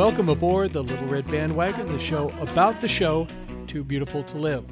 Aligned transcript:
Welcome 0.00 0.30
aboard 0.30 0.72
the 0.72 0.82
Little 0.82 1.08
Red 1.08 1.30
Bandwagon, 1.30 1.86
the 1.92 1.98
show 1.98 2.30
about 2.40 2.80
the 2.80 2.88
show 2.88 3.28
Too 3.66 3.84
Beautiful 3.84 4.22
to 4.24 4.38
Live. 4.38 4.64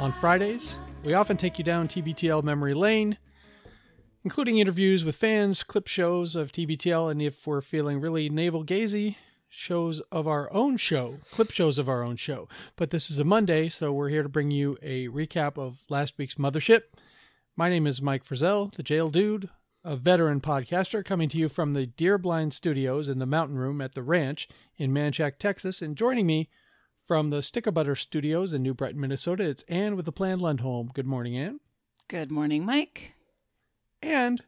On 0.00 0.10
Fridays, 0.10 0.80
we 1.04 1.14
often 1.14 1.36
take 1.36 1.58
you 1.58 1.64
down 1.64 1.86
TBTL 1.86 2.42
memory 2.42 2.74
lane, 2.74 3.18
including 4.24 4.58
interviews 4.58 5.04
with 5.04 5.14
fans, 5.14 5.62
clip 5.62 5.86
shows 5.86 6.34
of 6.34 6.50
TBTL, 6.50 7.08
and 7.08 7.22
if 7.22 7.46
we're 7.46 7.60
feeling 7.60 8.00
really 8.00 8.28
navel 8.28 8.64
gazy, 8.64 9.14
shows 9.48 10.00
of 10.10 10.26
our 10.26 10.52
own 10.52 10.76
show, 10.76 11.20
clip 11.30 11.52
shows 11.52 11.78
of 11.78 11.88
our 11.88 12.02
own 12.02 12.16
show. 12.16 12.48
But 12.74 12.90
this 12.90 13.12
is 13.12 13.20
a 13.20 13.24
Monday, 13.24 13.68
so 13.68 13.92
we're 13.92 14.08
here 14.08 14.24
to 14.24 14.28
bring 14.28 14.50
you 14.50 14.76
a 14.82 15.06
recap 15.06 15.56
of 15.56 15.84
last 15.88 16.14
week's 16.18 16.34
Mothership. 16.34 16.82
My 17.54 17.70
name 17.70 17.86
is 17.86 18.02
Mike 18.02 18.24
Frizzell, 18.24 18.74
the 18.74 18.82
jail 18.82 19.08
dude, 19.08 19.50
a 19.88 19.96
veteran 19.96 20.38
podcaster 20.38 21.02
coming 21.02 21.30
to 21.30 21.38
you 21.38 21.48
from 21.48 21.72
the 21.72 21.86
Deer 21.86 22.18
Blind 22.18 22.52
Studios 22.52 23.08
in 23.08 23.20
the 23.20 23.24
Mountain 23.24 23.56
Room 23.56 23.80
at 23.80 23.94
the 23.94 24.02
Ranch 24.02 24.46
in 24.76 24.92
Manchac, 24.92 25.38
Texas. 25.38 25.80
And 25.80 25.96
joining 25.96 26.26
me 26.26 26.50
from 27.06 27.30
the 27.30 27.42
Stick 27.42 27.66
of 27.66 27.72
Butter 27.72 27.96
Studios 27.96 28.52
in 28.52 28.62
New 28.62 28.74
Brighton, 28.74 29.00
Minnesota, 29.00 29.44
it's 29.44 29.62
Anne 29.62 29.96
with 29.96 30.04
the 30.04 30.12
Plan 30.12 30.40
Lundholm. 30.40 30.92
Good 30.92 31.06
morning, 31.06 31.38
Anne. 31.38 31.60
Good 32.06 32.30
morning, 32.30 32.66
Mike. 32.66 33.14
And 34.02 34.42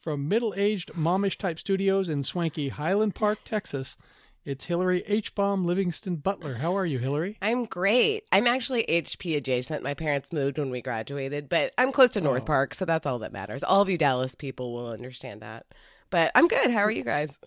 from 0.00 0.26
middle 0.26 0.54
aged 0.56 0.90
momish 0.94 1.38
type 1.38 1.60
studios 1.60 2.08
in 2.08 2.24
swanky 2.24 2.70
Highland 2.70 3.14
Park, 3.14 3.38
Texas, 3.44 3.96
it's 4.44 4.64
Hillary 4.64 5.02
H. 5.06 5.34
Bomb 5.34 5.64
Livingston 5.64 6.16
Butler. 6.16 6.54
How 6.54 6.76
are 6.76 6.86
you, 6.86 6.98
Hillary? 6.98 7.36
I'm 7.42 7.64
great. 7.64 8.24
I'm 8.32 8.46
actually 8.46 8.84
HP 8.88 9.36
adjacent. 9.36 9.82
My 9.82 9.94
parents 9.94 10.32
moved 10.32 10.58
when 10.58 10.70
we 10.70 10.80
graduated, 10.82 11.48
but 11.48 11.72
I'm 11.78 11.92
close 11.92 12.10
to 12.10 12.20
North 12.20 12.42
Oh. 12.42 12.46
Park, 12.46 12.74
so 12.74 12.84
that's 12.84 13.06
all 13.06 13.18
that 13.20 13.32
matters. 13.32 13.62
All 13.62 13.80
of 13.82 13.88
you 13.90 13.98
Dallas 13.98 14.34
people 14.34 14.72
will 14.72 14.88
understand 14.90 15.42
that. 15.42 15.66
But 16.10 16.32
I'm 16.34 16.48
good. 16.48 16.70
How 16.70 16.80
are 16.80 16.90
you 16.90 17.04
guys? 17.04 17.38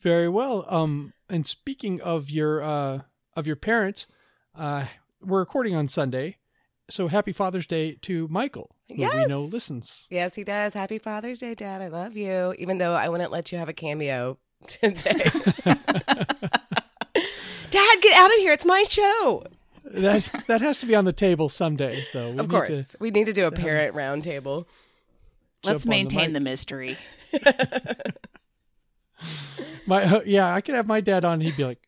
Very 0.00 0.28
well. 0.28 0.64
Um, 0.68 1.12
and 1.28 1.46
speaking 1.46 2.00
of 2.00 2.30
your 2.30 2.62
uh 2.62 3.00
of 3.36 3.46
your 3.46 3.56
parents, 3.56 4.06
uh, 4.54 4.86
we're 5.22 5.38
recording 5.40 5.74
on 5.74 5.88
Sunday, 5.88 6.36
so 6.90 7.08
happy 7.08 7.32
Father's 7.32 7.66
Day 7.66 7.96
to 8.02 8.26
Michael, 8.28 8.74
who 8.88 8.94
we 8.96 9.26
know 9.26 9.42
listens. 9.42 10.06
Yes, 10.10 10.34
he 10.34 10.44
does. 10.44 10.74
Happy 10.74 10.98
Father's 10.98 11.38
Day, 11.38 11.54
Dad. 11.54 11.80
I 11.82 11.88
love 11.88 12.16
you. 12.16 12.54
Even 12.58 12.78
though 12.78 12.94
I 12.94 13.08
wouldn't 13.08 13.32
let 13.32 13.52
you 13.52 13.58
have 13.58 13.68
a 13.68 13.72
cameo 13.72 14.38
today. 14.66 15.30
Dad, 17.70 18.00
get 18.02 18.16
out 18.16 18.30
of 18.30 18.36
here. 18.38 18.52
It's 18.52 18.64
my 18.64 18.84
show. 18.88 19.44
that 19.84 20.28
that 20.46 20.60
has 20.60 20.78
to 20.78 20.86
be 20.86 20.94
on 20.94 21.04
the 21.04 21.12
table 21.12 21.48
someday, 21.48 22.04
though. 22.12 22.30
We 22.32 22.38
of 22.38 22.48
need 22.48 22.50
course. 22.50 22.88
to 22.88 22.96
We 23.00 23.10
need 23.10 23.26
to 23.26 23.32
do 23.32 23.46
a 23.46 23.52
parent 23.52 23.94
roundtable. 23.94 24.66
Let's 25.62 25.84
jump 25.84 25.92
on 25.94 25.98
the 25.98 26.04
maintain 26.04 26.32
the, 26.32 26.40
mystery. 26.40 26.96
My 29.86 30.04
uh, 30.04 30.20
yeah, 30.24 30.54
I 30.54 30.60
could 30.60 30.74
have 30.74 30.86
my 30.86 31.00
dad 31.00 31.24
on. 31.24 31.40
He'd 31.40 31.56
be 31.56 31.64
like, 31.64 31.80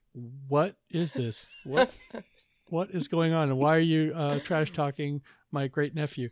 "What 0.49 0.75
is 0.91 1.13
this? 1.13 1.49
What 1.65 1.93
what 2.67 2.91
is 2.91 3.07
going 3.09 3.33
on? 3.33 3.49
And 3.49 3.59
why 3.59 3.77
are 3.77 3.81
you 3.81 4.13
uh, 4.15 4.41
trash 4.41 4.73
talking 4.73 5.23
my 5.51 5.69
great 5.69 5.95
nephew?" 5.95 6.31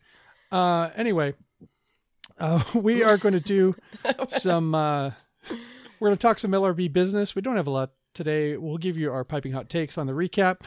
Uh, 0.50 0.90
anyway, 0.96 1.34
uh, 2.38 2.62
we 2.74 3.04
are 3.04 3.16
going 3.16 3.34
to 3.34 3.40
do 3.40 3.76
some. 4.28 4.74
We're 6.00 6.08
going 6.08 6.16
to 6.16 6.22
talk 6.22 6.38
some 6.38 6.52
LRB 6.52 6.92
business. 6.92 7.34
We 7.34 7.42
don't 7.42 7.56
have 7.56 7.66
a 7.66 7.70
lot 7.70 7.92
today. 8.14 8.56
We'll 8.56 8.78
give 8.78 8.96
you 8.96 9.12
our 9.12 9.22
piping 9.22 9.52
hot 9.52 9.68
takes 9.68 9.98
on 9.98 10.06
the 10.06 10.14
recap, 10.14 10.62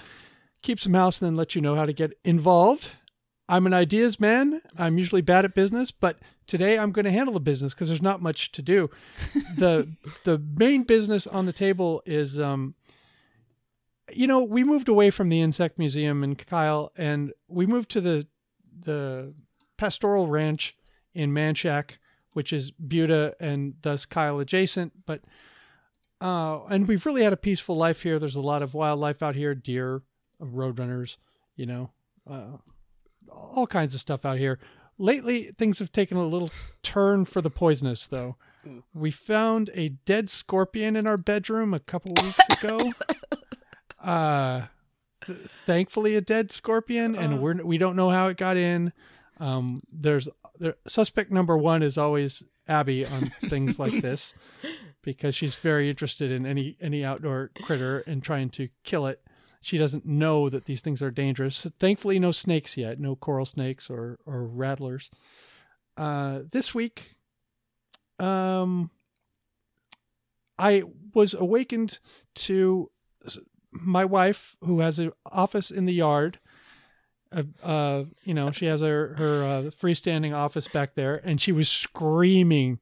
keep 0.61 0.79
some 0.79 0.93
house, 0.93 1.21
and 1.21 1.27
then 1.27 1.35
let 1.35 1.55
you 1.55 1.61
know 1.61 1.75
how 1.75 1.87
to 1.87 1.93
get 1.93 2.13
involved. 2.23 2.91
I'm 3.49 3.65
an 3.65 3.73
ideas 3.73 4.19
man. 4.19 4.61
I'm 4.77 4.99
usually 4.99 5.21
bad 5.21 5.43
at 5.43 5.55
business, 5.55 5.89
but 5.89 6.19
today 6.45 6.77
I'm 6.77 6.91
going 6.91 7.05
to 7.05 7.11
handle 7.11 7.33
the 7.33 7.39
business 7.39 7.73
because 7.73 7.89
there's 7.89 8.01
not 8.01 8.21
much 8.21 8.51
to 8.53 8.61
do. 8.61 8.91
the 9.57 9.91
The 10.23 10.37
main 10.37 10.83
business 10.83 11.25
on 11.25 11.47
the 11.47 11.53
table 11.53 12.03
is, 12.05 12.39
um, 12.39 12.75
you 14.13 14.27
know, 14.27 14.43
we 14.43 14.63
moved 14.63 14.87
away 14.87 15.09
from 15.09 15.29
the 15.29 15.41
insect 15.41 15.79
museum 15.79 16.23
in 16.23 16.35
Kyle, 16.35 16.91
and 16.95 17.33
we 17.47 17.65
moved 17.65 17.89
to 17.91 18.01
the 18.01 18.27
the 18.81 19.33
pastoral 19.77 20.27
ranch 20.27 20.75
in 21.13 21.33
Manchaca, 21.33 21.95
which 22.33 22.51
is 22.51 22.71
Buda 22.71 23.35
and 23.39 23.75
thus 23.81 24.05
Kyle 24.05 24.39
adjacent. 24.39 25.05
But 25.05 25.21
uh, 26.21 26.65
and 26.69 26.87
we've 26.87 27.05
really 27.05 27.23
had 27.23 27.33
a 27.33 27.37
peaceful 27.37 27.75
life 27.75 28.03
here. 28.03 28.19
There's 28.19 28.35
a 28.35 28.41
lot 28.41 28.61
of 28.61 28.73
wildlife 28.73 29.21
out 29.21 29.35
here, 29.35 29.53
deer, 29.55 30.01
roadrunners, 30.41 31.17
you 31.55 31.65
know, 31.65 31.89
uh, 32.29 32.57
all 33.29 33.67
kinds 33.67 33.93
of 33.93 34.01
stuff 34.01 34.25
out 34.25 34.37
here. 34.37 34.59
Lately, 34.97 35.51
things 35.57 35.79
have 35.79 35.91
taken 35.91 36.17
a 36.17 36.25
little 36.25 36.51
turn 36.83 37.25
for 37.25 37.41
the 37.41 37.49
poisonous, 37.49 38.07
though. 38.07 38.37
We 38.93 39.11
found 39.11 39.69
a 39.73 39.89
dead 39.89 40.29
scorpion 40.29 40.95
in 40.95 41.07
our 41.07 41.17
bedroom 41.17 41.73
a 41.73 41.79
couple 41.79 42.13
weeks 42.23 42.63
ago. 42.63 42.93
uh, 44.01 44.67
th- 45.25 45.39
thankfully, 45.65 46.15
a 46.15 46.21
dead 46.21 46.51
scorpion, 46.51 47.15
and 47.15 47.41
we're 47.41 47.61
we 47.63 47.77
don't 47.77 47.95
know 47.97 48.09
how 48.09 48.27
it 48.27 48.37
got 48.37 48.55
in. 48.55 48.93
Um, 49.39 49.81
there's 49.91 50.29
there, 50.63 50.75
suspect 50.87 51.29
number 51.29 51.57
one 51.57 51.83
is 51.83 51.97
always 51.97 52.41
Abby 52.67 53.05
on 53.05 53.31
things 53.49 53.77
like 53.77 54.01
this 54.01 54.33
because 55.01 55.35
she's 55.35 55.55
very 55.55 55.89
interested 55.89 56.31
in 56.31 56.45
any 56.45 56.77
any 56.79 57.03
outdoor 57.03 57.51
critter 57.63 57.99
and 58.07 58.23
trying 58.23 58.49
to 58.51 58.69
kill 58.83 59.05
it. 59.05 59.21
She 59.61 59.77
doesn't 59.77 60.05
know 60.05 60.49
that 60.49 60.65
these 60.65 60.81
things 60.81 61.01
are 61.01 61.11
dangerous. 61.11 61.67
Thankfully, 61.79 62.17
no 62.17 62.31
snakes 62.31 62.77
yet, 62.77 62.99
no 62.99 63.15
coral 63.15 63.45
snakes 63.45 63.89
or 63.89 64.17
or 64.25 64.45
rattlers. 64.45 65.11
Uh, 65.97 66.39
this 66.49 66.73
week, 66.73 67.11
um, 68.17 68.89
I 70.57 70.83
was 71.13 71.33
awakened 71.33 71.99
to 72.35 72.89
my 73.71 74.05
wife, 74.05 74.55
who 74.63 74.79
has 74.79 74.97
an 74.97 75.11
office 75.25 75.71
in 75.71 75.85
the 75.85 75.93
yard. 75.93 76.39
Uh, 77.33 77.43
uh, 77.63 78.03
you 78.23 78.33
know, 78.33 78.51
she 78.51 78.65
has 78.65 78.81
her 78.81 79.15
her 79.15 79.43
uh, 79.43 79.61
freestanding 79.71 80.33
office 80.33 80.67
back 80.67 80.95
there, 80.95 81.15
and 81.23 81.41
she 81.41 81.51
was 81.51 81.69
screaming, 81.69 82.79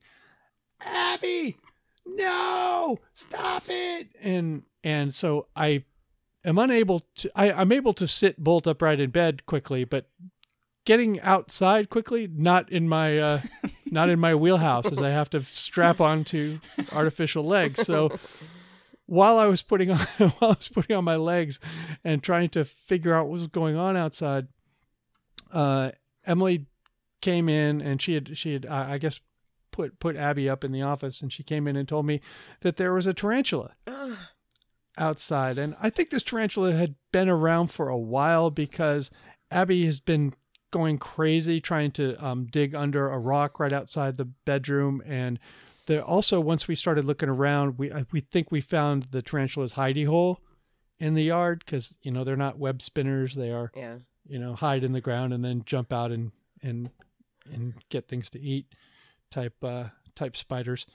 "Abby, 0.81 1.57
no, 2.06 3.00
stop 3.16 3.63
it!" 3.69 4.09
And 4.22 4.63
and 4.84 5.13
so 5.13 5.47
I 5.56 5.84
am 6.44 6.57
unable 6.57 7.03
to. 7.16 7.31
I, 7.35 7.51
I'm 7.51 7.72
able 7.72 7.94
to 7.94 8.07
sit 8.07 8.38
bolt 8.38 8.67
upright 8.67 9.00
in 9.00 9.12
bed 9.12 9.45
quickly, 9.45 9.84
but 9.85 10.09
getting 10.85 11.19
outside 11.22 11.89
quickly 11.89 12.28
not 12.31 12.72
in 12.72 12.89
my 12.89 13.18
uh, 13.18 13.41
not 13.85 14.09
in 14.09 14.19
my 14.19 14.35
wheelhouse, 14.35 14.91
as 14.91 15.00
I 15.00 15.09
have 15.09 15.29
to 15.31 15.44
strap 15.44 16.01
onto 16.01 16.59
artificial 16.91 17.45
legs. 17.45 17.85
So 17.85 18.19
while 19.12 19.38
I 19.38 19.46
was 19.48 19.62
putting 19.62 19.92
on 19.92 19.98
while 20.00 20.52
I 20.52 20.56
was 20.56 20.70
putting 20.70 20.96
on 20.96 21.04
my 21.04 21.18
legs 21.18 21.60
and 22.02 22.24
trying 22.24 22.48
to 22.52 22.64
figure 22.64 23.14
out 23.14 23.26
what 23.26 23.34
was 23.34 23.48
going 23.48 23.76
on 23.76 23.98
outside, 23.98 24.48
uh, 25.52 25.92
Emily 26.26 26.68
came 27.20 27.50
in 27.50 27.82
and 27.82 28.02
she 28.02 28.14
had 28.14 28.38
she 28.38 28.54
had 28.54 28.66
uh, 28.66 28.86
I 28.88 28.98
guess 29.00 29.20
put 29.72 30.00
put 30.00 30.16
Abby 30.16 30.48
up 30.48 30.64
in 30.64 30.72
the 30.72 30.82
office 30.82 31.22
and 31.22 31.32
she 31.32 31.44
came 31.44 31.68
in 31.68 31.76
and 31.76 31.90
told 31.90 32.06
me 32.06 32.22
that 32.62 32.78
there 32.78 32.94
was 32.94 33.06
a 33.06 33.14
tarantula 33.14 33.74
outside. 34.98 35.58
And 35.58 35.76
I 35.82 35.90
think 35.90 36.10
this 36.10 36.24
tarantula 36.24 36.72
had 36.72 36.96
been 37.12 37.28
around 37.28 37.68
for 37.68 37.90
a 37.90 37.98
while 37.98 38.50
because 38.50 39.12
Abby 39.50 39.86
has 39.88 40.00
been 40.00 40.34
going 40.72 40.98
crazy 40.98 41.60
trying 41.60 41.92
to 41.92 42.16
um, 42.25 42.46
dig 42.46 42.74
under 42.74 43.10
a 43.10 43.19
rock 43.19 43.60
right 43.60 43.74
outside 43.74 44.16
the 44.16 44.30
bedroom 44.46 45.04
and 45.06 45.38
there 45.88 46.04
also 46.04 46.39
once 46.39 46.68
we 46.68 46.75
started 46.75 47.06
looking 47.06 47.30
around 47.30 47.78
we 47.78 47.92
we 48.12 48.22
think 48.22 48.51
we 48.51 48.62
found 48.62 49.07
the 49.12 49.22
tarantula's 49.22 49.74
hidey 49.74 50.06
hole 50.07 50.39
in 51.00 51.13
the 51.16 51.24
yard 51.24 51.63
because 51.66 51.95
you 52.01 52.12
know 52.12 52.24
they're 52.24 52.36
not 52.36 52.60
web 52.60 52.81
spinners. 52.81 53.33
They 53.36 53.51
are 53.51 53.72
Yeah. 53.75 53.98
you 54.28 54.39
know 54.39 54.54
hide 54.56 54.83
in 54.83 54.92
the 54.94 55.01
ground 55.01 55.33
and 55.33 55.44
then 55.44 55.63
jump 55.66 55.92
out 55.92 56.12
and 56.12 56.31
and 56.62 56.92
and 57.51 57.74
get 57.89 58.07
things 58.07 58.30
to 58.31 58.39
eat 58.39 58.68
type 59.31 59.63
uh 59.63 59.86
type 60.16 60.38
spiders. 60.38 60.86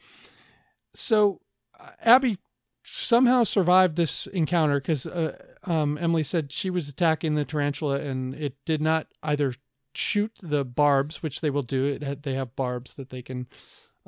So 0.94 1.40
uh, 1.78 1.90
abby 2.00 2.38
somehow 2.84 3.42
survived 3.42 3.96
this 3.96 4.26
encounter 4.28 4.80
because 4.80 5.06
uh, 5.06 5.36
um, 5.64 5.98
emily 6.00 6.22
said 6.22 6.52
she 6.52 6.70
was 6.70 6.88
attacking 6.88 7.34
the 7.34 7.44
tarantula 7.44 7.98
and 7.98 8.34
it 8.34 8.54
did 8.64 8.80
not 8.80 9.08
either 9.22 9.52
shoot 9.94 10.30
the 10.40 10.64
barbs 10.64 11.22
which 11.22 11.40
they 11.40 11.50
will 11.50 11.62
do. 11.62 11.84
It 11.86 12.02
had, 12.02 12.22
they 12.22 12.34
have 12.34 12.54
barbs 12.54 12.94
that 12.94 13.10
they 13.10 13.22
can 13.22 13.48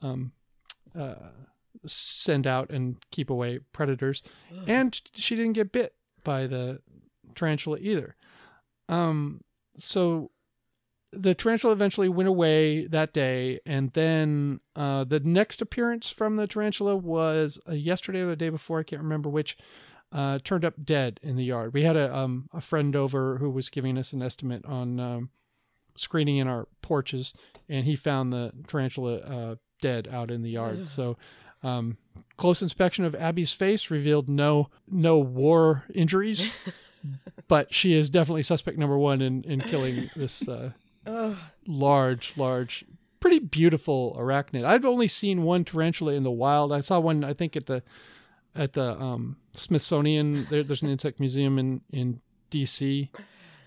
um, 0.02 0.32
uh, 0.98 1.30
send 1.86 2.46
out 2.46 2.70
and 2.70 2.96
keep 3.10 3.30
away 3.30 3.60
predators 3.72 4.22
and 4.66 5.00
she 5.14 5.36
didn't 5.36 5.52
get 5.52 5.72
bit 5.72 5.94
by 6.24 6.46
the 6.46 6.80
tarantula 7.34 7.78
either 7.80 8.16
um, 8.88 9.42
so 9.76 10.30
the 11.12 11.34
tarantula 11.34 11.72
eventually 11.72 12.08
went 12.08 12.28
away 12.28 12.86
that 12.86 13.12
day, 13.12 13.60
and 13.64 13.90
then 13.92 14.60
uh, 14.76 15.04
the 15.04 15.20
next 15.20 15.62
appearance 15.62 16.10
from 16.10 16.36
the 16.36 16.46
tarantula 16.46 16.96
was 16.96 17.58
uh, 17.68 17.72
yesterday 17.72 18.20
or 18.20 18.26
the 18.26 18.36
day 18.36 18.50
before. 18.50 18.80
I 18.80 18.84
can't 18.84 19.02
remember 19.02 19.28
which. 19.28 19.56
Uh, 20.10 20.38
turned 20.42 20.64
up 20.64 20.72
dead 20.82 21.20
in 21.22 21.36
the 21.36 21.44
yard. 21.44 21.74
We 21.74 21.82
had 21.82 21.94
a 21.94 22.16
um, 22.16 22.48
a 22.54 22.62
friend 22.62 22.96
over 22.96 23.36
who 23.36 23.50
was 23.50 23.68
giving 23.68 23.98
us 23.98 24.14
an 24.14 24.22
estimate 24.22 24.64
on 24.64 24.98
um, 24.98 25.28
screening 25.96 26.38
in 26.38 26.48
our 26.48 26.66
porches, 26.80 27.34
and 27.68 27.84
he 27.84 27.94
found 27.94 28.32
the 28.32 28.52
tarantula 28.66 29.16
uh, 29.16 29.54
dead 29.80 30.08
out 30.08 30.30
in 30.30 30.42
the 30.42 30.50
yard. 30.50 30.80
Ugh. 30.82 30.88
So 30.88 31.16
Um, 31.62 31.96
close 32.36 32.62
inspection 32.62 33.04
of 33.04 33.14
Abby's 33.16 33.52
face 33.52 33.90
revealed 33.90 34.28
no 34.28 34.70
no 34.88 35.18
war 35.18 35.84
injuries, 35.92 36.52
but 37.48 37.74
she 37.74 37.94
is 37.94 38.08
definitely 38.10 38.44
suspect 38.44 38.78
number 38.78 38.96
one 38.98 39.20
in 39.20 39.42
in 39.44 39.60
killing 39.60 40.08
this 40.14 40.46
uh, 40.46 40.70
large, 41.66 42.36
large, 42.36 42.84
pretty 43.20 43.38
beautiful 43.40 44.16
arachnid. 44.18 44.64
I've 44.64 44.84
only 44.84 45.08
seen 45.08 45.42
one 45.42 45.64
tarantula 45.64 46.12
in 46.12 46.22
the 46.22 46.30
wild. 46.30 46.72
I 46.72 46.80
saw 46.80 47.00
one, 47.00 47.24
I 47.24 47.32
think, 47.34 47.56
at 47.56 47.66
the 47.66 47.82
at 48.54 48.74
the 48.74 48.98
um, 49.00 49.36
Smithsonian. 49.54 50.46
There, 50.50 50.62
there's 50.62 50.82
an 50.82 50.90
insect 50.90 51.18
museum 51.20 51.58
in 51.58 51.80
in 51.90 52.20
D.C. 52.50 53.10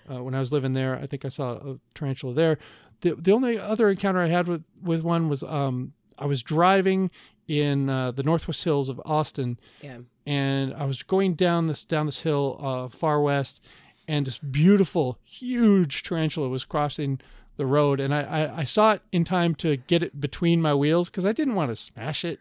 Uh, 0.09 0.23
when 0.23 0.33
I 0.33 0.39
was 0.39 0.51
living 0.51 0.73
there, 0.73 0.95
I 0.97 1.05
think 1.07 1.25
I 1.25 1.29
saw 1.29 1.51
a 1.53 1.79
tarantula 1.93 2.33
there. 2.33 2.57
The 3.01 3.15
the 3.15 3.31
only 3.31 3.59
other 3.59 3.89
encounter 3.89 4.19
I 4.19 4.27
had 4.27 4.47
with 4.47 4.63
with 4.81 5.01
one 5.03 5.27
was 5.29 5.43
um, 5.43 5.93
I 6.21 6.25
was 6.25 6.41
driving 6.43 7.09
in 7.47 7.89
uh, 7.89 8.11
the 8.11 8.23
Northwest 8.23 8.63
Hills 8.63 8.87
of 8.89 9.01
Austin, 9.03 9.59
Yeah. 9.81 9.97
and 10.25 10.73
I 10.73 10.85
was 10.85 11.03
going 11.03 11.33
down 11.33 11.67
this 11.67 11.83
down 11.83 12.05
this 12.05 12.19
hill 12.19 12.57
uh, 12.61 12.87
far 12.87 13.21
west, 13.21 13.59
and 14.07 14.25
this 14.27 14.37
beautiful, 14.37 15.17
huge 15.23 16.03
tarantula 16.03 16.47
was 16.49 16.63
crossing 16.63 17.19
the 17.57 17.65
road, 17.65 17.99
and 17.99 18.13
I, 18.13 18.21
I, 18.21 18.57
I 18.59 18.63
saw 18.63 18.93
it 18.93 19.01
in 19.11 19.23
time 19.25 19.55
to 19.55 19.75
get 19.75 20.01
it 20.03 20.21
between 20.21 20.61
my 20.61 20.73
wheels 20.73 21.09
because 21.09 21.25
I 21.25 21.33
didn't 21.33 21.55
want 21.55 21.71
to 21.71 21.75
smash 21.75 22.23
it. 22.23 22.39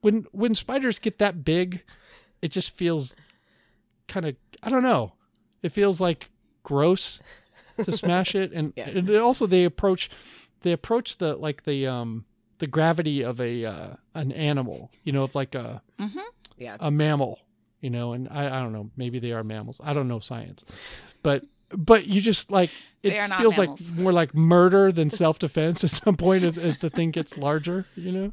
When 0.00 0.26
when 0.32 0.54
spiders 0.54 0.98
get 1.00 1.18
that 1.18 1.44
big, 1.44 1.82
it 2.42 2.48
just 2.52 2.70
feels 2.70 3.16
kind 4.08 4.26
of 4.26 4.36
I 4.62 4.68
don't 4.70 4.82
know. 4.84 5.14
It 5.62 5.72
feels 5.72 6.00
like 6.00 6.30
gross 6.62 7.20
to 7.82 7.90
smash 7.92 8.34
it, 8.34 8.52
and, 8.52 8.72
Yeah. 8.76 8.88
and 8.90 9.10
also 9.16 9.46
they 9.46 9.64
approach 9.64 10.08
they 10.62 10.72
approach 10.72 11.16
the 11.18 11.34
like 11.36 11.64
the 11.64 11.86
um 11.86 12.24
the 12.58 12.66
gravity 12.66 13.22
of 13.22 13.40
a 13.40 13.64
uh, 13.64 13.88
an 14.14 14.32
animal, 14.32 14.90
you 15.04 15.12
know, 15.12 15.24
of 15.24 15.34
like 15.34 15.54
a 15.54 15.82
Yeah. 16.56 16.76
a 16.80 16.90
mammal, 16.90 17.38
you 17.80 17.90
know, 17.90 18.12
and 18.12 18.28
I, 18.30 18.46
I 18.46 18.62
don't 18.62 18.72
know, 18.72 18.90
maybe 18.96 19.18
they 19.18 19.32
are 19.32 19.44
mammals. 19.44 19.80
I 19.84 19.92
don't 19.92 20.08
know 20.08 20.20
science. 20.20 20.64
But 21.22 21.44
but 21.70 22.06
you 22.06 22.20
just 22.20 22.50
like 22.50 22.70
it 23.02 23.10
They 23.10 23.18
are 23.18 23.28
not 23.28 23.38
feels 23.38 23.58
mammals. 23.58 23.88
like 23.90 23.98
more 23.98 24.12
like 24.12 24.34
murder 24.34 24.90
than 24.92 25.10
self 25.10 25.38
defense 25.38 25.84
at 25.84 25.90
some 25.90 26.16
point 26.16 26.44
as, 26.44 26.56
as 26.56 26.78
the 26.78 26.90
thing 26.90 27.10
gets 27.10 27.36
larger, 27.36 27.84
you 27.96 28.12
know? 28.12 28.32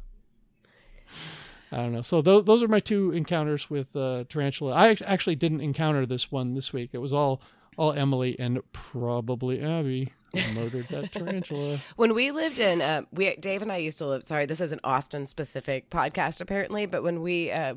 I 1.72 1.78
don't 1.78 1.92
know. 1.92 2.02
So 2.02 2.22
those 2.22 2.44
those 2.44 2.62
are 2.62 2.68
my 2.68 2.80
two 2.80 3.10
encounters 3.12 3.68
with 3.68 3.94
uh, 3.96 4.24
tarantula. 4.28 4.72
I 4.74 4.96
actually 5.04 5.34
didn't 5.36 5.60
encounter 5.60 6.06
this 6.06 6.30
one 6.30 6.54
this 6.54 6.72
week. 6.72 6.90
It 6.92 6.98
was 6.98 7.12
all 7.12 7.42
all 7.76 7.92
Emily 7.92 8.36
and 8.38 8.60
probably 8.72 9.60
Abby 9.60 10.12
murdered 10.54 10.86
that 10.90 11.12
tarantula. 11.12 11.80
When 11.96 12.14
we 12.14 12.30
lived 12.30 12.58
in, 12.58 12.82
uh, 12.82 13.02
we 13.12 13.36
Dave 13.36 13.62
and 13.62 13.70
I 13.72 13.76
used 13.76 13.98
to 13.98 14.06
live. 14.06 14.26
Sorry, 14.26 14.46
this 14.46 14.60
is 14.60 14.72
an 14.72 14.80
Austin 14.84 15.26
specific 15.26 15.90
podcast 15.90 16.40
apparently, 16.40 16.86
but 16.86 17.02
when 17.02 17.22
we. 17.22 17.50
Uh, 17.50 17.74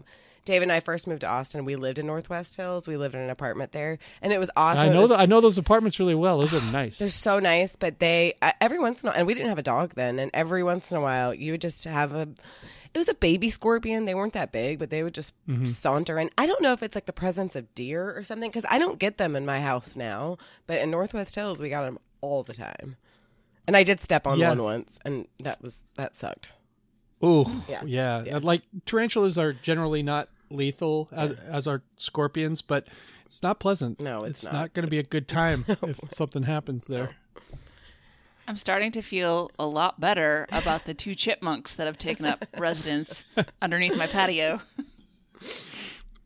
Dave 0.48 0.64
and 0.64 0.72
I 0.72 0.80
first 0.80 1.08
moved 1.08 1.22
to 1.22 1.28
Austin. 1.28 1.64
We 1.66 1.76
lived 1.76 2.00
in 2.00 2.08
Northwest 2.08 2.56
Hills. 2.56 2.88
We 2.88 2.98
lived 2.98 3.14
in 3.14 3.22
an 3.22 3.30
apartment 3.30 3.72
there, 3.74 4.00
and 4.22 4.34
it 4.34 4.40
was 4.40 4.50
awesome. 4.58 4.90
I 4.90 4.90
know 4.94 5.02
was- 5.02 5.10
that 5.12 5.20
I 5.20 5.26
know 5.26 5.42
those 5.42 5.58
apartments 5.60 6.00
really 6.00 6.16
well. 6.16 6.40
Those 6.40 6.54
are 6.54 6.62
nice. 6.72 6.98
They're 6.98 7.10
so 7.10 7.40
nice, 7.40 7.76
but 7.76 8.00
they 8.00 8.34
uh, 8.42 8.54
every 8.60 8.80
once 8.80 9.04
in 9.04 9.10
a 9.10 9.12
and 9.12 9.28
we 9.28 9.34
didn't 9.36 9.50
have 9.50 9.60
a 9.60 9.64
dog 9.64 9.94
then, 9.96 10.18
and 10.20 10.32
every 10.34 10.64
once 10.64 10.90
in 10.92 10.98
a 10.98 11.02
while 11.02 11.34
you 11.34 11.52
would 11.52 11.62
just 11.62 11.84
have 11.86 12.14
a. 12.14 12.28
It 12.94 12.98
was 12.98 13.10
a 13.10 13.14
baby 13.14 13.50
scorpion. 13.52 14.06
They 14.06 14.16
weren't 14.16 14.34
that 14.34 14.52
big, 14.52 14.80
but 14.80 14.90
they 14.90 15.04
would 15.04 15.14
just 15.14 15.36
saunter 15.64 16.18
in. 16.18 16.32
I 16.38 16.48
don't 16.48 16.62
know 16.62 16.72
if 16.74 16.82
it's 16.82 16.96
like 16.96 17.06
the 17.06 17.14
presence 17.14 17.56
of 17.56 17.76
deer 17.76 18.16
or 18.18 18.24
something 18.24 18.50
because 18.50 18.66
I 18.70 18.80
don't 18.80 18.98
get 18.98 19.18
them 19.18 19.36
in 19.36 19.46
my 19.46 19.62
house 19.62 19.96
now. 19.96 20.38
But 20.66 20.80
in 20.80 20.90
Northwest 20.90 21.36
Hills, 21.36 21.62
we 21.62 21.70
got 21.70 21.84
them 21.84 22.00
all 22.22 22.42
the 22.44 22.54
time, 22.56 22.96
and 23.68 23.78
I 23.78 23.84
did 23.84 24.02
step 24.02 24.26
on 24.26 24.40
Yeah. 24.40 24.50
one 24.50 24.64
once, 24.64 24.98
and 25.06 25.28
that 25.42 25.62
was 25.62 25.84
that 25.96 26.16
sucked. 26.16 26.54
Oh, 27.22 27.64
Yeah. 27.68 27.82
yeah. 27.86 28.24
Yeah. 28.26 28.40
Like 28.42 28.62
tarantulas 28.86 29.38
are 29.38 29.52
generally 29.52 30.02
not 30.04 30.30
lethal 30.50 31.10
as, 31.12 31.32
as 31.40 31.68
are 31.68 31.84
scorpions, 31.96 32.62
but 32.62 32.88
it's 33.26 33.44
not 33.44 33.60
pleasant. 33.60 34.00
No, 34.00 34.24
it's 34.24 34.44
not, 34.44 34.54
not. 34.54 34.74
going 34.74 34.86
to 34.86 34.90
be 34.90 35.00
a 35.00 35.04
good 35.04 35.28
time 35.28 35.66
if 35.68 36.00
something 36.12 36.44
happens 36.44 36.88
there. 36.88 37.16
I'm 38.48 38.58
starting 38.58 38.94
to 38.94 39.02
feel 39.02 39.52
a 39.60 39.66
lot 39.66 40.00
better 40.00 40.48
about 40.52 40.86
the 40.86 40.94
two 40.94 41.16
chipmunks 41.16 41.76
that 41.76 41.86
have 41.86 41.98
taken 41.98 42.26
up 42.26 42.46
residence 42.58 43.26
underneath 43.62 43.96
my 43.98 44.08
patio. 44.08 44.62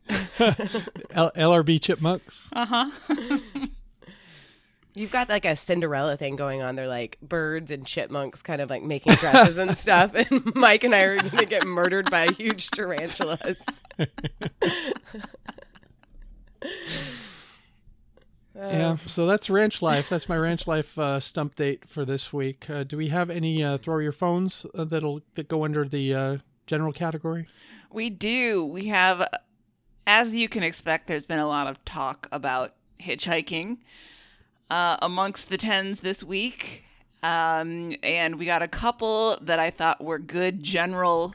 L- 0.38 1.32
LRB 1.34 1.80
chipmunks. 1.80 2.48
Uh 2.52 2.66
huh. 2.66 2.90
You've 4.94 5.10
got 5.10 5.30
like 5.30 5.46
a 5.46 5.56
Cinderella 5.56 6.16
thing 6.18 6.36
going 6.36 6.60
on. 6.60 6.76
They're 6.76 6.86
like 6.86 7.18
birds 7.22 7.70
and 7.70 7.86
chipmunks, 7.86 8.42
kind 8.42 8.60
of 8.60 8.68
like 8.68 8.82
making 8.82 9.14
dresses 9.14 9.56
and 9.56 9.76
stuff. 9.76 10.12
And 10.30 10.54
Mike 10.54 10.84
and 10.84 10.94
I 10.94 11.00
are 11.00 11.16
going 11.16 11.30
to 11.30 11.46
get 11.46 11.66
murdered 11.66 12.10
by 12.10 12.26
huge 12.28 12.70
tarantulas. 12.70 13.60
yeah. 18.54 18.98
So 19.06 19.26
that's 19.26 19.48
ranch 19.48 19.80
life. 19.80 20.10
That's 20.10 20.28
my 20.28 20.36
ranch 20.36 20.66
life 20.66 20.98
uh, 20.98 21.20
stump 21.20 21.54
date 21.54 21.88
for 21.88 22.04
this 22.04 22.32
week. 22.32 22.68
Uh, 22.68 22.84
do 22.84 22.98
we 22.98 23.08
have 23.08 23.30
any 23.30 23.64
uh, 23.64 23.78
throw 23.78 23.98
your 23.98 24.12
phones 24.12 24.66
uh, 24.74 24.84
that'll 24.84 25.22
that 25.34 25.48
go 25.48 25.64
under 25.64 25.86
the 25.86 26.14
uh, 26.14 26.36
general 26.66 26.92
category? 26.92 27.48
We 27.90 28.10
do. 28.10 28.64
We 28.64 28.88
have, 28.88 29.26
as 30.06 30.34
you 30.34 30.50
can 30.50 30.62
expect, 30.62 31.06
there's 31.06 31.26
been 31.26 31.38
a 31.38 31.48
lot 31.48 31.66
of 31.66 31.82
talk 31.86 32.28
about 32.30 32.74
hitchhiking 33.00 33.78
uh, 34.72 34.96
amongst 35.02 35.50
the 35.50 35.58
tens 35.58 36.00
this 36.00 36.24
week. 36.24 36.84
Um, 37.22 37.94
and 38.02 38.38
we 38.38 38.46
got 38.46 38.62
a 38.62 38.68
couple 38.68 39.36
that 39.42 39.58
I 39.58 39.68
thought 39.68 40.02
were 40.02 40.18
good 40.18 40.62
general 40.62 41.34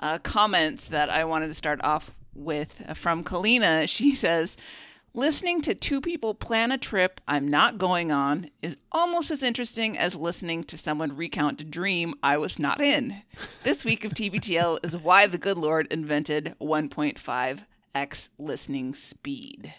uh, 0.00 0.18
comments 0.18 0.84
that 0.88 1.08
I 1.08 1.24
wanted 1.24 1.46
to 1.46 1.54
start 1.54 1.80
off 1.82 2.10
with 2.34 2.82
from 2.94 3.24
Kalina. 3.24 3.88
She 3.88 4.14
says, 4.14 4.58
Listening 5.14 5.62
to 5.62 5.74
two 5.74 6.00
people 6.00 6.34
plan 6.34 6.72
a 6.72 6.76
trip 6.76 7.22
I'm 7.26 7.48
not 7.48 7.78
going 7.78 8.12
on 8.12 8.50
is 8.60 8.76
almost 8.92 9.30
as 9.30 9.42
interesting 9.42 9.96
as 9.96 10.14
listening 10.14 10.64
to 10.64 10.76
someone 10.76 11.16
recount 11.16 11.62
a 11.62 11.64
dream 11.64 12.14
I 12.22 12.36
was 12.36 12.58
not 12.58 12.82
in. 12.82 13.22
This 13.62 13.84
week 13.84 14.04
of 14.04 14.12
TBTL 14.12 14.80
is 14.84 14.94
why 14.96 15.26
the 15.26 15.38
good 15.38 15.56
Lord 15.56 15.86
invented 15.90 16.54
1.5x 16.60 18.28
listening 18.38 18.92
speed. 18.92 19.72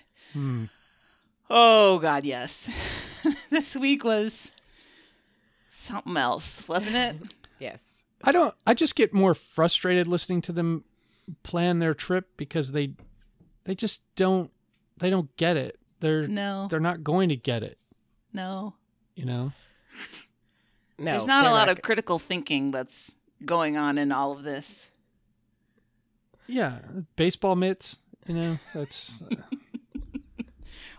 Oh, 1.50 2.00
God, 2.00 2.26
yes. 2.26 2.70
this 3.50 3.76
week 3.76 4.04
was 4.04 4.52
something 5.72 6.18
else, 6.18 6.68
wasn't 6.68 6.96
it? 6.96 7.16
Yes. 7.58 8.04
I 8.22 8.34
don't. 8.34 8.54
I 8.68 8.74
just 8.74 8.96
get 8.98 9.14
more 9.14 9.34
frustrated 9.34 10.08
listening 10.08 10.42
to 10.42 10.52
them 10.52 10.84
plan 11.44 11.80
their 11.80 11.94
trip 11.94 12.28
because 12.36 12.74
they 12.74 12.92
they 13.64 13.76
just 13.76 14.02
don't 14.18 14.52
they 14.98 15.10
don't 15.10 15.34
get 15.38 15.56
it. 15.56 15.80
They're 16.02 16.28
No, 16.28 16.68
they're 16.70 16.82
not 16.82 17.02
going 17.02 17.30
to 17.30 17.38
get 17.38 17.64
it. 17.64 17.78
no. 18.34 18.74
You 19.16 19.24
know. 19.24 19.54
No. 21.00 21.12
There's 21.12 21.26
not 21.26 21.44
a 21.46 21.48
they're 21.48 21.54
lot 21.54 21.70
of 21.70 21.78
g- 21.78 21.82
critical 21.82 22.20
thinking 22.20 22.72
that's 22.72 23.14
going 23.46 23.78
on 23.78 23.98
in 23.98 24.12
all 24.12 24.34
of 24.34 24.44
this. 24.44 24.90
Yeah, 26.48 26.80
baseball 27.16 27.56
mitts. 27.56 27.96
You 28.28 28.36
know, 28.36 28.60
that's 28.74 29.24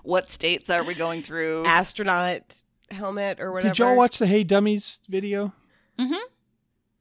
What 0.07 0.31
states 0.31 0.71
are 0.71 0.85
we 0.85 0.95
going 0.95 1.25
through? 1.25 1.65
astronaut 1.67 2.63
helmet 2.93 3.41
or 3.41 3.51
whatever. 3.51 3.75
Did 3.75 3.79
y'all 3.81 3.97
watch 3.97 4.19
the 4.19 4.27
Hey 4.29 4.45
Dummies 4.45 5.01
video? 5.09 5.53
Mm-hmm. 5.99 6.15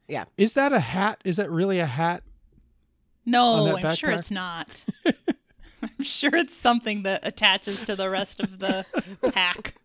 Yeah. 0.08 0.26
Is 0.38 0.54
that 0.54 0.74
a 0.74 0.80
hat? 0.80 1.22
Is 1.24 1.36
that 1.36 1.52
really 1.52 1.80
a 1.80 1.86
hat? 1.86 2.24
No, 3.24 3.78
I'm 3.78 3.96
sure 3.96 4.10
it's 4.10 4.32
not. 4.32 4.68
I'm 5.06 6.04
sure 6.04 6.36
it's 6.36 6.56
something 6.56 7.04
that 7.04 7.22
attaches 7.22 7.80
to 7.82 7.96
the 7.96 8.10
rest 8.10 8.40
of 8.40 8.58
the 8.58 8.86
pack. 9.32 9.76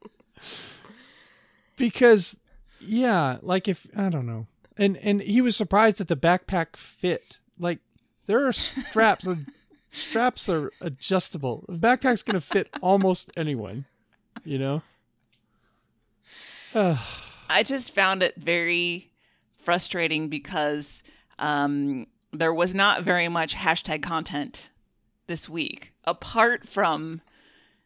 Because 1.77 2.39
yeah, 2.81 3.37
like 3.43 3.69
if 3.69 3.87
I 3.95 4.09
don't 4.09 4.27
know. 4.27 4.47
And 4.79 4.97
and 4.97 5.21
he 5.21 5.43
was 5.43 5.57
surprised 5.57 5.99
that 5.99 6.09
the 6.09 6.17
backpack 6.17 6.77
fit. 6.77 7.37
Like 7.59 7.81
there 8.27 8.47
are 8.47 8.53
straps. 8.53 9.29
Straps 9.93 10.49
are 10.49 10.73
adjustable. 10.81 11.65
The 11.69 11.79
backpack's 11.79 12.23
going 12.23 12.35
to 12.35 12.41
fit 12.41 12.69
almost 12.83 13.31
anyone, 13.37 13.87
you 14.45 14.59
know? 14.59 14.83
I 17.49 17.63
just 17.65 17.95
found 17.95 18.23
it 18.23 18.37
very 18.37 19.11
frustrating 19.59 20.29
because 20.29 21.03
um, 21.39 22.07
there 22.33 22.55
was 22.55 22.75
not 22.75 23.03
very 23.03 23.29
much 23.29 23.55
hashtag 23.55 24.03
content 24.03 24.71
this 25.27 25.49
week, 25.49 25.93
apart 26.05 26.69
from 26.69 27.21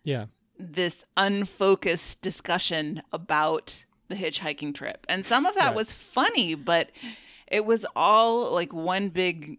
yeah. 0.03 0.27
this 0.59 1.05
unfocused 1.17 2.21
discussion 2.21 3.03
about 3.13 3.85
the 4.09 4.15
hitchhiking 4.17 4.75
trip. 4.75 5.07
And 5.09 5.27
some 5.27 5.47
of 5.47 5.55
that 5.55 5.69
Right. 5.69 5.75
was 5.75 5.91
funny, 5.93 6.55
but 6.55 6.91
it 7.47 7.65
was 7.65 7.87
all 7.97 8.51
like 8.53 8.73
one 8.73 9.09
big 9.09 9.59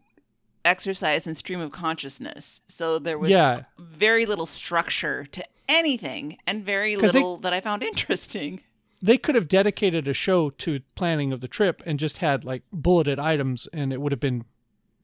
exercise 0.65 1.25
and 1.27 1.37
stream 1.37 1.59
of 1.61 1.71
consciousness. 1.71 2.61
So 2.67 2.99
there 2.99 3.17
was 3.19 3.29
Yeah. 3.31 3.63
very 3.77 4.25
little 4.25 4.45
structure 4.45 5.25
to 5.31 5.45
anything 5.69 6.37
and 6.45 6.63
very 6.65 6.95
'Cause 6.95 7.13
they- 7.13 7.19
little 7.19 7.37
that 7.37 7.53
I 7.53 7.61
found 7.61 7.83
interesting. 7.91 8.61
they 9.01 9.17
could 9.17 9.35
have 9.35 9.47
dedicated 9.47 10.07
a 10.07 10.13
show 10.13 10.49
to 10.49 10.79
planning 10.95 11.31
of 11.31 11.41
the 11.41 11.47
trip 11.47 11.83
and 11.85 11.99
just 11.99 12.17
had 12.17 12.43
like 12.43 12.63
bulleted 12.73 13.19
items 13.19 13.67
and 13.73 13.93
it 13.93 14.01
would 14.01 14.11
have 14.11 14.19
been 14.19 14.45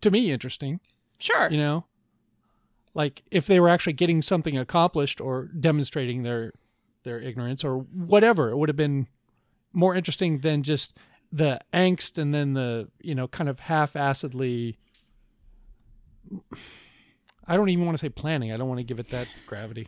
to 0.01 0.09
me 0.11 0.31
interesting. 0.31 0.79
Sure. 1.19 1.49
You 1.51 1.57
know, 1.57 1.85
like 2.93 3.23
if 3.31 3.45
they 3.45 3.59
were 3.59 3.69
actually 3.69 3.93
getting 3.93 4.21
something 4.21 4.57
accomplished 4.57 5.21
or 5.21 5.45
demonstrating 5.45 6.23
their 6.23 6.53
their 7.03 7.19
ignorance 7.19 7.63
or 7.63 7.77
whatever, 7.79 8.49
it 8.49 8.57
would 8.57 8.69
have 8.69 8.75
been 8.75 9.07
more 9.73 9.95
interesting 9.95 10.39
than 10.39 10.61
just 10.63 10.95
the 11.31 11.59
angst 11.73 12.17
and 12.19 12.33
then 12.33 12.53
the 12.53 12.89
you 13.01 13.15
know 13.15 13.27
kind 13.27 13.49
of 13.49 13.61
half-assedly. 13.61 14.75
I 17.47 17.55
don't 17.55 17.69
even 17.69 17.85
want 17.85 17.97
to 17.97 18.05
say 18.05 18.09
planning. 18.09 18.51
I 18.51 18.57
don't 18.57 18.67
want 18.67 18.79
to 18.79 18.83
give 18.83 18.99
it 18.99 19.09
that 19.09 19.27
gravity. 19.47 19.87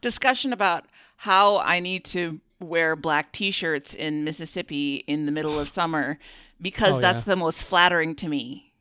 Discussion 0.00 0.52
about 0.52 0.84
how 1.18 1.58
I 1.58 1.80
need 1.80 2.04
to 2.06 2.40
wear 2.60 2.94
black 2.96 3.32
t-shirts 3.32 3.94
in 3.94 4.22
Mississippi 4.24 4.96
in 5.06 5.26
the 5.26 5.32
middle 5.32 5.58
of 5.58 5.68
summer 5.68 6.18
because 6.60 6.96
Oh, 6.96 7.00
that's 7.00 7.26
yeah. 7.26 7.32
the 7.32 7.36
most 7.36 7.62
flattering 7.62 8.14
to 8.16 8.28
me. 8.28 8.72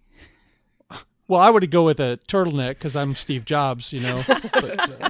Well, 1.27 1.39
I 1.39 1.49
would 1.49 1.69
go 1.69 1.85
with 1.85 1.99
a 1.99 2.19
turtleneck 2.27 2.69
because 2.69 2.95
I'm 2.95 3.15
Steve 3.15 3.45
Jobs, 3.45 3.93
you 3.93 3.99
know. 4.01 4.23
But, 4.27 4.89
uh, 5.01 5.09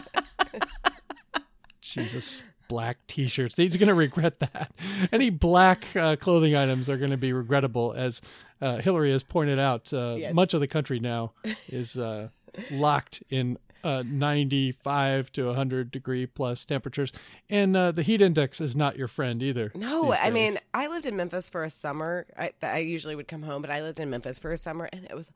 Jesus, 1.81 2.43
black 2.69 2.97
T-shirts. 3.07 3.57
He's 3.57 3.75
going 3.75 3.89
to 3.89 3.93
regret 3.93 4.39
that. 4.39 4.71
Any 5.11 5.29
black 5.29 5.85
uh, 5.97 6.15
clothing 6.15 6.55
items 6.55 6.89
are 6.89 6.95
going 6.97 7.11
to 7.11 7.17
be 7.17 7.33
regrettable, 7.33 7.93
as 7.97 8.21
uh, 8.61 8.77
Hillary 8.77 9.11
has 9.11 9.23
pointed 9.23 9.59
out. 9.59 9.91
Uh, 9.93 10.15
Yes. 10.17 10.33
Much 10.33 10.53
of 10.53 10.61
the 10.61 10.67
country 10.67 10.99
now 11.01 11.33
is 11.67 11.97
uh, 11.97 12.29
locked 12.71 13.21
in 13.29 13.57
uh, 13.83 14.03
95 14.05 15.31
to 15.33 15.45
100 15.47 15.91
degree 15.91 16.25
plus 16.25 16.65
temperatures, 16.65 17.11
and 17.49 17.75
uh, 17.77 17.91
the 17.91 18.03
heat 18.03 18.21
index 18.21 18.59
is 18.61 18.75
not 18.75 18.97
your 18.97 19.07
friend 19.07 19.41
either. 19.41 19.71
No, 19.75 20.13
I 20.13 20.29
mean. 20.29 20.57
I 20.73 20.88
lived 20.88 21.05
in 21.05 21.15
Memphis 21.15 21.49
for 21.49 21.63
a 21.63 21.69
summer. 21.69 22.25
I, 22.38 22.51
I 22.61 22.79
usually 22.79 23.15
would 23.15 23.27
come 23.27 23.41
home, 23.43 23.61
but 23.61 23.71
I 23.71 23.81
lived 23.81 23.99
in 23.99 24.09
Memphis 24.09 24.38
for 24.39 24.51
a 24.51 24.57
summer, 24.57 24.89
and 24.91 25.05
it 25.05 25.15
was, 25.15 25.29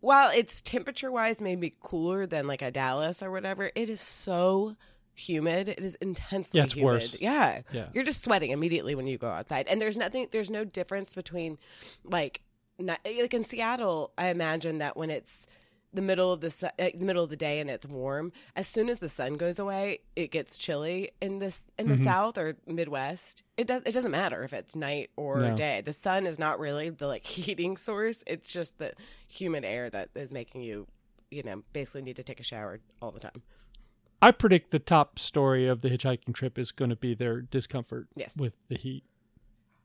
while 0.00 0.30
it's 0.34 0.60
temperature 0.62 1.10
wise 1.12 1.40
maybe 1.40 1.72
cooler 1.82 2.26
than 2.26 2.46
like 2.46 2.62
a 2.62 2.70
Dallas 2.70 3.22
or 3.22 3.30
whatever, 3.30 3.70
it 3.74 3.88
is 3.90 4.00
so 4.00 4.76
humid. 5.14 5.68
It 5.68 5.80
is 5.80 5.94
intensely 5.96 6.58
Yeah, 6.58 6.64
it's 6.64 6.74
humid. 6.74 6.84
worse. 6.94 7.20
Yeah. 7.20 7.62
Yeah. 7.72 7.86
You're 7.92 8.04
just 8.04 8.22
sweating 8.22 8.50
immediately 8.50 8.94
when 8.94 9.06
you 9.06 9.18
go 9.18 9.28
outside. 9.28 9.66
And 9.68 9.80
there's 9.80 9.96
nothing, 9.96 10.28
there's 10.30 10.50
no 10.50 10.64
difference 10.64 11.14
between 11.14 11.58
like, 12.04 12.40
not, 12.78 13.00
like 13.04 13.32
in 13.34 13.44
Seattle, 13.44 14.12
I 14.18 14.26
imagine 14.28 14.78
that 14.78 14.96
when 14.96 15.10
it's, 15.10 15.46
the 15.92 16.02
middle 16.02 16.32
of 16.32 16.40
the 16.40 16.50
su- 16.50 16.66
uh, 16.76 16.88
the 16.92 17.04
middle 17.04 17.22
of 17.22 17.30
the 17.30 17.36
day 17.36 17.60
and 17.60 17.70
it's 17.70 17.86
warm. 17.86 18.32
As 18.56 18.66
soon 18.66 18.88
as 18.88 18.98
the 18.98 19.08
sun 19.08 19.34
goes 19.34 19.60
away, 19.60 20.00
it 20.16 20.32
gets 20.32 20.58
chilly 20.58 21.12
in 21.20 21.38
this 21.38 21.62
in 21.78 21.86
the 21.86 21.94
Mhm. 21.94 22.02
south 22.02 22.36
or 22.36 22.56
Midwest. 22.66 23.44
It 23.56 23.68
does 23.68 23.80
it 23.86 23.92
doesn't 23.92 24.10
matter 24.10 24.42
if 24.42 24.52
it's 24.52 24.74
night 24.74 25.10
or 25.16 25.38
No. 25.38 25.54
day. 25.56 25.82
The 25.82 25.92
sun 25.92 26.26
is 26.26 26.36
not 26.36 26.58
really 26.58 26.90
the 26.90 27.06
like 27.06 27.24
heating 27.26 27.76
source. 27.76 28.24
It's 28.26 28.52
just 28.52 28.78
the 28.78 28.94
humid 29.28 29.64
air 29.64 29.88
that 29.90 30.08
is 30.16 30.32
making 30.32 30.62
you, 30.62 30.88
you 31.30 31.44
know, 31.44 31.62
basically 31.72 32.02
need 32.02 32.16
to 32.16 32.24
take 32.24 32.40
a 32.40 32.42
shower 32.42 32.80
all 33.00 33.12
the 33.12 33.20
time. 33.20 33.44
I 34.24 34.30
predict 34.30 34.70
the 34.70 34.78
top 34.78 35.18
story 35.18 35.66
of 35.66 35.80
the 35.82 35.88
hitchhiking 35.90 36.34
trip 36.34 36.58
is 36.58 36.72
going 36.72 36.90
to 36.90 36.96
be 36.96 37.14
their 37.14 37.40
discomfort 37.42 38.08
Yes. 38.16 38.36
with 38.36 38.54
the 38.68 38.76
heat. 38.78 39.04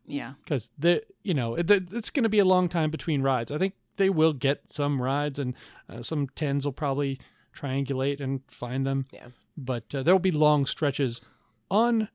Yeah. 0.07 0.33
because 0.43 0.69
the 0.77 1.03
you 1.21 1.33
know 1.35 1.55
it, 1.55 1.69
it's 1.69 2.09
going 2.09 2.23
to 2.23 2.29
be 2.29 2.39
a 2.39 2.45
long 2.45 2.67
time 2.69 2.89
between 2.89 3.21
rides. 3.21 3.51
I 3.51 3.57
think 3.57 3.73
they 3.97 4.09
will 4.09 4.33
get 4.33 4.71
some 4.73 5.01
rides, 5.01 5.37
and 5.37 5.53
uh, 5.89 6.01
some 6.01 6.27
tens 6.35 6.65
will 6.65 6.71
probably 6.73 7.19
triangulate 7.55 8.19
and 8.21 8.41
find 8.47 8.85
them. 8.87 9.05
Yeah. 9.11 9.27
but 9.57 9.93
uh, 9.93 10.01
there 10.03 10.13
will 10.15 10.19
be 10.19 10.31
long 10.31 10.65
stretches 10.65 11.21
on 11.69 12.07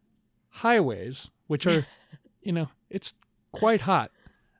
highways, 0.48 1.30
which 1.46 1.66
are 1.66 1.86
you 2.42 2.52
know 2.52 2.68
it's 2.90 3.14
quite 3.52 3.82
hot 3.82 4.10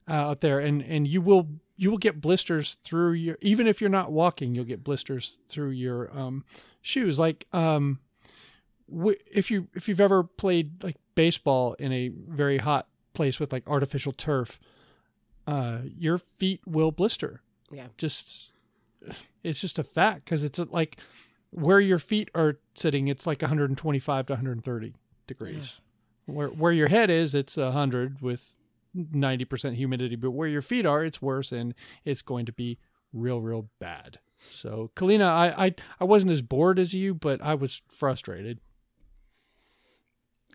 uh, 0.08 0.12
out 0.12 0.40
there, 0.40 0.60
and 0.60 0.80
and 0.82 1.08
you 1.08 1.20
will 1.20 1.48
you 1.76 1.90
will 1.90 1.98
get 1.98 2.20
blisters 2.20 2.76
through 2.84 3.12
your 3.12 3.38
even 3.40 3.66
if 3.66 3.80
you're 3.80 3.90
not 3.90 4.12
walking, 4.12 4.54
you'll 4.54 4.64
get 4.64 4.84
blisters 4.84 5.38
through 5.48 5.70
your 5.70 6.16
um, 6.16 6.44
shoes. 6.82 7.18
Like 7.18 7.46
um, 7.52 8.00
w- 8.90 9.18
if 9.30 9.50
you 9.50 9.68
if 9.74 9.88
you've 9.88 10.00
ever 10.00 10.22
played 10.22 10.82
like 10.82 10.96
baseball 11.14 11.74
in 11.74 11.92
a 11.92 12.08
very 12.08 12.58
hot 12.58 12.86
place 13.12 13.40
with 13.40 13.52
like 13.52 13.68
artificial 13.68 14.12
turf, 14.12 14.60
uh, 15.46 15.78
your 15.98 16.18
feet 16.18 16.60
will 16.66 16.92
blister. 16.92 17.40
Yeah. 17.70 17.86
Just 17.98 18.50
it's 19.42 19.60
just 19.60 19.78
a 19.78 19.84
fact 19.84 20.24
because 20.24 20.44
it's 20.44 20.58
uh, 20.58 20.66
like 20.70 20.98
where 21.50 21.80
your 21.80 21.98
feet 21.98 22.30
are 22.34 22.58
sitting, 22.74 23.08
it's 23.08 23.26
like 23.26 23.40
125 23.42 24.26
to 24.26 24.32
130 24.32 24.94
degrees. 25.26 25.80
Where 26.26 26.48
where 26.48 26.72
your 26.72 26.88
head 26.88 27.10
is, 27.10 27.34
it's 27.34 27.56
100 27.56 28.20
with 28.22 28.54
90% 28.96 29.74
humidity, 29.74 30.16
but 30.16 30.30
where 30.30 30.48
your 30.48 30.62
feet 30.62 30.86
are, 30.86 31.04
it's 31.04 31.22
worse 31.22 31.52
and 31.52 31.74
it's 32.04 32.22
going 32.22 32.46
to 32.46 32.52
be 32.52 32.78
real 33.12 33.40
real 33.40 33.68
bad. 33.80 34.18
So, 34.38 34.90
Kalina, 34.96 35.26
I 35.26 35.66
I, 35.66 35.74
I 36.00 36.04
wasn't 36.04 36.32
as 36.32 36.42
bored 36.42 36.78
as 36.78 36.94
you, 36.94 37.14
but 37.14 37.40
I 37.42 37.54
was 37.54 37.82
frustrated. 37.88 38.60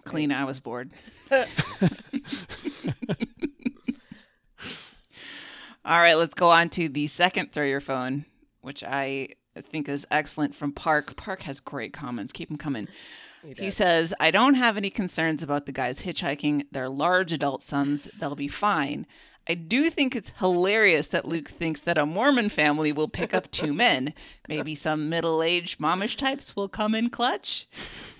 Kalina, 0.03 0.35
I 0.35 0.45
was 0.45 0.59
bored. 0.59 0.91
All 5.85 5.99
right, 5.99 6.15
let's 6.15 6.35
go 6.35 6.49
on 6.49 6.69
to 6.71 6.87
the 6.87 7.07
second 7.07 7.51
throw 7.51 7.65
your 7.65 7.81
phone, 7.81 8.25
which 8.61 8.83
I 8.83 9.29
think 9.61 9.89
is 9.89 10.05
excellent 10.11 10.55
from 10.55 10.71
Park. 10.71 11.15
Park 11.15 11.41
has 11.43 11.59
great 11.59 11.93
comments. 11.93 12.31
Keep 12.31 12.49
them 12.49 12.57
coming. 12.57 12.87
He 13.57 13.71
says, 13.71 14.13
I 14.19 14.31
don't 14.31 14.55
have 14.55 14.75
any 14.77 14.89
concerns 14.89 15.41
about 15.43 15.65
the 15.65 15.71
guys 15.71 16.01
hitchhiking. 16.01 16.65
They're 16.71 16.89
large 16.89 17.31
adult 17.31 17.63
sons. 17.63 18.09
They'll 18.19 18.35
be 18.35 18.47
fine. 18.49 19.05
I 19.49 19.55
do 19.55 19.89
think 19.89 20.15
it's 20.15 20.31
hilarious 20.37 21.07
that 21.07 21.25
Luke 21.25 21.49
thinks 21.49 21.81
that 21.81 21.97
a 21.97 22.05
Mormon 22.05 22.49
family 22.49 22.91
will 22.91 23.07
pick 23.07 23.33
up 23.33 23.49
two 23.49 23.73
men. 23.73 24.13
Maybe 24.47 24.75
some 24.75 25.09
middle 25.09 25.41
aged 25.41 25.79
momish 25.79 26.15
types 26.15 26.55
will 26.55 26.69
come 26.69 26.93
in 26.93 27.09
clutch. 27.09 27.67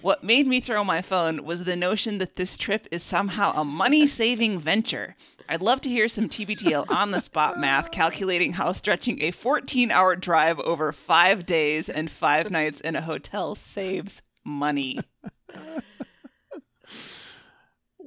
What 0.01 0.23
made 0.23 0.47
me 0.47 0.59
throw 0.59 0.83
my 0.83 1.03
phone 1.03 1.43
was 1.43 1.65
the 1.65 1.75
notion 1.75 2.17
that 2.17 2.35
this 2.35 2.57
trip 2.57 2.87
is 2.89 3.03
somehow 3.03 3.53
a 3.53 3.63
money 3.63 4.07
saving 4.07 4.59
venture. 4.59 5.15
I'd 5.47 5.61
love 5.61 5.81
to 5.81 5.89
hear 5.89 6.09
some 6.09 6.29
TBTL 6.29 6.89
on 6.89 7.11
the 7.11 7.21
spot 7.21 7.59
math 7.59 7.91
calculating 7.91 8.53
how 8.53 8.71
stretching 8.71 9.21
a 9.21 9.29
14 9.29 9.91
hour 9.91 10.15
drive 10.15 10.59
over 10.61 10.91
five 10.91 11.45
days 11.45 11.89
and 11.89 12.09
five 12.09 12.49
nights 12.49 12.81
in 12.81 12.95
a 12.95 13.03
hotel 13.03 13.53
saves 13.53 14.23
money. 14.43 14.99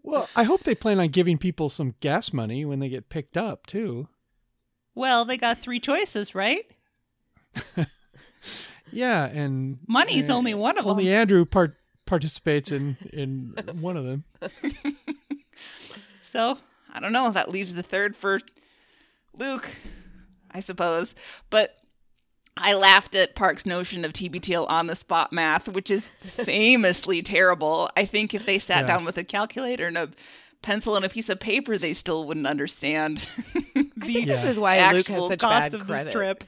Well, 0.02 0.28
I 0.34 0.42
hope 0.44 0.64
they 0.64 0.74
plan 0.74 0.98
on 1.00 1.08
giving 1.08 1.38
people 1.38 1.68
some 1.68 1.94
gas 2.00 2.32
money 2.32 2.64
when 2.64 2.80
they 2.80 2.88
get 2.88 3.08
picked 3.08 3.36
up 3.36 3.66
too. 3.66 4.08
Well, 4.94 5.24
they 5.24 5.36
got 5.36 5.60
three 5.60 5.80
choices, 5.80 6.34
right? 6.34 6.66
Yeah, 8.92 9.24
and 9.24 9.78
Money's 9.88 10.28
uh, 10.28 10.36
only 10.36 10.54
one 10.54 10.78
of 10.78 10.86
only 10.86 11.04
them. 11.04 11.12
Only 11.12 11.20
Andrew 11.20 11.44
part 11.44 11.76
participates 12.04 12.70
in 12.70 12.96
in 13.12 13.54
one 13.80 13.96
of 13.96 14.04
them. 14.04 14.24
So 16.22 16.58
I 16.92 17.00
don't 17.00 17.12
know. 17.12 17.30
That 17.30 17.50
leaves 17.50 17.74
the 17.74 17.82
third 17.82 18.14
for 18.14 18.40
Luke, 19.34 19.70
I 20.50 20.60
suppose. 20.60 21.14
But 21.48 21.74
I 22.56 22.74
laughed 22.74 23.14
at 23.14 23.34
Park's 23.34 23.64
notion 23.64 24.04
of 24.04 24.12
TBTL 24.12 24.68
on 24.68 24.86
the 24.86 24.94
spot 24.94 25.32
math, 25.32 25.68
which 25.68 25.90
is 25.90 26.08
famously 26.20 27.22
terrible. 27.22 27.90
I 27.96 28.04
think 28.04 28.34
if 28.34 28.44
they 28.46 28.58
sat 28.58 28.82
Yeah. 28.82 28.86
down 28.88 29.04
with 29.04 29.16
a 29.18 29.24
calculator 29.24 29.86
and 29.86 29.96
a 29.96 30.10
pencil 30.60 30.94
and 30.94 31.04
a 31.04 31.08
piece 31.08 31.28
of 31.28 31.40
paper, 31.40 31.78
they 31.78 31.94
still 31.94 32.26
wouldn't 32.26 32.46
understand 32.46 33.22
I 33.54 33.60
think 34.04 34.26
Yeah. 34.26 34.36
this 34.36 34.44
is 34.44 34.60
why 34.60 34.76
Luke 34.92 35.00
actual 35.10 35.28
has 35.28 35.28
such 35.30 35.40
cost 35.40 35.52
bad 35.72 35.74
of 35.74 35.86
credit. 35.86 36.04
this 36.04 36.12
trip. 36.14 36.44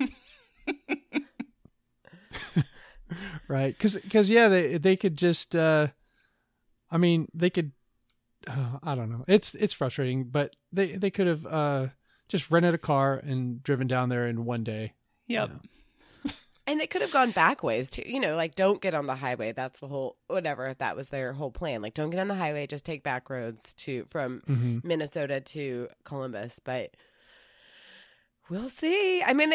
right 3.48 3.76
because 3.78 4.28
yeah 4.28 4.48
they 4.48 4.78
they 4.78 4.96
could 4.96 5.16
just 5.16 5.54
uh 5.54 5.86
i 6.90 6.98
mean 6.98 7.28
they 7.32 7.48
could 7.48 7.70
uh, 8.48 8.78
i 8.82 8.94
don't 8.96 9.10
know 9.10 9.24
it's 9.28 9.54
it's 9.54 9.72
frustrating 9.72 10.24
but 10.24 10.56
they 10.72 10.96
they 10.96 11.10
could 11.10 11.28
have 11.28 11.46
uh 11.46 11.86
just 12.28 12.50
rented 12.50 12.74
a 12.74 12.78
car 12.78 13.14
and 13.14 13.62
driven 13.62 13.86
down 13.86 14.08
there 14.08 14.26
in 14.26 14.44
one 14.44 14.64
day 14.64 14.92
Yep. 15.26 15.50
And 16.68 16.80
it 16.80 16.90
could 16.90 17.02
have 17.02 17.12
gone 17.12 17.30
back 17.30 17.62
ways 17.62 17.88
too. 17.88 18.02
You 18.04 18.18
know, 18.18 18.34
like 18.34 18.56
don't 18.56 18.80
get 18.80 18.92
on 18.92 19.06
the 19.06 19.14
highway. 19.14 19.52
That's 19.52 19.78
the 19.78 19.86
whole 19.86 20.16
whatever. 20.26 20.66
If 20.66 20.78
that 20.78 20.96
was 20.96 21.10
their 21.10 21.32
whole 21.32 21.52
plan, 21.52 21.80
like 21.80 21.94
don't 21.94 22.10
get 22.10 22.18
on 22.18 22.26
the 22.26 22.34
highway. 22.34 22.66
Just 22.66 22.84
take 22.84 23.04
back 23.04 23.30
roads 23.30 23.72
to 23.74 24.04
from 24.08 24.42
mm-hmm. 24.48 24.78
Minnesota 24.82 25.40
to 25.40 25.88
Columbus. 26.02 26.58
But 26.58 26.96
we'll 28.50 28.68
see. 28.68 29.22
I 29.22 29.32
mean, 29.32 29.52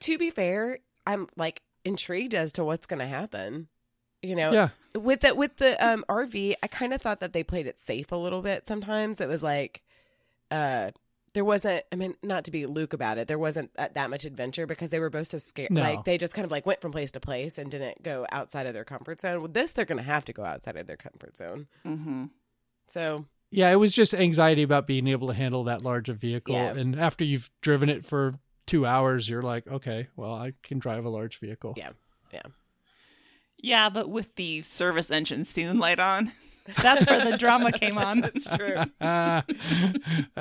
to 0.00 0.18
be 0.18 0.30
fair, 0.30 0.78
I'm 1.06 1.28
like 1.36 1.60
intrigued 1.84 2.34
as 2.34 2.52
to 2.54 2.64
what's 2.64 2.86
going 2.86 3.00
to 3.00 3.06
happen. 3.06 3.68
You 4.22 4.36
know, 4.36 4.52
yeah 4.52 4.68
with 4.94 5.20
the 5.20 5.34
with 5.34 5.56
the 5.56 5.84
um 5.84 6.04
RV, 6.08 6.54
I 6.62 6.66
kind 6.66 6.94
of 6.94 7.02
thought 7.02 7.20
that 7.20 7.32
they 7.32 7.42
played 7.42 7.66
it 7.66 7.80
safe 7.80 8.12
a 8.12 8.16
little 8.16 8.42
bit. 8.42 8.66
Sometimes 8.66 9.20
it 9.20 9.28
was 9.28 9.42
like, 9.42 9.82
uh, 10.50 10.90
there 11.34 11.44
wasn't. 11.44 11.84
I 11.92 11.96
mean, 11.96 12.14
not 12.22 12.44
to 12.44 12.50
be 12.50 12.64
Luke 12.66 12.92
about 12.92 13.18
it, 13.18 13.28
there 13.28 13.38
wasn't 13.38 13.74
that, 13.74 13.94
that 13.94 14.08
much 14.08 14.24
adventure 14.24 14.66
because 14.66 14.90
they 14.90 14.98
were 15.00 15.10
both 15.10 15.26
so 15.26 15.38
scared. 15.38 15.70
No. 15.70 15.82
Like 15.82 16.04
they 16.04 16.16
just 16.16 16.32
kind 16.32 16.44
of 16.44 16.50
like 16.50 16.64
went 16.64 16.80
from 16.80 16.92
place 16.92 17.10
to 17.12 17.20
place 17.20 17.58
and 17.58 17.70
didn't 17.70 18.02
go 18.02 18.26
outside 18.32 18.66
of 18.66 18.72
their 18.74 18.84
comfort 18.84 19.20
zone. 19.20 19.42
With 19.42 19.52
this, 19.52 19.72
they're 19.72 19.84
going 19.84 19.98
to 19.98 20.04
have 20.04 20.24
to 20.24 20.32
go 20.32 20.44
outside 20.44 20.76
of 20.76 20.86
their 20.86 20.96
comfort 20.96 21.36
zone. 21.36 21.66
hmm 21.82 22.24
So 22.86 23.26
yeah 23.50 23.70
it 23.70 23.76
was 23.76 23.92
just 23.92 24.14
anxiety 24.14 24.62
about 24.62 24.86
being 24.86 25.06
able 25.06 25.28
to 25.28 25.34
handle 25.34 25.62
that 25.64 25.82
large 25.82 26.08
a 26.08 26.14
vehicle 26.14 26.54
Yeah. 26.54 26.72
and 26.74 26.98
after 26.98 27.22
you've 27.24 27.50
driven 27.60 27.88
it 27.88 28.04
for 28.04 28.34
two 28.66 28.84
hours, 28.86 29.28
you're 29.28 29.42
like, 29.42 29.66
okay, 29.68 30.08
well, 30.16 30.32
I 30.34 30.54
can 30.62 30.78
drive 30.78 31.04
a 31.04 31.08
large 31.10 31.38
vehicle. 31.38 31.74
Yeah. 31.76 31.90
Yeah. 32.32 32.42
Yeah, 33.58 33.88
but 33.90 34.08
with 34.08 34.34
the 34.36 34.62
service 34.62 35.10
engine 35.10 35.44
soon 35.44 35.78
light 35.78 35.98
on, 36.00 36.32
That's 36.82 37.04
where 37.06 37.30
the 37.30 37.36
drama 37.36 37.72
came 37.72 37.98
on. 37.98 38.20
That's 38.22 38.56
true. 38.56 38.76
that 38.98 39.44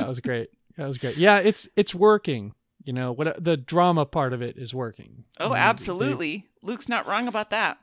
was 0.08 0.20
great. 0.22 0.50
That 0.78 0.88
was 0.88 0.98
great. 0.98 1.18
Yeah, 1.18 1.38
it's 1.40 1.68
it's 1.76 1.94
working. 1.94 2.54
You 2.84 2.94
know 2.94 3.12
what? 3.12 3.44
The 3.44 3.56
drama 3.58 4.06
part 4.06 4.34
of 4.34 4.42
it 4.42 4.58
is 4.58 4.74
working. 4.74 5.24
oh, 5.40 5.46
You 5.46 5.50
know, 5.50 5.56
they- 5.56 5.62
absolutely. 5.62 6.48
Luke's 6.62 6.90
not 6.90 7.08
wrong 7.08 7.28
about 7.28 7.50
that. 7.52 7.78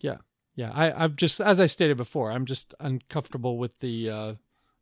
yeah, 0.00 0.18
yeah. 0.54 0.70
I, 0.74 0.92
I'm 0.92 1.16
just 1.16 1.40
as 1.40 1.58
I 1.60 1.66
stated 1.66 1.96
before. 1.96 2.30
I'm 2.32 2.44
just 2.46 2.74
uncomfortable 2.80 3.56
with 3.58 3.78
the 3.80 4.10
uh, 4.10 4.34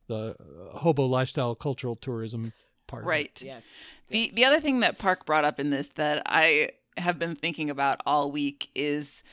the 0.07 0.35
hobo 0.73 1.05
lifestyle 1.05 1.55
cultural 1.55 1.95
tourism 1.95 2.53
part. 2.87 3.03
of 3.03 3.07
it. 3.07 3.09
Right. 3.09 3.41
Yes. 3.41 3.65
The 4.09 4.31
the 4.33 4.45
other 4.45 4.59
thing 4.59 4.81
that 4.81 4.97
Park 4.97 5.25
brought 5.25 5.45
up 5.45 5.59
in 5.59 5.69
this 5.69 5.87
that 5.95 6.23
I 6.25 6.69
have 6.97 7.17
been 7.17 7.35
thinking 7.35 7.69
about 7.69 8.01
all 8.05 8.31
week 8.31 8.69
is 8.75 9.23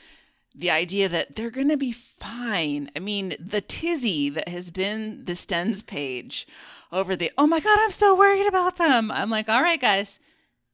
the 0.57 0.71
idea 0.71 1.07
that 1.07 1.35
they're 1.35 1.51
going 1.51 1.69
to 1.69 1.77
be 1.77 1.91
fine. 1.91 2.89
I 2.95 2.99
mean, 2.99 3.35
the 3.39 3.61
tizzy 3.61 4.29
that 4.31 4.47
has 4.49 4.71
been 4.71 5.23
the 5.25 5.33
Stens 5.33 5.85
page 5.85 6.47
over 6.91 7.15
the 7.15 7.31
oh 7.37 7.45
my 7.47 7.59
god, 7.59 7.77
I'm 7.81 7.91
so 7.91 8.15
worried 8.15 8.47
about 8.47 8.77
them. 8.77 9.11
I'm 9.11 9.29
like, 9.29 9.47
all 9.49 9.61
right, 9.61 9.79
guys, 9.79 10.19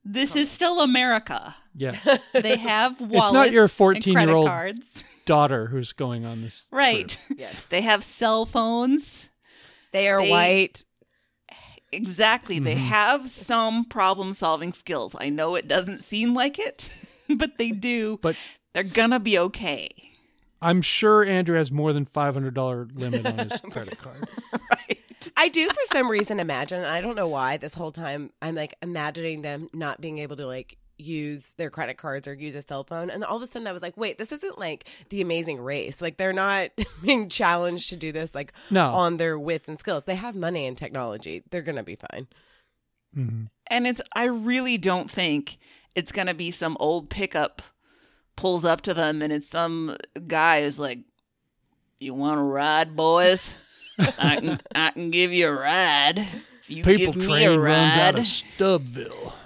This 0.05 0.35
is 0.35 0.49
still 0.51 0.79
America. 0.81 1.55
Yeah, 1.75 1.97
They 2.33 2.55
have 2.57 2.99
wallets. 3.01 3.25
It's 3.27 3.33
not 3.33 3.51
your 3.51 3.67
14-year-old 3.67 4.47
cards. 4.47 5.03
daughter 5.25 5.67
who's 5.67 5.91
going 5.93 6.23
on 6.25 6.41
this. 6.43 6.67
Right. 6.71 7.09
trip. 7.27 7.39
Yes. 7.39 7.67
they 7.69 7.81
have 7.81 8.03
cell 8.03 8.45
phones. 8.45 9.29
They 9.91 10.07
are 10.09 10.21
They- 10.21 10.29
white. 10.29 10.83
Exactly. 11.91 12.57
They 12.59 12.73
Mhm. 12.75 12.87
have 12.87 13.29
some 13.29 13.85
problem 13.85 14.33
solving 14.33 14.73
skills. 14.73 15.15
I 15.19 15.29
know 15.29 15.53
it 15.55 15.67
doesn't 15.67 16.03
seem 16.03 16.33
like 16.33 16.57
it, 16.57 16.91
But 17.29 17.57
they 17.57 17.69
do. 17.71 18.17
But 18.21 18.35
they're 18.73 18.83
gonna 18.83 19.19
be 19.19 19.37
okay. 19.37 19.89
I'm 20.61 20.81
sure 20.81 21.23
Andrew 21.25 21.57
has 21.57 21.71
more 21.71 21.93
than 21.93 22.05
five 22.05 22.33
hundred 22.33 22.53
dollar 22.53 22.87
limit 22.93 23.25
on 23.25 23.37
his 23.49 23.59
credit 23.71 23.97
card. 23.97 24.27
right. 24.71 24.99
I 25.37 25.49
do 25.49 25.67
for 25.69 25.81
some 25.91 26.09
reason 26.09 26.39
imagine, 26.39 26.79
and 26.79 26.87
I 26.87 27.01
don't 27.01 27.15
know 27.15 27.27
why, 27.27 27.57
this 27.57 27.73
whole 27.73 27.91
time 27.91 28.31
I'm 28.41 28.55
like 28.55 28.75
imagining 28.81 29.41
them 29.41 29.69
not 29.73 30.01
being 30.01 30.17
able 30.19 30.35
to 30.37 30.45
like 30.45 30.77
use 30.97 31.53
their 31.57 31.69
credit 31.69 31.97
cards 31.97 32.27
or 32.27 32.33
use 32.33 32.55
a 32.55 32.61
cell 32.61 32.83
phone. 32.83 33.09
And 33.09 33.23
all 33.25 33.37
of 33.37 33.41
a 33.43 33.47
sudden 33.47 33.67
I 33.67 33.71
was 33.71 33.81
like, 33.81 33.97
wait, 33.97 34.17
this 34.17 34.31
isn't 34.31 34.59
like 34.59 34.87
the 35.09 35.21
amazing 35.21 35.59
race. 35.59 36.01
Like 36.01 36.17
they're 36.17 36.33
not 36.33 36.69
being 37.01 37.29
challenged 37.29 37.89
to 37.89 37.95
do 37.95 38.11
this 38.11 38.35
like 38.35 38.53
No. 38.69 38.91
on 38.91 39.17
their 39.17 39.37
wits 39.39 39.67
and 39.67 39.79
skills. 39.79 40.03
They 40.05 40.15
have 40.15 40.35
money 40.35 40.65
and 40.67 40.77
technology. 40.77 41.41
They're 41.49 41.61
going 41.63 41.77
to 41.77 41.83
be 41.83 41.97
fine. 42.11 42.27
Mhm. 43.17 43.49
And 43.67 43.87
it's 43.87 44.01
I 44.15 44.25
really 44.25 44.77
don't 44.77 45.09
think 45.09 45.57
it's 45.95 46.11
gonna 46.11 46.33
be 46.33 46.49
some 46.51 46.75
old 46.79 47.09
pickup 47.11 47.61
pulls 48.35 48.65
up 48.65 48.81
to 48.81 48.93
them 48.93 49.21
and 49.21 49.31
it's 49.33 49.49
some 49.49 49.95
guy 50.27 50.63
who's 50.63 50.79
like, 50.79 50.99
You 51.99 52.13
wanna 52.13 52.43
ride, 52.43 52.95
boys? 52.95 53.51
I 53.99 54.35
can 54.39 54.61
I 54.75 54.91
can 54.91 55.11
give 55.11 55.31
you 55.33 55.47
a 55.47 55.53
ride. 55.53 56.19
If 56.63 56.69
you 56.69 56.83
People 56.83 57.13
give 57.13 57.21
me 57.23 57.27
train 57.27 57.47
a 57.49 57.59
runs 57.59 57.93
out 57.97 58.13
ride. 58.13 58.19
of 58.19 58.25
Stubbville. 58.25 59.33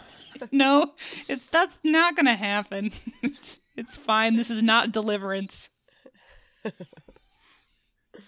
No, 0.52 0.94
it's 1.28 1.44
that's 1.48 1.80
not 1.84 2.16
going 2.16 2.28
to 2.28 2.36
happen. 2.36 2.92
It's, 3.24 3.58
it's 3.76 3.96
fine. 3.98 4.36
This 4.36 4.52
is 4.52 4.62
not 4.62 4.92
deliverance. 4.92 5.68
Yeah, 6.64 6.72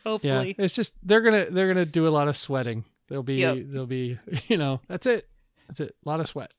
Hopefully. 0.06 0.56
it's 0.58 0.74
just 0.74 0.94
they're 1.04 1.22
gonna 1.22 1.48
they're 1.52 1.68
gonna 1.68 1.86
do 1.86 2.08
a 2.08 2.10
lot 2.10 2.28
of 2.28 2.36
sweating. 2.38 2.86
They'll 3.10 3.22
be 3.24 3.36
Yep. 3.36 3.58
there'll 3.68 3.86
be 3.86 4.18
you 4.48 4.58
know 4.58 4.82
that's 4.88 5.06
it. 5.06 5.28
That's 5.68 5.80
it. 5.82 5.96
A 6.04 6.10
lot 6.10 6.20
of 6.20 6.28
sweat. 6.28 6.52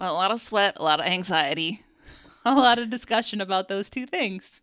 Well, 0.00 0.12
a 0.12 0.16
lot 0.16 0.30
of 0.30 0.40
sweat, 0.40 0.74
a 0.76 0.82
lot 0.82 1.00
of 1.00 1.06
anxiety. 1.06 1.82
A 2.44 2.54
lot 2.54 2.78
of 2.78 2.90
discussion 2.90 3.40
about 3.40 3.68
those 3.68 3.88
two 3.88 4.06
things. 4.06 4.60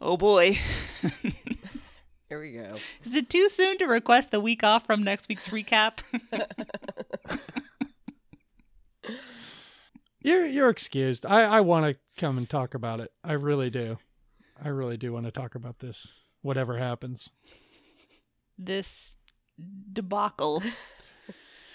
Oh 0.00 0.16
boy. 0.16 0.58
Here 2.28 2.40
we 2.40 2.52
go. 2.52 2.74
Is 3.04 3.14
it 3.14 3.30
too 3.30 3.48
soon 3.48 3.78
to 3.78 3.86
request 3.86 4.30
the 4.32 4.40
week 4.40 4.62
off 4.62 4.86
from 4.86 5.02
next 5.02 5.28
week's 5.28 5.48
recap? 5.48 6.00
You're 10.20 10.46
you're 10.46 10.68
excused. 10.68 11.24
I 11.24 11.42
I 11.42 11.60
want 11.60 11.86
to 11.86 11.96
come 12.20 12.36
and 12.38 12.48
talk 12.48 12.74
about 12.74 13.00
it. 13.00 13.12
I 13.22 13.32
really 13.34 13.70
do. 13.70 13.98
I 14.62 14.68
really 14.68 14.96
do 14.96 15.12
want 15.12 15.26
to 15.26 15.30
talk 15.30 15.54
about 15.54 15.78
this. 15.78 16.08
Whatever 16.42 16.76
happens. 16.76 17.30
this 18.58 19.14
debacle. 19.92 20.62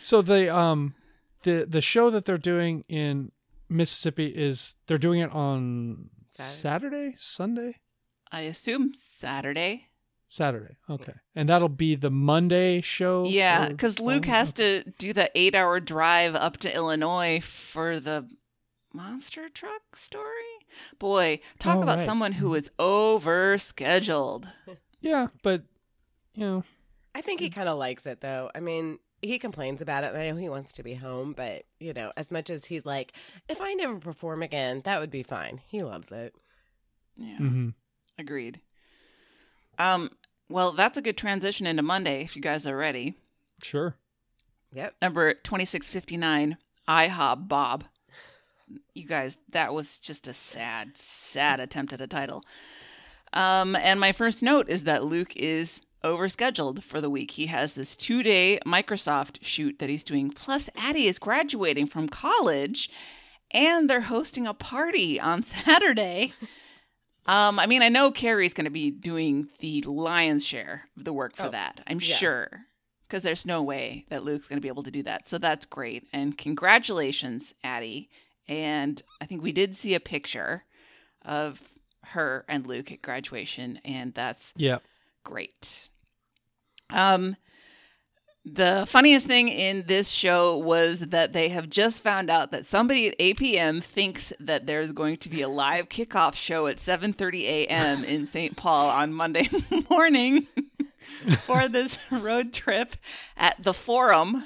So 0.04 0.22
the 0.22 0.54
um 0.54 0.94
the 1.44 1.66
the 1.68 1.82
show 1.82 2.10
that 2.10 2.26
they're 2.26 2.38
doing 2.38 2.84
in 2.90 3.32
Mississippi 3.74 4.28
is 4.28 4.76
they're 4.88 4.98
doing 4.98 5.20
it 5.20 5.32
on 5.32 6.10
Saturday, 6.32 7.16
Saturday. 7.16 7.16
Sunday, 7.18 7.80
I 8.32 8.42
assume 8.42 8.94
Saturday. 8.94 9.90
Saturday. 10.30 10.78
Okay, 10.90 11.14
and 11.36 11.50
that'll 11.50 11.70
be 11.70 11.96
the 11.96 12.10
Monday 12.10 12.82
show. 12.82 13.26
Yeah, 13.26 13.70
because 13.70 14.00
Luke 14.00 14.26
following? 14.26 14.38
has 14.38 14.54
to 14.54 14.84
do 14.98 15.14
the 15.14 15.30
eight 15.36 15.56
hour 15.56 15.80
drive 15.80 16.36
up 16.36 16.58
to 16.58 16.74
Illinois 16.74 17.42
for 17.42 18.00
the 18.00 18.28
monster 18.94 19.50
truck 19.50 19.96
story. 19.96 20.24
Boy, 21.00 21.40
talk 21.60 21.78
Oh, 21.78 21.82
about 21.84 22.00
right. 22.00 22.06
someone 22.06 22.34
who 22.34 22.48
mm-hmm. 22.48 22.58
is 22.58 22.72
over 22.80 23.58
scheduled. 23.58 24.48
Yeah, 25.02 25.28
but 25.42 25.64
you 26.34 26.46
know, 26.46 26.64
I 27.14 27.22
think 27.22 27.42
he 27.42 27.50
mm. 27.50 27.54
kind 27.54 27.70
of 27.70 27.78
likes 27.78 28.06
it 28.06 28.22
though. 28.22 28.50
I 28.56 28.60
mean, 28.60 29.00
he 29.24 29.40
complains 29.40 29.82
about 29.82 30.04
it 30.04 30.10
and 30.14 30.18
I 30.18 30.30
know 30.30 30.36
he 30.36 30.50
wants 30.50 30.74
to 30.74 30.84
be 30.84 30.94
home, 30.96 31.34
but 31.36 31.64
you 31.80 31.94
know, 31.94 32.12
as 32.18 32.30
much 32.30 32.50
as 32.50 32.66
he's 32.66 32.86
like, 32.86 33.14
if 33.50 33.60
I 33.62 33.74
never 33.74 33.98
perform 33.98 34.44
again, 34.44 34.82
that 34.86 35.00
would 35.00 35.10
be 35.12 35.24
fine. 35.24 35.62
He 35.68 35.82
loves 35.82 36.12
it. 36.12 36.36
Yeah, 37.16 37.38
mhm. 37.40 37.74
agreed. 38.20 38.62
Um, 39.80 40.12
well, 40.50 40.72
that's 40.72 40.98
a 40.98 41.02
good 41.02 41.18
transition 41.18 41.66
into 41.66 41.82
Monday 41.82 42.22
if 42.24 42.36
you 42.36 42.42
guys 42.42 42.68
are 42.68 42.78
ready. 42.78 43.16
sure. 43.64 43.96
Yep. 44.74 44.96
Number 45.02 45.34
2659, 45.36 46.58
IHOB 46.88 47.48
Bob. 47.48 47.84
You 48.96 49.06
guys, 49.08 49.38
that 49.50 49.74
was 49.74 50.00
just 50.00 50.28
a 50.28 50.34
sad, 50.34 50.98
sad 50.98 51.60
attempt 51.60 51.94
at 51.94 52.02
a 52.02 52.08
title. 52.08 52.44
Um, 53.34 53.76
and 53.76 54.00
my 54.00 54.12
first 54.12 54.42
note 54.42 54.70
is 54.70 54.84
that 54.86 55.04
Luke 55.04 55.36
is 55.36 55.82
overscheduled 56.04 56.84
for 56.84 57.00
the 57.02 57.10
week. 57.10 57.32
He 57.32 57.48
has 57.48 57.76
this 57.76 57.96
two 57.96 58.24
day 58.24 58.60
Microsoft 58.66 59.38
shoot 59.42 59.80
that 59.80 59.90
he's 59.90 60.04
doing. 60.04 60.30
Plus, 60.32 60.70
Addie 60.76 61.08
is 61.08 61.20
graduating 61.20 61.88
from 61.88 62.10
college 62.10 62.90
and 63.52 63.90
they're 63.90 64.02
hosting 64.02 64.46
a 64.48 64.54
party 64.54 65.20
on 65.20 65.44
Saturday. 65.44 66.34
Um, 67.26 67.58
I 67.60 67.68
mean, 67.68 67.82
I 67.82 67.90
know 67.90 68.12
Carrie's 68.12 68.54
going 68.54 68.66
to 68.66 68.72
be 68.72 68.92
doing 68.92 69.48
the 69.60 69.82
lion's 69.84 70.46
share 70.46 70.84
of 70.98 71.06
the 71.06 71.14
work 71.14 71.36
for 71.38 71.44
Oh, 71.44 71.50
that. 71.52 71.82
I'm 71.88 72.00
yeah. 72.02 72.16
sure 72.18 72.50
because 73.08 73.24
there's 73.24 73.46
no 73.46 73.62
way 73.62 74.06
that 74.10 74.24
Luke's 74.24 74.48
going 74.48 74.58
to 74.58 74.62
be 74.62 74.68
able 74.68 74.84
to 74.84 74.92
do 74.92 75.04
that. 75.04 75.28
So 75.28 75.38
that's 75.38 75.66
great. 75.66 76.08
And 76.12 76.38
congratulations, 76.38 77.54
Addie. 77.64 78.10
And 78.50 79.02
I 79.22 79.26
think 79.26 79.42
we 79.42 79.52
did 79.54 79.76
see 79.76 79.94
a 79.94 80.00
picture 80.02 80.64
of 81.24 81.62
her 82.08 82.44
and 82.50 82.68
Luke 82.68 82.92
at 82.92 83.02
graduation, 83.02 83.80
and 83.86 84.14
that's 84.14 84.54
Yeah. 84.58 84.80
great. 85.24 85.90
Um, 86.90 87.36
the 88.46 88.86
funniest 88.90 89.26
thing 89.26 89.48
in 89.48 89.86
this 89.88 90.10
show 90.10 90.58
was 90.58 91.00
that 91.00 91.32
they 91.32 91.48
have 91.50 91.70
just 91.70 92.04
found 92.04 92.30
out 92.30 92.52
that 92.52 92.66
somebody 92.66 93.08
at 93.08 93.18
APM 93.18 93.82
thinks 93.82 94.34
that 94.38 94.66
there's 94.66 94.92
going 94.92 95.16
to 95.18 95.30
be 95.30 95.42
a 95.42 95.48
live 95.48 95.88
kickoff 95.88 96.34
show 96.36 96.68
at 96.68 96.76
7:30 96.78 97.44
a.m. 97.44 98.04
in 98.04 98.28
St. 98.28 98.58
Paul 98.58 98.90
on 98.90 99.14
Monday 99.14 99.48
morning 99.90 100.48
for 101.46 101.70
this 101.70 101.98
road 102.12 102.52
trip 102.52 102.98
at 103.38 103.64
the 103.64 103.74
Forum. 103.74 104.44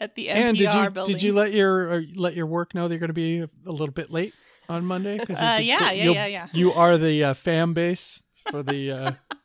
at 0.00 0.16
the 0.16 0.26
NPR 0.26 0.34
and 0.34 0.58
did 0.58 0.74
you 0.74 0.90
building. 0.90 1.14
did 1.14 1.22
you 1.22 1.32
let 1.32 1.52
your 1.52 2.02
let 2.16 2.34
your 2.34 2.46
work 2.46 2.74
know 2.74 2.88
that 2.88 2.94
you're 2.94 2.98
going 3.00 3.08
to 3.08 3.14
be 3.14 3.38
a, 3.40 3.48
little 3.64 3.92
bit 3.92 4.10
late 4.10 4.34
on 4.68 4.84
Monday? 4.84 5.18
'Cause 5.18 5.38
Uh, 5.38 5.60
yeah, 5.62 5.92
yeah, 5.92 6.10
yeah, 6.10 6.26
yeah. 6.26 6.48
You 6.52 6.72
are 6.72 6.98
the 6.98 7.22
uh, 7.22 7.34
fan 7.34 7.74
base 7.74 8.24
for 8.50 8.64
the, 8.64 8.90
uh, 8.90 9.12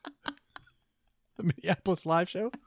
the 1.42 1.54
Minneapolis 1.58 2.06
live 2.06 2.30
show. 2.30 2.52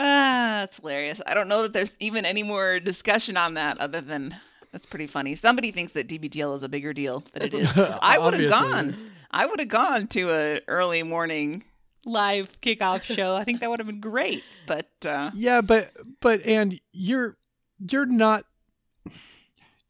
Ah, 0.00 0.58
that's 0.60 0.76
hilarious. 0.76 1.20
I 1.26 1.34
don't 1.34 1.48
know 1.48 1.62
that 1.62 1.72
there's 1.72 1.92
even 1.98 2.24
any 2.24 2.44
more 2.44 2.78
discussion 2.78 3.36
on 3.36 3.54
that 3.54 3.78
other 3.78 4.00
than 4.00 4.36
that's 4.70 4.86
pretty 4.86 5.08
funny. 5.08 5.34
Somebody 5.34 5.72
thinks 5.72 5.92
that 5.92 6.06
TBTL 6.06 6.54
is 6.54 6.62
a 6.62 6.68
bigger 6.68 6.92
deal 6.92 7.24
than 7.32 7.42
it 7.42 7.54
is. 7.54 7.70
I 7.76 8.18
would 8.18 8.34
have 8.38 8.48
gone. 8.48 8.96
I 9.32 9.46
would 9.46 9.58
have 9.58 9.68
gone 9.68 10.06
to 10.08 10.30
a 10.30 10.60
early 10.68 11.02
morning, 11.02 11.64
live 12.04 12.60
kickoff 12.60 13.02
show? 13.02 13.34
I 13.34 13.42
think 13.42 13.60
that 13.60 13.70
would 13.70 13.80
have 13.80 13.88
been 13.88 14.00
great. 14.00 14.44
but 14.68 14.88
uh, 15.04 15.32
Yeah, 15.34 15.62
but 15.62 15.90
but 16.20 16.44
and 16.46 16.80
you're 16.92 17.36
you're 17.80 18.06
not 18.06 18.44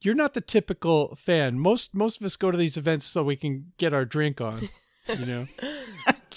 you're 0.01 0.15
not 0.15 0.33
the 0.33 0.41
typical 0.41 1.17
fan. 1.17 1.59
Most 1.59 1.95
most 1.95 2.19
of 2.19 2.25
us 2.25 2.37
go 2.37 2.51
to 2.51 2.57
these 2.57 2.79
events 2.79 3.05
so 3.05 3.23
we 3.23 3.37
can 3.37 3.73
get 3.77 3.93
our 3.93 4.07
drink 4.07 4.41
on, 4.41 4.71
you 5.09 5.27
know. 5.27 5.47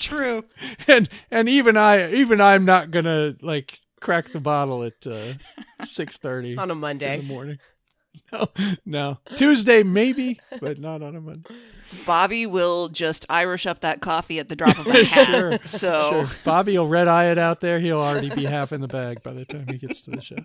True. 0.04 0.46
and 0.88 1.08
and 1.30 1.48
even 1.50 1.78
I 1.78 2.12
even 2.14 2.42
I'm 2.42 2.66
not 2.66 2.92
gonna 2.92 3.34
like 3.42 3.80
crack 4.00 4.32
the 4.32 4.40
bottle 4.40 4.84
at 4.84 5.06
uh, 5.08 5.34
six 5.84 6.18
thirty 6.18 6.58
on 6.58 6.60
a 6.60 6.64
in 6.64 6.68
the 6.70 6.76
Monday. 6.76 7.22
morning. 7.22 7.60
No, 8.34 8.48
no. 8.86 9.18
Tuesday 9.36 9.84
maybe, 9.84 10.40
but 10.62 10.78
not 10.80 11.02
on 11.02 11.16
a 11.18 11.22
Monday. 11.22 11.54
Bobby 12.06 12.46
will 12.46 12.88
just 12.90 13.26
Irish 13.30 13.66
up 13.66 13.82
that 13.82 14.00
coffee 14.02 14.40
at 14.40 14.48
the 14.50 14.56
drop 14.56 14.78
of 14.80 14.88
a 14.88 15.04
hat. 15.04 15.28
Sure, 15.28 15.60
So 15.80 16.10
Sure. 16.12 16.30
Bobby 16.46 16.78
will 16.78 16.88
red 16.88 17.08
eye 17.10 17.26
it 17.32 17.38
out 17.38 17.60
there. 17.62 17.80
He'll 17.80 18.00
already 18.02 18.30
be 18.30 18.46
half 18.46 18.72
in 18.74 18.80
the 18.82 18.88
bag 18.88 19.22
by 19.24 19.32
the 19.34 19.44
time 19.46 19.66
he 19.68 19.78
gets 19.78 20.02
to 20.02 20.12
the 20.12 20.22
show. 20.22 20.36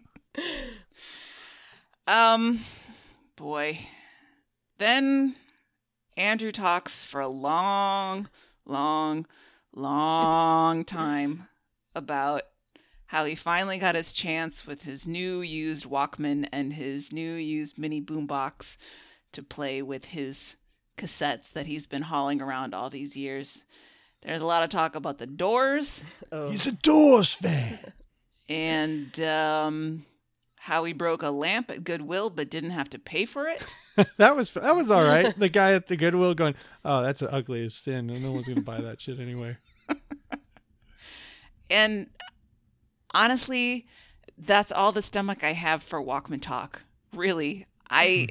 Um, 2.07 2.61
boy. 3.37 3.81
Then 4.79 5.35
Andrew 6.17 6.53
talks 6.53 7.05
for 7.05 7.21
a 7.21 7.29
long, 7.29 8.29
long, 8.65 9.27
long 9.81 10.85
time 10.85 11.49
about 11.95 12.43
how 13.07 13.25
he 13.25 13.35
finally 13.35 13.79
got 13.79 13.95
his 13.95 14.13
chance 14.13 14.67
with 14.67 14.83
his 14.83 15.07
new 15.07 15.41
used 15.41 15.85
Walkman 15.85 16.49
and 16.51 16.73
his 16.73 17.13
new 17.13 17.35
used 17.35 17.79
mini 17.79 18.01
boombox 18.01 18.77
to 19.33 19.43
play 19.43 19.83
with 19.83 20.07
his 20.07 20.57
cassettes 20.97 21.53
that 21.53 21.67
he's 21.67 21.87
been 21.87 22.03
hauling 22.03 22.41
around 22.41 22.75
all 22.75 22.91
these 22.91 23.17
years. 23.17 23.65
There's 24.23 24.41
a 24.43 24.47
lot 24.47 24.63
of 24.65 24.71
talk 24.71 24.97
about 24.97 25.19
the 25.19 25.27
doors 25.27 26.03
Oh. 26.33 26.51
He's 26.51 26.67
a 26.67 26.73
Doors 26.73 27.35
fan. 27.35 27.79
and 28.49 29.21
um, 29.21 30.07
how 30.57 30.83
he 30.85 30.93
broke 30.93 31.23
a 31.23 31.31
lamp 31.31 31.71
at 31.71 31.85
Goodwill 31.85 32.31
but 32.31 32.51
didn't 32.51 32.71
have 32.71 32.91
to 32.91 32.99
pay 32.99 33.25
for 33.27 33.47
it. 33.47 33.63
that 34.17 34.35
was 34.35 34.51
that 34.51 34.75
was 34.75 34.91
all 34.91 35.05
right. 35.05 35.39
The 35.39 35.49
guy 35.49 35.75
at 35.75 35.87
the 35.87 35.97
Goodwill 35.97 36.35
going, 36.35 36.55
"Oh, 36.85 37.03
that's 37.03 37.21
the 37.21 37.33
ugliest 37.33 37.85
sin. 37.85 38.07
No 38.09 38.33
one's 38.33 38.49
gonna 38.49 38.63
buy 38.63 38.81
that 38.81 39.01
shit 39.01 39.21
anyway." 39.21 39.57
And 41.71 42.09
honestly, 43.13 43.87
that's 44.39 44.73
all 44.73 44.93
the 44.93 45.03
stomach 45.03 45.43
I 45.43 45.53
have 45.53 45.83
for 45.83 46.03
Walkman 46.03 46.43
talk. 46.43 46.83
Really, 47.13 47.67
I 47.91 48.29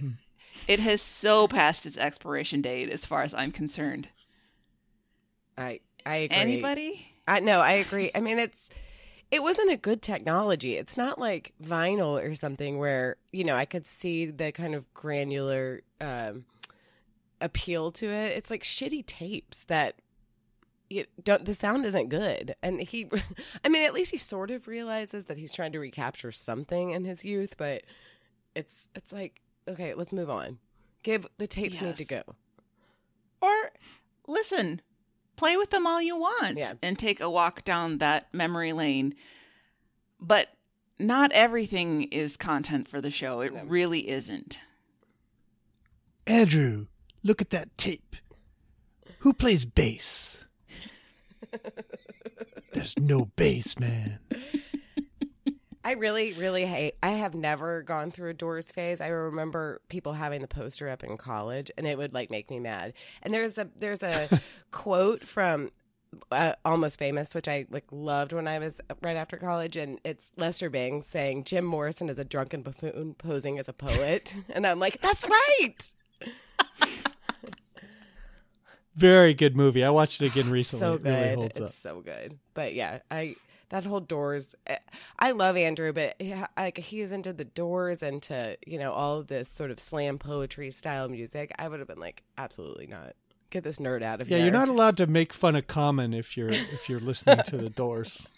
it 0.67 0.79
has 0.79 1.01
so 1.01 1.47
passed 1.47 1.85
its 1.85 1.97
expiration 1.97 2.61
date 2.61 2.89
as 2.89 3.05
far 3.05 3.23
as 3.23 3.33
I'm 3.33 3.51
concerned. 3.51 4.09
I 5.57 5.79
I 6.05 6.15
agree. 6.17 6.37
Anybody? 6.37 7.07
I 7.27 7.39
no, 7.39 7.59
I 7.59 7.73
agree. 7.73 8.11
I 8.13 8.19
mean, 8.19 8.39
it's 8.39 8.69
it 9.31 9.41
wasn't 9.41 9.71
a 9.71 9.77
good 9.77 10.01
technology. 10.01 10.75
It's 10.75 10.97
not 10.97 11.19
like 11.19 11.53
vinyl 11.63 12.21
or 12.21 12.33
something 12.35 12.77
where 12.77 13.17
you 13.31 13.43
know 13.43 13.55
I 13.55 13.65
could 13.65 13.87
see 13.87 14.25
the 14.25 14.51
kind 14.51 14.75
of 14.75 14.91
granular 14.93 15.81
um, 15.99 16.45
appeal 17.41 17.91
to 17.93 18.05
it. 18.05 18.31
It's 18.33 18.51
like 18.51 18.63
shitty 18.63 19.05
tapes 19.05 19.63
that 19.63 19.95
you 20.89 21.05
don't. 21.23 21.45
The 21.45 21.55
sound 21.55 21.85
isn't 21.85 22.09
good, 22.09 22.55
and 22.61 22.81
he. 22.81 23.09
I 23.63 23.69
mean, 23.69 23.85
at 23.85 23.93
least 23.93 24.11
he 24.11 24.17
sort 24.17 24.51
of 24.51 24.67
realizes 24.67 25.25
that 25.25 25.37
he's 25.37 25.51
trying 25.53 25.71
to 25.73 25.79
recapture 25.79 26.31
something 26.31 26.91
in 26.91 27.05
his 27.05 27.23
youth, 27.25 27.55
but 27.57 27.83
it's 28.55 28.89
it's 28.95 29.11
like 29.13 29.41
okay, 29.67 29.93
let's 29.93 30.13
move 30.13 30.29
on. 30.29 30.59
Give 31.03 31.25
the 31.37 31.47
tapes 31.47 31.81
need 31.81 31.97
to 31.97 32.05
go. 32.05 32.23
Or 33.41 33.71
listen, 34.27 34.81
play 35.35 35.57
with 35.57 35.69
them 35.71 35.85
all 35.87 36.01
you 36.01 36.15
want 36.17 36.57
Yeah. 36.57 36.73
and 36.81 36.97
take 36.97 37.19
a 37.19 37.29
walk 37.29 37.63
down 37.63 37.97
that 37.99 38.33
memory 38.33 38.73
lane. 38.73 39.15
But 40.19 40.49
not 40.97 41.31
everything 41.33 42.03
is 42.03 42.37
content 42.37 42.87
for 42.87 43.01
the 43.01 43.11
show. 43.11 43.41
It 43.41 43.53
No. 43.53 43.63
really 43.65 44.07
isn't. 44.09 44.59
Andrew, 46.27 46.87
look 47.23 47.41
at 47.41 47.49
that 47.51 47.77
tape. 47.77 48.15
Who 49.19 49.33
plays 49.33 49.65
bass? 49.65 50.44
There's 52.73 52.97
no 52.99 53.25
bass, 53.35 53.79
man. 53.79 54.19
I 55.85 55.91
really, 55.91 56.33
really 56.33 56.65
hate. 56.65 56.95
I 57.03 57.09
have 57.09 57.35
never 57.35 57.83
gone 57.83 58.09
through 58.09 58.31
a 58.31 58.33
Doors 58.33 58.71
phase. 58.71 58.99
I 58.99 59.07
remember 59.07 59.81
people 59.87 60.13
having 60.13 60.41
the 60.41 60.47
poster 60.47 60.89
up 60.89 61.03
in 61.03 61.15
college, 61.15 61.69
and 61.77 61.85
it 61.85 61.95
would 61.95 62.11
like 62.11 62.31
make 62.31 62.49
me 62.49 62.59
mad. 62.59 62.93
And 63.21 63.31
there's 63.31 63.59
a 63.59 63.69
there's 63.77 64.01
a 64.01 64.41
quote 64.71 65.27
from 65.27 65.69
uh, 66.31 66.53
Almost 66.63 66.97
Famous, 66.97 67.35
which 67.35 67.47
I 67.47 67.67
like 67.69 67.85
loved 67.91 68.33
when 68.33 68.47
I 68.47 68.57
was 68.57 68.81
right 69.03 69.15
after 69.15 69.37
college, 69.37 69.77
and 69.77 69.99
it's 70.03 70.29
Lester 70.37 70.71
Bangs 70.71 71.05
saying 71.05 71.43
Jim 71.43 71.65
Morrison 71.65 72.09
is 72.09 72.17
a 72.17 72.25
drunken 72.25 72.63
buffoon 72.63 73.13
posing 73.13 73.59
as 73.59 73.67
a 73.67 73.73
poet, 73.73 74.33
and 74.49 74.65
I'm 74.65 74.79
like, 74.79 74.99
that's 75.01 75.27
right. 75.29 75.93
Very 78.95 79.33
good 79.33 79.55
movie. 79.55 79.83
I 79.83 79.89
watched 79.89 80.21
it 80.21 80.27
again 80.27 80.49
recently. 80.51 80.79
so 80.79 80.93
it 80.93 81.03
good. 81.03 81.09
really 81.09 81.35
holds 81.35 81.59
it's 81.59 81.61
up. 81.61 81.71
so 81.71 82.01
good. 82.01 82.37
But 82.53 82.73
yeah, 82.73 82.99
I 83.11 83.35
that 83.69 83.83
whole 83.83 83.99
Doors. 83.99 84.55
eh, 84.67 84.77
I 85.19 85.31
love 85.31 85.57
Andrew, 85.57 85.91
but 85.91 86.21
like 86.57 86.77
he's 86.77 87.11
into 87.11 87.33
the 87.33 87.45
Doors 87.45 88.01
and 88.03 88.21
to 88.23 88.57
you 88.65 88.77
know 88.79 88.93
all 88.93 89.17
of 89.19 89.27
this 89.27 89.49
sort 89.49 89.71
of 89.71 89.79
slam 89.79 90.17
poetry 90.17 90.71
style 90.71 91.09
music. 91.09 91.51
I 91.59 91.67
would 91.67 91.79
have 91.79 91.87
been 91.87 91.99
like, 91.99 92.23
absolutely 92.37 92.87
not. 92.87 93.15
Get 93.49 93.63
this 93.63 93.79
nerd 93.79 94.01
out 94.01 94.21
of 94.21 94.27
Yeah, 94.29 94.37
here. 94.37 94.45
Yeah, 94.45 94.51
you're 94.51 94.59
not 94.59 94.69
allowed 94.69 94.97
to 94.97 95.07
make 95.07 95.31
fun 95.33 95.55
of 95.55 95.67
Common 95.67 96.13
if 96.13 96.35
you're 96.37 96.49
if 96.49 96.87
you're 96.89 96.99
listening 96.99 97.43
to 97.47 97.57
the 97.57 97.69
Doors. 97.69 98.27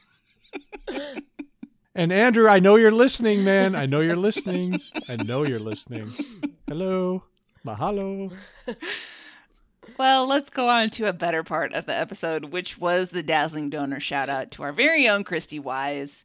And 1.96 2.12
Andrew, 2.14 2.48
I 2.48 2.60
know 2.60 2.76
you're 2.76 2.92
listening, 2.92 3.44
man. 3.44 3.74
I 3.74 3.88
know 3.88 4.02
you're 4.02 4.16
listening. 4.16 4.80
I 5.10 5.16
know 5.16 5.44
you're 5.44 5.58
listening. 5.58 6.12
Hello, 6.68 7.24
mahalo. 7.66 8.32
Well, 9.98 10.28
let's 10.28 10.50
go 10.50 10.70
on 10.70 10.90
to 10.92 11.08
a 11.08 11.14
better 11.14 11.44
part 11.44 11.74
of 11.74 11.86
the 11.86 11.94
episode, 11.94 12.46
which 12.46 12.78
was 12.78 13.10
the 13.10 13.24
dazzling 13.24 13.70
donor 13.70 14.00
shout 14.00 14.30
out 14.30 14.52
to 14.52 14.64
our 14.64 14.72
very 14.72 15.08
own 15.08 15.24
Christy 15.24 15.60
Wise. 15.60 16.24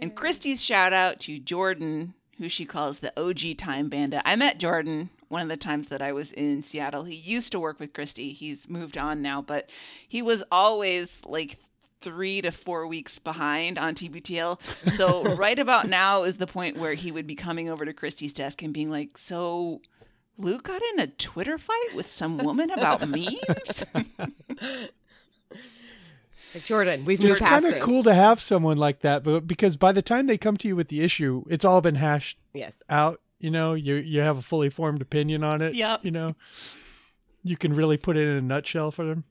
And 0.00 0.14
Christy's 0.14 0.62
shout 0.62 0.92
out 0.92 1.20
to 1.20 1.38
Jordan, 1.38 2.14
who 2.38 2.48
she 2.48 2.64
calls 2.64 3.00
the 3.00 3.12
OG 3.20 3.58
Time 3.58 3.88
Bandit. 3.88 4.22
I 4.24 4.36
met 4.36 4.58
Jordan 4.58 5.10
one 5.28 5.42
of 5.42 5.48
the 5.48 5.56
times 5.56 5.88
that 5.88 6.02
I 6.02 6.12
was 6.12 6.32
in 6.32 6.62
Seattle. 6.62 7.04
He 7.04 7.14
used 7.14 7.52
to 7.52 7.60
work 7.60 7.78
with 7.78 7.92
Christy. 7.92 8.32
He's 8.32 8.68
moved 8.68 8.96
on 8.96 9.22
now, 9.22 9.42
but 9.42 9.70
he 10.08 10.22
was 10.22 10.42
always 10.50 11.22
like 11.24 11.58
three 12.00 12.40
to 12.40 12.50
four 12.50 12.86
weeks 12.86 13.18
behind 13.18 13.78
on 13.78 13.94
TBTL. 13.94 14.58
So 14.92 15.22
right 15.36 15.58
about 15.58 15.88
now 15.88 16.22
is 16.22 16.38
the 16.38 16.46
point 16.46 16.78
where 16.78 16.94
he 16.94 17.12
would 17.12 17.26
be 17.26 17.34
coming 17.34 17.68
over 17.68 17.84
to 17.84 17.92
Christy's 17.92 18.32
desk 18.32 18.62
and 18.62 18.72
being 18.72 18.90
like, 18.90 19.18
"So 19.18 19.82
Luke 20.40 20.64
got 20.64 20.82
in 20.94 21.00
a 21.00 21.06
Twitter 21.06 21.58
fight 21.58 21.94
with 21.94 22.08
some 22.08 22.38
woman 22.38 22.70
about 22.70 23.00
memes?" 23.08 23.84
It's 26.46 26.54
like 26.54 26.64
Jordan. 26.64 27.04
We've 27.04 27.20
It's 27.20 27.28
moved 27.28 27.40
past 27.40 27.62
kind 27.62 27.74
of 27.74 27.82
cool 27.82 28.02
to 28.02 28.14
have 28.14 28.40
someone 28.40 28.76
like 28.76 29.00
that, 29.00 29.22
but 29.22 29.46
because 29.46 29.76
by 29.76 29.92
the 29.92 30.02
time 30.02 30.26
they 30.26 30.36
come 30.38 30.56
to 30.58 30.68
you 30.68 30.74
with 30.76 30.88
the 30.88 31.00
issue, 31.02 31.44
it's 31.48 31.64
all 31.64 31.80
been 31.80 31.94
hashed 31.96 32.38
Yes. 32.54 32.82
out. 32.88 33.20
You 33.38 33.50
know, 33.50 33.74
you 33.74 33.94
you 33.94 34.20
have 34.20 34.36
a 34.38 34.42
fully 34.42 34.68
formed 34.68 35.00
opinion 35.00 35.44
on 35.44 35.62
it. 35.62 35.74
Yep. 35.74 36.04
You 36.04 36.10
know, 36.10 36.34
you 37.44 37.56
can 37.56 37.72
really 37.74 37.96
put 37.96 38.16
it 38.16 38.22
in 38.28 38.36
a 38.36 38.42
nutshell 38.42 38.90
for 38.90 39.04
them. 39.04 39.24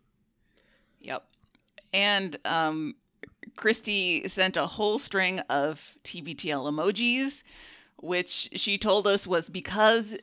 Yep. 1.02 1.26
And 1.94 2.38
um, 2.46 2.96
Christy 3.56 4.28
sent 4.28 4.56
a 4.58 4.66
whole 4.66 4.98
string 5.00 5.40
of 5.42 5.96
TBTL 6.04 6.72
emojis, 6.72 7.44
which 7.98 8.50
she 8.56 8.78
told 8.78 9.06
us 9.08 9.28
was 9.28 9.50
because 9.50 10.16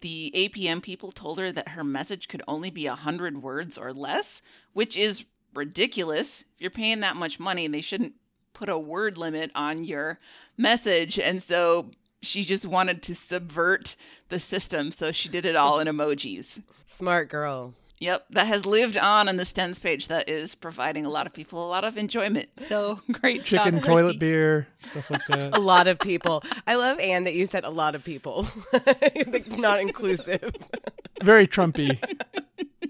the 0.00 0.32
APM 0.34 0.82
people 0.82 1.12
told 1.12 1.38
her 1.38 1.52
that 1.52 1.68
her 1.70 1.84
message 1.84 2.28
could 2.28 2.42
only 2.48 2.70
be 2.70 2.88
100 2.88 3.42
words 3.42 3.76
or 3.76 3.92
less, 3.92 4.42
which 4.72 4.96
is 4.96 5.24
ridiculous. 5.54 6.44
If 6.54 6.60
you're 6.60 6.70
paying 6.70 7.00
that 7.00 7.16
much 7.16 7.38
money, 7.38 7.66
they 7.66 7.80
shouldn't 7.80 8.14
put 8.54 8.68
a 8.68 8.78
word 8.78 9.18
limit 9.18 9.50
on 9.54 9.84
your 9.84 10.18
message. 10.56 11.18
And 11.18 11.42
so 11.42 11.90
she 12.20 12.44
just 12.44 12.64
wanted 12.64 13.02
to 13.02 13.14
subvert 13.14 13.96
the 14.28 14.38
system, 14.38 14.92
so 14.92 15.12
she 15.12 15.28
did 15.28 15.44
it 15.44 15.56
all 15.56 15.80
in 15.80 15.88
emojis. 15.88 16.62
Smart 16.86 17.28
girl. 17.28 17.74
Yep, 18.00 18.26
that 18.30 18.48
has 18.48 18.66
lived 18.66 18.96
on 18.96 19.28
on 19.28 19.36
the 19.36 19.44
Stens 19.44 19.80
page. 19.80 20.08
That 20.08 20.28
is 20.28 20.56
providing 20.56 21.06
a 21.06 21.08
lot 21.10 21.26
of 21.26 21.32
people 21.32 21.64
a 21.64 21.68
lot 21.68 21.84
of 21.84 21.96
enjoyment. 21.96 22.48
So 22.66 23.00
great 23.12 23.44
job, 23.44 23.64
Chicken, 23.64 23.80
Christy. 23.80 23.88
toilet 23.92 24.18
beer, 24.18 24.66
stuff 24.80 25.08
like 25.10 25.24
that. 25.28 25.56
A 25.56 25.60
lot 25.60 25.86
of 25.86 26.00
people. 26.00 26.42
I 26.66 26.74
love 26.74 26.98
Anne 26.98 27.24
that 27.24 27.34
you 27.34 27.46
said 27.46 27.62
a 27.64 27.70
lot 27.70 27.94
of 27.94 28.02
people. 28.02 28.48
Not 29.56 29.80
inclusive. 29.80 30.52
Very 31.22 31.46
Trumpy. 31.46 31.96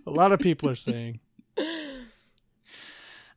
a 0.06 0.10
lot 0.10 0.32
of 0.32 0.40
people 0.40 0.70
are 0.70 0.74
saying. 0.74 1.20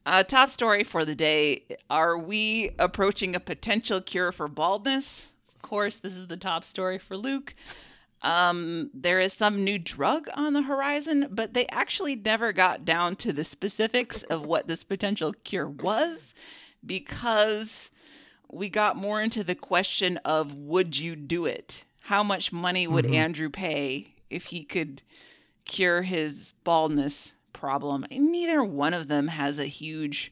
Uh, 0.05 0.23
top 0.23 0.49
story 0.49 0.83
for 0.83 1.03
the 1.03 1.15
day: 1.15 1.63
Are 1.89 2.17
we 2.17 2.71
approaching 2.79 3.35
a 3.35 3.39
potential 3.39 3.99
cure 3.99 4.31
for 4.31 4.47
baldness? 4.47 5.27
Of 5.55 5.61
course, 5.61 5.97
this 5.99 6.15
is 6.15 6.27
the 6.27 6.37
top 6.37 6.63
story 6.63 6.99
for 6.99 7.17
Luke. 7.17 7.53
Um, 8.21 8.89
there 8.93 9.19
is 9.19 9.33
some 9.33 9.63
new 9.63 9.77
drug 9.77 10.29
on 10.33 10.53
the 10.53 10.63
horizon, 10.63 11.27
but 11.29 11.53
they 11.53 11.67
actually 11.67 12.15
never 12.15 12.53
got 12.53 12.85
down 12.85 13.15
to 13.17 13.31
the 13.31 13.43
specifics 13.43 14.23
of 14.23 14.45
what 14.45 14.67
this 14.67 14.83
potential 14.83 15.33
cure 15.43 15.69
was 15.69 16.33
because 16.83 17.91
we 18.51 18.69
got 18.69 18.95
more 18.95 19.21
into 19.21 19.43
the 19.43 19.55
question 19.55 20.17
of 20.17 20.53
would 20.55 20.97
you 20.97 21.15
do 21.15 21.45
it? 21.45 21.83
How 22.01 22.23
much 22.23 22.51
money 22.51 22.87
would 22.87 23.05
Andrew 23.05 23.49
pay 23.49 24.15
if 24.29 24.45
he 24.45 24.63
could 24.63 25.01
cure 25.65 26.03
his 26.03 26.53
baldness 26.63 27.33
problem? 27.53 28.05
And 28.09 28.31
neither 28.31 28.63
one 28.63 28.93
of 28.93 29.07
them 29.07 29.27
has 29.29 29.59
a 29.59 29.65
huge 29.65 30.31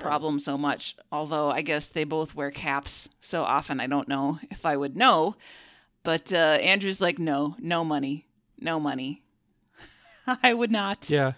problem 0.00 0.38
so 0.40 0.58
much. 0.58 0.96
Although 1.12 1.50
I 1.50 1.62
guess 1.62 1.88
they 1.88 2.04
both 2.04 2.34
wear 2.34 2.50
caps 2.50 3.08
so 3.20 3.44
often, 3.44 3.80
I 3.80 3.86
don't 3.86 4.08
know 4.08 4.38
if 4.50 4.66
I 4.66 4.76
would 4.76 4.96
know. 4.96 5.36
But 6.04 6.32
uh, 6.32 6.58
Andrew's 6.60 7.00
like, 7.00 7.18
no, 7.18 7.56
no 7.58 7.84
money, 7.84 8.26
no 8.60 8.78
money. 8.78 9.22
I 10.42 10.54
would 10.54 10.70
not. 10.70 11.10
Yeah. 11.10 11.32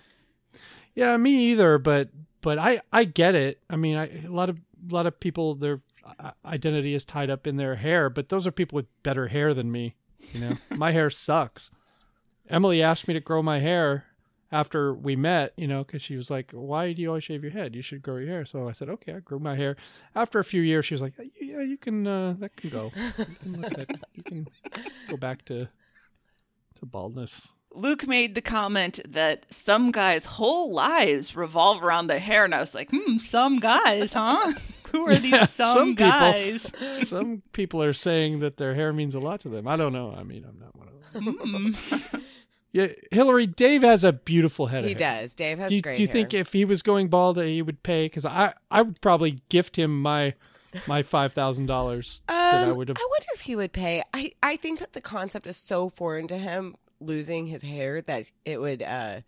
Yeah, 0.94 1.16
me 1.16 1.50
either, 1.50 1.79
but 1.79 2.11
but 2.40 2.59
I 2.59 2.81
I 2.92 3.05
get 3.05 3.35
it. 3.35 3.61
I 3.70 3.76
mean, 3.76 3.96
I, 3.96 4.24
a 4.24 4.31
lot 4.31 4.48
of 4.48 4.59
a 4.59 4.94
lot 4.94 5.07
of 5.07 5.18
people 5.20 5.55
their 5.55 5.81
uh, 6.18 6.31
identity 6.44 6.94
is 6.94 7.05
tied 7.05 7.31
up 7.31 7.46
in 7.46 7.57
their 7.57 7.76
hair, 7.76 8.09
but 8.11 8.29
those 8.29 8.46
are 8.46 8.52
people 8.52 8.76
with 8.76 8.87
better 9.02 9.29
hair 9.29 9.55
than 9.55 9.70
me, 9.70 9.94
you 10.33 10.40
know. 10.40 10.57
my 10.76 10.92
hair 10.92 11.11
sucks. 11.11 11.70
Emily 12.48 12.83
asked 12.83 13.09
me 13.09 13.14
to 13.14 13.20
grow 13.20 13.42
my 13.42 13.61
hair 13.61 14.05
after 14.57 14.95
we 14.95 15.16
met, 15.16 15.53
you 15.57 15.66
know, 15.66 15.85
because 15.85 16.01
she 16.01 16.16
was 16.16 16.31
like, 16.31 16.51
"Why 16.53 16.92
do 16.92 17.03
you 17.03 17.09
always 17.09 17.25
shave 17.25 17.42
your 17.42 17.53
head? 17.53 17.77
You 17.77 17.83
should 17.83 18.03
grow 18.03 18.16
your 18.16 18.29
hair." 18.29 18.45
So 18.47 18.69
I 18.69 18.73
said, 18.73 18.88
"Okay, 18.88 19.12
I 19.12 19.21
grew 19.21 19.38
my 19.38 19.57
hair." 19.57 19.77
After 20.14 20.38
a 20.38 20.45
few 20.45 20.62
years, 20.62 20.87
she 20.87 20.95
was 20.95 21.03
like, 21.03 21.14
"Yeah, 21.40 21.61
you 21.61 21.77
can. 21.77 22.07
Uh, 22.07 22.35
that 22.38 22.57
can 22.57 22.71
go. 22.71 22.92
You 22.97 23.37
can, 23.42 23.61
that, 23.61 23.88
you 24.14 24.23
can 24.23 24.49
go 25.09 25.16
back 25.16 25.45
to 25.47 25.69
to 26.79 26.87
baldness." 26.87 27.53
Luke 27.73 28.07
made 28.07 28.35
the 28.35 28.40
comment 28.40 29.01
that 29.07 29.45
some 29.51 29.92
guys' 29.92 30.25
whole 30.25 30.73
lives 30.73 31.37
revolve 31.37 31.85
around 31.85 32.07
their 32.07 32.19
hair, 32.19 32.45
and 32.45 32.55
I 32.55 32.61
was 32.61 32.75
like, 32.75 32.90
hmm, 32.90 33.19
some 33.19 33.59
guys, 33.61 34.14
huh? 34.14 34.53
Who 34.92 35.07
are 35.07 35.16
these 35.19 35.33
Yeah, 35.33 35.47
some, 35.47 35.95
some 35.95 35.97
people. 35.97 36.95
Some 37.05 37.42
people 37.53 37.83
are 37.83 37.92
saying 37.92 38.40
that 38.40 38.57
their 38.57 38.75
hair 38.75 38.95
means 38.95 39.14
a 39.14 39.21
lot 39.21 39.40
to 39.40 39.51
them. 39.51 39.69
I 39.69 39.77
don't 39.77 39.92
know. 39.92 40.14
I 40.16 40.23
mean, 40.23 40.47
I'm 40.49 40.59
not 40.59 40.75
one 40.75 40.88
of 40.88 40.95
them. 41.12 41.75
Hmm. 41.75 42.19
Yeah, 42.72 42.88
Hillary, 43.11 43.46
Dave 43.46 43.83
has 43.83 44.05
a 44.05 44.12
beautiful 44.12 44.66
head. 44.66 44.85
He 44.85 44.92
of 44.92 45.00
hair. 45.00 45.22
does. 45.22 45.35
Dave 45.35 45.59
has 45.59 45.70
Do 45.70 45.76
you, 45.76 45.83
do 45.83 46.00
you 46.02 46.07
think 46.07 46.35
if 46.35 46.52
he 46.52 46.64
was 46.64 46.83
going 46.83 47.09
bald, 47.09 47.37
that 47.37 47.46
he 47.46 47.62
would 47.62 47.83
pay? 47.83 48.05
Because 48.07 48.24
I, 48.26 48.52
I 48.70 48.83
would 48.83 49.00
probably 49.00 49.40
gift 49.48 49.76
him 49.79 50.02
my, 50.02 50.35
my 50.87 51.02
five 51.02 51.33
thousand 51.33 51.66
dollars 51.66 52.22
that 52.29 52.62
I 52.66 52.70
Um, 52.70 52.76
would 52.76 52.88
have. 52.88 52.98
I 52.98 53.07
wonder 53.11 53.26
if 53.35 53.40
he 53.42 53.57
would 53.57 53.72
pay. 53.72 54.02
I, 54.12 54.33
I 54.42 54.57
think 54.57 54.81
that 54.81 54.92
the 54.92 55.00
concept 55.00 55.46
is 55.46 55.57
so 55.57 55.88
foreign 55.88 56.29
to 56.29 56.37
him, 56.37 56.74
losing 57.00 57.46
his 57.46 57.62
hair, 57.62 58.02
that 58.02 58.26
it 58.44 58.61
would. 58.61 58.83
uh 58.83 59.20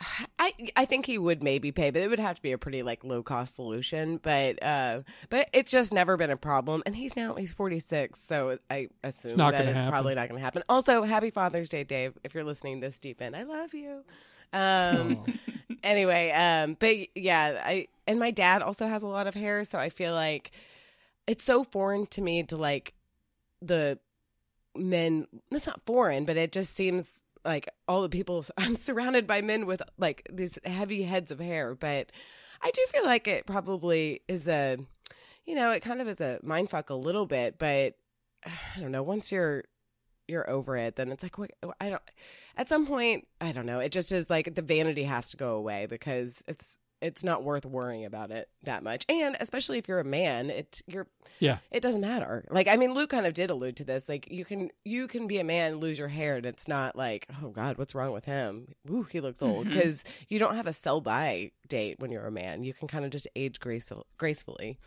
I 0.38 0.52
I 0.76 0.84
think 0.84 1.06
he 1.06 1.18
would 1.18 1.42
maybe 1.42 1.72
pay, 1.72 1.90
but 1.90 2.02
it 2.02 2.08
would 2.08 2.18
have 2.18 2.36
to 2.36 2.42
be 2.42 2.52
a 2.52 2.58
pretty 2.58 2.82
like 2.82 3.04
low 3.04 3.22
cost 3.22 3.56
solution. 3.56 4.18
But 4.18 4.62
uh, 4.62 5.00
but 5.28 5.48
it's 5.52 5.70
just 5.70 5.92
never 5.92 6.16
been 6.16 6.30
a 6.30 6.36
problem, 6.36 6.82
and 6.86 6.94
he's 6.94 7.16
now 7.16 7.34
he's 7.34 7.52
forty 7.52 7.80
six, 7.80 8.20
so 8.22 8.58
I 8.70 8.88
assume 9.02 9.36
not 9.36 9.52
that 9.52 9.66
it's 9.66 9.74
happen. 9.74 9.90
probably 9.90 10.14
not 10.14 10.28
going 10.28 10.38
to 10.38 10.44
happen. 10.44 10.62
Also, 10.68 11.02
happy 11.02 11.30
Father's 11.30 11.68
Day, 11.68 11.84
Dave! 11.84 12.18
If 12.22 12.34
you're 12.34 12.44
listening 12.44 12.80
this 12.80 12.98
deep 12.98 13.20
in, 13.20 13.34
I 13.34 13.42
love 13.42 13.74
you. 13.74 14.04
Um, 14.52 15.24
anyway, 15.82 16.30
um, 16.30 16.76
but 16.78 16.96
yeah, 17.16 17.60
I 17.64 17.88
and 18.06 18.18
my 18.18 18.30
dad 18.30 18.62
also 18.62 18.86
has 18.86 19.02
a 19.02 19.08
lot 19.08 19.26
of 19.26 19.34
hair, 19.34 19.64
so 19.64 19.78
I 19.78 19.88
feel 19.88 20.14
like 20.14 20.52
it's 21.26 21.44
so 21.44 21.64
foreign 21.64 22.06
to 22.06 22.22
me 22.22 22.42
to 22.44 22.56
like 22.56 22.94
the 23.60 23.98
men. 24.76 25.26
That's 25.50 25.66
not 25.66 25.82
foreign, 25.84 26.24
but 26.24 26.36
it 26.36 26.52
just 26.52 26.74
seems 26.74 27.22
like 27.48 27.68
all 27.88 28.02
the 28.02 28.08
people. 28.08 28.44
I'm 28.58 28.76
surrounded 28.76 29.26
by 29.26 29.40
men 29.40 29.66
with 29.66 29.82
like 29.96 30.28
these 30.30 30.58
heavy 30.64 31.02
heads 31.02 31.30
of 31.30 31.40
hair, 31.40 31.74
but 31.74 32.12
I 32.62 32.70
do 32.70 32.84
feel 32.90 33.04
like 33.04 33.26
it 33.26 33.46
probably 33.46 34.22
is 34.28 34.48
a, 34.48 34.76
you 35.46 35.54
know, 35.54 35.70
it 35.72 35.80
kind 35.80 36.00
of 36.00 36.08
is 36.08 36.20
a 36.20 36.38
mind 36.42 36.70
fuck 36.70 36.90
a 36.90 36.94
little 36.94 37.26
bit, 37.26 37.58
but 37.58 37.94
I 38.46 38.80
don't 38.80 38.92
know. 38.92 39.02
Once 39.02 39.32
you're 39.32 39.64
you're 40.28 40.48
over 40.48 40.76
it, 40.76 40.96
then 40.96 41.10
it's 41.10 41.22
like 41.22 41.38
what 41.38 41.50
oh, 41.62 41.72
I 41.80 41.88
don't. 41.88 42.02
At 42.56 42.68
some 42.68 42.86
point, 42.86 43.26
I 43.40 43.50
don't 43.52 43.66
know. 43.66 43.80
It 43.80 43.92
just 43.92 44.12
is 44.12 44.28
like 44.28 44.54
the 44.54 44.62
vanity 44.62 45.04
has 45.04 45.30
to 45.30 45.38
go 45.38 45.56
away 45.56 45.86
because 45.86 46.44
it's 46.46 46.78
it's 47.00 47.22
not 47.24 47.44
worth 47.44 47.64
worrying 47.64 48.04
about 48.04 48.30
it 48.30 48.48
that 48.64 48.82
much. 48.82 49.04
And 49.08 49.36
especially 49.40 49.78
if 49.78 49.86
you're 49.88 50.00
a 50.00 50.04
man, 50.04 50.50
it 50.50 50.82
you're 50.86 51.06
Yeah. 51.38 51.58
it 51.70 51.80
doesn't 51.80 52.00
matter. 52.00 52.44
Like 52.50 52.68
I 52.68 52.76
mean, 52.76 52.94
Luke 52.94 53.10
kind 53.10 53.26
of 53.26 53.34
did 53.34 53.50
allude 53.50 53.76
to 53.76 53.84
this. 53.84 54.08
Like 54.08 54.28
you 54.30 54.44
can 54.44 54.70
you 54.84 55.08
can 55.08 55.26
be 55.26 55.38
a 55.38 55.44
man, 55.44 55.76
lose 55.76 55.98
your 55.98 56.08
hair, 56.08 56.36
and 56.36 56.46
it's 56.46 56.66
not 56.68 56.96
like 56.96 57.26
oh 57.42 57.48
god, 57.50 57.78
what's 57.78 57.94
wrong 57.94 58.12
with 58.12 58.24
him? 58.24 58.68
Ooh, 58.90 59.02
he 59.04 59.20
looks 59.20 59.42
old 59.42 59.68
because 59.68 60.04
you 60.28 60.38
don't 60.38 60.56
have 60.56 60.66
a 60.66 60.72
sell 60.72 61.00
by 61.00 61.50
date 61.68 62.00
when 62.00 62.10
you're 62.10 62.26
a 62.26 62.32
man. 62.32 62.64
You 62.64 62.74
can 62.74 62.88
kind 62.88 63.04
of 63.04 63.10
just 63.10 63.28
age 63.36 63.60
graceful, 63.60 64.06
gracefully. 64.18 64.78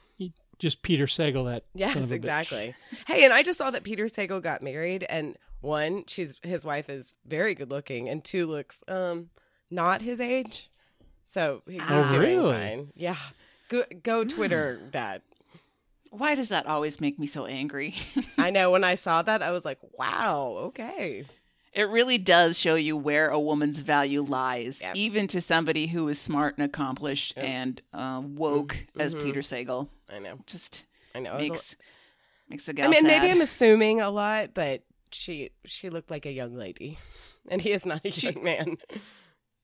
Just 0.60 0.84
Peter 0.84 1.08
Sagal 1.08 1.45
that. 1.52 1.63
Yes, 1.74 1.93
son 1.93 2.04
of 2.04 2.12
a 2.12 2.13
bitch. 2.13 2.17
exactly. 2.17 2.76
Hey, 3.08 3.24
and 3.26 3.34
I 3.34 3.41
just 3.41 3.58
saw 3.58 3.71
that 3.71 3.82
Peter 3.84 4.06
Sagal 4.06 4.43
got 4.43 4.62
married, 4.62 5.04
and 5.10 5.36
one, 5.62 6.04
she's 6.08 6.39
his 6.43 6.63
wife 6.63 6.88
is 6.88 7.13
very 7.26 7.56
good 7.56 7.71
looking, 7.71 8.08
and 8.08 8.24
two 8.24 8.45
looks 8.45 8.84
um 8.88 9.30
not 9.71 10.04
his 10.04 10.19
age, 10.19 10.69
so 11.32 11.62
he's 11.67 11.82
Oh, 11.88 12.08
doing 12.10 12.22
really? 12.22 12.54
fine. 12.54 12.91
Yeah, 12.96 13.15
go 13.70 13.84
go 14.04 14.24
Twitter 14.24 14.80
that. 14.91 15.22
Why 16.10 16.36
does 16.36 16.50
that 16.50 16.65
always 16.65 17.00
make 17.00 17.17
me 17.17 17.26
so 17.26 17.46
angry? 17.46 17.96
I 18.38 18.50
know 18.56 18.70
when 18.72 18.84
I 18.84 18.96
saw 18.96 19.22
that, 19.22 19.41
I 19.41 19.52
was 19.52 19.63
like, 19.63 19.80
wow, 19.98 20.56
okay. 20.67 21.26
it 21.74 21.84
really 21.88 22.17
does 22.17 22.58
show 22.60 22.76
you 22.76 22.98
where 22.98 23.30
a 23.30 23.39
woman's 23.39 23.78
value 23.78 24.22
lies, 24.22 24.82
Yep. 24.82 24.96
even 24.98 25.28
to 25.28 25.39
somebody 25.39 25.88
who 25.88 26.10
is 26.10 26.20
smart 26.20 26.58
and 26.58 26.65
accomplished 26.65 27.34
Yep. 27.38 27.46
and 27.46 27.82
uh, 27.94 28.22
woke 28.26 28.76
as 29.00 29.15
Mhm. 29.15 29.24
Peter 29.24 29.39
Sagal. 29.39 29.88
I 30.10 30.20
know, 30.20 30.39
Just 30.46 30.84
I 31.15 31.20
know. 31.22 31.32
I, 31.32 31.36
was 31.38 31.48
a- 31.48 31.52
makes 31.54 31.76
makes 32.50 32.67
a 32.67 32.74
gal 32.74 32.88
I 32.88 32.91
mean, 32.91 33.04
maybe. 33.06 33.32
I'm 33.32 33.39
assuming 33.50 34.02
a 34.02 34.10
lot, 34.10 34.54
but 34.54 34.84
she 35.12 35.52
she 35.63 35.89
looked 35.89 36.12
like 36.12 36.26
a 36.26 36.32
young 36.34 36.56
lady, 36.58 36.98
and 37.50 37.62
he 37.62 37.72
is 37.72 37.86
not 37.86 38.02
a 38.04 38.12
She- 38.12 38.32
young 38.32 38.44
man. 38.44 38.78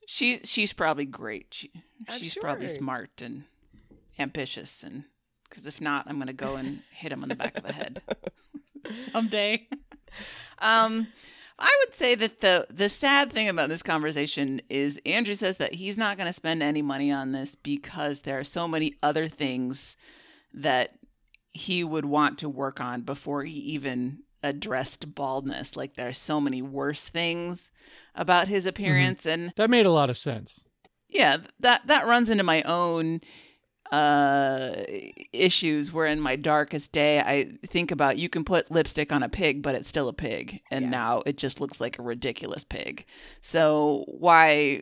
She 0.10 0.40
she's 0.46 0.72
probably 0.72 1.06
great. 1.06 1.48
She 1.52 1.72
I'm 2.08 2.18
she's 2.18 2.36
probably 2.36 2.70
smart 2.70 3.22
and 3.22 3.44
ambitious 4.18 4.82
and 4.82 5.04
because 5.50 5.68
if 5.68 5.82
not, 5.82 6.08
I'm 6.08 6.18
gonna 6.18 6.32
go 6.32 6.56
and 6.56 6.80
hit 6.92 7.12
him 7.12 7.24
on 7.24 7.30
the 7.30 7.36
back 7.36 7.58
of 7.58 7.64
the 7.64 7.74
head. 7.74 8.02
Someday. 8.90 9.68
Um, 10.60 11.10
I 11.60 11.84
would 11.86 11.94
say 11.94 12.16
that 12.16 12.42
the 12.42 12.66
the 12.72 12.90
sad 12.90 13.32
thing 13.32 13.48
about 13.48 13.70
this 13.70 13.84
conversation 13.84 14.62
is 14.70 15.00
Andrew 15.06 15.36
says 15.36 15.58
that 15.58 15.76
he's 15.76 15.98
not 15.98 16.18
going 16.18 16.26
to 16.26 16.34
spend 16.34 16.64
any 16.64 16.82
money 16.82 17.12
on 17.12 17.34
this 17.34 17.54
because 17.54 18.22
there 18.22 18.40
are 18.40 18.44
so 18.44 18.68
many 18.68 18.96
other 19.04 19.28
things 19.28 19.98
that 20.54 20.96
he 21.52 21.84
would 21.84 22.06
want 22.06 22.40
to 22.40 22.50
work 22.50 22.80
on 22.80 23.02
before 23.02 23.44
he 23.44 23.60
even 23.60 24.24
addressed 24.42 25.14
baldness. 25.14 25.76
Like 25.76 25.94
there 25.94 26.08
are 26.08 26.14
so 26.14 26.42
many 26.42 26.64
worse 26.64 27.10
things 27.10 27.72
about 28.18 28.48
his 28.48 28.66
appearance, 28.66 29.26
and 29.26 29.54
That 29.56 29.70
made 29.70 29.86
a 29.86 29.92
lot 29.92 30.10
of 30.10 30.18
sense. 30.18 30.64
yeah, 31.10 31.38
that 31.60 31.88
that 31.88 32.06
runs 32.06 32.30
into 32.30 32.44
my 32.44 32.62
own 32.64 33.22
uh 33.92 34.84
issues 35.32 35.94
where 35.94 36.08
in 36.08 36.20
my 36.20 36.36
darkest 36.36 36.92
day 36.92 37.22
I 37.22 37.54
think 37.66 37.90
about 37.90 38.18
you 38.18 38.28
can 38.28 38.44
put 38.44 38.70
lipstick 38.70 39.14
on 39.14 39.24
a 39.24 39.30
pig 39.30 39.62
but 39.62 39.76
it's 39.76 39.88
still 39.88 40.10
a 40.10 40.14
pig 40.14 40.60
and 40.70 40.84
Yeah. 40.86 40.90
now 40.92 41.24
it 41.26 41.38
just 41.38 41.62
looks 41.62 41.80
like 41.80 41.98
a 41.98 42.02
ridiculous 42.02 42.66
pig. 42.66 43.06
So 43.42 44.04
why 44.10 44.82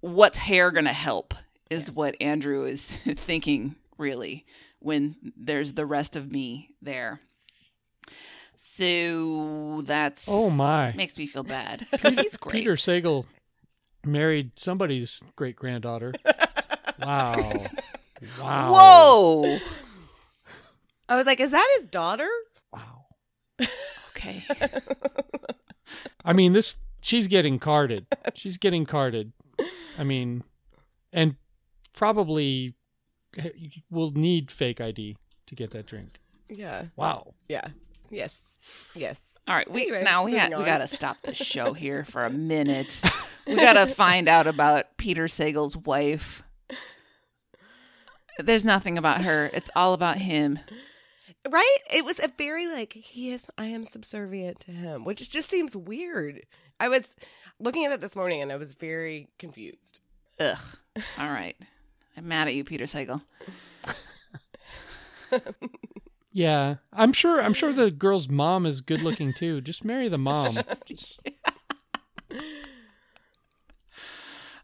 what's 0.00 0.38
hair 0.38 0.72
to 0.86 0.92
help 0.92 1.32
is 1.70 1.90
what 1.92 2.16
Andrew 2.20 2.64
is 2.64 2.88
thinking 3.26 3.76
really 3.98 4.44
when 4.80 5.14
there's 5.36 5.74
the 5.74 5.86
rest 5.86 6.16
of 6.16 6.32
me 6.32 6.70
there. 6.82 7.20
So 8.58 9.82
that's 9.84 10.26
Oh 10.28 10.50
my! 10.50 10.92
makes 10.92 11.16
me 11.16 11.26
feel 11.26 11.42
bad 11.42 11.86
because 11.92 12.18
he's 12.18 12.36
great. 12.36 12.52
Peter 12.52 12.74
Sagal 12.74 13.24
married 14.04 14.52
somebody's 14.58 15.22
great 15.36 15.56
granddaughter. 15.56 16.14
wow! 17.00 17.66
Wow! 18.40 18.72
Whoa. 18.72 19.58
I 21.08 21.16
was 21.16 21.26
like, 21.26 21.40
is 21.40 21.50
that 21.52 21.76
his 21.78 21.88
daughter? 21.90 22.28
Wow! 22.72 23.06
Okay. 24.10 24.44
I 26.24 26.32
mean, 26.32 26.52
this 26.52 26.76
she's 27.00 27.28
getting 27.28 27.58
carded. 27.58 28.06
She's 28.34 28.56
getting 28.56 28.84
carded. 28.86 29.32
I 29.98 30.04
mean, 30.04 30.42
and 31.12 31.36
probably 31.94 32.74
will 33.90 34.10
need 34.12 34.50
fake 34.50 34.80
ID 34.80 35.16
to 35.46 35.54
get 35.54 35.70
that 35.70 35.86
drink. 35.86 36.18
Yeah, 36.48 36.86
Wow. 36.96 37.34
yeah, 37.48 37.68
yes, 38.10 38.58
yes. 38.94 39.38
All 39.48 39.54
right, 39.54 39.70
we 39.70 39.82
Anyway, 39.82 40.02
now 40.02 40.24
we 40.24 40.36
ha- 40.36 40.48
we 40.48 40.64
got 40.64 40.78
to 40.78 40.86
stop 40.86 41.18
the 41.22 41.34
show 41.34 41.72
here 41.72 42.04
for 42.04 42.22
a 42.24 42.30
minute. 42.30 43.00
we 43.46 43.54
got 43.56 43.74
to 43.74 43.86
find 43.86 44.28
out 44.28 44.46
about 44.46 44.96
Peter 44.96 45.26
Sagal's 45.26 45.76
wife. 45.76 46.42
There's 48.38 48.64
nothing 48.64 48.98
about 48.98 49.22
her. 49.22 49.50
It's 49.52 49.70
all 49.76 49.92
about 49.94 50.18
him. 50.18 50.58
Right? 51.48 51.78
It 51.90 52.04
was 52.04 52.18
a 52.18 52.28
very 52.36 52.66
like 52.66 52.92
he 52.92 53.32
is. 53.32 53.46
I 53.56 53.66
am 53.66 53.84
subservient 53.84 54.60
to 54.60 54.72
him, 54.72 55.04
which 55.04 55.30
just 55.30 55.48
seems 55.48 55.76
weird. 55.76 56.42
I 56.80 56.88
was 56.88 57.16
looking 57.58 57.84
at 57.84 57.92
it 57.92 58.00
this 58.00 58.16
morning 58.16 58.42
and 58.42 58.52
I 58.52 58.56
was 58.56 58.74
very 58.74 59.28
confused. 59.38 60.00
Ugh. 60.40 60.58
All 61.18 61.30
right. 61.30 61.56
I'm 62.16 62.28
mad 62.28 62.48
at 62.48 62.54
you, 62.54 62.64
Peter 62.64 62.84
Sagal. 62.86 63.22
Yeah, 66.36 66.74
I'm 66.92 67.14
sure. 67.14 67.40
I'm 67.40 67.54
sure 67.54 67.72
the 67.72 67.90
girl's 67.90 68.28
mom 68.28 68.66
is 68.66 68.82
good 68.82 69.00
looking 69.00 69.32
too. 69.32 69.62
Just 69.62 69.86
marry 69.86 70.08
the 70.08 70.18
mom. 70.18 70.58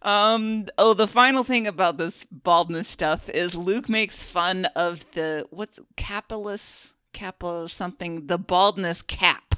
Um. 0.04 0.66
Oh, 0.76 0.94
the 0.94 1.06
final 1.06 1.44
thing 1.44 1.68
about 1.68 1.96
this 1.96 2.26
baldness 2.28 2.88
stuff 2.88 3.28
is 3.28 3.54
Luke 3.54 3.88
makes 3.88 4.20
fun 4.20 4.64
of 4.74 5.06
the 5.12 5.46
what's 5.50 5.78
capillus 5.96 6.92
kappa 7.12 7.68
something 7.68 8.26
the 8.26 8.36
baldness 8.36 9.00
cap 9.00 9.54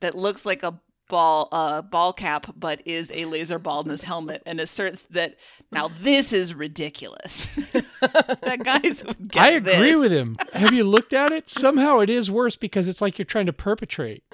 that 0.00 0.16
looks 0.16 0.44
like 0.44 0.64
a 0.64 0.80
ball 1.08 1.48
uh 1.52 1.82
ball 1.82 2.12
cap 2.12 2.52
but 2.56 2.82
is 2.84 3.10
a 3.14 3.24
laser 3.26 3.58
baldness 3.58 4.00
helmet 4.02 4.42
and 4.44 4.58
asserts 4.60 5.06
that 5.10 5.36
now 5.70 5.88
this 6.00 6.32
is 6.32 6.52
ridiculous. 6.54 7.46
that 8.00 8.60
guy's 8.64 9.04
I 9.36 9.50
agree 9.52 9.92
this. 9.92 10.00
with 10.00 10.12
him. 10.12 10.36
Have 10.52 10.72
you 10.72 10.84
looked 10.84 11.12
at 11.12 11.32
it? 11.32 11.48
Somehow 11.48 12.00
it 12.00 12.10
is 12.10 12.30
worse 12.30 12.56
because 12.56 12.88
it's 12.88 13.00
like 13.00 13.18
you're 13.18 13.24
trying 13.26 13.46
to 13.46 13.52
perpetrate. 13.52 14.24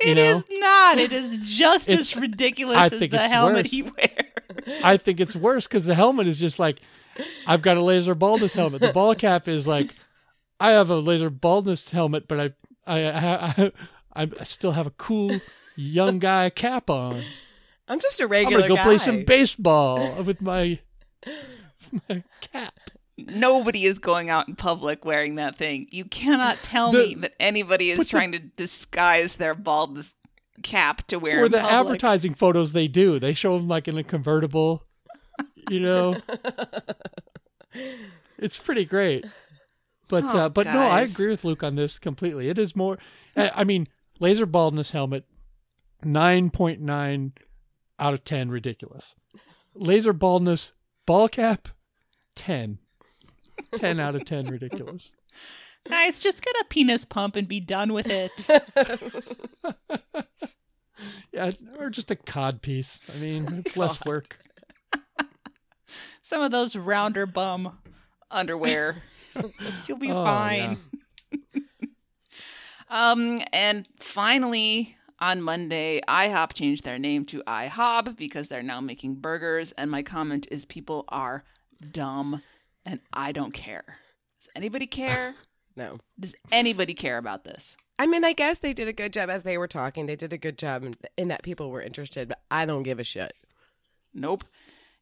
It 0.00 0.16
know? 0.16 0.36
is 0.38 0.44
not. 0.50 0.98
It 0.98 1.12
is 1.12 1.38
just 1.38 1.88
It's- 1.88 2.12
as 2.12 2.16
ridiculous 2.20 2.76
I 2.76 2.86
as 2.86 2.92
think 2.92 3.12
the 3.12 3.18
helmet 3.28 3.66
worse. 3.66 3.70
he 3.70 3.82
wears. 3.82 4.82
I 4.82 4.96
think 4.96 5.20
it's 5.20 5.36
worse 5.36 5.66
because 5.68 5.84
the 5.84 5.94
helmet 5.94 6.26
is 6.26 6.38
just 6.38 6.58
like, 6.58 6.80
I've 7.46 7.62
got 7.62 7.76
a 7.76 7.82
laser 7.82 8.14
baldness 8.14 8.54
helmet. 8.54 8.80
The 8.80 8.92
ball 8.92 9.14
cap 9.14 9.46
is 9.48 9.66
like, 9.66 9.94
I 10.58 10.70
have 10.72 10.90
a 10.90 10.96
laser 10.96 11.30
baldness 11.30 11.90
helmet, 11.90 12.26
but 12.28 12.40
I, 12.40 12.50
I, 12.86 13.00
I, 13.08 13.72
I, 14.14 14.30
I 14.40 14.44
still 14.44 14.72
have 14.72 14.86
a 14.86 14.90
cool 14.92 15.40
young 15.76 16.18
guy 16.18 16.50
cap 16.50 16.88
on. 16.90 17.24
I'm 17.88 18.00
just 18.00 18.20
a 18.20 18.24
I'm 18.24 18.30
regular 18.30 18.58
gonna 18.62 18.68
go 18.68 18.76
guy. 18.76 18.82
play 18.84 18.98
some 18.98 19.24
baseball 19.24 20.22
with 20.22 20.40
my, 20.40 20.78
my 22.08 22.22
cap. 22.40 22.74
Nobody 23.18 23.84
is 23.84 23.98
going 23.98 24.30
out 24.30 24.48
in 24.48 24.56
public 24.56 25.04
wearing 25.04 25.34
that 25.36 25.56
thing. 25.58 25.86
You 25.90 26.04
cannot 26.06 26.58
tell 26.62 26.92
The- 26.92 26.98
me 27.08 27.14
that 27.16 27.34
anybody 27.38 27.90
is 27.90 27.98
but 27.98 28.04
the- 28.06 28.10
trying 28.10 28.32
to 28.32 28.38
disguise 28.38 29.36
their 29.36 29.54
baldness 29.54 30.14
cap 30.62 31.06
to 31.08 31.18
wear 31.18 31.40
For 31.40 31.46
in 31.46 31.52
the 31.52 31.58
public. 31.60 31.74
advertising 31.74 32.34
photos, 32.34 32.72
they 32.72 32.88
do. 32.88 33.18
They 33.18 33.34
show 33.34 33.56
them 33.58 33.68
like 33.68 33.88
in 33.88 33.98
a 33.98 34.04
convertible. 34.04 34.84
You 35.70 35.80
know, 35.80 36.16
it's 38.38 38.58
pretty 38.58 38.84
great. 38.84 39.24
But 40.08 40.24
Oh, 40.24 40.38
uh, 40.38 40.48
but 40.48 40.66
no, 40.66 40.80
I 40.80 41.02
agree 41.02 41.28
with 41.28 41.44
Luke 41.44 41.62
on 41.62 41.74
this 41.76 41.98
completely. 41.98 42.48
It 42.48 42.58
is 42.58 42.76
more. 42.76 42.98
I 43.36 43.50
I 43.56 43.64
mean, 43.64 43.88
laser 44.20 44.46
baldness 44.46 44.90
helmet, 44.90 45.24
nine 46.04 46.50
point 46.50 46.80
nine 46.80 47.32
out 47.98 48.14
of 48.14 48.24
ten, 48.24 48.50
ridiculous. 48.50 49.14
Laser 49.74 50.12
baldness 50.12 50.72
ball 51.06 51.28
cap, 51.28 51.68
10. 52.36 52.78
10 53.76 54.00
out 54.00 54.14
of 54.14 54.24
ten, 54.24 54.46
ridiculous. 54.46 55.12
Guys, 55.88 56.20
just 56.20 56.42
get 56.42 56.54
a 56.60 56.64
penis 56.68 57.04
pump 57.04 57.36
and 57.36 57.48
be 57.48 57.60
done 57.60 57.92
with 57.92 58.06
it. 58.08 58.32
Yeah, 61.32 61.50
or 61.78 61.90
just 61.90 62.10
a 62.12 62.16
cod 62.16 62.62
piece. 62.62 63.02
I 63.12 63.18
mean, 63.18 63.46
it's 63.64 63.76
less 63.76 64.04
work. 64.04 64.38
Some 66.22 66.42
of 66.42 66.52
those 66.52 66.76
rounder 66.76 67.26
bum. 67.26 67.78
underwear. 68.30 69.02
You'll 69.88 69.98
be 69.98 70.12
Oh, 70.12 70.24
fine. 70.24 70.78
Um, 72.88 73.40
and 73.52 73.88
finally, 73.98 74.96
on 75.22 75.40
Monday, 75.40 76.00
IHOP 76.08 76.52
changed 76.52 76.82
their 76.84 76.98
name 76.98 77.24
to 77.26 77.44
IHOB 77.46 78.16
because 78.16 78.48
they're 78.48 78.60
now 78.60 78.80
making 78.80 79.14
burgers. 79.14 79.70
And 79.78 79.88
my 79.88 80.02
comment 80.02 80.48
is 80.50 80.64
people 80.64 81.04
are 81.08 81.44
dumb 81.92 82.42
and 82.84 82.98
I 83.12 83.30
don't 83.30 83.52
care. 83.54 83.84
Does 84.40 84.50
anybody 84.54 84.86
care? 84.86 85.36
No. 85.74 86.00
Does 86.20 86.34
anybody 86.50 86.92
care 86.92 87.16
about 87.16 87.44
this? 87.44 87.78
I 87.98 88.04
mean, 88.04 88.26
I 88.26 88.34
guess 88.34 88.58
they 88.58 88.74
did 88.74 88.88
a 88.88 88.92
good 88.92 89.10
job 89.10 89.30
as 89.30 89.42
they 89.42 89.56
were 89.56 89.66
talking. 89.66 90.04
They 90.04 90.16
did 90.16 90.30
a 90.34 90.36
good 90.36 90.58
job 90.58 90.84
in, 90.84 90.96
in 91.16 91.28
that 91.28 91.42
people 91.42 91.70
were 91.70 91.80
interested, 91.80 92.28
but 92.28 92.40
I 92.50 92.66
don't 92.66 92.82
give 92.82 93.00
a 93.00 93.04
shit. 93.04 93.32
Nope. 94.12 94.44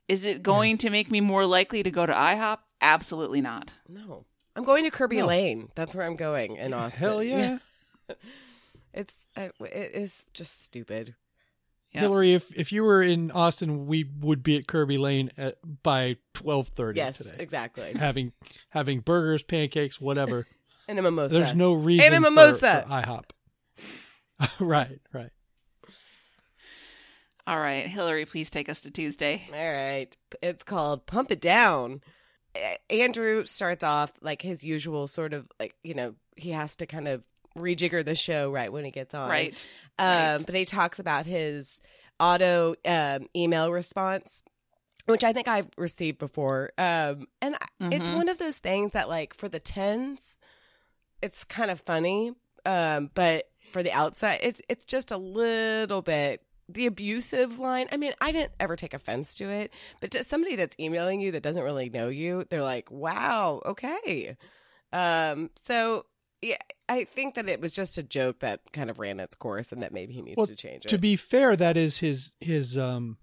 Is 0.06 0.24
it 0.24 0.44
going 0.44 0.78
to 0.78 0.88
make 0.88 1.11
me 1.11 1.20
more 1.20 1.44
likely 1.44 1.83
to 1.83 1.90
go 1.90 2.06
to 2.06 2.12
IHOP? 2.12 2.59
Absolutely 2.80 3.40
not. 3.40 3.72
No. 3.88 4.26
I'm 4.54 4.62
going 4.62 4.85
to 4.85 4.92
Kirby 4.92 5.16
No. 5.16 5.26
Lane. 5.26 5.70
That's 5.74 5.96
where 5.96 6.06
I'm 6.06 6.14
going 6.14 6.54
in 6.54 6.72
Austin. 6.72 7.02
Hell 7.02 7.24
yeah. 7.24 7.59
It's 8.92 9.26
uh, 9.37 9.48
it 9.61 9.92
is 9.94 10.22
just 10.35 10.64
stupid. 10.64 11.14
Yeah. 11.92 12.00
Hillary, 12.03 12.35
if 12.35 12.55
if 12.57 12.70
you 12.72 12.85
were 12.85 13.03
in 13.03 13.31
Austin, 13.33 13.87
we 13.87 14.05
would 14.20 14.42
be 14.42 14.57
at 14.57 14.66
Kirby 14.68 14.96
Lane 14.98 15.33
at, 15.37 15.59
by 15.83 16.16
twelve 16.35 16.68
thirty 16.68 16.98
Yes, 16.98 17.18
today, 17.18 17.31
Yes, 17.33 17.40
exactly. 17.40 17.92
having 17.98 18.33
having 18.70 19.00
burgers, 19.00 19.42
pancakes, 19.42 20.00
whatever. 20.00 20.46
And 20.88 20.98
a 20.98 21.03
mimosa. 21.03 21.38
There's 21.38 21.55
no 21.55 21.72
reason 21.72 22.05
And 22.12 22.14
a 22.16 22.20
mimosa. 22.29 22.85
for 22.85 22.92
IHOP. 22.92 23.24
right, 24.66 25.00
right. 25.12 25.31
All 27.46 27.61
right, 27.61 27.87
Hillary, 27.87 28.26
please 28.26 28.50
take 28.50 28.68
us 28.68 28.81
to 28.81 28.90
Tuesday. 28.90 29.42
All 29.53 29.72
right. 29.72 30.16
It's 30.42 30.64
called 30.64 31.07
Pump 31.07 31.31
It 31.31 31.40
Down. 31.40 32.00
Andrew 32.88 33.44
starts 33.46 33.85
off 33.85 34.12
like 34.20 34.42
his 34.42 34.64
usual 34.64 35.07
sort 35.07 35.33
of 35.33 35.46
like, 35.61 35.76
you 35.85 35.94
know, 35.94 36.16
he 36.35 36.50
has 36.50 36.74
to 36.76 36.87
kind 36.87 37.07
of 37.07 37.22
rejigger 37.58 38.04
the 38.04 38.14
show 38.14 38.50
right 38.50 38.72
when 38.72 38.84
he 38.84 38.90
gets 38.90 39.14
on. 39.14 39.28
Right. 39.28 39.66
Um, 39.98 40.06
right. 40.06 40.46
But 40.46 40.54
he 40.54 40.64
talks 40.64 40.98
about 40.98 41.26
his 41.26 41.80
auto 42.18 42.74
um, 42.84 43.26
email 43.34 43.72
response, 43.72 44.42
which 45.06 45.24
I 45.24 45.32
think 45.32 45.48
I've 45.48 45.68
received 45.76 46.18
before. 46.18 46.72
Um, 46.78 47.26
and 47.40 47.56
I 47.56 47.66
it's 47.80 48.08
one 48.08 48.28
of 48.28 48.38
those 48.38 48.58
things 48.58 48.92
that, 48.92 49.08
like, 49.08 49.34
for 49.34 49.48
the 49.48 49.58
tens, 49.58 50.36
it's 51.22 51.44
kind 51.44 51.70
of 51.70 51.80
funny. 51.80 52.32
Um, 52.66 53.10
but 53.14 53.50
for 53.72 53.82
the 53.82 53.92
outside, 53.92 54.40
it's 54.42 54.60
it's 54.68 54.84
just 54.84 55.10
a 55.10 55.16
little 55.16 56.02
bit 56.02 56.42
the 56.68 56.86
abusive 56.86 57.58
line. 57.58 57.88
I 57.90 57.96
mean, 57.96 58.12
I 58.20 58.32
didn't 58.32 58.52
ever 58.60 58.76
take 58.76 58.94
offense 58.94 59.34
to 59.36 59.48
it, 59.48 59.72
but 60.00 60.10
to 60.12 60.24
somebody 60.24 60.56
that's 60.56 60.76
emailing 60.78 61.20
you 61.20 61.32
that 61.32 61.42
doesn't 61.42 61.62
really 61.62 61.88
know 61.88 62.08
you, 62.08 62.44
they're 62.48 62.62
like, 62.62 62.90
"Wow, 62.90 63.62
okay." 63.64 64.36
Um, 64.92 65.50
so 65.62 66.06
yeah, 66.42 66.57
I 66.88 67.05
think 67.05 67.35
that 67.35 67.48
it 67.48 67.61
was 67.61 67.72
just 67.72 67.98
a 67.98 68.03
joke 68.03 68.40
that 68.40 68.72
kind 68.72 68.90
of 68.90 68.98
ran 68.98 69.20
its 69.20 69.35
course, 69.35 69.72
and 69.72 69.83
that 69.83 69.92
maybe 69.92 70.12
he 70.14 70.22
needs 70.22 70.37
Well, 70.37 70.46
to 70.46 70.57
change 70.57 70.85
it. 70.87 70.88
To 70.88 70.98
be 70.98 71.16
fair, 71.16 71.57
that 71.57 71.76
is 71.76 71.98
his 71.98 72.35
his 72.40 72.76
um 72.79 73.18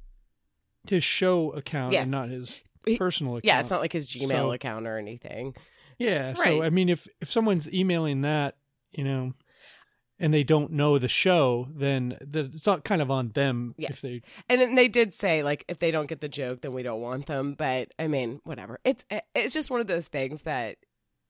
his 0.88 1.04
show 1.04 1.52
account 1.52 1.94
Yes. 1.94 2.04
and 2.04 2.12
not 2.12 2.30
his 2.30 2.64
personal 2.98 3.34
account. 3.34 3.46
yeah, 3.46 3.60
it's 3.60 3.70
not 3.72 3.82
like 3.82 3.94
his 3.94 4.08
Gmail 4.08 4.28
So- 4.30 4.52
account 4.54 4.88
or 4.88 4.98
anything. 4.98 5.56
Yeah, 6.00 6.34
so 6.36 6.62
I 6.62 6.70
mean, 6.70 6.90
if 6.90 7.08
if 7.20 7.32
someone's 7.32 7.72
emailing 7.74 8.22
that, 8.22 8.56
you 8.92 9.04
know, 9.04 9.34
and 10.20 10.32
they 10.34 10.44
don't 10.44 10.72
know 10.72 11.00
the 11.00 11.08
show, 11.08 11.68
then 11.76 12.18
the, 12.22 12.42
it's 12.54 12.66
not 12.68 12.84
kind 12.84 13.02
of 13.02 13.10
on 13.10 13.30
them 13.30 13.74
Yes. 13.80 13.92
if 13.92 14.02
they. 14.02 14.22
And 14.48 14.62
then 14.62 14.76
they 14.76 14.88
did 14.88 15.14
say 15.16 15.42
like 15.42 15.66
if 15.68 15.80
they 15.80 15.90
don't 15.90 16.06
get 16.08 16.22
the 16.22 16.30
joke, 16.30 16.62
then 16.62 16.72
we 16.72 16.84
don't 16.84 17.02
want 17.02 17.26
them. 17.26 17.56
But 17.56 17.94
I 17.98 18.08
mean, 18.08 18.42
whatever. 18.44 18.80
It's 18.86 19.06
it's 19.34 19.54
just 19.56 19.72
one 19.72 19.82
of 19.82 19.88
those 19.88 20.08
things 20.08 20.42
that 20.44 20.78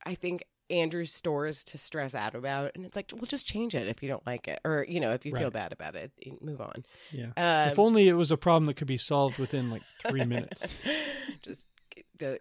I 0.06 0.16
think 0.16 0.44
Andrew 0.70 1.06
stores 1.06 1.64
to 1.66 1.78
stress 1.78 2.14
out 2.14 2.36
about, 2.36 2.72
and 2.76 2.86
it's 2.86 2.96
like, 2.96 3.12
well, 3.14 3.26
just 3.26 3.48
change 3.48 3.76
it 3.76 3.88
if 3.88 4.02
you 4.02 4.10
don't 4.10 4.26
like 4.26 4.48
it, 4.48 4.60
or 4.66 4.86
you 4.88 5.00
know, 5.00 5.12
if 5.12 5.26
you 5.26 5.36
feel 5.36 5.52
bad 5.52 5.72
about 5.72 5.96
it, 5.96 6.12
move 6.42 6.62
on. 6.62 6.84
Yeah. 7.12 7.28
Um, 7.38 7.72
if 7.72 7.80
only 7.80 8.08
it 8.08 8.14
was 8.14 8.32
a 8.32 8.38
problem 8.38 8.66
that 8.68 8.76
could 8.76 8.88
be 8.88 8.98
solved 8.98 9.38
within 9.38 9.70
like 9.70 9.84
three 10.08 10.26
minutes. 10.26 10.76
just 11.42 11.66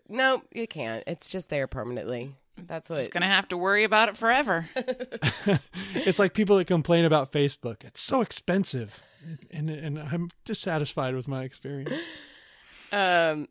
no, 0.09 0.43
you 0.53 0.67
can't. 0.67 1.05
It's 1.07 1.29
just 1.29 1.49
there 1.49 1.67
permanently. 1.67 2.35
That's 2.57 2.89
what. 2.89 2.99
Just 2.99 3.11
gonna 3.11 3.27
have 3.27 3.49
to 3.49 3.57
worry 3.57 3.85
about 3.85 4.09
it 4.09 4.17
forever. 4.17 4.69
it's 5.95 6.19
like 6.19 6.35
people 6.35 6.57
that 6.57 6.67
complain 6.67 7.05
about 7.05 7.33
Facebook. 7.33 7.85
It's 7.85 8.01
so 8.01 8.21
expensive, 8.21 9.01
and 9.51 9.69
and 9.71 9.99
I'm 9.99 10.31
dissatisfied 10.45 11.15
with 11.15 11.29
my 11.29 11.45
experience. 11.45 12.03
Um, 12.93 13.49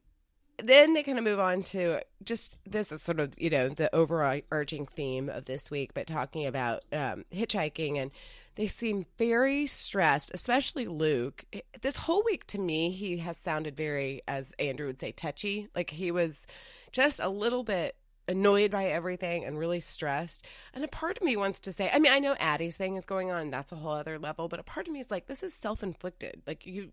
then 0.64 0.94
they 0.94 1.04
kind 1.04 1.18
of 1.18 1.24
move 1.24 1.40
on 1.40 1.64
to 1.64 2.02
just 2.24 2.58
this 2.66 2.92
is 2.92 3.02
sort 3.02 3.20
of 3.20 3.34
you 3.38 3.50
know 3.50 3.70
the 3.70 3.94
overarching 3.94 4.86
theme 4.86 5.30
of 5.30 5.46
this 5.46 5.70
week, 5.70 5.94
but 5.94 6.08
talking 6.08 6.46
about 6.46 6.84
um, 6.92 7.26
hitchhiking 7.34 7.98
and 7.98 8.12
they 8.56 8.68
seem 8.68 9.06
very 9.18 9.68
stressed, 9.68 10.32
especially 10.34 10.86
Luke. 10.86 11.46
This 11.82 11.98
whole 11.98 12.24
week 12.24 12.48
to 12.48 12.58
me, 12.58 12.90
he 12.90 13.18
has 13.18 13.38
sounded 13.38 13.76
very, 13.76 14.22
as 14.28 14.54
Andrew 14.60 14.88
would 14.88 15.00
say, 15.00 15.12
touchy. 15.12 15.68
Like 15.76 15.90
he 15.90 16.10
was 16.10 16.48
just 16.94 17.20
a 17.20 17.28
little 17.28 17.64
bit 17.64 17.98
annoyed 18.28 18.72
by 18.72 18.86
everything 18.86 19.44
and 19.44 19.60
really 19.60 19.82
stressed. 19.82 20.46
And 20.74 20.84
a 20.84 20.88
part 20.88 21.18
of 21.18 21.24
me 21.24 21.36
wants 21.36 21.60
to 21.62 21.74
say, 21.74 21.90
I 21.94 22.00
mean, 22.00 22.14
I 22.14 22.20
know 22.20 22.36
Addie's 22.40 22.78
thing 22.78 22.96
is 22.96 23.06
going 23.06 23.30
on, 23.30 23.42
and 23.42 23.54
that's 23.54 23.74
a 23.74 23.76
whole 23.76 23.92
other 23.92 24.18
level, 24.18 24.48
but 24.48 24.60
a 24.60 24.64
part 24.64 24.88
of 24.88 24.94
me 24.94 25.00
is 25.00 25.12
like, 25.12 25.28
this 25.28 25.44
is 25.44 25.54
self 25.54 25.84
inflicted. 25.84 26.42
Like 26.48 26.66
you 26.66 26.92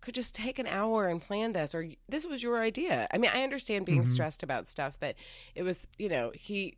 could 0.00 0.14
just 0.14 0.34
take 0.34 0.58
an 0.58 0.66
hour 0.66 1.06
and 1.06 1.20
plan 1.20 1.52
this 1.52 1.74
or 1.74 1.86
this 2.08 2.26
was 2.26 2.42
your 2.42 2.60
idea. 2.60 3.06
I 3.12 3.18
mean, 3.18 3.30
I 3.34 3.42
understand 3.42 3.84
being 3.86 4.04
Mhm. 4.04 4.08
stressed 4.08 4.42
about 4.42 4.68
stuff, 4.68 4.98
but 5.00 5.16
it 5.54 5.62
was, 5.64 5.88
you 5.98 6.08
know, 6.08 6.30
he 6.34 6.76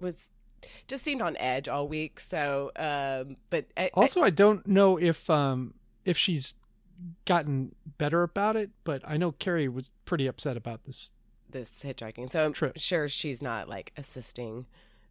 was 0.00 0.30
just 0.88 1.04
seemed 1.04 1.22
on 1.22 1.36
edge 1.36 1.68
all 1.68 1.86
week. 1.86 2.18
So, 2.20 2.72
um, 2.76 3.36
but 3.50 3.66
I, 3.76 3.90
Also, 3.94 4.22
I 4.22 4.30
don't 4.30 4.66
know 4.66 4.98
if 4.98 5.28
um 5.30 5.74
if 6.04 6.16
she's 6.18 6.54
gotten 7.26 7.70
better 7.98 8.22
about 8.22 8.56
it, 8.56 8.70
but 8.84 9.02
I 9.06 9.16
know 9.16 9.32
Carrie 9.32 9.68
was 9.68 9.90
pretty 10.04 10.26
upset 10.26 10.56
about 10.56 10.84
this. 10.84 11.12
I, 11.12 11.52
this 11.52 11.82
hitchhiking. 11.82 12.30
So 12.32 12.44
I'm 12.44 12.52
Trip. 12.52 12.76
sure 12.76 13.08
she's 13.08 13.40
not 13.40 13.68
like 13.68 13.92
assisting, 13.96 14.66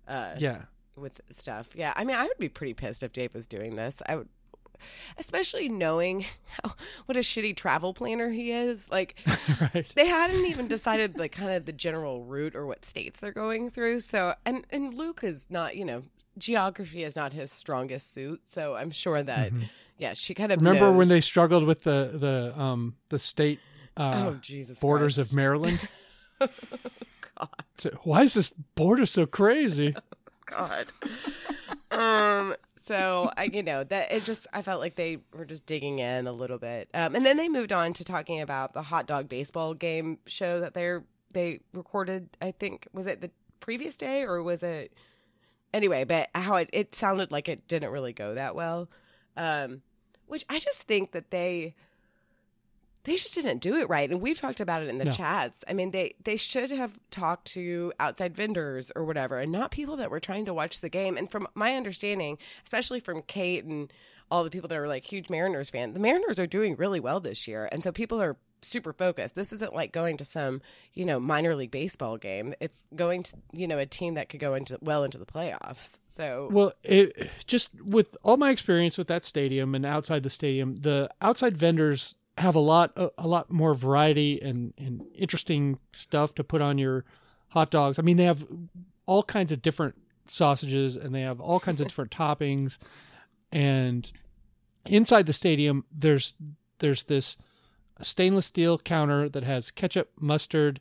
uh, 0.07 0.35
Yeah, 0.37 0.63
with 0.95 1.21
stuff. 1.31 1.69
Yeah. 1.75 1.93
I 1.95 2.03
mean, 2.03 2.15
I 2.17 2.23
would 2.25 2.37
be 2.37 2.49
pretty 2.49 2.73
pissed 2.73 3.03
if 3.03 3.11
Dave 3.13 3.33
was 3.33 3.47
doing 3.47 3.75
this. 3.75 4.01
I 4.05 4.17
would, 4.17 4.29
especially 5.17 5.69
knowing 5.69 6.25
how, 6.63 6.73
what 7.05 7.17
a 7.17 7.21
shitty 7.21 7.55
travel 7.55 7.93
planner 7.93 8.29
he 8.29 8.51
is. 8.51 8.89
Like, 8.89 9.19
right. 9.73 9.91
they 9.95 10.07
hadn't 10.07 10.45
even 10.45 10.67
decided 10.67 11.17
like 11.17 11.31
kind 11.31 11.51
of 11.51 11.65
the 11.65 11.73
general 11.73 12.23
route 12.23 12.55
or 12.55 12.65
what 12.65 12.85
states 12.85 13.19
they're 13.19 13.31
going 13.31 13.69
through. 13.69 13.99
So, 14.01 14.35
and 14.45 14.65
and 14.69 14.93
Luke 14.93 15.21
is 15.23 15.45
not, 15.49 15.75
you 15.75 15.85
know, 15.85 16.03
geography 16.37 17.03
is 17.03 17.15
not 17.15 17.33
his 17.33 17.51
strongest 17.51 18.13
suit. 18.13 18.41
So 18.45 18.75
I'm 18.75 18.91
sure 18.91 19.23
that, 19.23 19.51
yeah, 19.97 20.13
she 20.13 20.33
kind 20.33 20.51
of 20.51 20.59
Mm-hmm. 20.59 20.67
Remember 20.67 20.91
when 20.91 21.07
they 21.07 21.21
struggled 21.21 21.65
with 21.65 21.83
the 21.83 22.11
the 22.13 22.59
um 22.59 22.95
the 23.09 23.19
state 23.19 23.59
uh, 23.95 24.25
oh 24.27 24.33
Jesus 24.41 24.79
borders 24.79 25.15
Christ. 25.15 25.31
of 25.31 25.35
Maryland? 25.35 25.87
God. 26.39 27.99
Why 28.03 28.23
is 28.23 28.33
this 28.33 28.49
border 28.49 29.05
so 29.05 29.25
crazy? 29.25 29.95
God. 30.45 30.87
um. 31.91 32.55
So 32.87 33.29
I, 33.35 33.43
you 33.45 33.63
know, 33.63 33.83
that 33.83 34.13
it 34.13 34.23
just 34.23 34.47
I 34.53 34.61
felt 34.61 34.79
like 34.79 34.95
they 34.95 35.17
were 35.33 35.43
just 35.43 35.65
digging 35.65 35.99
in 35.99 36.25
a 36.25 36.31
little 36.31 36.57
bit, 36.57 36.87
um, 36.93 37.15
and 37.15 37.25
then 37.25 37.35
they 37.35 37.49
moved 37.49 37.73
on 37.73 37.91
to 37.93 38.05
talking 38.05 38.39
about 38.39 38.73
the 38.73 38.81
hot 38.81 39.07
dog 39.07 39.27
baseball 39.27 39.73
game 39.73 40.19
show 40.25 40.61
that 40.61 40.73
they're 40.73 41.03
they 41.33 41.59
recorded. 41.73 42.29
I 42.41 42.51
think 42.51 42.87
was 42.93 43.05
it 43.05 43.19
the 43.19 43.29
previous 43.59 43.97
day 43.97 44.23
or 44.23 44.41
was 44.41 44.63
it 44.63 44.93
anyway? 45.73 46.05
But 46.05 46.29
how 46.33 46.55
it 46.55 46.69
it 46.71 46.95
sounded 46.95 47.29
like 47.29 47.49
it 47.49 47.67
didn't 47.67 47.91
really 47.91 48.13
go 48.13 48.35
that 48.35 48.55
well, 48.55 48.89
um, 49.35 49.81
which 50.27 50.45
I 50.49 50.57
just 50.57 50.83
think 50.83 51.11
that 51.11 51.29
they 51.29 51.75
they 53.07 53.15
just 53.15 53.33
didn't 53.33 53.59
do 53.59 53.75
it 53.77 53.89
right 53.89 54.11
and 54.11 54.21
we've 54.21 54.39
talked 54.39 54.59
about 54.59 54.83
it 54.83 54.89
in 54.89 54.97
the 54.99 55.05
No. 55.05 55.11
chats. 55.11 55.63
I 55.67 55.73
mean 55.73 55.91
they 55.91 56.13
they 56.23 56.37
should 56.37 56.69
have 56.69 56.99
talked 57.09 57.45
to 57.53 57.91
outside 57.99 58.35
vendors 58.35 58.91
or 58.95 59.03
whatever 59.05 59.39
and 59.39 59.51
not 59.51 59.71
people 59.71 59.95
that 59.95 60.11
were 60.11 60.19
trying 60.19 60.45
to 60.45 60.53
watch 60.53 60.81
the 60.81 60.89
game 60.89 61.17
and 61.17 61.31
from 61.31 61.47
my 61.55 61.73
understanding 61.73 62.37
especially 62.63 62.99
from 62.99 63.21
kate 63.23 63.63
and 63.65 63.91
all 64.29 64.43
the 64.43 64.49
people 64.49 64.67
that 64.67 64.77
are 64.77 64.87
like 64.87 65.05
huge 65.05 65.29
mariners 65.29 65.69
fan 65.69 65.93
the 65.93 65.99
mariners 65.99 66.37
are 66.37 66.45
doing 66.47 66.75
really 66.75 66.99
well 66.99 67.19
this 67.19 67.47
year 67.47 67.67
and 67.71 67.83
so 67.83 67.91
people 67.91 68.21
are 68.21 68.35
super 68.63 68.91
focused. 68.91 69.35
This 69.35 69.53
isn't 69.53 69.75
like 69.75 69.91
going 69.91 70.17
to 70.17 70.25
some 70.25 70.61
you 70.93 71.05
know 71.05 71.19
minor 71.19 71.55
league 71.55 71.69
baseball 71.69 72.17
game. 72.17 72.55
It's 72.59 72.79
going 72.95 73.21
to 73.23 73.35
you 73.53 73.67
know 73.67 73.77
a 73.77 73.85
team 73.85 74.15
that 74.15 74.29
could 74.29 74.39
go 74.39 74.55
into 74.55 74.79
well 74.81 75.03
into 75.03 75.19
the 75.19 75.27
playoffs. 75.27 75.99
So 76.07 76.49
Well, 76.51 76.73
it, 76.83 77.29
just 77.45 77.69
with 77.83 78.17
all 78.23 78.35
my 78.35 78.49
experience 78.49 78.97
with 78.97 79.07
that 79.09 79.25
stadium 79.25 79.75
and 79.75 79.85
outside 79.85 80.23
the 80.23 80.31
stadium, 80.31 80.75
the 80.77 81.07
outside 81.21 81.55
vendors 81.55 82.15
have 82.37 82.55
a 82.55 82.59
lot 82.59 82.91
a, 82.95 83.09
a 83.17 83.27
lot 83.27 83.51
more 83.51 83.73
variety 83.73 84.41
and, 84.41 84.73
and 84.77 85.05
interesting 85.15 85.79
stuff 85.91 86.35
to 86.35 86.43
put 86.43 86.61
on 86.61 86.77
your 86.77 87.03
hot 87.49 87.71
dogs. 87.71 87.97
I 87.99 88.01
mean, 88.01 88.17
they 88.17 88.25
have 88.25 88.45
all 89.05 89.23
kinds 89.23 89.51
of 89.51 89.61
different 89.61 89.95
sausages 90.27 90.95
and 90.95 91.13
they 91.13 91.21
have 91.21 91.39
all 91.39 91.59
kinds 91.59 91.81
of 91.81 91.87
different 91.87 92.11
toppings. 92.17 92.77
And 93.51 94.11
inside 94.85 95.25
the 95.25 95.33
stadium, 95.33 95.85
there's 95.91 96.35
there's 96.79 97.03
this 97.03 97.37
stainless 98.01 98.45
steel 98.45 98.77
counter 98.77 99.27
that 99.29 99.43
has 99.43 99.71
ketchup, 99.71 100.11
mustard, 100.19 100.79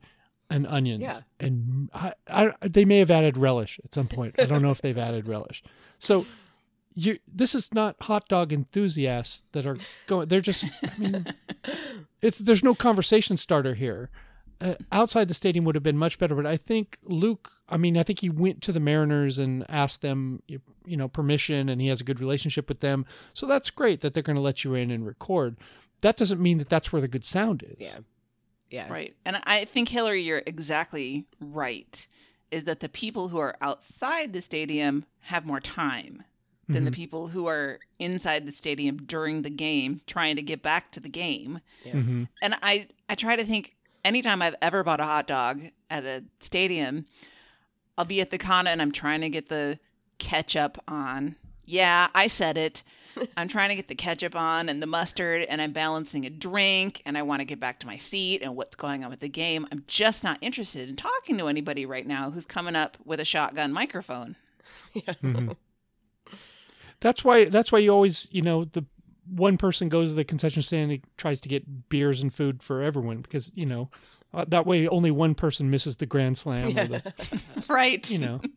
and 0.51 0.67
onions. 0.67 1.03
Yeah. 1.03 1.21
And 1.41 1.91
I, 1.95 2.13
I, 2.29 2.53
they 2.61 2.85
may 2.85 2.99
have 2.99 3.11
added 3.11 3.37
relish 3.37 3.81
at 3.85 3.95
some 3.95 4.09
point. 4.09 4.35
I 4.39 4.45
don't 4.45 4.63
know 4.63 4.71
if 4.71 4.83
they've 4.83 4.99
added 4.99 5.27
relish. 5.27 5.63
So 5.99 6.27
you 6.97 7.19
this 7.33 7.55
is 7.55 7.73
not 7.73 7.95
hot 8.01 8.27
dog 8.29 8.53
enthusiasts 8.53 9.45
that 9.53 9.67
are 9.67 9.77
going 10.07 10.27
they're 10.29 10.41
just 10.41 10.67
I 10.83 10.99
mean 10.99 11.27
it's 12.23 12.39
there's 12.39 12.65
no 12.65 12.75
conversation 12.75 13.37
starter 13.37 13.75
here. 13.75 14.11
Uh, 14.59 14.75
outside 14.91 15.29
the 15.29 15.35
stadium 15.35 15.67
would 15.67 15.75
have 15.75 15.85
been 15.85 15.99
much 15.99 16.19
better, 16.19 16.35
but 16.35 16.47
I 16.47 16.57
think 16.57 16.99
Luke. 17.03 17.53
I 17.69 17.77
mean, 17.77 17.99
I 17.99 18.03
think 18.03 18.21
he 18.21 18.31
went 18.31 18.63
to 18.63 18.73
the 18.73 18.81
Mariners 18.81 19.39
and 19.39 19.67
asked 19.69 20.01
them, 20.01 20.43
you 20.49 20.61
you 20.87 20.97
know, 20.97 21.09
permission, 21.09 21.69
and 21.69 21.79
he 21.79 21.89
has 21.89 22.01
a 22.01 22.05
good 22.05 22.21
relationship 22.21 22.67
with 22.67 22.81
them. 22.81 23.05
So 23.35 23.45
that's 23.45 23.69
great 23.69 24.01
that 24.01 24.15
they're 24.15 24.23
going 24.23 24.37
to 24.37 24.43
let 24.43 24.65
you 24.65 24.73
in 24.75 24.91
and 24.91 25.07
record. 25.07 25.59
That 26.01 26.17
doesn't 26.17 26.41
mean 26.41 26.57
that 26.57 26.71
that's 26.71 26.91
where 26.91 27.03
the 27.03 27.09
good 27.09 27.25
sound 27.25 27.65
is. 27.65 27.77
yeah 27.79 27.99
yeah 28.71 28.91
Right. 28.91 29.15
And 29.25 29.41
I 29.45 29.67
think, 29.67 29.91
Hillary, 29.91 30.23
you're 30.23 30.43
exactly 30.47 31.27
right. 31.39 32.07
Is 32.51 32.65
that 32.65 32.81
the 32.81 32.89
people 32.89 33.29
who 33.29 33.39
are 33.39 33.57
outside 33.61 34.33
the 34.33 34.41
stadium 34.41 35.05
have 35.21 35.45
more 35.45 35.61
time 35.61 36.25
than 36.69 36.85
the 36.85 36.91
people 36.91 37.29
who 37.29 37.47
are 37.47 37.79
inside 37.99 38.47
the 38.47 38.53
stadium 38.53 38.97
during 38.99 39.43
the 39.43 39.51
game 39.51 40.01
trying 40.07 40.37
to 40.37 40.43
get 40.43 40.63
back 40.63 40.91
to 40.93 41.01
the 41.01 41.09
game. 41.09 41.61
hmm 41.91 42.25
And 42.43 42.57
I, 42.63 42.89
I 43.09 43.15
try 43.15 43.37
to 43.37 43.45
think 43.45 43.77
anytime 44.05 44.43
I've 44.43 44.57
ever 44.61 44.83
bought 44.83 45.01
a 45.01 45.05
hot 45.05 45.27
dog 45.27 45.63
at 45.91 46.05
a 46.05 46.25
stadium, 46.41 47.07
I'll 47.97 48.05
be 48.05 48.21
at 48.21 48.31
the 48.31 48.39
Kana 48.39 48.71
and 48.71 48.83
I'm 48.83 48.93
trying 48.93 49.21
to 49.23 49.29
get 49.29 49.49
the 49.49 49.79
ketchup 50.19 50.79
on. 50.89 51.37
Yeah, 51.65 52.09
I 52.15 52.29
said 52.29 52.57
it. 52.57 52.83
I'm 53.37 53.49
trying 53.49 53.71
to 53.71 53.75
get 53.75 53.89
the 53.89 53.95
ketchup 53.97 54.37
on 54.37 54.69
and 54.69 54.81
the 54.81 54.87
mustard, 54.87 55.43
and 55.49 55.61
I'm 55.61 55.73
balancing 55.73 56.25
a 56.25 56.31
drink, 56.31 57.03
and 57.05 57.19
I 57.19 57.23
want 57.23 57.41
to 57.41 57.45
get 57.45 57.59
back 57.59 57.81
to 57.81 57.87
my 57.89 57.97
seat 57.97 58.41
and 58.43 58.55
what's 58.55 58.77
going 58.77 59.03
on 59.03 59.11
with 59.11 59.21
the 59.21 59.29
game. 59.29 59.67
I'm 59.73 59.83
just 59.89 60.23
not 60.23 60.39
interested 60.41 60.89
in 60.89 60.95
talking 60.95 61.37
to 61.39 61.49
anybody 61.49 61.85
right 61.85 62.07
now 62.07 62.31
who's 62.31 62.47
coming 62.47 62.77
up 62.77 62.97
with 63.05 63.19
a 63.19 63.25
shotgun 63.25 63.73
microphone. 63.73 64.37
That's 67.01 67.25
why. 67.25 67.47
That's 67.47 67.71
why 67.73 67.79
you 67.79 67.91
always, 67.91 68.29
you 68.31 68.43
know, 68.43 68.65
the 68.65 68.85
one 69.29 69.57
person 69.59 69.89
goes 69.89 70.11
to 70.11 70.15
the 70.17 70.25
concession 70.25 70.63
stand 70.63 70.91
and 70.93 71.01
tries 71.17 71.41
to 71.41 71.49
get 71.49 71.89
beers 71.89 72.23
and 72.23 72.33
food 72.33 72.63
for 72.63 72.83
everyone 72.83 73.23
because 73.23 73.51
you 73.55 73.67
know 73.67 73.91
uh, 74.33 74.45
that 74.49 74.67
way 74.67 74.87
only 74.89 75.11
one 75.11 75.35
person 75.35 75.71
misses 75.71 75.97
the 75.97 76.07
grand 76.07 76.39
slam. 76.39 76.69
Or 76.69 76.87
the, 76.87 77.15
Right. 77.69 78.09
you 78.11 78.19
know. 78.19 78.41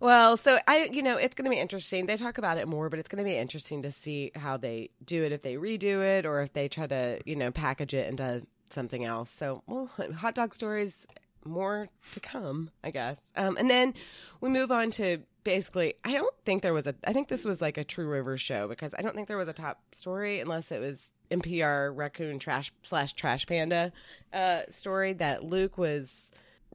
Well, 0.00 0.36
so 0.36 0.58
I, 0.66 0.88
you 0.92 1.00
know, 1.00 1.16
it's 1.16 1.36
going 1.36 1.44
to 1.44 1.50
be 1.50 1.60
interesting. 1.60 2.06
They 2.06 2.16
talk 2.16 2.36
about 2.36 2.58
it 2.58 2.66
more, 2.66 2.88
but 2.88 2.98
it's 2.98 3.08
going 3.08 3.22
to 3.22 3.28
be 3.30 3.36
interesting 3.36 3.82
to 3.82 3.92
see 3.92 4.32
how 4.34 4.56
they 4.56 4.90
do 5.04 5.22
it, 5.22 5.30
if 5.30 5.42
they 5.42 5.54
redo 5.54 6.02
it, 6.02 6.26
or 6.26 6.42
if 6.42 6.52
they 6.52 6.66
try 6.66 6.88
to, 6.88 7.20
you 7.24 7.36
know, 7.36 7.52
package 7.52 7.94
it 7.94 8.08
into 8.08 8.42
something 8.68 9.04
else. 9.04 9.30
So, 9.30 9.62
well, 9.68 9.88
hot 10.16 10.34
dog 10.34 10.54
stories, 10.54 11.06
more 11.44 11.88
to 12.12 12.20
come, 12.20 12.70
I 12.82 12.90
guess. 12.90 13.18
Um, 13.36 13.56
and 13.56 13.68
then 13.68 13.94
we 14.40 14.50
move 14.50 14.70
on 14.70 14.90
to 14.92 15.18
basically, 15.44 15.94
I 16.04 16.12
don't 16.12 16.34
think 16.44 16.62
there 16.62 16.74
was 16.74 16.86
a, 16.86 16.94
I 17.04 17.12
think 17.12 17.28
this 17.28 17.44
was 17.44 17.60
like 17.60 17.76
a 17.76 17.84
True 17.84 18.08
River 18.08 18.38
show 18.38 18.68
because 18.68 18.94
I 18.96 19.02
don't 19.02 19.14
think 19.14 19.28
there 19.28 19.36
was 19.36 19.48
a 19.48 19.52
top 19.52 19.80
story 19.92 20.40
unless 20.40 20.70
it 20.70 20.80
was 20.80 21.10
NPR 21.30 21.96
raccoon 21.96 22.38
trash 22.38 22.72
slash 22.82 23.14
trash 23.14 23.46
panda 23.46 23.92
uh, 24.32 24.62
story 24.68 25.14
that 25.14 25.44
Luke 25.44 25.78
was 25.78 26.30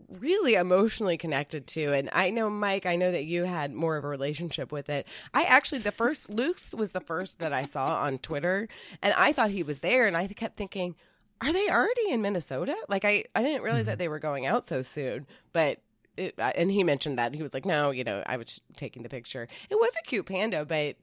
really 0.10 0.56
emotionally 0.56 1.18
connected 1.18 1.66
to 1.66 1.92
and 1.92 2.10
i 2.14 2.30
know 2.30 2.50
mike 2.50 2.86
i 2.86 2.96
know 2.96 3.12
that 3.12 3.26
you 3.26 3.46
had 3.46 3.74
more 3.74 3.98
of 3.98 4.04
a 4.04 4.08
relationship 4.08 4.72
with 4.72 4.90
it 4.90 5.08
i 5.34 5.44
actually 5.44 5.80
the 5.80 5.92
first 5.92 6.30
luke's 6.30 6.74
was 6.76 6.92
the 6.92 7.02
first 7.02 7.40
that 7.40 7.52
i 7.52 7.64
saw 7.64 7.98
on 8.02 8.18
twitter 8.20 8.68
and 9.02 9.14
i 9.16 9.34
thought 9.34 9.50
he 9.50 9.64
was 9.64 9.80
there 9.80 10.06
and 10.06 10.16
i 10.16 10.28
kept 10.28 10.56
thinking 10.56 10.96
are 11.42 11.54
they 11.54 11.70
already 11.70 12.10
in 12.12 12.22
minnesota 12.22 12.76
like 12.90 13.06
i 13.06 13.24
i 13.36 13.42
didn't 13.44 13.62
realize 13.62 13.86
that 13.86 13.98
they 13.98 14.08
were 14.08 14.20
going 14.20 14.46
out 14.46 14.68
so 14.68 14.82
soon 14.82 15.26
but 15.54 15.80
it, 16.18 16.34
uh, 16.40 16.52
and 16.56 16.72
he 16.72 16.84
mentioned 16.84 17.18
that 17.20 17.36
he 17.36 17.42
was 17.44 17.54
like 17.54 17.66
no 17.66 17.92
you 17.92 18.04
know 18.04 18.24
i 18.26 18.38
was 18.38 18.62
taking 18.76 19.04
the 19.04 19.10
picture 19.10 19.48
it 19.70 19.76
was 19.76 19.92
a 20.02 20.06
cute 20.08 20.26
panda 20.26 20.66
but 20.66 20.96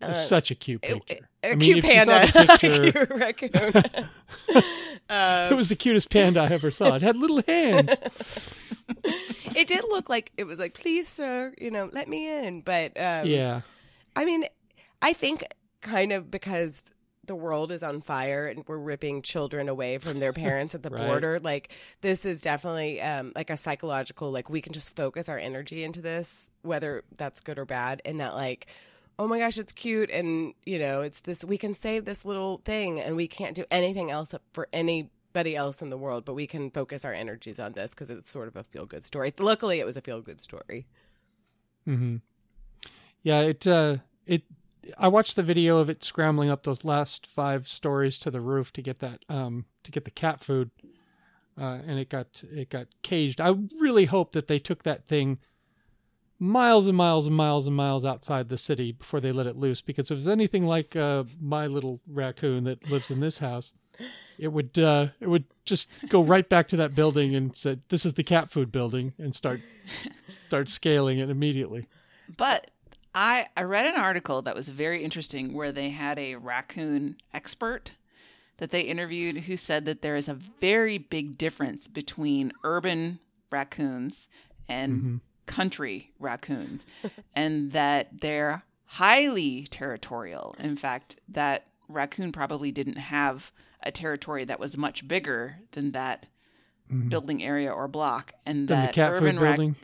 It 0.00 0.08
was 0.08 0.26
such 0.28 0.50
a 0.50 0.54
cute 0.54 0.82
picture. 0.82 1.28
a 1.42 1.52
I 1.52 1.54
mean, 1.54 1.60
cute 1.60 1.78
if 1.78 1.84
you 1.84 2.04
saw 2.04 2.18
panda 2.26 2.32
picture, 2.58 2.82
a 2.82 2.90
cute 2.92 3.10
raccoon 3.10 3.50
it 5.50 5.54
was 5.54 5.68
the 5.68 5.76
cutest 5.76 6.08
panda 6.10 6.40
I 6.40 6.46
ever 6.48 6.70
saw. 6.70 6.94
It 6.94 7.02
had 7.02 7.16
little 7.16 7.42
hands. 7.46 8.00
it 9.04 9.66
did 9.68 9.84
look 9.88 10.08
like 10.08 10.32
it 10.36 10.44
was 10.44 10.58
like 10.58 10.74
please 10.74 11.06
sir 11.08 11.54
you 11.58 11.70
know 11.70 11.90
let 11.92 12.08
me 12.08 12.28
in 12.46 12.60
but 12.62 12.98
um 12.98 13.26
Yeah. 13.26 13.60
I 14.16 14.24
mean, 14.24 14.44
I 15.02 15.12
think 15.12 15.44
kind 15.80 16.12
of 16.12 16.30
because 16.30 16.84
the 17.26 17.34
world 17.34 17.72
is 17.72 17.82
on 17.82 18.00
fire 18.00 18.46
and 18.46 18.64
we're 18.66 18.78
ripping 18.78 19.22
children 19.22 19.68
away 19.68 19.98
from 19.98 20.18
their 20.18 20.32
parents 20.44 20.74
at 20.74 20.82
the 20.82 20.90
Right. 20.90 21.04
border. 21.06 21.40
Like 21.40 21.70
this 22.00 22.24
is 22.24 22.40
definitely 22.40 23.00
um, 23.02 23.32
like 23.34 23.50
a 23.50 23.56
psychological. 23.56 24.30
Like 24.30 24.48
we 24.50 24.60
can 24.60 24.72
just 24.72 24.94
focus 24.96 25.28
our 25.28 25.38
energy 25.38 25.84
into 25.84 26.00
this, 26.00 26.50
whether 26.62 27.02
that's 27.16 27.40
good 27.40 27.58
or 27.58 27.64
bad, 27.64 28.02
and 28.04 28.20
that 28.20 28.34
like. 28.34 28.66
Oh 29.16 29.28
my 29.28 29.38
gosh, 29.38 29.58
it's 29.58 29.72
cute, 29.72 30.10
and 30.10 30.54
you 30.66 30.76
know, 30.76 31.02
it's 31.02 31.20
this. 31.20 31.44
We 31.44 31.56
can 31.56 31.72
save 31.72 32.04
this 32.04 32.24
little 32.24 32.60
thing, 32.64 33.00
and 33.00 33.14
we 33.14 33.28
can't 33.28 33.54
do 33.54 33.64
anything 33.70 34.10
else 34.10 34.34
for 34.52 34.66
anybody 34.72 35.54
else 35.54 35.80
in 35.80 35.90
the 35.90 35.96
world, 35.96 36.24
but 36.24 36.34
we 36.34 36.48
can 36.48 36.68
focus 36.72 37.04
our 37.04 37.12
energies 37.12 37.60
on 37.60 37.74
this 37.74 37.92
because 37.94 38.10
it's 38.10 38.28
sort 38.28 38.48
of 38.48 38.56
a 38.56 38.64
feel 38.64 38.86
good 38.86 39.04
story. 39.04 39.32
Luckily, 39.38 39.78
it 39.78 39.86
was 39.86 39.96
a 39.96 40.00
feel 40.00 40.20
good 40.20 40.40
story. 40.40 40.88
hmm 41.84 42.16
Yeah, 43.22 43.40
it 43.42 43.66
uh 43.68 43.98
it 44.26 44.42
I 44.98 45.08
watched 45.08 45.36
the 45.36 45.42
video 45.42 45.78
of 45.78 45.88
it 45.90 46.04
scrambling 46.04 46.50
up 46.50 46.62
those 46.64 46.84
last 46.84 47.26
five 47.26 47.68
stories 47.68 48.18
to 48.20 48.30
the 48.30 48.40
roof 48.40 48.72
to 48.74 48.82
get 48.82 48.98
that 49.00 49.24
um 49.28 49.66
to 49.82 49.90
get 49.90 50.04
the 50.04 50.10
cat 50.10 50.40
food. 50.40 50.70
Uh 51.58 51.78
and 51.86 51.98
it 51.98 52.08
got 52.08 52.42
it 52.52 52.70
got 52.70 52.88
caged. 53.02 53.40
I 53.40 53.54
really 53.78 54.06
hope 54.06 54.32
that 54.32 54.48
they 54.48 54.58
took 54.58 54.82
that 54.82 55.06
thing 55.06 55.38
miles 56.38 56.86
and 56.86 56.96
miles 56.96 57.26
and 57.26 57.36
miles 57.36 57.66
and 57.66 57.76
miles 57.76 58.04
outside 58.04 58.48
the 58.48 58.58
city 58.58 58.92
before 58.92 59.20
they 59.20 59.32
let 59.32 59.46
it 59.46 59.56
loose 59.56 59.80
because 59.80 60.10
if 60.10 60.18
it's 60.18 60.26
anything 60.26 60.66
like 60.66 60.96
uh 60.96 61.22
my 61.40 61.66
little 61.66 62.00
raccoon 62.08 62.64
that 62.64 62.90
lives 62.90 63.10
in 63.10 63.20
this 63.20 63.38
house 63.38 63.72
it 64.36 64.48
would 64.48 64.76
uh 64.78 65.06
it 65.20 65.28
would 65.28 65.44
just 65.64 65.88
go 66.08 66.20
right 66.22 66.48
back 66.48 66.66
to 66.66 66.76
that 66.76 66.94
building 66.94 67.34
and 67.36 67.56
said 67.56 67.80
this 67.88 68.04
is 68.04 68.14
the 68.14 68.24
cat 68.24 68.50
food 68.50 68.72
building 68.72 69.12
and 69.16 69.34
start 69.34 69.60
start 70.26 70.68
scaling 70.68 71.18
it 71.20 71.30
immediately 71.30 71.86
But 72.36 72.70
I 73.14 73.46
I 73.56 73.62
read 73.62 73.86
an 73.86 74.00
article 74.00 74.42
that 74.42 74.56
was 74.56 74.68
very 74.68 75.04
interesting 75.04 75.52
where 75.52 75.72
they 75.72 75.90
had 75.90 76.18
a 76.18 76.34
raccoon 76.36 77.16
expert 77.32 77.92
that 78.58 78.70
they 78.70 78.82
interviewed 78.82 79.44
who 79.44 79.56
said 79.56 79.84
that 79.84 80.02
there 80.02 80.16
is 80.16 80.28
a 80.28 80.34
very 80.34 80.98
big 80.98 81.38
difference 81.38 81.88
between 81.88 82.52
urban 82.62 83.18
raccoons 83.50 84.28
and 84.68 84.92
mm-hmm. 84.92 85.16
country 85.46 86.12
raccoons 86.18 86.86
and 87.34 87.72
that 87.72 88.20
they're 88.20 88.64
highly 88.86 89.66
territorial. 89.70 90.54
In 90.58 90.76
fact, 90.76 91.18
that 91.28 91.66
raccoon 91.88 92.32
probably 92.32 92.70
didn't 92.70 92.96
have 92.96 93.50
a 93.82 93.90
territory 93.90 94.44
that 94.44 94.60
was 94.60 94.76
much 94.76 95.06
bigger 95.06 95.56
than 95.72 95.92
that 95.92 96.26
mm-hmm. 96.90 97.08
building 97.08 97.42
area 97.42 97.70
or 97.70 97.88
block 97.88 98.32
and 98.46 98.68
the 98.68 98.74
that 98.74 98.98
urban 98.98 99.38
rac- 99.38 99.56
building. 99.56 99.76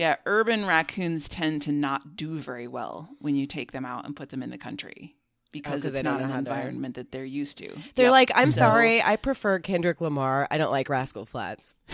Yeah, 0.00 0.16
urban 0.24 0.64
raccoons 0.64 1.28
tend 1.28 1.60
to 1.62 1.72
not 1.72 2.16
do 2.16 2.38
very 2.38 2.66
well 2.66 3.10
when 3.18 3.36
you 3.36 3.46
take 3.46 3.72
them 3.72 3.84
out 3.84 4.06
and 4.06 4.16
put 4.16 4.30
them 4.30 4.42
in 4.42 4.48
the 4.48 4.56
country 4.56 5.14
because 5.52 5.82
'cause 5.82 5.84
it's 5.86 5.92
they 5.92 6.02
don't 6.02 6.20
an 6.22 6.28
how 6.28 6.32
to- 6.32 6.38
environment 6.38 6.94
that 6.94 7.12
they're 7.12 7.22
used 7.24 7.58
to. 7.58 7.68
They're 7.96 8.06
Yep. 8.06 8.10
like, 8.12 8.30
I'm 8.34 8.50
So- 8.50 8.60
sorry, 8.60 9.02
I 9.02 9.16
prefer 9.16 9.58
Kendrick 9.58 10.00
Lamar. 10.00 10.48
I 10.50 10.56
don't 10.56 10.70
like 10.72 10.88
Rascal 10.88 11.26
Flatts. 11.26 11.74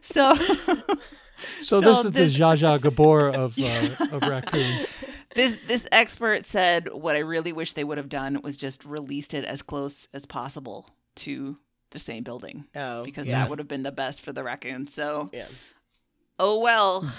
So, 0.00 0.34
So, 1.60 1.80
this 1.80 1.98
is 2.04 2.10
this- 2.12 2.32
the 2.36 2.38
Zsa 2.44 2.56
Zsa 2.58 2.80
Gabor 2.80 3.28
of 3.28 3.56
uh, 3.58 4.16
of 4.16 4.22
raccoons. 4.28 4.96
this 5.34 5.56
this 5.68 5.86
expert 5.92 6.44
said 6.46 6.92
what 6.92 7.14
I 7.14 7.20
really 7.20 7.52
wish 7.52 7.74
they 7.74 7.84
would 7.84 7.98
have 7.98 8.08
done 8.08 8.40
was 8.42 8.56
just 8.56 8.84
released 8.84 9.34
it 9.34 9.44
as 9.44 9.62
close 9.62 10.08
as 10.12 10.26
possible 10.26 10.88
to 11.16 11.58
the 11.90 11.98
same 11.98 12.22
building 12.22 12.66
Oh, 12.76 13.02
because 13.04 13.26
yeah. 13.26 13.40
that 13.40 13.50
would 13.50 13.58
have 13.58 13.68
been 13.68 13.82
the 13.82 13.92
best 13.92 14.20
for 14.22 14.32
the 14.32 14.42
raccoons. 14.44 14.92
So, 14.94 15.30
Yeah. 15.32 15.46
oh 16.38 16.58
well. 16.60 17.10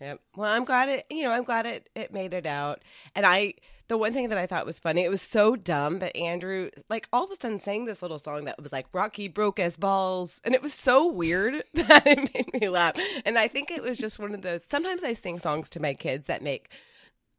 Yep. 0.00 0.20
Well, 0.34 0.50
I'm 0.50 0.64
glad 0.64 0.88
it. 0.88 1.04
You 1.10 1.24
know, 1.24 1.30
I'm 1.32 1.44
glad 1.44 1.66
it 1.66 1.90
it 1.94 2.12
made 2.12 2.32
it 2.32 2.46
out. 2.46 2.80
And 3.14 3.26
I, 3.26 3.54
the 3.88 3.98
one 3.98 4.14
thing 4.14 4.30
that 4.30 4.38
I 4.38 4.46
thought 4.46 4.64
was 4.64 4.78
funny, 4.78 5.04
it 5.04 5.10
was 5.10 5.20
so 5.20 5.56
dumb, 5.56 5.98
but 5.98 6.16
Andrew, 6.16 6.70
like 6.88 7.06
all 7.12 7.24
of 7.24 7.30
a 7.30 7.34
sudden, 7.38 7.60
sang 7.60 7.84
this 7.84 8.00
little 8.00 8.18
song 8.18 8.44
that 8.46 8.62
was 8.62 8.72
like 8.72 8.86
"Rocky 8.94 9.28
broke 9.28 9.58
his 9.58 9.76
balls," 9.76 10.40
and 10.42 10.54
it 10.54 10.62
was 10.62 10.72
so 10.72 11.06
weird 11.06 11.64
that 11.74 12.06
it 12.06 12.30
made 12.34 12.62
me 12.62 12.68
laugh. 12.70 12.94
And 13.26 13.36
I 13.38 13.46
think 13.46 13.70
it 13.70 13.82
was 13.82 13.98
just 13.98 14.18
one 14.18 14.32
of 14.32 14.40
those. 14.40 14.64
Sometimes 14.64 15.04
I 15.04 15.12
sing 15.12 15.38
songs 15.38 15.68
to 15.70 15.80
my 15.80 15.92
kids 15.92 16.28
that 16.28 16.40
make 16.42 16.70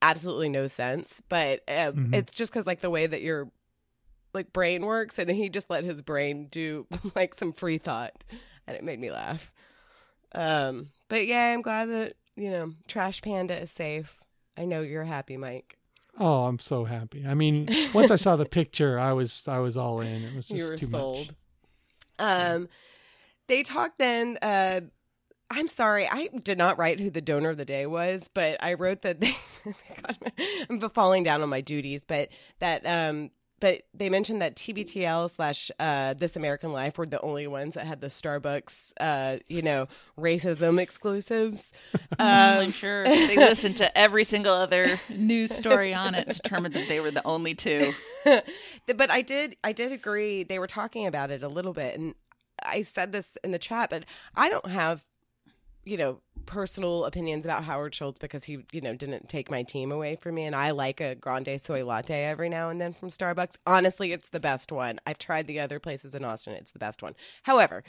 absolutely 0.03 0.49
no 0.49 0.68
sense, 0.68 1.20
but 1.30 1.62
uh, 1.68 1.93
Mhm. 1.93 2.14
it's 2.14 2.34
just 2.34 2.51
because 2.51 2.68
like 2.68 2.82
the 2.82 2.89
way 2.91 3.07
that 3.07 3.24
your 3.24 3.49
like 4.34 4.53
brain 4.53 4.86
works, 4.86 5.19
and 5.19 5.29
he 5.29 5.49
just 5.49 5.69
let 5.69 5.84
his 5.84 6.01
brain 6.01 6.47
do 6.49 6.88
like 7.15 7.34
some 7.34 7.53
free 7.53 7.77
thought, 7.77 8.23
and 8.67 8.75
it 8.75 8.84
made 8.84 8.99
me 8.99 9.11
laugh. 9.11 9.51
Um, 10.34 10.89
but 11.09 11.27
yeah, 11.27 11.53
I'm 11.53 11.61
glad 11.61 11.89
that 11.89 12.13
you 12.36 12.49
know 12.49 12.73
Trash 12.88 13.21
Panda 13.21 13.59
is 13.59 13.71
safe. 13.71 14.19
I 14.57 14.65
know 14.65 14.82
you're 14.82 15.03
happy, 15.03 15.38
Mike. 15.38 15.77
Oh, 16.19 16.43
I'm 16.43 16.59
so 16.59 16.86
happy. 16.86 17.25
I 17.25 17.34
mean, 17.34 17.69
once 17.93 18.11
I 18.11 18.15
saw 18.15 18.36
the 18.36 18.45
picture, 18.59 18.99
I 18.99 19.13
was 19.13 19.47
I 19.47 19.59
was 19.59 19.77
all 19.77 20.01
in. 20.01 20.23
It 20.23 20.36
was 20.36 20.47
just 20.47 20.59
you 20.59 20.69
were 20.69 20.77
too 20.77 20.86
sold. 20.88 21.17
much. 21.27 21.36
Um, 22.19 22.69
they 23.47 23.63
talked 23.63 23.97
then. 23.97 24.38
Uh, 24.41 24.82
I'm 25.49 25.67
sorry, 25.67 26.07
I 26.07 26.27
did 26.27 26.57
not 26.57 26.77
write 26.77 27.01
who 27.01 27.09
the 27.09 27.19
donor 27.19 27.49
of 27.49 27.57
the 27.57 27.65
day 27.65 27.86
was, 27.86 28.29
but 28.34 28.63
I 28.63 28.75
wrote 28.75 29.01
that 29.01 29.19
they. 29.21 29.36
I'm 30.69 30.79
falling 30.89 31.23
down 31.23 31.41
on 31.41 31.49
my 31.49 31.61
duties, 31.61 32.05
but 32.05 32.29
that 32.59 32.86
um, 32.86 33.32
but 33.62 33.84
they 33.93 34.09
mentioned 34.09 34.41
that 34.41 34.55
TBTL 34.57 35.32
slash 35.32 35.72
uh, 35.80 36.14
This 36.16 36.36
American 36.36 36.74
Life 36.74 36.97
were 36.97 37.05
the 37.05 37.22
only 37.22 37.47
ones 37.47 37.76
that 37.76 37.86
had 37.88 38.01
the 38.01 38.07
Starbucks, 38.07 38.91
uh, 38.99 39.38
you 39.47 39.62
know, 39.62 39.88
racism 40.20 40.78
exclusives. 40.82 41.72
I'm 42.20 42.66
Um, 42.66 42.72
sure. 42.74 43.05
They 43.05 43.38
listened 43.38 43.78
to 43.78 43.97
every 43.97 44.26
single 44.26 44.53
other 44.53 44.99
News 45.09 45.55
story 45.55 45.93
on 45.93 46.14
it. 46.16 46.28
determined 46.28 46.74
that 46.76 46.89
they 46.89 46.99
were 46.99 47.12
the 47.12 47.26
only 47.26 47.55
two. 47.55 47.93
but 48.26 49.09
I 49.09 49.22
did 49.22 49.55
I 49.64 49.72
did 49.72 49.93
agree 49.93 50.43
they 50.43 50.59
were 50.59 50.68
talking 50.68 51.07
about 51.07 51.32
it 51.32 51.41
a 51.43 51.47
little 51.47 51.74
bit 51.74 51.97
and 51.97 52.16
I 52.64 52.82
said 52.84 53.12
this 53.14 53.38
in 53.43 53.51
the 53.51 53.59
chat 53.59 53.89
but 53.89 54.03
I 54.36 54.49
don't 54.49 54.68
have 54.68 55.03
you 55.86 55.97
know 55.97 56.20
personal 56.46 57.06
opinions 57.06 57.46
about 57.46 57.64
Howard 57.64 57.94
Schultz 57.96 58.20
because 58.20 58.44
he 58.44 58.60
you 58.72 58.82
know 58.82 58.96
didn't 58.96 59.30
take 59.30 59.50
my 59.52 59.64
team 59.64 59.92
away 59.92 60.16
from 60.16 60.36
me. 60.36 60.46
And 60.46 60.56
I 60.56 60.72
like 60.72 61.00
a 61.02 61.16
grande 61.16 61.60
soy 61.62 61.86
latte 61.86 62.24
every 62.26 62.50
now 62.50 62.70
and 62.70 62.80
then 62.82 62.94
from 62.94 63.10
Starbucks. 63.10 63.56
Honestly 63.66 64.12
it's 64.12 64.30
the 64.30 64.39
best 64.39 64.72
one. 64.72 65.00
I've 65.06 65.18
tried 65.18 65.48
the 65.48 65.60
other 65.60 65.80
places 65.80 66.16
in 66.16 66.26
Austin. 66.26 66.54
It's 66.54 66.72
the 66.72 66.80
best 66.80 67.02
one. 67.02 67.16
However 67.44 67.84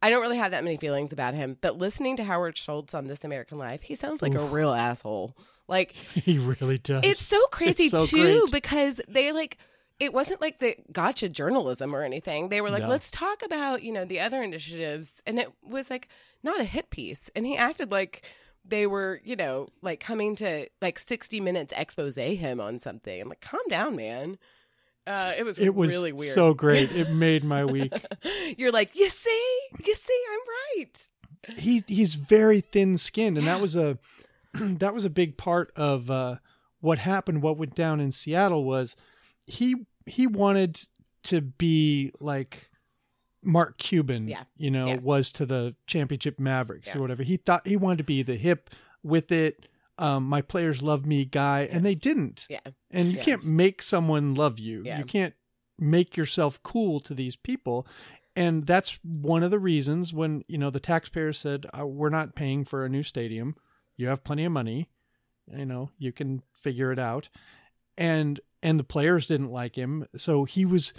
I 0.00 0.10
don't 0.10 0.22
really 0.22 0.38
have 0.38 0.52
that 0.52 0.62
many 0.64 0.76
feelings 0.76 1.12
about 1.12 1.34
him 1.34 1.56
but 1.60 1.76
listening 1.78 2.16
to 2.18 2.24
Howard 2.24 2.56
Schultz 2.56 2.94
on 2.94 3.06
This 3.08 3.24
American 3.24 3.58
Life 3.58 3.82
he 3.82 3.94
sounds 3.96 4.22
like 4.22 4.34
a 4.34 4.44
real 4.44 4.72
asshole. 4.72 5.36
Like 5.68 5.92
He 6.14 6.38
really 6.38 6.78
does. 6.78 7.04
it's 7.04 7.20
so 7.22 7.40
crazy 7.46 7.84
It's 7.84 7.92
so 7.92 8.06
too 8.06 8.40
great. 8.40 8.52
because 8.52 9.00
they 9.08 9.32
like 9.32 9.58
it 10.00 10.12
wasn't 10.12 10.40
like 10.40 10.58
the 10.58 10.76
gotcha 10.92 11.28
journalism 11.28 11.94
or 11.94 12.02
anything. 12.02 12.48
They 12.48 12.60
were 12.60 12.70
like, 12.70 12.84
No. 12.84 12.88
let's 12.88 13.10
talk 13.10 13.42
about, 13.44 13.82
you 13.82 13.92
know, 13.92 14.04
the 14.04 14.20
other 14.20 14.42
initiatives. 14.42 15.22
And 15.26 15.38
it 15.38 15.50
was 15.62 15.90
like 15.90 16.08
not 16.42 16.60
a 16.60 16.64
hit 16.64 16.90
piece. 16.90 17.30
And 17.34 17.44
he 17.44 17.56
acted 17.56 17.90
like 17.90 18.22
they 18.64 18.86
were, 18.86 19.20
you 19.24 19.34
know, 19.34 19.68
like 19.82 19.98
coming 20.00 20.36
to 20.36 20.68
like 20.80 20.98
60 20.98 21.40
minutes 21.40 21.72
expose 21.76 22.16
him 22.16 22.60
on 22.60 22.78
something. 22.78 23.20
I'm 23.20 23.28
like, 23.28 23.40
calm 23.40 23.62
down, 23.68 23.96
man. 23.96 24.38
Uh, 25.06 25.32
it 25.38 25.42
was 25.42 25.58
it 25.58 25.74
was 25.74 25.90
really 25.90 26.12
weird. 26.12 26.34
so 26.34 26.52
great. 26.52 26.92
It 26.92 27.10
made 27.12 27.42
my 27.42 27.64
week. 27.64 27.92
You're 28.58 28.72
like, 28.72 28.94
you 28.94 29.08
see, 29.08 29.58
you 29.84 29.94
see, 29.94 30.22
I'm 30.32 30.84
right. 30.84 31.08
he 31.58 31.82
he's 31.86 32.14
very 32.14 32.60
thin 32.60 32.98
skinned 32.98 33.38
and 33.38 33.46
that 33.46 33.60
was 33.60 33.74
a 33.74 33.98
that 34.54 34.92
was 34.92 35.04
a 35.06 35.10
big 35.10 35.38
part 35.38 35.72
of 35.76 36.10
uh 36.10 36.36
what 36.80 36.98
happened 36.98 37.42
what 37.42 37.56
went 37.56 37.74
down 37.74 38.00
in 38.00 38.12
Seattle 38.12 38.64
was 38.64 38.96
he 39.48 39.74
he 40.06 40.26
wanted 40.26 40.78
to 41.24 41.40
be 41.40 42.12
like 42.20 42.70
Mark 43.42 43.78
Cuban 43.78 44.28
Yeah. 44.28 44.44
you 44.56 44.70
know 44.70 44.86
Yeah. 44.86 44.96
was 44.98 45.30
to 45.32 45.46
the 45.46 45.74
championship 45.86 46.38
Mavericks 46.38 46.88
Yeah. 46.90 46.98
or 46.98 47.00
whatever 47.02 47.22
he 47.22 47.36
thought 47.36 47.66
he 47.66 47.76
wanted 47.76 47.98
to 47.98 48.04
be 48.04 48.22
the 48.22 48.36
hip 48.36 48.70
with 49.02 49.30
it 49.32 49.68
um 49.98 50.24
my 50.24 50.42
players 50.42 50.82
love 50.82 51.06
me 51.06 51.24
guy 51.24 51.68
and 51.70 51.84
they 51.84 51.94
didn't 51.94 52.46
Yeah. 52.48 52.60
and 52.90 53.12
you 53.12 53.18
can't 53.18 53.44
make 53.44 53.82
someone 53.82 54.34
love 54.34 54.58
you 54.58 54.82
Yeah. 54.84 54.98
you 54.98 55.04
can't 55.04 55.34
make 55.78 56.16
yourself 56.16 56.62
cool 56.62 57.00
to 57.00 57.14
these 57.14 57.36
people 57.36 57.86
and 58.36 58.66
that's 58.66 58.98
one 59.02 59.42
of 59.42 59.50
the 59.50 59.58
reasons 59.58 60.12
when 60.12 60.42
you 60.48 60.58
know 60.58 60.70
the 60.70 60.80
taxpayers 60.80 61.38
said 61.38 61.66
uh, 61.78 61.86
we're 61.86 62.10
not 62.10 62.34
paying 62.34 62.64
for 62.64 62.84
a 62.84 62.88
new 62.88 63.02
stadium 63.02 63.54
you 63.96 64.08
have 64.08 64.24
plenty 64.24 64.44
of 64.44 64.52
money 64.52 64.88
you 65.56 65.64
know 65.66 65.90
you 65.98 66.12
can 66.12 66.42
figure 66.52 66.90
it 66.92 66.98
out 66.98 67.28
and 67.96 68.40
and 68.62 68.78
the 68.78 68.84
players 68.84 69.26
didn't 69.26 69.50
like 69.50 69.76
him 69.76 70.06
so 70.16 70.44
he 70.44 70.64
was 70.64 70.92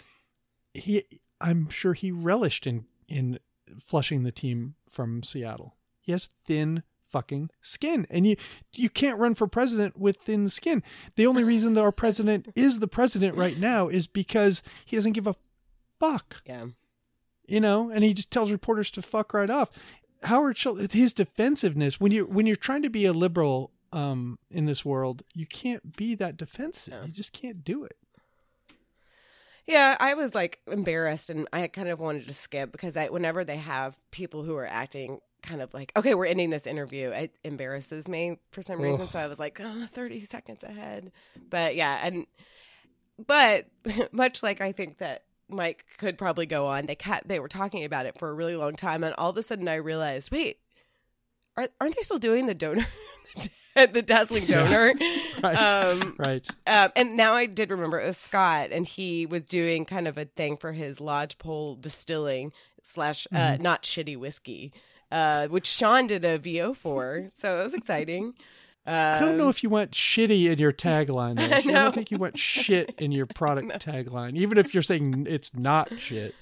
he 0.74 1.03
i'm 1.41 1.70
sure 1.70 1.93
he 1.93 2.12
relished 2.12 2.66
in 2.68 2.86
in 3.07 3.39
flushing 3.86 4.24
the 4.24 4.32
team 4.32 4.76
from 4.89 5.22
seattle 5.24 5.76
he 5.99 6.12
has 6.12 6.30
thin 6.45 6.84
fucking 7.05 7.49
skin 7.62 8.05
and 8.10 8.28
you 8.28 8.36
you 8.76 8.89
can't 8.89 9.18
run 9.20 9.34
for 9.34 9.47
president 9.47 9.97
with 9.97 10.18
thin 10.18 10.47
skin 10.47 10.84
the 11.16 11.26
only 11.26 11.43
reason 11.43 11.74
that 11.74 11.82
our 11.82 11.91
president 11.91 12.47
is 12.55 12.80
the 12.80 12.88
president 12.88 13.36
right 13.36 13.57
now 13.57 13.88
is 13.88 14.05
because 14.07 14.62
he 14.86 14.95
doesn't 14.95 15.14
give 15.14 15.26
a 15.28 15.36
fuck 15.99 16.41
Yeah. 16.45 16.68
you 17.47 17.60
know, 17.60 17.89
and 17.89 18.03
he 18.03 18.14
just 18.14 18.30
tells 18.32 18.51
reporters 18.51 18.89
to 18.91 19.01
fuck 19.01 19.34
right 19.34 19.49
off. 19.49 19.70
Howard 20.24 20.57
Schultz, 20.57 20.93
his 20.93 21.12
defensiveness 21.14 21.99
when 21.99 22.12
you 22.12 22.26
when 22.26 22.45
you're 22.45 22.55
trying 22.55 22.84
to 22.84 22.89
be 22.89 23.05
a 23.05 23.12
liberal 23.12 23.72
um, 23.91 24.39
in 24.49 24.65
this 24.65 24.83
world, 24.83 25.23
you 25.33 25.45
can't 25.45 25.95
be 25.95 26.15
that 26.15 26.37
defensive. 26.37 26.93
No. 26.93 27.05
You 27.05 27.11
just 27.11 27.33
can't 27.33 27.63
do 27.63 27.83
it. 27.83 27.97
Yeah, 29.69 29.95
I 29.99 30.15
was 30.15 30.33
like 30.33 30.61
embarrassed 30.65 31.29
and 31.29 31.47
I 31.53 31.67
kind 31.67 31.89
of 31.89 31.99
wanted 31.99 32.27
to 32.27 32.33
skip 32.33 32.71
because 32.71 32.97
I, 32.97 33.09
whenever 33.09 33.43
they 33.43 33.57
have 33.57 33.99
people 34.09 34.43
who 34.43 34.55
are 34.55 34.65
acting 34.65 35.19
kind 35.43 35.61
of 35.61 35.73
like, 35.75 35.91
okay, 35.95 36.15
we're 36.15 36.25
ending 36.25 36.49
this 36.49 36.65
interview, 36.65 37.09
it 37.09 37.37
embarrasses 37.43 38.07
me 38.07 38.39
for 38.51 38.63
some 38.63 38.81
reason. 38.81 39.01
Ugh. 39.01 39.11
So 39.11 39.19
I 39.19 39.27
was 39.27 39.37
like, 39.37 39.59
oh, 39.61 39.87
30 39.93 40.21
seconds 40.21 40.63
ahead. 40.63 41.11
But 41.49 41.75
yeah, 41.75 41.99
and, 42.03 42.25
but 43.25 43.67
much 44.11 44.41
like 44.41 44.59
I 44.59 44.71
think 44.71 44.97
that 44.97 45.25
Mike 45.47 45.85
could 45.99 46.17
probably 46.17 46.47
go 46.47 46.65
on, 46.65 46.87
they 46.87 46.95
cat, 46.95 47.23
they 47.27 47.39
were 47.39 47.47
talking 47.47 47.83
about 47.83 48.07
it 48.07 48.17
for 48.17 48.29
a 48.29 48.33
really 48.33 48.55
long 48.55 48.75
time. 48.75 49.03
And 49.03 49.13
all 49.19 49.29
of 49.29 49.37
a 49.37 49.43
sudden 49.43 49.67
I 49.67 49.75
realized, 49.75 50.31
wait, 50.31 50.57
are, 51.55 51.67
aren't 51.79 51.95
they 51.95 52.01
still 52.01 52.17
doing 52.17 52.47
the 52.47 52.55
donor, 52.55 52.87
the 53.93 54.01
dazzling 54.01 54.45
donor? 54.45 54.93
Right. 55.41 55.55
Um, 55.55 56.15
Right. 56.17 56.45
um, 56.67 56.91
and 56.97 57.15
now 57.15 57.32
I 57.34 57.45
did 57.45 57.72
remember 57.72 57.97
it 57.97 58.05
was 58.05 58.17
Scott, 58.17 58.72
and 58.72 58.86
he 58.86 59.26
was 59.26 59.43
doing 59.43 59.86
kind 59.86 60.05
of 60.05 60.17
a 60.17 60.26
thing 60.26 60.57
for 60.57 60.74
his 60.74 60.99
lodgepole 60.99 61.76
distilling 61.76 62.51
slash 62.84 63.26
uh, 63.34 63.38
Mm-hmm. 63.38 63.63
not 63.63 63.84
shitty 63.84 64.17
whiskey, 64.17 64.74
uh, 65.13 65.47
which 65.47 65.65
Sean 65.65 66.07
did 66.07 66.26
a 66.26 66.38
VO 66.38 66.74
for, 66.74 67.28
so 67.38 67.61
it 67.61 67.63
was 67.63 67.74
exciting. 67.74 68.34
Um, 68.86 68.95
I 68.95 69.20
don't 69.20 69.38
know 69.38 69.47
if 69.47 69.63
you 69.63 69.70
went 69.70 69.91
shitty 69.91 70.51
in 70.51 70.59
your 70.59 70.74
tagline. 70.74 71.38
Though. 71.38 71.43
I 71.55 71.59
I, 71.59 71.61
don't 71.61 71.95
think 71.95 72.11
you 72.11 72.17
went 72.17 72.38
shit 72.38 72.93
in 72.97 73.13
your 73.13 73.26
product 73.28 73.86
tagline, 73.86 74.36
even 74.36 74.57
if 74.57 74.74
you're 74.74 74.84
saying 74.84 75.26
it's 75.30 75.53
not 75.53 75.89
shit. 75.99 76.36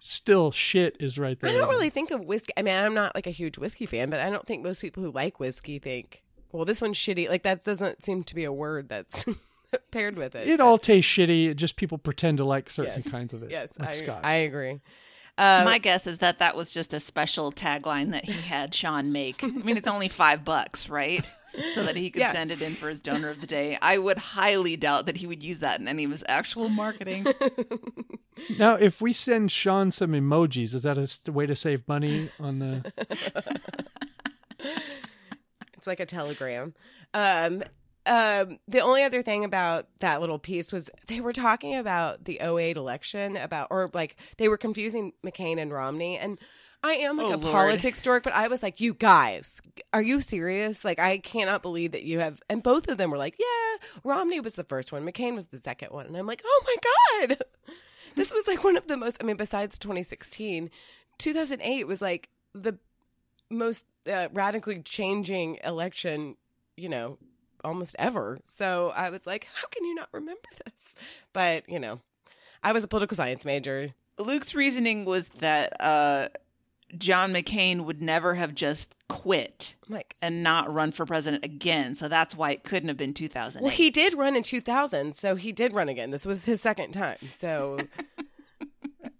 still 0.00 0.50
shit 0.50 0.96
is 0.98 1.18
right 1.18 1.38
there. 1.38 1.50
I 1.50 1.52
don't 1.54 1.68
really 1.68 1.90
think 1.90 2.10
of 2.10 2.22
whiskey. 2.24 2.52
I 2.56 2.62
mean, 2.62 2.76
I'm 2.76 2.94
not 2.94 3.14
like 3.14 3.28
a 3.28 3.30
huge 3.30 3.58
whiskey 3.58 3.86
fan, 3.86 4.10
but 4.10 4.18
I 4.18 4.28
don't 4.30 4.44
think 4.46 4.64
most 4.64 4.80
people 4.80 5.04
who 5.04 5.12
like 5.12 5.38
whiskey 5.38 5.78
think, 5.78 6.22
well, 6.54 6.64
this 6.64 6.80
one's 6.80 6.96
shitty. 6.96 7.28
Like 7.28 7.42
that 7.42 7.64
doesn't 7.64 8.02
seem 8.02 8.22
to 8.24 8.34
be 8.34 8.44
a 8.44 8.52
word 8.52 8.88
that's 8.88 9.24
paired 9.90 10.16
with 10.16 10.34
it. 10.34 10.46
It 10.48 10.60
all 10.60 10.78
tastes 10.78 11.10
shitty. 11.10 11.54
Just 11.56 11.76
people 11.76 11.98
pretend 11.98 12.38
to 12.38 12.44
like 12.44 12.70
certain 12.70 13.02
Yes. 13.02 13.10
kinds 13.10 13.32
of 13.34 13.42
it. 13.42 13.50
Yes, 13.50 13.78
like 13.78 13.88
I, 13.88 13.92
scotch. 13.92 14.20
I 14.24 14.34
agree. 14.34 14.80
Uh, 15.36 15.62
My 15.64 15.78
guess 15.78 16.06
is 16.06 16.18
that 16.18 16.38
that 16.38 16.56
was 16.56 16.72
just 16.72 16.94
a 16.94 17.00
special 17.00 17.50
tagline 17.50 18.12
that 18.12 18.24
he 18.24 18.32
had 18.40 18.72
Sean 18.72 19.10
make. 19.10 19.42
I 19.42 19.48
mean, 19.48 19.76
it's 19.76 19.88
only 19.88 20.06
five 20.06 20.44
bucks, 20.44 20.88
right? 20.88 21.28
So 21.74 21.82
that 21.84 21.96
he 21.96 22.10
could 22.10 22.20
Yeah. 22.20 22.32
send 22.32 22.52
it 22.52 22.62
in 22.62 22.74
for 22.74 22.88
his 22.88 23.00
donor 23.00 23.30
of 23.30 23.40
the 23.40 23.46
day. 23.48 23.76
I 23.82 23.98
would 23.98 24.18
highly 24.18 24.76
doubt 24.76 25.06
that 25.06 25.16
he 25.16 25.26
would 25.26 25.42
use 25.42 25.58
that 25.58 25.80
in 25.80 25.88
any 25.88 26.04
of 26.04 26.10
his 26.12 26.24
actual 26.28 26.68
marketing. 26.68 27.26
Now, 28.58 28.74
if 28.74 29.00
we 29.00 29.12
send 29.12 29.52
Sean 29.52 29.92
some 29.92 30.10
emojis, 30.10 30.74
is 30.74 30.82
that 30.82 30.98
a 30.98 31.30
way 31.32 31.46
to 31.46 31.54
save 31.54 31.86
money 31.86 32.30
on 32.40 32.58
the? 32.58 32.92
It's 35.84 35.86
like 35.86 36.00
a 36.00 36.06
telegram. 36.06 36.72
Um, 37.12 37.62
um, 38.06 38.58
the 38.66 38.80
only 38.80 39.02
other 39.02 39.20
thing 39.20 39.44
about 39.44 39.86
that 40.00 40.22
little 40.22 40.38
piece 40.38 40.72
was 40.72 40.88
they 41.08 41.20
were 41.20 41.34
talking 41.34 41.76
about 41.76 42.24
the 42.24 42.40
08 42.40 42.78
election 42.78 43.36
about, 43.36 43.68
or 43.70 43.90
like 43.92 44.16
they 44.38 44.48
were 44.48 44.56
confusing 44.56 45.12
McCain 45.22 45.60
and 45.60 45.70
Romney. 45.70 46.16
And 46.16 46.38
I 46.82 46.92
am 46.94 47.18
like 47.18 47.26
Oh, 47.26 47.34
a 47.34 47.36
Lord. 47.36 47.52
politics 47.52 48.00
dork, 48.02 48.22
but 48.22 48.32
I 48.32 48.48
was 48.48 48.62
like, 48.62 48.80
you 48.80 48.94
guys, 48.94 49.60
are 49.92 50.00
you 50.00 50.20
serious? 50.20 50.86
Like, 50.86 50.98
I 50.98 51.18
cannot 51.18 51.60
believe 51.60 51.92
that 51.92 52.04
you 52.04 52.20
have. 52.20 52.40
And 52.48 52.62
both 52.62 52.88
of 52.88 52.96
them 52.96 53.10
were 53.10 53.18
like, 53.18 53.36
yeah, 53.38 53.86
Romney 54.04 54.40
was 54.40 54.54
the 54.54 54.64
first 54.64 54.90
one, 54.90 55.04
McCain 55.04 55.34
was 55.34 55.48
the 55.48 55.58
second 55.58 55.90
one. 55.90 56.06
And 56.06 56.16
I'm 56.16 56.26
like, 56.26 56.40
oh 56.46 56.62
my 56.66 57.26
God. 57.28 57.38
This 58.16 58.32
was 58.32 58.46
like 58.46 58.62
one 58.64 58.76
of 58.78 58.86
the 58.86 58.96
most, 58.96 59.16
I 59.20 59.24
mean, 59.24 59.36
besides 59.36 59.76
2016, 59.76 60.70
2008 61.18 61.86
was 61.86 62.00
like 62.00 62.28
the 62.54 62.78
most 63.50 63.84
uh, 64.10 64.28
radically 64.32 64.80
changing 64.82 65.58
election, 65.64 66.36
you 66.76 66.88
know, 66.88 67.18
almost 67.62 67.96
ever. 67.98 68.38
So 68.44 68.92
I 68.94 69.10
was 69.10 69.26
like, 69.26 69.48
how 69.54 69.66
can 69.68 69.84
you 69.84 69.94
not 69.94 70.08
remember 70.12 70.40
this? 70.64 70.96
But, 71.32 71.68
you 71.68 71.78
know, 71.78 72.00
I 72.62 72.72
was 72.72 72.84
a 72.84 72.88
political 72.88 73.16
science 73.16 73.44
major. 73.44 73.90
Luke's 74.18 74.54
reasoning 74.54 75.04
was 75.04 75.28
that 75.40 75.80
uh, 75.80 76.28
John 76.96 77.32
McCain 77.32 77.84
would 77.84 78.00
never 78.00 78.34
have 78.34 78.54
just 78.54 78.94
quit 79.08 79.74
like, 79.88 80.16
and 80.22 80.42
not 80.42 80.72
run 80.72 80.92
for 80.92 81.04
president 81.04 81.44
again. 81.44 81.94
So 81.94 82.08
that's 82.08 82.36
why 82.36 82.52
it 82.52 82.64
couldn't 82.64 82.88
have 82.88 82.96
been 82.96 83.14
2000. 83.14 83.62
well, 83.62 83.70
he 83.70 83.90
did 83.90 84.14
run 84.14 84.36
in 84.36 84.42
2000, 84.42 85.14
so 85.14 85.34
he 85.34 85.52
did 85.52 85.72
run 85.72 85.88
again. 85.88 86.10
This 86.10 86.26
was 86.26 86.44
his 86.44 86.60
second 86.60 86.92
time. 86.92 87.18
So. 87.28 87.78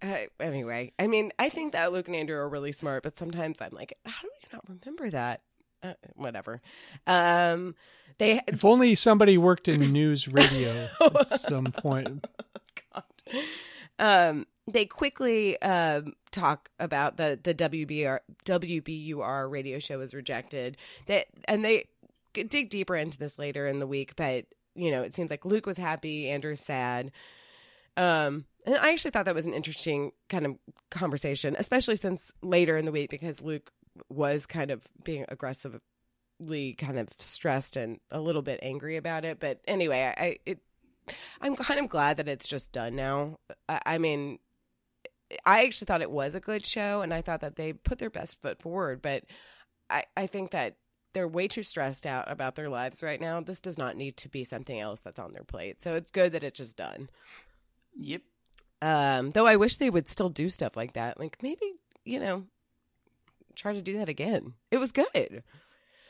Uh, 0.05 0.25
anyway, 0.39 0.91
I 0.99 1.07
mean, 1.07 1.31
I 1.39 1.49
think 1.49 1.73
that 1.73 1.91
Luke 1.91 2.07
and 2.07 2.15
Andrew 2.15 2.37
are 2.37 2.49
really 2.49 2.71
smart, 2.71 3.03
but 3.03 3.17
sometimes 3.17 3.57
I'm 3.61 3.71
like, 3.71 3.97
how 4.05 4.21
do 4.21 4.27
you 4.27 4.49
not 4.53 4.63
remember 4.67 5.09
that? 5.09 5.41
Uh, 5.81 5.93
whatever. 6.15 6.61
Um, 7.07 7.75
they 8.17 8.41
If 8.47 8.63
only 8.63 8.95
somebody 8.95 9.37
worked 9.37 9.67
in 9.67 9.91
news 9.91 10.27
radio 10.27 10.87
at 11.01 11.39
some 11.39 11.65
point. 11.65 12.25
God. 12.93 13.03
Um, 13.99 14.47
they 14.67 14.85
quickly 14.85 15.61
um, 15.61 16.13
talk 16.31 16.69
about 16.79 17.17
the 17.17 17.39
the 17.41 17.53
WBR 17.53 18.19
WBUR 18.45 19.51
radio 19.51 19.79
show 19.79 19.99
was 19.99 20.13
rejected. 20.13 20.77
That 21.07 21.27
and 21.45 21.63
they 21.63 21.85
dig 22.33 22.69
deeper 22.69 22.95
into 22.95 23.17
this 23.17 23.37
later 23.37 23.67
in 23.67 23.79
the 23.79 23.87
week, 23.87 24.15
but 24.15 24.45
you 24.75 24.91
know 24.91 25.01
it 25.01 25.15
seems 25.15 25.29
like 25.29 25.45
Luke 25.45 25.65
was 25.65 25.77
happy, 25.77 26.29
Andrew's 26.29 26.61
sad. 26.61 27.11
Um, 27.97 28.45
and 28.65 28.75
I 28.75 28.91
actually 28.91 29.11
thought 29.11 29.25
that 29.25 29.35
was 29.35 29.45
an 29.45 29.53
interesting 29.53 30.11
kind 30.29 30.45
of 30.45 30.55
conversation, 30.91 31.55
especially 31.57 31.95
since 31.95 32.31
later 32.41 32.77
in 32.77 32.85
the 32.85 32.91
week 32.91 33.09
because 33.09 33.41
Luke 33.41 33.71
was 34.09 34.45
kind 34.45 34.71
of 34.71 34.83
being 35.03 35.25
aggressively 35.29 35.79
kind 36.77 36.99
of 36.99 37.09
stressed 37.19 37.77
and 37.77 37.99
a 38.11 38.19
little 38.19 38.41
bit 38.41 38.59
angry 38.61 38.97
about 38.97 39.23
it. 39.23 39.39
But 39.39 39.61
anyway, 39.67 40.13
I, 40.17 40.37
it 40.45 40.59
I'm 41.41 41.55
kind 41.55 41.79
of 41.79 41.89
glad 41.89 42.17
that 42.17 42.27
it's 42.27 42.47
just 42.47 42.71
done 42.71 42.95
now. 42.95 43.37
I, 43.69 43.79
I 43.85 43.97
mean, 43.97 44.39
I 45.45 45.63
actually 45.63 45.85
thought 45.85 46.01
it 46.01 46.11
was 46.11 46.35
a 46.35 46.39
good 46.39 46.65
show, 46.65 47.01
and 47.01 47.13
I 47.13 47.21
thought 47.21 47.41
that 47.41 47.55
they 47.55 47.73
put 47.73 47.99
their 47.99 48.09
best 48.09 48.41
foot 48.41 48.61
forward. 48.61 49.01
But 49.01 49.23
I, 49.89 50.03
I 50.15 50.27
think 50.27 50.51
that 50.51 50.77
they're 51.13 51.27
way 51.27 51.47
too 51.47 51.63
stressed 51.63 52.05
out 52.05 52.29
about 52.29 52.55
their 52.55 52.69
lives 52.69 53.01
right 53.01 53.21
now. 53.21 53.39
This 53.39 53.61
does 53.61 53.77
not 53.77 53.95
need 53.95 54.17
to 54.17 54.29
be 54.29 54.43
something 54.43 54.79
else 54.79 55.01
that's 55.01 55.19
on 55.19 55.33
their 55.33 55.43
plate. 55.43 55.81
So 55.81 55.95
it's 55.95 56.11
good 56.11 56.33
that 56.33 56.43
it's 56.43 56.57
just 56.57 56.75
done. 56.75 57.09
Yep. 57.95 58.21
Um, 58.81 59.31
though 59.31 59.47
I 59.47 59.55
wish 59.55 59.77
they 59.77 59.89
would 59.89 60.07
still 60.07 60.29
do 60.29 60.49
stuff 60.49 60.75
like 60.75 60.93
that. 60.93 61.19
Like 61.19 61.37
maybe 61.41 61.75
you 62.05 62.19
know, 62.19 62.45
try 63.55 63.73
to 63.73 63.81
do 63.81 63.97
that 63.97 64.07
again. 64.09 64.53
It 64.71 64.77
was 64.77 64.91
good. 64.91 65.43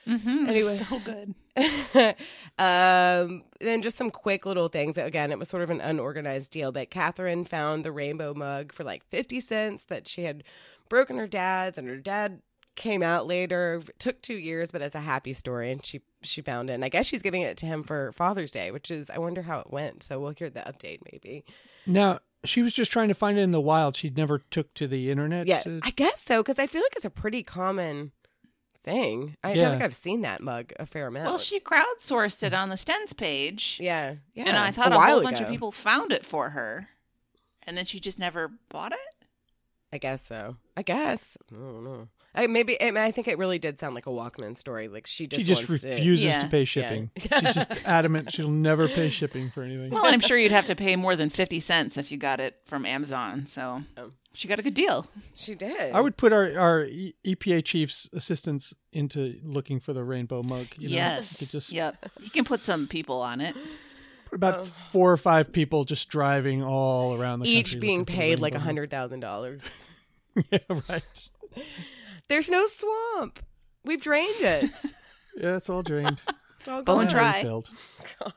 Mm-hmm. 0.07 0.49
Anyway. 0.49 0.77
so 0.77 0.99
good. 0.99 1.35
um, 2.59 3.43
then 3.59 3.81
just 3.81 3.97
some 3.97 4.11
quick 4.11 4.45
little 4.45 4.67
things. 4.67 4.97
Again, 4.99 5.31
it 5.31 5.39
was 5.39 5.49
sort 5.49 5.63
of 5.63 5.71
an 5.71 5.81
unorganized 5.81 6.51
deal, 6.51 6.71
but 6.71 6.91
Catherine 6.91 7.45
found 7.45 7.83
the 7.83 7.91
rainbow 7.91 8.33
mug 8.35 8.71
for 8.71 8.83
like 8.83 9.03
50 9.05 9.39
cents 9.39 9.85
that 9.85 10.07
she 10.07 10.25
had 10.25 10.43
broken 10.89 11.17
her 11.17 11.27
dad's, 11.27 11.79
and 11.79 11.87
her 11.87 11.97
dad 11.97 12.41
came 12.75 13.01
out 13.01 13.25
later. 13.25 13.81
It 13.87 13.97
took 13.97 14.21
two 14.21 14.35
years, 14.35 14.71
but 14.71 14.83
it's 14.83 14.95
a 14.95 14.99
happy 14.99 15.33
story, 15.33 15.71
and 15.71 15.83
she 15.83 16.01
she 16.21 16.41
found 16.41 16.69
it. 16.69 16.73
And 16.73 16.85
I 16.85 16.89
guess 16.89 17.07
she's 17.07 17.23
giving 17.23 17.41
it 17.41 17.57
to 17.57 17.65
him 17.65 17.83
for 17.83 18.11
Father's 18.11 18.51
Day, 18.51 18.69
which 18.69 18.91
is 18.91 19.09
I 19.09 19.17
wonder 19.17 19.41
how 19.41 19.59
it 19.59 19.71
went. 19.71 20.03
So 20.03 20.19
we'll 20.19 20.35
hear 20.37 20.51
the 20.51 20.59
update 20.59 20.99
maybe. 21.11 21.45
Now 21.87 22.19
she 22.45 22.61
was 22.61 22.73
just 22.73 22.91
trying 22.91 23.07
to 23.09 23.13
find 23.13 23.37
it 23.37 23.41
in 23.41 23.51
the 23.51 23.59
wild. 23.61 23.95
She 23.95 24.09
never 24.09 24.39
took 24.39 24.73
to 24.75 24.87
the 24.87 25.09
internet. 25.11 25.47
Yeah, 25.47 25.59
to- 25.59 25.79
I 25.83 25.89
guess 25.91 26.21
so 26.21 26.41
because 26.41 26.59
I 26.59 26.67
feel 26.67 26.81
like 26.81 26.95
it's 26.95 27.05
a 27.05 27.09
pretty 27.09 27.43
common 27.43 28.11
thing. 28.83 29.35
I 29.43 29.53
Yeah. 29.53 29.63
feel 29.63 29.69
like 29.71 29.81
I've 29.81 29.95
seen 29.95 30.21
that 30.21 30.41
mug 30.41 30.71
a 30.79 30.85
fair 30.85 31.07
amount. 31.07 31.25
Well, 31.25 31.37
she 31.37 31.59
crowdsourced 31.59 32.43
it 32.43 32.53
on 32.53 32.69
the 32.69 32.75
Stens 32.75 33.15
page. 33.15 33.77
yeah, 33.81 34.15
yeah, 34.33 34.45
and 34.47 34.57
I 34.57 34.71
thought 34.71 34.93
a, 34.93 34.95
while 34.97 35.09
whole 35.15 35.23
bunch 35.23 35.41
of 35.41 35.49
people 35.49 35.71
found 35.71 36.11
it 36.11 36.25
for 36.25 36.51
her. 36.51 36.89
And 37.67 37.75
then 37.75 37.85
she 37.85 37.99
just 37.99 38.19
never 38.19 38.51
bought 38.69 38.91
it? 38.91 39.25
I 39.91 39.97
guess 39.97 40.23
so. 40.25 40.57
I 40.77 40.83
guess. 40.83 41.35
I 41.51 41.55
don't 41.55 41.83
know. 41.83 42.07
I 42.35 42.47
maybe. 42.47 42.81
I, 42.81 42.85
mean, 42.91 42.97
I 42.97 43.11
think 43.11 43.27
it 43.27 43.37
really 43.37 43.57
did 43.59 43.79
sound 43.79 43.95
like 43.95 44.05
a 44.05 44.09
Walkman 44.11 44.57
story. 44.57 44.87
Like 44.87 45.07
she 45.07 45.27
just 45.27 45.43
she 45.43 45.47
just 45.47 45.67
wants 45.67 45.83
to- 45.83 45.89
refuses 45.89 46.25
Yeah. 46.25 46.41
to 46.43 46.47
pay 46.49 46.65
shipping. 46.65 47.09
She's 47.17 47.29
just 47.29 47.67
adamant 47.85 48.31
she'll 48.33 48.49
never 48.51 48.87
pay 48.87 49.09
shipping 49.09 49.49
for 49.51 49.63
anything. 49.63 49.91
Well, 49.91 50.05
and 50.05 50.13
I'm 50.13 50.19
sure 50.19 50.37
you'd 50.37 50.51
have 50.51 50.65
to 50.65 50.75
pay 50.75 50.95
more 50.95 51.15
than 51.15 51.29
50 51.29 51.59
cents 51.59 51.97
if 51.97 52.11
you 52.11 52.17
got 52.17 52.39
it 52.39 52.55
from 52.65 52.85
Amazon. 52.85 53.45
So 53.45 53.83
Oh. 53.97 54.11
she 54.33 54.47
got 54.47 54.59
a 54.59 54.61
good 54.63 54.73
deal. 54.73 55.07
She 55.33 55.55
did. 55.55 55.93
I 55.93 56.01
would 56.01 56.17
put 56.17 56.33
our 56.33 56.57
our 56.57 56.85
EPA 57.25 57.63
chief's 57.65 58.09
assistants 58.13 58.73
into 58.93 59.39
looking 59.43 59.79
for 59.79 59.93
the 59.93 60.03
rainbow 60.03 60.43
mug. 60.43 60.67
You 60.77 60.89
know? 60.89 60.95
yes. 60.95 61.31
You 61.33 61.45
could 61.47 61.51
just 61.51 61.71
Yep. 61.71 62.11
You 62.21 62.29
can 62.29 62.43
put 62.45 62.65
some 62.65 62.87
people 62.87 63.21
on 63.21 63.41
it. 63.41 63.55
about 64.31 64.57
Oh. 64.59 64.63
four 64.91 65.11
or 65.13 65.17
five 65.17 65.53
people 65.53 65.85
just 65.85 66.09
driving 66.09 66.61
all 66.61 67.13
around 67.13 67.39
the 67.39 67.45
country. 67.45 67.59
each 67.59 67.65
country 67.71 67.79
being 67.79 67.99
looking 67.99 68.13
for 68.15 68.21
the 68.21 68.25
paid 68.27 68.39
like 68.39 68.55
a 68.55 68.59
hundred 68.59 68.89
thousand 68.89 69.21
dollars. 69.21 69.87
yeah, 70.51 70.59
right. 70.89 71.29
There's 72.27 72.49
no 72.49 72.67
swamp. 72.67 73.39
We've 73.83 74.01
drained 74.01 74.41
it. 74.41 74.71
Yeah, 75.37 75.57
it's 75.57 75.69
all 75.69 75.83
drained. 75.83 76.21
It's 76.59 76.67
all 76.69 76.81
Bone 76.81 76.99
gone. 76.99 77.07
dry. 77.07 77.41
Filled. 77.41 77.69
God. 78.19 78.33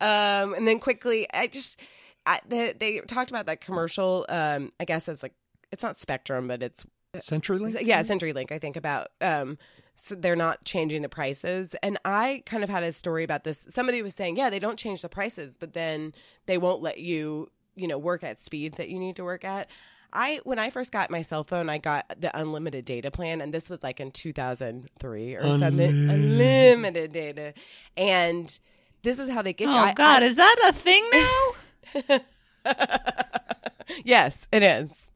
Um, 0.00 0.54
and 0.54 0.68
then 0.68 0.78
quickly, 0.78 1.26
I 1.34 1.48
just 1.48 1.80
I, 2.24 2.38
they 2.46 2.72
they 2.72 3.00
talked 3.00 3.30
about 3.30 3.46
that 3.46 3.60
commercial. 3.60 4.24
Um, 4.28 4.70
I 4.78 4.84
guess 4.84 5.08
it's 5.08 5.24
like 5.24 5.34
it's 5.72 5.82
not 5.82 5.96
Spectrum, 5.96 6.46
but 6.46 6.62
it's 6.62 6.86
CenturyLink. 7.16 7.78
yeah 7.82 8.00
CenturyLink. 8.02 8.52
I 8.52 8.60
think 8.60 8.76
about 8.76 9.08
um, 9.20 9.58
so 9.96 10.14
they're 10.14 10.36
not 10.36 10.64
changing 10.64 11.02
the 11.02 11.08
prices, 11.08 11.74
and 11.82 11.98
I 12.04 12.44
kind 12.46 12.62
of 12.62 12.70
had 12.70 12.84
a 12.84 12.92
story 12.92 13.24
about 13.24 13.42
this. 13.42 13.66
Somebody 13.68 14.00
was 14.00 14.14
saying, 14.14 14.36
yeah, 14.36 14.50
they 14.50 14.60
don't 14.60 14.78
change 14.78 15.02
the 15.02 15.08
prices, 15.08 15.58
but 15.58 15.72
then 15.72 16.14
they 16.46 16.58
won't 16.58 16.80
let 16.80 16.98
you 16.98 17.50
you 17.74 17.88
know 17.88 17.98
work 17.98 18.22
at 18.22 18.38
speeds 18.38 18.76
that 18.76 18.88
you 18.88 19.00
need 19.00 19.16
to 19.16 19.24
work 19.24 19.44
at. 19.44 19.68
I 20.14 20.40
when 20.44 20.58
I 20.58 20.70
first 20.70 20.92
got 20.92 21.10
my 21.10 21.22
cell 21.22 21.42
phone, 21.44 21.68
I 21.68 21.78
got 21.78 22.06
the 22.20 22.36
unlimited 22.38 22.84
data 22.84 23.10
plan, 23.10 23.40
and 23.40 23.52
this 23.52 23.68
was 23.68 23.82
like 23.82 23.98
in 24.00 24.10
2003 24.12 25.34
or 25.34 25.42
something. 25.42 25.62
Unlimited. 25.80 26.10
Unlimited 26.10 27.12
data, 27.12 27.54
and 27.96 28.58
this 29.02 29.18
is 29.18 29.28
how 29.28 29.42
they 29.42 29.52
get 29.52 29.70
you. 29.70 29.76
Oh, 29.76 29.92
God. 29.94 30.22
I- 30.22 30.26
is 30.26 30.36
that 30.36 30.56
a 30.68 30.72
thing 30.72 31.04
now? 31.12 32.20
yes, 34.04 34.46
it 34.52 34.62
is. 34.62 35.12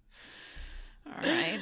All 1.06 1.14
right. 1.22 1.60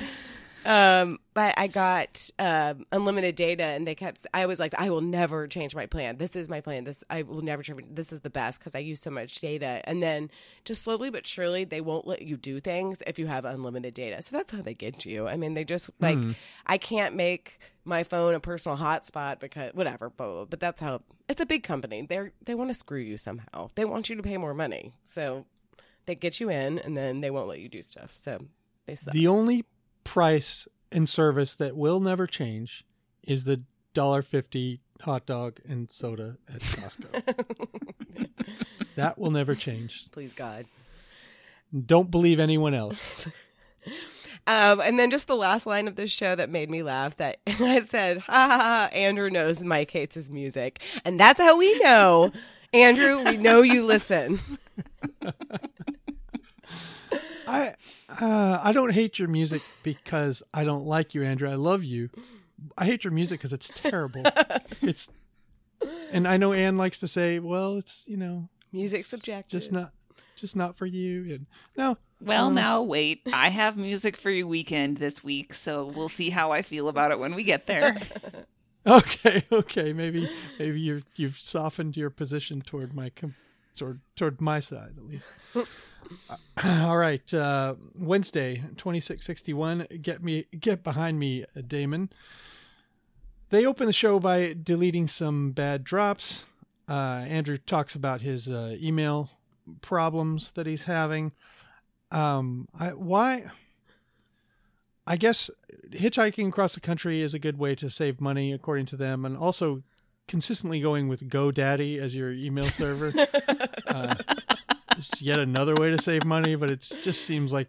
Um, 0.66 1.20
but 1.32 1.54
I 1.56 1.68
got 1.68 2.28
um, 2.40 2.86
unlimited 2.90 3.36
data, 3.36 3.62
and 3.62 3.86
they 3.86 3.94
kept. 3.94 4.26
I 4.34 4.46
was 4.46 4.58
like, 4.58 4.74
I 4.76 4.90
will 4.90 5.00
never 5.00 5.46
change 5.46 5.76
my 5.76 5.86
plan. 5.86 6.16
This 6.16 6.34
is 6.34 6.48
my 6.48 6.60
plan. 6.60 6.84
This 6.84 7.04
I 7.08 7.22
will 7.22 7.40
never 7.40 7.62
change. 7.62 7.82
This 7.88 8.12
is 8.12 8.20
the 8.20 8.30
best 8.30 8.58
because 8.58 8.74
I 8.74 8.80
use 8.80 9.00
so 9.00 9.10
much 9.10 9.38
data. 9.40 9.80
And 9.84 10.02
then 10.02 10.30
just 10.64 10.82
slowly 10.82 11.08
but 11.10 11.26
surely, 11.26 11.64
they 11.64 11.80
won't 11.80 12.06
let 12.06 12.22
you 12.22 12.36
do 12.36 12.60
things 12.60 13.00
if 13.06 13.18
you 13.18 13.28
have 13.28 13.44
unlimited 13.44 13.94
data. 13.94 14.20
So 14.22 14.36
that's 14.36 14.50
how 14.50 14.60
they 14.60 14.74
get 14.74 15.06
you. 15.06 15.28
I 15.28 15.36
mean, 15.36 15.54
they 15.54 15.64
just 15.64 15.88
like 16.00 16.18
I 16.66 16.78
can't 16.78 17.14
make 17.14 17.60
my 17.84 18.02
phone 18.02 18.34
a 18.34 18.40
personal 18.40 18.76
hotspot 18.76 19.38
because 19.38 19.72
whatever. 19.72 20.10
Blah, 20.10 20.26
blah, 20.26 20.34
blah. 20.36 20.44
But 20.46 20.58
that's 20.58 20.80
how 20.80 21.02
it's 21.28 21.40
a 21.40 21.46
big 21.46 21.62
company. 21.62 22.04
They're 22.08 22.32
they 22.44 22.56
want 22.56 22.70
to 22.70 22.74
screw 22.74 22.98
you 23.00 23.16
somehow. 23.16 23.68
They 23.76 23.84
want 23.84 24.08
you 24.08 24.16
to 24.16 24.22
pay 24.22 24.36
more 24.36 24.54
money. 24.54 24.94
So 25.04 25.46
they 26.06 26.16
get 26.16 26.40
you 26.40 26.50
in, 26.50 26.80
and 26.80 26.96
then 26.96 27.20
they 27.20 27.30
won't 27.30 27.48
let 27.48 27.60
you 27.60 27.68
do 27.68 27.82
stuff. 27.82 28.12
So 28.16 28.46
They 28.86 28.96
suck. 28.96 29.14
The 29.14 29.28
only 29.28 29.64
price 30.07 30.66
and 30.90 31.09
service 31.09 31.54
that 31.57 31.76
will 31.76 32.00
never 32.00 32.26
change 32.26 32.84
is 33.22 33.44
the 33.44 33.62
dollar 33.92 34.22
fifty 34.22 34.80
hot 35.02 35.26
dog 35.26 35.59
and 35.68 35.90
soda 35.90 36.36
at 36.52 36.61
Costco. 36.61 38.28
that 38.96 39.18
will 39.18 39.30
never 39.30 39.54
change. 39.54 40.11
Please 40.12 40.32
God. 40.32 40.66
Don't 41.84 42.11
believe 42.11 42.40
anyone 42.40 42.74
else. 42.74 43.26
Um, 44.48 44.80
and 44.80 44.96
then 44.96 45.11
just 45.11 45.26
the 45.26 45.36
last 45.36 45.66
line 45.66 45.88
of 45.88 45.96
this 45.96 46.11
show 46.11 46.36
that 46.36 46.50
made 46.50 46.70
me 46.70 46.84
laugh 46.84 47.16
that 47.16 47.40
I 47.46 47.80
said, 47.80 48.18
ha 48.18 48.46
ha 48.48 48.59
ha, 48.59 48.90
Andrew 48.92 49.28
knows 49.28 49.62
Mike 49.62 49.90
hates 49.90 50.14
his 50.14 50.30
music. 50.30 50.80
And 51.04 51.18
that's 51.18 51.40
how 51.40 51.59
we 51.59 51.76
know, 51.80 52.32
Andrew, 52.72 53.24
we 53.24 53.36
know 53.36 53.62
you 53.62 53.84
listen. 53.84 54.38
I 57.48 57.74
uh, 58.09 58.61
I 58.62 58.72
don't 58.72 58.92
hate 58.92 59.18
your 59.18 59.28
music 59.28 59.62
because 59.82 60.42
I 60.54 60.64
don't 60.64 60.86
like 60.86 61.14
you, 61.14 61.22
Andrew. 61.22 61.48
I 61.48 61.54
love 61.54 61.82
you. 61.84 62.11
I 62.78 62.86
hate 62.86 63.04
your 63.04 63.12
music 63.12 63.40
because 63.40 63.52
it's 63.52 63.70
terrible. 63.74 64.22
it's, 64.82 65.11
and 66.12 66.26
I 66.26 66.36
know 66.36 66.52
Anne 66.52 66.76
likes 66.78 66.98
to 67.00 67.09
say, 67.09 67.38
"Well, 67.38 67.76
it's 67.76 68.04
you 68.07 68.16
know, 68.16 68.48
Music 68.72 69.00
it's 69.00 69.09
subjective. 69.09 69.50
just 69.50 69.72
not, 69.72 69.92
just 70.36 70.57
not 70.57 70.76
for 70.76 70.86
you." 70.86 71.34
And 71.34 71.46
no, 71.76 71.98
Well, 72.20 72.46
Um, 72.46 72.54
now 72.54 72.82
wait. 72.82 73.22
I 73.32 73.48
have 73.50 73.76
music 73.76 74.16
for 74.16 74.30
your 74.30 74.46
weekend 74.46 74.96
this 74.98 75.22
week, 75.22 75.52
so 75.52 75.84
we'll 75.84 76.09
see 76.09 76.30
how 76.30 76.50
I 76.52 76.62
feel 76.62 76.88
about 76.88 77.11
it 77.11 77.18
when 77.18 77.34
we 77.34 77.42
get 77.44 77.66
there. 77.66 78.00
okay, 78.86 79.42
okay, 79.52 79.92
maybe 79.92 80.28
maybe 80.59 80.80
you've 80.80 81.04
you've 81.16 81.38
softened 81.38 81.96
your 81.96 82.09
position 82.11 82.62
toward 82.62 82.94
my 82.94 83.11
com- 83.11 83.34
toward 83.74 84.00
toward 84.14 84.40
my 84.40 84.61
side 84.61 84.94
at 84.96 85.04
least. 85.04 85.28
All 86.64 86.96
right, 86.96 87.34
uh, 87.34 87.74
Wednesday, 87.94 88.62
twenty 88.76 89.00
six 89.00 89.26
sixty 89.26 89.52
one. 89.52 89.86
Get 90.02 90.22
me, 90.22 90.46
get 90.59 90.82
behind 90.82 91.18
me, 91.18 91.44
uh, 91.44 91.62
Damon. 91.66 92.11
They 93.50 93.64
open 93.64 93.86
the 93.86 93.92
show 93.92 94.18
by 94.18 94.54
deleting 94.61 95.07
some 95.07 95.52
bad 95.52 95.84
drops. 95.84 96.46
Uh, 96.88 97.24
Andrew 97.28 97.59
talks 97.59 97.94
about 97.94 98.20
his 98.20 98.48
uh, 98.48 98.76
email 98.80 99.30
problems 99.82 100.52
that 100.52 100.66
he's 100.66 100.84
having. 100.84 101.32
Um, 102.11 102.68
I, 102.78 102.88
why? 102.90 103.46
I 105.07 105.16
guess 105.16 105.50
hitchhiking 105.90 106.48
across 106.48 106.74
the 106.74 106.80
country 106.80 107.22
is 107.22 107.34
a 107.34 107.38
good 107.38 107.59
way 107.59 107.74
to 107.76 107.90
save 107.90 108.20
money, 108.20 108.52
according 108.52 108.86
to 108.86 108.96
them, 108.96 109.24
and 109.24 109.36
also 109.36 109.82
consistently 110.26 110.80
going 110.80 111.07
with 111.07 111.28
GoDaddy 111.28 111.98
as 111.98 112.14
your 112.14 112.32
email 112.32 112.68
server. 112.68 113.12
uh, 113.86 114.14
it's 114.97 115.20
yet 115.20 115.38
another 115.38 115.74
way 115.74 115.90
to 115.90 116.01
save 116.01 116.24
money, 116.24 116.55
but 116.55 116.70
it 116.70 116.80
just 117.03 117.22
seems 117.22 117.53
like 117.53 117.68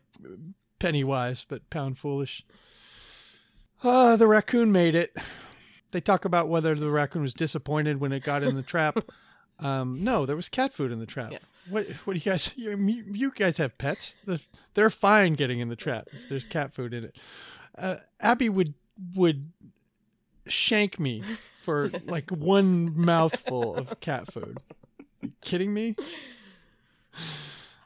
penny 0.79 1.03
wise, 1.03 1.45
but 1.47 1.69
pound 1.69 1.97
foolish. 1.97 2.45
Uh, 3.83 4.15
the 4.15 4.27
raccoon 4.27 4.71
made 4.71 4.95
it. 4.95 5.15
They 5.91 6.01
talk 6.01 6.25
about 6.25 6.49
whether 6.49 6.75
the 6.75 6.89
raccoon 6.89 7.21
was 7.21 7.33
disappointed 7.33 7.99
when 7.99 8.11
it 8.11 8.23
got 8.23 8.43
in 8.43 8.55
the 8.55 8.63
trap. 8.63 8.99
Um, 9.59 10.03
no, 10.03 10.27
there 10.27 10.35
was 10.35 10.49
cat 10.49 10.71
food 10.71 10.91
in 10.91 10.99
the 10.99 11.07
trap. 11.07 11.31
Yeah. 11.31 11.39
What? 11.71 11.87
What 12.05 12.13
do 12.13 12.19
you 12.19 12.31
guys? 12.31 12.51
You, 12.55 12.77
you 13.11 13.31
guys 13.35 13.57
have 13.57 13.75
pets? 13.79 14.13
They're 14.75 14.91
fine 14.91 15.33
getting 15.33 15.59
in 15.61 15.69
the 15.69 15.75
trap 15.75 16.09
if 16.11 16.29
there's 16.29 16.45
cat 16.45 16.73
food 16.73 16.93
in 16.93 17.05
it. 17.05 17.15
Uh, 17.75 17.95
Abby 18.19 18.49
would 18.49 18.75
would 19.15 19.47
shank 20.47 20.99
me 20.99 21.23
for 21.63 21.89
like 22.05 22.29
one 22.29 22.93
mouthful 22.95 23.75
of 23.75 23.99
cat 23.99 24.31
food. 24.31 24.59
Kidding 25.41 25.73
me? 25.73 25.95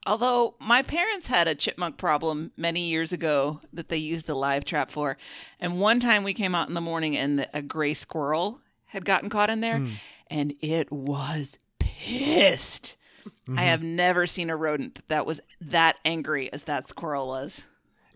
Although 0.06 0.56
my 0.60 0.82
parents 0.82 1.28
had 1.28 1.48
a 1.48 1.54
chipmunk 1.54 1.98
problem 1.98 2.52
many 2.58 2.90
years 2.90 3.14
ago 3.14 3.62
that 3.72 3.90
they 3.90 3.98
used 3.98 4.26
the 4.26 4.36
live 4.36 4.66
trap 4.66 4.90
for. 4.90 5.18
And 5.60 5.80
one 5.80 6.00
time 6.00 6.24
we 6.24 6.34
came 6.34 6.56
out 6.56 6.68
in 6.68 6.74
the 6.74 6.82
morning 6.82 7.16
and 7.16 7.38
the, 7.38 7.50
a 7.54 7.62
gray 7.62 7.94
squirrel 7.94 8.62
had 8.88 9.06
gotten 9.06 9.30
caught 9.30 9.52
in 9.52 9.62
there 9.62 9.78
mm-hmm. 9.78 9.94
and 10.28 10.56
it 10.60 10.92
was 10.92 11.60
pissed. 11.80 12.98
I 13.26 13.30
mm-hmm. 13.30 13.58
have 13.58 13.84
never 13.84 14.26
seen 14.26 14.50
a 14.50 14.56
rodent 14.56 15.08
that 15.08 15.28
was 15.28 15.40
that 15.60 15.98
angry 16.04 16.52
as 16.52 16.64
that 16.64 16.88
squirrel 16.88 17.28
was. 17.28 17.64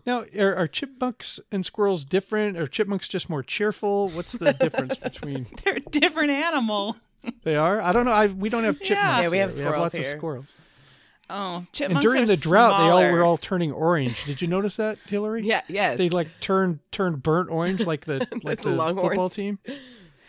Now, 0.04 0.24
are, 0.38 0.54
are 0.54 0.68
chipmunks 0.68 1.38
and 1.52 1.64
squirrels 1.64 2.04
different? 2.04 2.56
Are 2.56 2.66
chipmunks 2.66 3.06
just 3.06 3.28
more 3.28 3.42
cheerful? 3.42 4.08
What's 4.08 4.32
the 4.32 4.52
difference 4.60 4.96
between 4.96 5.46
They're 5.64 5.76
a 5.76 5.80
different 5.80 6.30
animal. 6.30 6.96
they 7.44 7.56
are? 7.56 7.80
I 7.80 7.92
don't 7.92 8.06
know. 8.06 8.12
I 8.12 8.26
we 8.26 8.48
don't 8.48 8.64
have 8.64 8.78
chipmunks. 8.80 9.02
Yeah, 9.02 9.28
we 9.30 9.36
here. 9.36 9.42
have 9.42 9.52
squirrels 9.52 9.94
lots 9.94 9.98
of 9.98 10.04
squirrels. 10.04 10.46
Oh, 11.28 11.64
chipmunks! 11.72 12.04
And 12.04 12.12
during 12.12 12.22
are 12.24 12.26
the 12.26 12.36
drought, 12.36 12.78
they 12.84 12.90
all 12.90 13.12
were 13.12 13.24
all 13.24 13.36
turning 13.36 13.72
orange. 13.72 14.24
Did 14.26 14.40
you 14.40 14.46
notice 14.48 14.76
that, 14.76 14.98
Hillary? 15.06 15.42
Yeah, 15.42 15.62
yes. 15.68 15.98
They 15.98 16.08
like 16.08 16.28
turned 16.40 16.78
turned 16.92 17.22
burnt 17.22 17.50
orange 17.50 17.84
like 17.84 18.04
the 18.04 18.26
like 18.44 18.62
the 18.62 18.70
the 18.70 18.76
Longhorns. 18.76 19.08
football 19.08 19.28
team. 19.30 19.58
It 19.64 19.78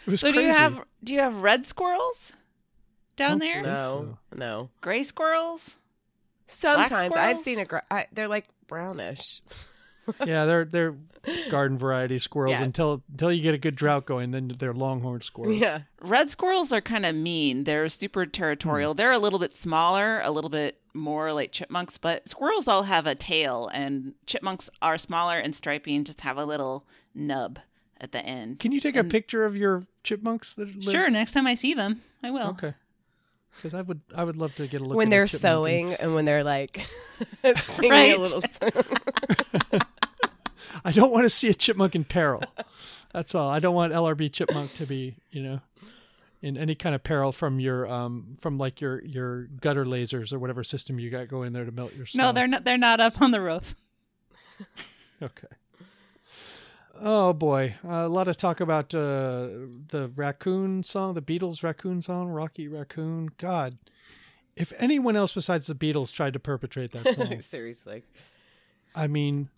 was 0.08 0.22
So 0.22 0.32
do 0.32 0.39
you 0.41 0.52
have 0.52 0.82
do 1.04 1.14
you 1.14 1.20
have 1.20 1.36
red 1.36 1.66
squirrels 1.66 2.34
down 3.16 3.39
there? 3.39 3.62
no, 3.62 3.82
so. 3.84 4.18
no. 4.36 4.70
Gray 4.82 5.04
squirrels? 5.04 5.76
Sometimes 6.48 7.16
I've 7.16 7.38
seen 7.38 7.60
a. 7.60 7.66
Gr- 7.66 7.78
I, 7.91 8.08
they're 8.12 8.28
like 8.28 8.48
brownish. 8.68 9.41
Yeah, 10.26 10.45
they're 10.45 10.64
they're 10.64 10.95
garden 11.50 11.78
variety 11.78 12.18
squirrels 12.18 12.60
Yeah. 12.60 12.64
until 12.64 13.04
until 13.12 13.30
you 13.30 13.43
get 13.43 13.54
a 13.54 13.58
good 13.58 13.76
drought 13.76 14.06
going. 14.06 14.32
Then 14.32 14.56
they're 14.58 14.74
longhorn 14.74 15.20
squirrels. 15.20 15.58
Yeah. 15.58 15.82
Red 16.00 16.32
squirrels 16.32 16.72
are 16.72 16.80
kind 16.80 17.06
of 17.06 17.14
mean. 17.14 17.66
They're 17.66 17.89
super 17.89 18.26
territorial. 18.26 18.93
Hmm. 18.93 18.98
They're 19.00 19.12
a 19.12 19.20
little 19.20 19.38
bit 19.38 19.54
smaller, 19.54 20.22
a 20.24 20.32
little 20.32 20.50
bit 20.50 20.80
more 20.98 21.32
like 21.34 21.52
chipmunks, 21.52 21.98
but 21.98 22.28
squirrels 22.28 22.68
all 22.68 22.84
have 22.84 23.06
a 23.06 23.16
tail, 23.16 23.70
and 23.74 24.14
chipmunks 24.26 24.70
are 24.82 24.98
smaller 24.98 25.38
and 25.38 25.56
stripy 25.56 25.95
and 25.95 26.06
just 26.06 26.22
have 26.22 26.38
a 26.38 26.45
little 26.45 26.86
nub 27.14 27.60
at 28.00 28.12
the 28.12 28.26
end. 28.26 28.60
Can 28.60 28.72
you 28.72 28.80
take 28.80 28.95
a 28.95 29.04
picture 29.04 29.45
of 29.45 29.56
your 29.56 29.84
chipmunks 30.04 30.54
that 30.56 30.76
live? 30.76 30.91
Sure, 30.93 31.10
next 31.10 31.32
time 31.32 31.48
I 31.48 31.56
see 31.56 31.74
them, 31.74 32.02
I 32.24 32.32
will. 32.32 32.50
Okay. 32.50 32.74
Because 33.56 33.74
I 33.74 33.82
would 33.82 34.02
I 34.16 34.24
would 34.24 34.38
love 34.38 34.54
to 34.56 34.68
get 34.68 34.82
a 34.82 34.84
look 34.84 34.95
when 34.95 35.08
at 35.08 35.12
they're 35.12 35.28
chipmunk 35.28 35.41
sewing 35.41 35.93
and 35.95 36.14
when 36.14 36.26
they're 36.26 36.43
like 36.43 36.86
singing 37.62 37.91
a 37.91 38.18
little 38.18 38.41
song. 38.41 39.82
I 40.86 40.91
don't 40.91 41.12
want 41.12 41.26
to 41.26 41.30
see 41.30 41.50
a 41.50 41.54
chipmunk 41.54 41.95
in 41.95 42.04
peril. 42.04 42.43
That's 43.14 43.34
all. 43.34 43.50
I 43.50 43.60
don't 43.60 43.74
want 43.74 43.93
LRB 43.93 44.32
chipmunk 44.32 44.76
to 44.76 44.86
be, 44.86 45.16
you 45.32 45.41
know, 45.41 45.60
in 46.42 46.56
any 46.58 46.76
kind 46.76 46.94
of 46.94 47.04
peril 47.04 47.32
from 47.32 47.60
your 47.60 47.88
um 47.88 48.38
from 48.40 48.58
like 48.58 48.80
your 48.80 49.04
your 49.04 49.46
gutter 49.46 49.86
lasers 49.86 50.32
or 50.32 50.40
whatever 50.40 50.64
system 50.64 51.00
you 51.00 51.10
got 51.10 51.28
going 51.28 51.54
there 51.54 51.66
to 51.66 51.72
melt 51.72 51.96
your 51.96 52.06
snow. 52.06 52.26
No, 52.26 52.32
they're 52.32 52.48
not. 52.48 52.64
They're 52.64 52.78
not 52.78 53.00
up 53.00 53.22
on 53.22 53.32
the 53.32 53.42
roof. 53.42 53.76
Okay. 55.22 55.48
Oh 57.00 57.34
boy, 57.34 57.76
a 57.84 58.08
lot 58.08 58.28
of 58.28 58.38
talk 58.38 58.60
about 58.60 58.94
uh, 58.94 59.48
the 59.90 60.12
raccoon 60.16 60.82
song, 60.84 61.14
the 61.14 61.22
Beatles 61.22 61.62
raccoon 61.64 62.02
song, 62.02 62.28
Rocky 62.28 62.68
Raccoon. 62.68 63.30
God, 63.38 63.78
if 64.56 64.74
anyone 64.78 65.16
else 65.16 65.34
besides 65.34 65.68
the 65.68 65.76
Beatles 65.76 66.12
tried 66.12 66.34
to 66.34 66.40
perpetrate 66.40 66.92
that 66.94 67.14
song, 67.14 67.42
Seriously. 67.42 68.04
I 68.96 69.08
mean, 69.08 69.50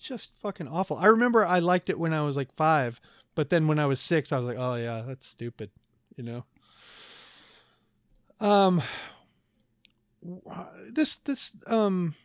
just 0.00 0.30
fucking 0.40 0.68
awful. 0.68 0.96
I 0.96 1.06
remember 1.06 1.44
I 1.44 1.58
liked 1.58 1.90
it 1.90 1.98
when 1.98 2.12
I 2.12 2.22
was 2.22 2.36
like 2.36 2.54
five, 2.54 3.00
but 3.36 3.50
then 3.50 3.68
when 3.68 3.78
I 3.78 3.86
was 3.86 4.00
six, 4.00 4.32
I 4.32 4.38
was 4.38 4.46
like, 4.46 4.58
oh 4.58 4.74
yeah, 4.74 5.04
that's 5.06 5.26
stupid, 5.28 5.70
you 6.16 6.24
know. 6.24 6.44
Um, 8.40 8.82
this 10.90 11.16
this 11.16 11.52
um, 11.68 12.16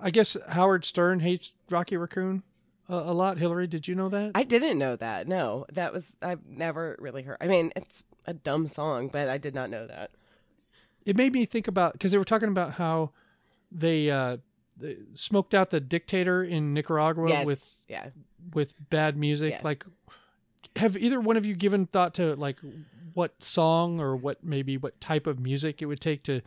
I 0.00 0.10
guess 0.10 0.36
Howard 0.48 0.86
Stern 0.86 1.20
hates 1.20 1.52
Rocky 1.68 1.98
Raccoon 1.98 2.42
a, 2.88 2.94
a 2.94 3.12
lot. 3.12 3.38
Hillary, 3.38 3.66
did 3.66 3.86
you 3.86 3.94
know 3.94 4.08
that? 4.08 4.32
I 4.34 4.44
didn't 4.44 4.78
know 4.78 4.96
that. 4.96 5.28
No, 5.28 5.66
that 5.72 5.92
was 5.92 6.16
I've 6.22 6.46
never 6.46 6.96
really 6.98 7.22
heard. 7.22 7.38
I 7.40 7.46
mean, 7.46 7.72
it's 7.76 8.04
a 8.26 8.32
dumb 8.32 8.66
song, 8.66 9.08
but 9.12 9.28
I 9.28 9.36
did 9.36 9.54
not 9.54 9.68
know 9.68 9.86
that. 9.86 10.10
it 11.04 11.16
made 11.16 11.32
me 11.32 11.44
think 11.44 11.68
about 11.68 11.92
because 11.92 12.12
they 12.12 12.18
were 12.18 12.24
talking 12.24 12.48
about 12.48 12.74
how 12.74 13.10
they 13.70 14.10
uh 14.10 14.38
they 14.76 14.96
smoked 15.14 15.54
out 15.54 15.70
the 15.70 15.80
dictator 15.80 16.42
in 16.42 16.74
Nicaragua 16.74 17.28
yes, 17.28 17.46
with 17.46 17.84
yeah. 17.88 18.08
With 18.52 18.74
bad 18.90 19.16
music 19.16 19.52
Yeah. 19.54 19.60
like 19.62 19.84
have 20.76 20.96
either 20.96 21.20
one 21.20 21.36
of 21.36 21.46
you 21.46 21.54
given 21.54 21.86
thought 21.86 22.14
to 22.14 22.34
like 22.36 22.58
what 23.14 23.42
song 23.42 24.00
or 24.00 24.16
what 24.16 24.42
maybe 24.42 24.76
what 24.76 25.00
type 25.00 25.26
of 25.26 25.38
music 25.38 25.80
it 25.80 25.86
would 25.86 26.00
take 26.00 26.22
to 26.24 26.40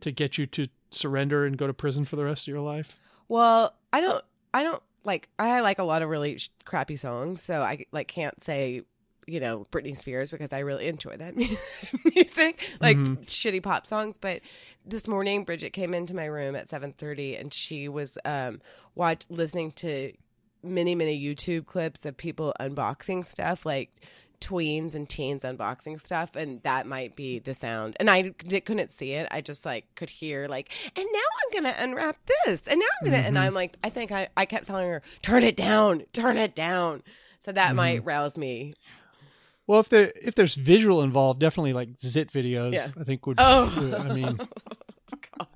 to 0.00 0.10
get 0.10 0.38
you 0.38 0.46
to 0.46 0.66
surrender 0.90 1.44
and 1.44 1.58
go 1.58 1.66
to 1.66 1.74
prison 1.74 2.04
for 2.04 2.16
the 2.16 2.24
rest 2.24 2.44
of 2.44 2.52
your 2.52 2.62
life 2.62 2.96
Well, 3.28 3.74
I 3.92 4.00
don't. 4.00 4.24
I 4.54 4.62
don't 4.62 4.82
like. 5.04 5.28
I 5.38 5.60
like 5.60 5.78
a 5.78 5.84
lot 5.84 6.00
of 6.00 6.08
really 6.08 6.38
sh- 6.38 6.48
crappy 6.64 6.96
songs, 6.96 7.42
so 7.42 7.60
I 7.62 7.84
like 7.92 8.08
can't 8.08 8.40
say 8.42 8.82
you 9.26 9.40
know 9.40 9.66
Britney 9.70 9.98
Spears 9.98 10.30
because 10.30 10.54
I 10.54 10.60
really 10.60 10.86
enjoy 10.88 11.16
that 11.18 11.36
music, 12.14 12.76
like 12.80 12.96
Mhm. 12.96 13.26
shitty 13.26 13.62
pop 13.62 13.86
songs. 13.86 14.16
But 14.18 14.40
this 14.86 15.06
morning, 15.06 15.44
Bridget 15.44 15.74
came 15.74 15.92
into 15.92 16.14
my 16.14 16.24
room 16.24 16.56
at 16.56 16.70
seven 16.70 16.92
thirty, 16.94 17.36
and 17.36 17.52
she 17.52 17.88
was 17.88 18.16
um 18.24 18.62
watch 18.94 19.24
listening 19.28 19.72
to 19.72 20.12
many 20.62 20.94
many 20.94 21.20
YouTube 21.20 21.66
clips 21.66 22.04
of 22.04 22.16
people 22.16 22.54
unboxing 22.60 23.24
stuff 23.24 23.64
like 23.64 23.90
tweens 24.40 24.94
and 24.94 25.08
teens 25.08 25.42
unboxing 25.42 26.04
stuff, 26.04 26.36
and 26.36 26.62
that 26.62 26.86
might 26.86 27.16
be 27.16 27.38
the 27.38 27.54
sound. 27.54 27.96
And 27.98 28.08
I 28.08 28.34
d- 28.38 28.60
couldn't 28.60 28.90
see 28.90 29.12
it. 29.12 29.28
I 29.30 29.40
just 29.40 29.64
like 29.66 29.86
could 29.94 30.10
hear 30.10 30.46
like, 30.48 30.72
and 30.96 31.06
now 31.12 31.18
I'm 31.18 31.62
gonna 31.62 31.74
unwrap 31.78 32.16
this, 32.44 32.62
and 32.66 32.80
now 32.80 32.86
I'm 33.00 33.10
gonna, 33.10 33.22
and 33.22 33.38
I'm 33.38 33.48
mm-hmm. 33.48 33.56
like, 33.56 33.76
I 33.82 33.90
think 33.90 34.12
I 34.12 34.28
I 34.36 34.44
kept 34.44 34.66
telling 34.66 34.88
her, 34.88 35.02
turn 35.22 35.42
it 35.42 35.56
down, 35.56 36.04
turn 36.12 36.36
it 36.36 36.54
down. 36.54 37.02
So 37.40 37.52
that 37.52 37.74
might 37.74 38.00
mm-hmm. 38.00 38.08
rouse 38.08 38.36
me. 38.36 38.74
Well, 39.66 39.80
if 39.80 39.88
there 39.88 40.12
if 40.20 40.34
there's 40.34 40.54
visual 40.54 41.02
involved, 41.02 41.40
definitely 41.40 41.72
like 41.72 41.90
zit 42.00 42.32
videos. 42.32 42.72
Yeah. 42.74 42.88
I 42.98 43.04
think 43.04 43.26
would. 43.26 43.36
Oh. 43.38 43.96
I 43.98 44.12
mean, 44.12 44.40
oh, 45.40 45.46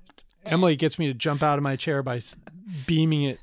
Emily 0.45 0.75
gets 0.75 0.99
me 0.99 1.07
to 1.07 1.13
jump 1.13 1.41
out 1.41 1.57
of 1.57 1.63
my 1.63 1.75
chair 1.75 2.03
by 2.03 2.21
beaming 2.85 3.23
it 3.23 3.39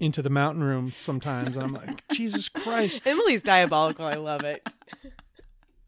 into 0.00 0.22
the 0.22 0.30
mountain 0.30 0.64
room 0.64 0.92
sometimes, 0.98 1.56
and 1.56 1.64
I'm 1.64 1.72
like, 1.72 2.02
Jesus 2.12 2.48
Christ, 2.48 3.06
Emily's 3.06 3.42
diabolical. 3.42 4.06
I 4.06 4.14
love 4.14 4.42
it. 4.42 4.66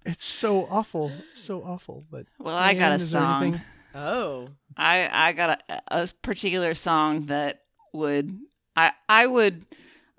it's 0.04 0.26
so 0.26 0.66
awful, 0.70 1.10
it's 1.30 1.40
so 1.42 1.62
awful. 1.62 2.04
But 2.10 2.26
Well, 2.38 2.54
I 2.56 2.74
got 2.74 2.90
a 2.92 2.94
Ann, 2.94 3.00
is 3.00 3.10
there 3.10 3.20
song. 3.20 3.42
anything- 3.42 3.60
Oh, 3.94 4.48
I 4.76 5.28
I 5.28 5.32
got 5.34 5.62
a, 5.68 5.82
a 5.88 6.08
particular 6.22 6.74
song 6.74 7.26
that 7.26 7.60
would 7.92 8.38
I 8.74 8.92
I 9.06 9.26
would 9.26 9.66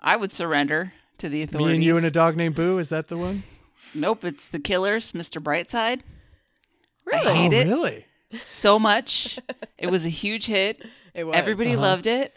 I 0.00 0.14
would 0.14 0.30
surrender 0.30 0.92
to 1.18 1.28
the 1.28 1.42
authorities. 1.42 1.66
Me 1.68 1.74
and 1.74 1.82
you 1.84 1.96
and 1.96 2.06
a 2.06 2.10
dog 2.12 2.36
named 2.36 2.54
Boo. 2.54 2.78
Is 2.78 2.88
that 2.90 3.08
the 3.08 3.18
one? 3.18 3.42
Nope, 3.92 4.24
it's 4.24 4.46
the 4.46 4.60
Killers, 4.60 5.10
Mr. 5.10 5.42
Brightside. 5.42 6.02
really? 7.04 7.26
I 7.26 7.34
hate 7.34 7.52
oh, 7.52 7.56
it 7.58 7.66
really? 7.66 8.06
so 8.44 8.78
much. 8.78 9.40
it 9.76 9.90
was 9.90 10.06
a 10.06 10.08
huge 10.08 10.46
hit. 10.46 10.80
It 11.12 11.24
was. 11.24 11.34
Everybody 11.34 11.72
Uh-huh. 11.72 11.80
loved 11.82 12.06
it. 12.06 12.36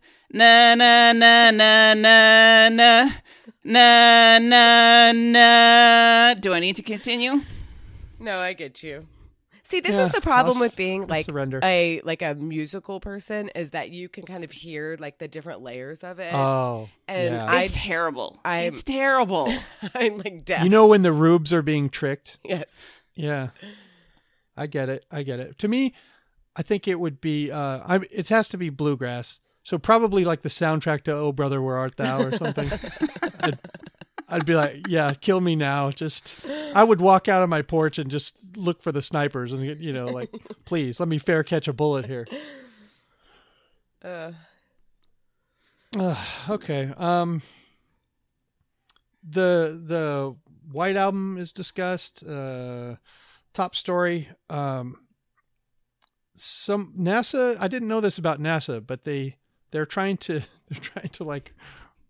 na 0.33 0.75
na 0.75 1.13
na 1.13 1.51
na 1.51 1.93
na 1.93 2.69
na 2.69 3.09
na 3.63 4.39
na 4.39 5.11
na 5.11 6.33
Do 6.35 6.53
I 6.53 6.59
need 6.59 6.75
to 6.77 6.83
continue? 6.83 7.41
No, 8.19 8.37
I 8.39 8.53
get 8.53 8.81
you. 8.83 9.07
See, 9.63 9.79
this 9.79 9.95
Yeah, 9.95 10.03
is 10.03 10.11
the 10.11 10.19
problem 10.21 10.57
I'll 10.57 10.61
with 10.63 10.75
being 10.75 11.03
I'll 11.03 11.07
like 11.07 11.25
surrender. 11.25 11.59
a 11.63 12.01
like 12.03 12.21
a 12.21 12.35
musical 12.35 12.99
person 12.99 13.49
is 13.55 13.69
that 13.71 13.89
you 13.89 14.09
can 14.09 14.25
kind 14.25 14.43
of 14.43 14.51
hear 14.51 14.97
like 14.99 15.17
the 15.17 15.27
different 15.29 15.61
layers 15.61 16.03
of 16.03 16.19
it. 16.19 16.33
Oh, 16.33 16.89
and 17.07 17.35
yeah. 17.35 17.45
I 17.45 17.63
It's 17.63 17.73
terrible. 17.73 18.39
I'm- 18.43 18.73
It's 18.73 18.83
terrible. 18.83 19.47
I'm 19.95 20.17
like 20.17 20.43
deaf. 20.43 20.63
you 20.63 20.69
know 20.69 20.87
when 20.87 21.03
the 21.03 21.13
rubes 21.13 21.53
are 21.53 21.61
being 21.61 21.89
tricked. 21.89 22.37
yes. 22.43 22.81
Yeah, 23.15 23.49
I 24.57 24.67
get 24.67 24.89
it. 24.89 25.05
I 25.11 25.23
get 25.23 25.39
it. 25.39 25.57
To 25.59 25.67
me, 25.67 25.93
I 26.55 26.63
think 26.63 26.87
it 26.87 26.99
would 26.99 27.19
be. 27.21 27.51
Uh, 27.51 27.79
I 27.85 27.99
it 28.11 28.27
has 28.29 28.47
to 28.49 28.57
be 28.57 28.69
bluegrass. 28.69 29.39
So 29.63 29.77
probably 29.77 30.25
like 30.25 30.41
the 30.41 30.49
soundtrack 30.49 31.03
to 31.03 31.13
"Oh 31.13 31.31
Brother, 31.31 31.61
Where 31.61 31.77
Art 31.77 31.95
Thou" 31.97 32.21
or 32.23 32.31
something. 32.31 32.69
I'd, 33.41 33.59
I'd 34.27 34.45
be 34.45 34.55
like, 34.55 34.87
yeah, 34.87 35.13
kill 35.13 35.39
me 35.41 35.55
now. 35.55 35.91
Just 35.91 36.33
I 36.73 36.83
would 36.83 36.99
walk 37.01 37.27
out 37.27 37.43
of 37.43 37.49
my 37.49 37.61
porch 37.61 37.97
and 37.99 38.09
just 38.09 38.35
look 38.55 38.81
for 38.81 38.91
the 38.91 39.01
snipers 39.01 39.53
and 39.53 39.63
you 39.81 39.93
know, 39.93 40.05
like, 40.07 40.29
please 40.65 40.99
let 40.99 41.09
me 41.09 41.17
fair 41.17 41.43
catch 41.43 41.67
a 41.67 41.73
bullet 41.73 42.05
here. 42.07 42.27
Uh, 44.03 44.31
Uh, 45.97 46.15
okay. 46.49 46.93
Um 46.97 47.41
the 49.23 49.79
the 49.85 50.35
White 50.71 50.95
Album 50.95 51.37
is 51.37 51.51
discussed. 51.51 52.23
Uh 52.25 52.95
top 53.53 53.75
story. 53.75 54.29
Um 54.49 54.95
some 56.35 56.93
NASA 56.97 57.57
I 57.59 57.67
didn't 57.67 57.89
know 57.89 58.01
this 58.01 58.17
about 58.17 58.39
NASA, 58.39 58.85
but 58.85 59.03
they 59.03 59.35
they're 59.71 59.85
trying 59.85 60.17
to 60.17 60.41
they're 60.69 60.81
trying 60.81 61.09
to 61.09 61.23
like 61.23 61.53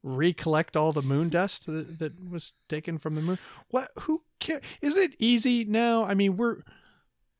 recollect 0.03 0.75
all 0.75 0.91
the 0.91 1.01
moon 1.01 1.29
dust 1.29 1.67
that, 1.67 1.99
that 1.99 2.29
was 2.29 2.53
taken 2.67 2.97
from 2.97 3.15
the 3.15 3.21
moon. 3.21 3.39
What 3.69 3.91
who 4.01 4.23
care 4.39 4.61
is 4.81 4.97
it 4.97 5.15
easy 5.19 5.63
now? 5.63 6.03
I 6.05 6.13
mean 6.13 6.37
we're 6.37 6.57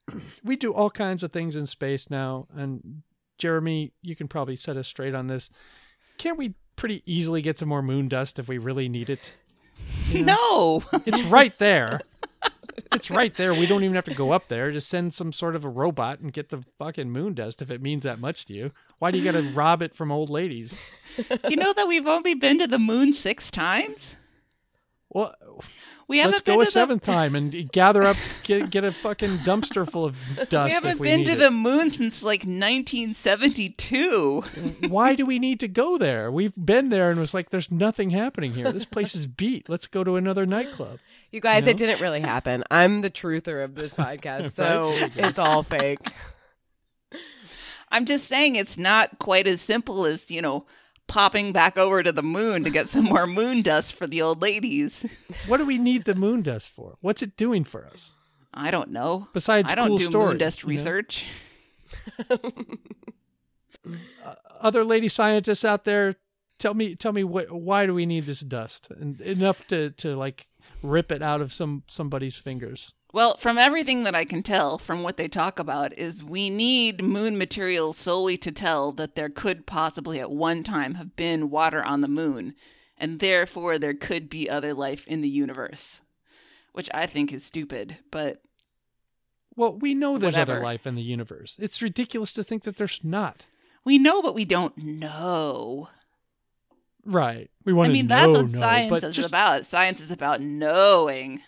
we 0.44 0.56
do 0.56 0.74
all 0.74 0.90
kinds 0.90 1.24
of 1.24 1.32
things 1.32 1.56
in 1.56 1.66
space 1.66 2.10
now 2.10 2.48
and 2.56 3.04
Jeremy, 3.38 3.92
you 4.04 4.16
can 4.16 4.28
probably 4.28 4.56
set 4.56 4.78
us 4.78 4.88
straight 4.88 5.16
on 5.16 5.28
this 5.28 5.50
can't 6.18 6.38
we 6.38 6.54
pretty 6.76 7.02
easily 7.06 7.42
get 7.42 7.58
some 7.58 7.70
more 7.70 7.82
moon 7.82 8.08
dust 8.08 8.38
if 8.38 8.48
we 8.48 8.58
really 8.58 8.90
need 8.90 9.10
it? 9.10 9.34
No. 10.14 10.84
It's 11.06 11.24
right 11.24 11.58
there. 11.58 12.02
It's 12.92 13.10
right 13.12 13.34
there. 13.34 13.54
We 13.54 13.66
don't 13.66 13.84
even 13.84 13.96
have 13.96 14.06
to 14.06 14.14
go 14.14 14.32
up 14.32 14.48
there. 14.48 14.72
Just 14.72 14.88
send 14.90 15.14
some 15.14 15.32
sort 15.34 15.56
of 15.56 15.64
a 15.66 15.70
robot 15.70 16.20
and 16.20 16.32
get 16.34 16.50
the 16.50 16.64
fucking 16.78 17.10
moon 17.12 17.34
dust 17.34 17.62
if 17.62 17.72
it 17.72 17.82
means 17.82 18.04
that 18.04 18.20
much 18.20 18.46
to 18.46 18.54
you. 18.54 18.72
Why 19.00 19.12
do 19.12 19.18
you 19.18 19.24
got 19.24 19.40
to 19.40 19.50
rob 19.54 19.82
it 19.82 19.96
from 19.96 20.12
old 20.12 20.30
ladies? 20.30 20.78
you 21.50 21.56
know 21.56 21.74
that 21.74 21.88
we've 21.88 22.08
only 22.08 22.34
been 22.34 22.60
to 22.60 22.68
the 22.68 22.80
moon 22.80 23.14
six 23.14 23.50
times? 23.52 24.16
Well, 25.14 25.36
We 26.08 26.20
haven't 26.20 26.32
let's 26.32 26.42
go 26.42 26.62
a 26.62 26.66
seventh 26.66 27.04
time 27.04 27.36
and 27.36 27.70
gather 27.74 28.02
up, 28.04 28.16
get 28.44 28.70
get 28.70 28.86
a 28.86 28.94
fucking 28.94 29.40
dumpster 29.40 29.90
full 29.90 30.06
of 30.06 30.16
dust. 30.50 30.70
We 30.70 30.74
haven't 30.74 31.00
we 31.02 31.08
been 31.10 31.26
to 31.26 31.34
it. 31.34 31.40
the 31.40 31.52
moon 31.52 31.92
since 31.92 32.24
like 32.24 32.46
1972. 32.46 34.42
Why 34.88 35.16
do 35.16 35.26
we 35.26 35.38
need 35.40 35.60
to 35.60 35.68
go 35.68 35.98
there? 35.98 36.32
We've 36.32 36.54
been 36.58 36.90
there 36.90 37.12
and 37.12 37.20
was 37.20 37.34
like, 37.34 37.50
"There's 37.50 37.70
nothing 37.72 38.12
happening 38.12 38.54
here. 38.54 38.72
This 38.72 38.86
place 38.86 39.14
is 39.16 39.28
beat. 39.28 39.68
Let's 39.70 39.88
go 39.88 40.04
to 40.06 40.16
another 40.16 40.46
nightclub." 40.46 41.00
You 41.32 41.40
guys, 41.42 41.66
No. 41.66 41.72
it 41.72 41.78
didn't 41.78 42.02
really 42.02 42.20
happen. 42.22 42.64
I'm 42.70 43.02
the 43.02 43.10
truther 43.10 43.64
of 43.64 43.76
this 43.76 43.94
podcast, 43.94 44.52
so 44.54 44.92
it's 45.16 45.40
all 45.40 45.64
fake. 45.64 46.00
I'm 47.90 48.06
just 48.06 48.28
saying 48.28 48.56
it's 48.56 48.78
not 48.78 49.20
quite 49.20 49.48
as 49.48 49.60
simple 49.62 50.06
as, 50.06 50.32
you 50.32 50.42
know, 50.42 50.66
popping 51.08 51.52
back 51.52 51.78
over 51.78 52.02
to 52.04 52.12
the 52.12 52.24
moon 52.24 52.64
to 52.64 52.70
get 52.70 52.88
some 52.90 53.06
more 53.06 53.28
moon 53.28 53.62
dust 53.62 53.94
for 53.94 54.08
the 54.08 54.22
old 54.22 54.42
ladies. 54.42 55.06
What 55.48 55.58
do 55.58 55.66
we 55.66 55.78
need 55.78 56.06
the 56.06 56.16
moon 56.16 56.42
dust 56.42 56.72
for? 56.74 56.96
What's 57.02 57.22
it 57.22 57.36
doing 57.36 57.64
for 57.66 57.86
us? 57.88 58.14
I 58.54 58.72
don't 58.72 58.92
know. 58.92 59.28
Besides 59.34 59.72
I 59.72 59.76
don't 59.76 59.88
cool 59.90 59.98
do 59.98 60.06
stories, 60.06 60.28
moon 60.30 60.38
dust 60.38 60.62
you 60.62 60.68
know? 60.68 60.70
research. 60.72 61.26
Uh, 64.24 64.36
other 64.60 64.84
lady 64.84 65.10
scientists 65.10 65.66
out 65.66 65.86
there 65.86 66.16
tell 66.60 66.76
me 66.76 66.94
tell 66.96 67.12
me 67.12 67.24
what 67.24 67.52
why 67.52 67.88
do 67.88 67.96
we 67.96 68.06
need 68.06 68.28
this 68.28 68.42
dust 68.42 68.88
and 68.92 69.20
enough 69.22 69.66
to 69.66 69.90
to 69.92 70.16
like 70.16 70.46
rip 70.82 71.12
it 71.12 71.22
out 71.22 71.42
of 71.42 71.54
some 71.54 71.84
somebody's 71.88 72.38
fingers. 72.38 72.94
Well, 73.14 73.36
from 73.38 73.58
everything 73.58 74.04
that 74.04 74.16
I 74.16 74.24
can 74.24 74.42
tell 74.42 74.78
from 74.78 75.04
what 75.04 75.18
they 75.18 75.28
talk 75.28 75.60
about 75.60 75.98
is 75.98 76.24
we 76.24 76.50
need 76.50 77.04
moon 77.04 77.38
material 77.38 77.92
solely 77.92 78.38
to 78.38 78.52
tell 78.52 78.94
that 78.94 79.16
there 79.16 79.30
could 79.30 79.66
possibly 79.66 80.20
at 80.20 80.32
one 80.32 80.64
time 80.64 80.94
have 80.96 81.16
been 81.18 81.50
water 81.50 81.84
on 81.84 82.02
the 82.02 82.08
moon 82.08 82.56
and 82.98 83.20
therefore 83.20 83.78
there 83.78 83.94
could 83.94 84.30
be 84.30 84.50
other 84.50 84.74
life 84.74 85.06
in 85.08 85.22
the 85.22 85.30
universe, 85.30 86.02
which 86.72 86.90
I 86.94 87.06
think 87.06 87.34
is 87.34 87.44
stupid, 87.44 87.98
but 88.12 88.42
well 89.56 89.78
we 89.78 89.94
know 89.94 90.18
there's 90.18 90.38
other 90.38 90.62
life 90.62 90.88
in 90.88 90.96
the 90.96 91.02
universe. 91.02 91.58
It's 91.60 91.82
ridiculous 91.82 92.32
to 92.34 92.44
think 92.44 92.64
that 92.64 92.78
there's 92.78 93.02
not. 93.04 93.46
We 93.84 93.98
know 93.98 94.22
but 94.22 94.36
we 94.36 94.46
don't 94.46 94.78
know. 94.78 95.90
Right 97.06 97.49
we 97.66 97.74
want 97.74 97.88
to 97.88 97.89
know. 97.89 97.93
I 97.93 98.02
mean, 98.02 98.08
know, 98.08 98.16
that's 98.16 98.34
what 98.34 98.41
know, 98.54 98.60
science 98.60 98.89
but 98.89 99.04
is 99.04 99.16
just, 99.16 99.28
about. 99.30 99.66
Science 99.66 100.02
is 100.02 100.12
about 100.12 100.41
knowing. 100.41 101.41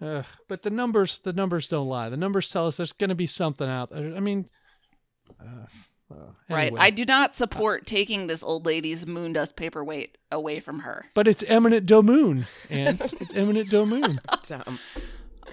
ugh, 0.00 0.24
but 0.48 0.62
the 0.62 0.70
numbers 0.70 1.18
the 1.18 1.32
numbers 1.32 1.68
don't 1.68 1.88
lie 1.88 2.08
the 2.08 2.16
numbers 2.16 2.48
tell 2.50 2.66
us 2.66 2.76
there's 2.76 2.92
going 2.92 3.08
to 3.10 3.14
be 3.14 3.26
something 3.26 3.68
out 3.68 3.90
there 3.90 4.14
i 4.14 4.20
mean 4.20 4.46
uh, 5.40 5.66
uh, 6.12 6.14
Right. 6.48 6.72
I 6.78 6.90
do 6.90 7.04
not 7.04 7.34
support 7.34 7.84
taking 7.86 8.26
this 8.28 8.42
old 8.42 8.64
lady's 8.66 9.06
moon 9.06 9.32
dust 9.32 9.56
paperweight 9.56 10.18
away 10.30 10.60
from 10.60 10.80
her. 10.80 11.06
but 11.14 11.26
it's 11.26 11.42
eminent 11.48 11.86
domain 11.86 12.46
and 12.70 13.00
it's 13.20 13.34
eminent 13.34 13.70
domain 13.70 14.20
Dumb. 14.46 14.78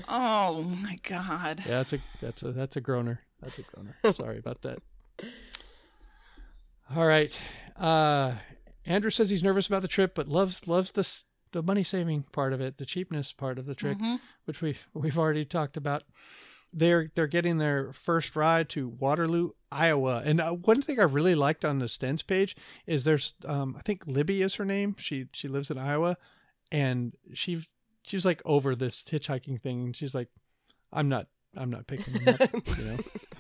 Oh 0.07 0.61
my 0.63 0.99
god. 1.07 1.59
Yeah, 1.65 1.77
that's 1.77 1.93
a 1.93 1.99
that's 2.21 2.43
a 2.43 2.51
that's 2.51 2.75
a 2.75 2.81
groaner. 2.81 3.21
That's 3.41 3.57
a 3.59 3.61
groaner. 3.63 3.95
Sorry 4.11 4.37
about 4.37 4.61
that. 4.63 4.79
All 6.95 7.05
right. 7.07 7.35
Uh 7.79 8.33
Andrew 8.85 9.09
says 9.09 9.29
he's 9.29 9.43
nervous 9.43 9.67
about 9.67 9.81
the 9.81 9.87
trip, 9.87 10.13
but 10.15 10.27
loves 10.27 10.67
loves 10.67 10.91
the 10.91 11.07
the 11.51 11.63
money 11.63 11.83
saving 11.83 12.23
part 12.31 12.51
of 12.51 12.59
it, 12.61 12.77
the 12.77 12.85
cheapness 12.85 13.31
part 13.31 13.59
of 13.59 13.65
the 13.65 13.75
trick, 13.75 13.97
which 14.45 14.61
we 14.61 14.77
we've 14.93 15.17
already 15.19 15.45
talked 15.45 15.77
about. 15.77 16.03
They're 16.73 17.11
they're 17.13 17.27
getting 17.27 17.59
their 17.59 17.93
first 17.93 18.35
ride 18.35 18.67
to 18.69 18.87
Waterloo, 18.89 19.51
Iowa, 19.71 20.23
and 20.25 20.41
uh, 20.41 20.51
one 20.53 20.81
thing 20.81 20.99
I 20.99 21.03
really 21.03 21.35
liked 21.35 21.63
on 21.63 21.77
the 21.79 21.85
Stens 21.85 22.25
page 22.25 22.55
is 22.87 23.03
there's 23.03 23.35
um 23.45 23.75
I 23.77 23.81
think 23.83 24.07
Libby 24.07 24.41
is 24.41 24.55
her 24.55 24.65
name. 24.65 24.95
She 24.97 25.27
she 25.33 25.47
lives 25.47 25.69
in 25.69 25.77
Iowa, 25.77 26.17
and 26.71 27.13
she 27.33 27.67
she 28.01 28.15
was 28.15 28.25
like 28.25 28.41
over 28.43 28.75
this 28.75 29.03
hitchhiking 29.03 29.61
thing. 29.61 29.85
And 29.85 29.95
she's 29.95 30.15
like, 30.15 30.29
I'm 30.91 31.07
not. 31.09 31.27
I'm 31.55 31.69
not 31.69 31.85
picking 31.85 32.13
them 32.15 32.35
up. 32.41 32.77
you 32.79 32.83
know, 32.83 32.97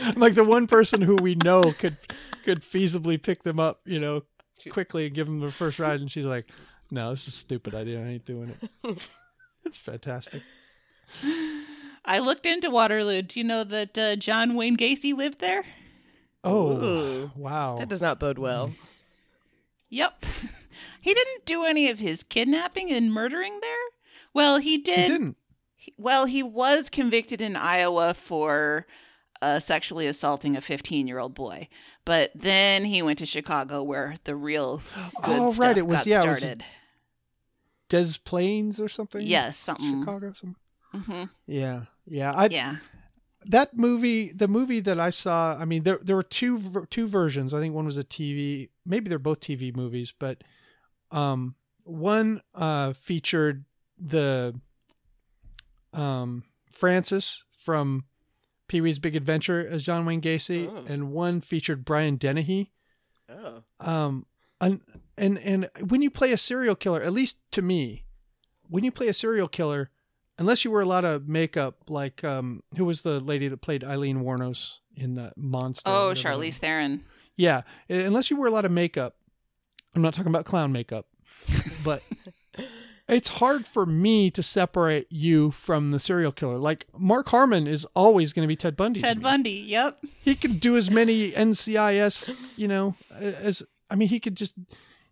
I'm 0.00 0.14
like 0.20 0.34
the 0.34 0.44
one 0.44 0.66
person 0.66 1.00
who 1.02 1.16
we 1.16 1.34
know 1.34 1.72
could 1.72 1.96
could 2.44 2.62
feasibly 2.62 3.22
pick 3.22 3.42
them 3.42 3.60
up. 3.60 3.80
You 3.84 3.98
know, 4.00 4.22
quickly 4.70 5.06
and 5.06 5.14
give 5.14 5.26
them 5.26 5.40
the 5.40 5.52
first 5.52 5.78
ride, 5.78 6.00
and 6.00 6.10
she's 6.10 6.24
like, 6.24 6.48
"No, 6.90 7.10
this 7.10 7.22
is 7.28 7.34
a 7.34 7.36
stupid 7.36 7.74
idea. 7.74 8.00
I 8.00 8.08
ain't 8.08 8.24
doing 8.24 8.54
it." 8.82 9.08
it's 9.64 9.78
fantastic. 9.78 10.42
I 12.04 12.18
looked 12.18 12.46
into 12.46 12.70
Waterloo. 12.70 13.22
Do 13.22 13.38
you 13.40 13.44
know 13.44 13.64
that 13.64 13.96
uh, 13.98 14.16
John 14.16 14.54
Wayne 14.54 14.76
Gacy 14.76 15.14
lived 15.14 15.40
there? 15.40 15.64
Oh, 16.42 16.72
Ooh. 16.82 17.30
wow. 17.36 17.76
That 17.78 17.88
does 17.88 18.00
not 18.00 18.18
bode 18.18 18.38
well. 18.38 18.72
Yep. 19.90 20.24
he 21.00 21.12
didn't 21.12 21.44
do 21.44 21.64
any 21.64 21.90
of 21.90 21.98
his 21.98 22.22
kidnapping 22.22 22.90
and 22.90 23.12
murdering 23.12 23.58
there. 23.60 23.78
Well, 24.32 24.58
he 24.58 24.78
did. 24.78 24.96
he 24.96 25.02
did. 25.02 25.08
didn't. 25.12 25.36
He- 25.76 25.94
Well, 25.98 26.24
he 26.24 26.42
was 26.42 26.88
convicted 26.88 27.40
in 27.42 27.56
Iowa 27.56 28.14
for 28.14 28.86
uh, 29.42 29.58
sexually 29.58 30.06
assaulting 30.06 30.56
a 30.56 30.60
15 30.60 31.06
year 31.06 31.18
old 31.18 31.34
boy, 31.34 31.68
but 32.04 32.30
then 32.34 32.84
he 32.84 33.02
went 33.02 33.18
to 33.20 33.26
Chicago 33.26 33.82
where 33.82 34.16
the 34.24 34.34
real 34.36 34.80
Oh, 35.22 35.52
right, 35.54 35.76
it 35.78 35.86
was- 35.86 36.06
yeah, 36.06 36.22
it 36.22 36.28
was- 36.28 36.38
started. 36.38 36.64
Des 37.88 38.18
Plaines 38.24 38.80
or 38.80 38.88
something. 38.88 39.26
Yes, 39.26 39.56
something. 39.56 40.00
Chicago. 40.04 40.32
Something. 40.32 40.56
hmm 40.92 41.24
Yeah, 41.46 41.86
yeah. 42.06 42.32
I 42.32 42.46
Yeah. 42.46 42.76
that 43.46 43.76
movie, 43.76 44.30
the 44.32 44.46
movie 44.46 44.78
that 44.80 45.00
I 45.00 45.10
saw. 45.10 45.56
I 45.58 45.64
mean, 45.64 45.82
there 45.82 45.98
there 46.02 46.14
were 46.14 46.22
two 46.22 46.86
two 46.90 47.08
versions. 47.08 47.52
I 47.52 47.58
think 47.58 47.74
one 47.74 47.86
was 47.86 47.96
a 47.96 48.04
TV. 48.04 48.68
Maybe 48.86 49.08
they're 49.08 49.18
both 49.18 49.40
TV 49.40 49.74
movies, 49.74 50.12
but 50.16 50.44
um, 51.10 51.56
one 51.82 52.42
uh 52.54 52.92
featured 52.92 53.64
the 53.98 54.54
um 55.92 56.44
Francis 56.70 57.44
from 57.56 58.04
Pee 58.70 58.80
Wee's 58.80 59.00
Big 59.00 59.16
Adventure 59.16 59.66
as 59.68 59.82
John 59.82 60.06
Wayne 60.06 60.20
Gacy, 60.20 60.68
Oh. 60.70 60.84
and 60.88 61.10
one 61.10 61.40
featured 61.40 61.84
Brian 61.84 62.14
Dennehy. 62.16 62.70
Oh. 63.28 63.62
um 63.80 64.26
and 64.60 64.80
and 65.18 65.38
and 65.38 65.68
when 65.88 66.02
you 66.02 66.10
play 66.10 66.30
a 66.32 66.36
serial 66.38 66.74
killer 66.76 67.00
at 67.02 67.12
least 67.12 67.36
to 67.52 67.62
me 67.62 68.04
when 68.68 68.82
you 68.84 68.90
play 68.92 69.06
a 69.08 69.14
serial 69.14 69.46
killer 69.48 69.90
unless 70.38 70.64
you 70.64 70.70
wear 70.72 70.80
a 70.82 70.86
lot 70.86 71.04
of 71.04 71.28
makeup 71.28 71.76
like 71.88 72.24
um 72.24 72.62
who 72.76 72.84
was 72.84 73.02
the 73.02 73.20
lady 73.20 73.46
that 73.48 73.58
played 73.58 73.84
Aileen 73.84 74.22
Wuornos 74.24 74.78
in 74.96 75.14
the 75.14 75.32
monster 75.36 75.82
Oh, 75.88 76.08
whatever 76.08 76.14
that 76.14 76.40
Charlize 76.40 76.58
Theron. 76.58 77.04
yeah 77.36 77.62
unless 77.88 78.30
you 78.30 78.36
wear 78.36 78.48
a 78.48 78.52
lot 78.52 78.64
of 78.64 78.72
makeup 78.72 79.14
i'm 79.94 80.02
not 80.02 80.12
talking 80.14 80.30
about 80.32 80.44
clown 80.44 80.72
makeup 80.72 81.06
but 81.84 82.02
it's 83.10 83.28
hard 83.28 83.66
for 83.66 83.84
me 83.84 84.30
to 84.30 84.42
separate 84.42 85.06
you 85.10 85.50
from 85.50 85.90
the 85.90 85.98
serial 85.98 86.32
killer 86.32 86.58
like 86.58 86.86
mark 86.96 87.28
harmon 87.28 87.66
is 87.66 87.84
always 87.94 88.32
going 88.32 88.44
to 88.44 88.48
be 88.48 88.56
ted 88.56 88.76
bundy 88.76 89.00
Ted 89.00 89.20
Bundy. 89.20 89.50
Yep. 89.50 90.04
he 90.22 90.34
could 90.34 90.60
do 90.60 90.76
as 90.76 90.90
many 90.90 91.32
NCIS, 91.32 92.34
you 92.56 92.68
know, 92.68 92.94
as 93.18 93.62
I 93.90 93.96
mean, 93.96 94.08
he 94.08 94.20
could 94.20 94.36
just 94.36 94.54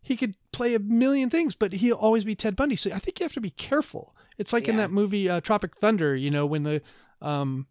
he 0.01 0.17
could 0.17 0.35
play 0.53 0.75
a 0.75 0.79
million 0.79 1.31
things, 1.31 1.55
but 1.55 1.75
he'll 1.75 1.97
always 1.97 2.25
be 2.25 2.35
Ted 2.35 2.57
Bundy. 2.57 2.77
So 2.77 2.91
I 2.93 2.99
think 2.99 3.21
you 3.21 3.25
have 3.25 3.33
to 3.33 3.41
be 3.41 3.51
careful. 3.51 4.15
It's 4.39 4.53
like 4.53 4.69
in 4.69 4.77
that 4.77 4.91
movie 4.91 5.29
uh, 5.29 5.41
Tropic 5.41 5.77
Thunder, 5.77 6.15
you 6.15 6.31
know, 6.31 6.47
when 6.47 6.63
the 6.63 6.83
um 7.21 7.67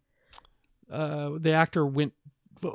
uh 0.90 1.30
the 1.38 1.52
actor 1.52 1.86
went 1.86 2.12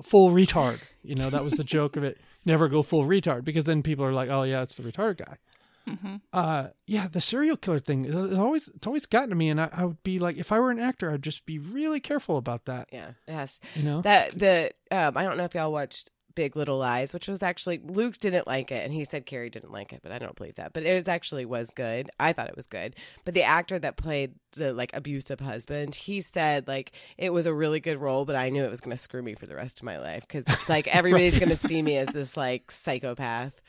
full 0.04 0.32
retard. 0.32 0.80
You 1.04 1.16
know, 1.16 1.30
that 1.30 1.44
was 1.44 1.54
the 1.54 1.64
joke 1.64 1.96
of 1.96 2.04
it. 2.04 2.18
Never 2.46 2.68
go 2.68 2.82
full 2.82 3.06
retard 3.06 3.46
because 3.46 3.66
then 3.66 3.84
people 3.84 4.04
are 4.04 4.14
like, 4.14 4.30
oh 4.30 4.44
yeah, 4.44 4.64
it's 4.64 4.76
the 4.76 4.84
retard 4.84 5.18
guy. 5.18 5.38
Hmm 5.86 6.16
Uh, 6.32 6.68
yeah, 6.88 7.08
the 7.08 7.22
serial 7.22 7.58
killer 7.58 7.80
thing 7.80 8.06
is 8.06 8.38
always 8.38 8.70
it's 8.70 8.88
always 8.88 9.06
gotten 9.06 9.30
to 9.30 9.36
me, 9.36 9.50
and 9.50 9.60
I, 9.62 9.70
I 9.72 9.86
would 9.86 10.02
be 10.04 10.20
like, 10.20 10.38
if 10.38 10.52
I 10.52 10.60
were 10.60 10.72
an 10.72 10.80
actor, 10.80 11.12
I'd 11.12 11.24
just 11.24 11.46
be 11.46 11.60
really 11.60 12.00
careful 12.00 12.38
about 12.38 12.66
that. 12.66 12.88
Yeah, 12.92 13.12
it 13.28 13.34
has 13.34 13.60
You 13.76 13.84
know, 13.84 14.02
that 14.02 14.38
the 14.38 14.72
um, 14.92 15.18
I 15.18 15.24
don't 15.24 15.38
know 15.38 15.44
if 15.44 15.54
y'all 15.56 15.72
watched 15.72 16.10
Big 16.36 16.56
Little 16.56 16.80
Lies, 16.80 17.14
which 17.14 17.28
was 17.28 17.44
actually 17.44 17.80
Luke 17.84 18.18
didn't 18.18 18.48
like 18.48 18.72
it, 18.72 18.84
and 18.84 18.94
he 18.94 19.06
said 19.06 19.26
Carrie 19.26 19.50
didn't 19.52 19.72
like 19.72 19.94
it, 19.94 20.00
but 20.02 20.12
I 20.12 20.18
don't 20.18 20.36
believe 20.36 20.56
that. 20.56 20.74
But 20.74 20.84
it 20.84 20.94
was 20.96 21.08
actually 21.08 21.46
was 21.46 21.70
good. 21.70 22.10
I 22.20 22.34
thought 22.34 22.50
it 22.50 22.56
was 22.56 22.66
good. 22.68 22.96
But 23.26 23.34
the 23.36 23.44
actor 23.44 23.78
that 23.78 23.98
played 23.98 24.34
the 24.56 24.74
like 24.74 24.92
abusive 24.96 25.42
husband, 25.42 25.94
he 25.96 26.22
said 26.22 26.68
like 26.68 26.94
it 27.18 27.32
was 27.34 27.46
a 27.46 27.54
really 27.54 27.80
good 27.80 27.98
role, 27.98 28.26
but 28.26 28.36
I 28.36 28.50
knew 28.50 28.64
it 28.64 28.72
was 28.72 28.82
going 28.82 28.96
to 28.96 29.02
screw 29.02 29.22
me 29.22 29.36
for 29.36 29.46
the 29.46 29.56
rest 29.56 29.80
of 29.80 29.84
my 29.84 30.00
life 30.00 30.26
because 30.28 30.46
like 30.68 30.88
everybody's 30.96 31.38
going 31.38 31.50
to 31.50 31.58
see 31.58 31.82
me 31.82 31.98
as 31.98 32.10
this 32.10 32.36
like 32.36 32.72
psychopath. 32.72 33.62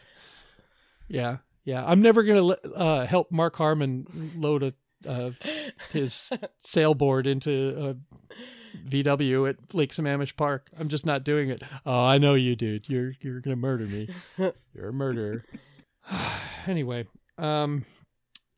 Yeah, 1.08 1.38
yeah. 1.64 1.84
I'm 1.84 2.02
never 2.02 2.22
gonna 2.22 2.46
uh, 2.74 3.06
help 3.06 3.30
Mark 3.30 3.56
Harmon 3.56 4.32
load 4.36 4.62
a 4.62 4.74
uh, 5.06 5.30
his 5.92 6.32
sailboard 6.64 7.26
into 7.26 7.76
a 7.78 8.88
VW 8.88 9.48
at 9.48 9.74
Lake 9.74 9.92
Sammamish 9.92 10.36
Park. 10.36 10.70
I'm 10.78 10.88
just 10.88 11.06
not 11.06 11.24
doing 11.24 11.50
it. 11.50 11.62
Oh, 11.86 12.04
I 12.04 12.18
know 12.18 12.34
you, 12.34 12.56
dude. 12.56 12.88
You're 12.88 13.12
you're 13.20 13.40
gonna 13.40 13.56
murder 13.56 13.86
me. 13.86 14.08
You're 14.74 14.88
a 14.88 14.92
murderer. 14.92 15.44
anyway, 16.66 17.06
um, 17.38 17.84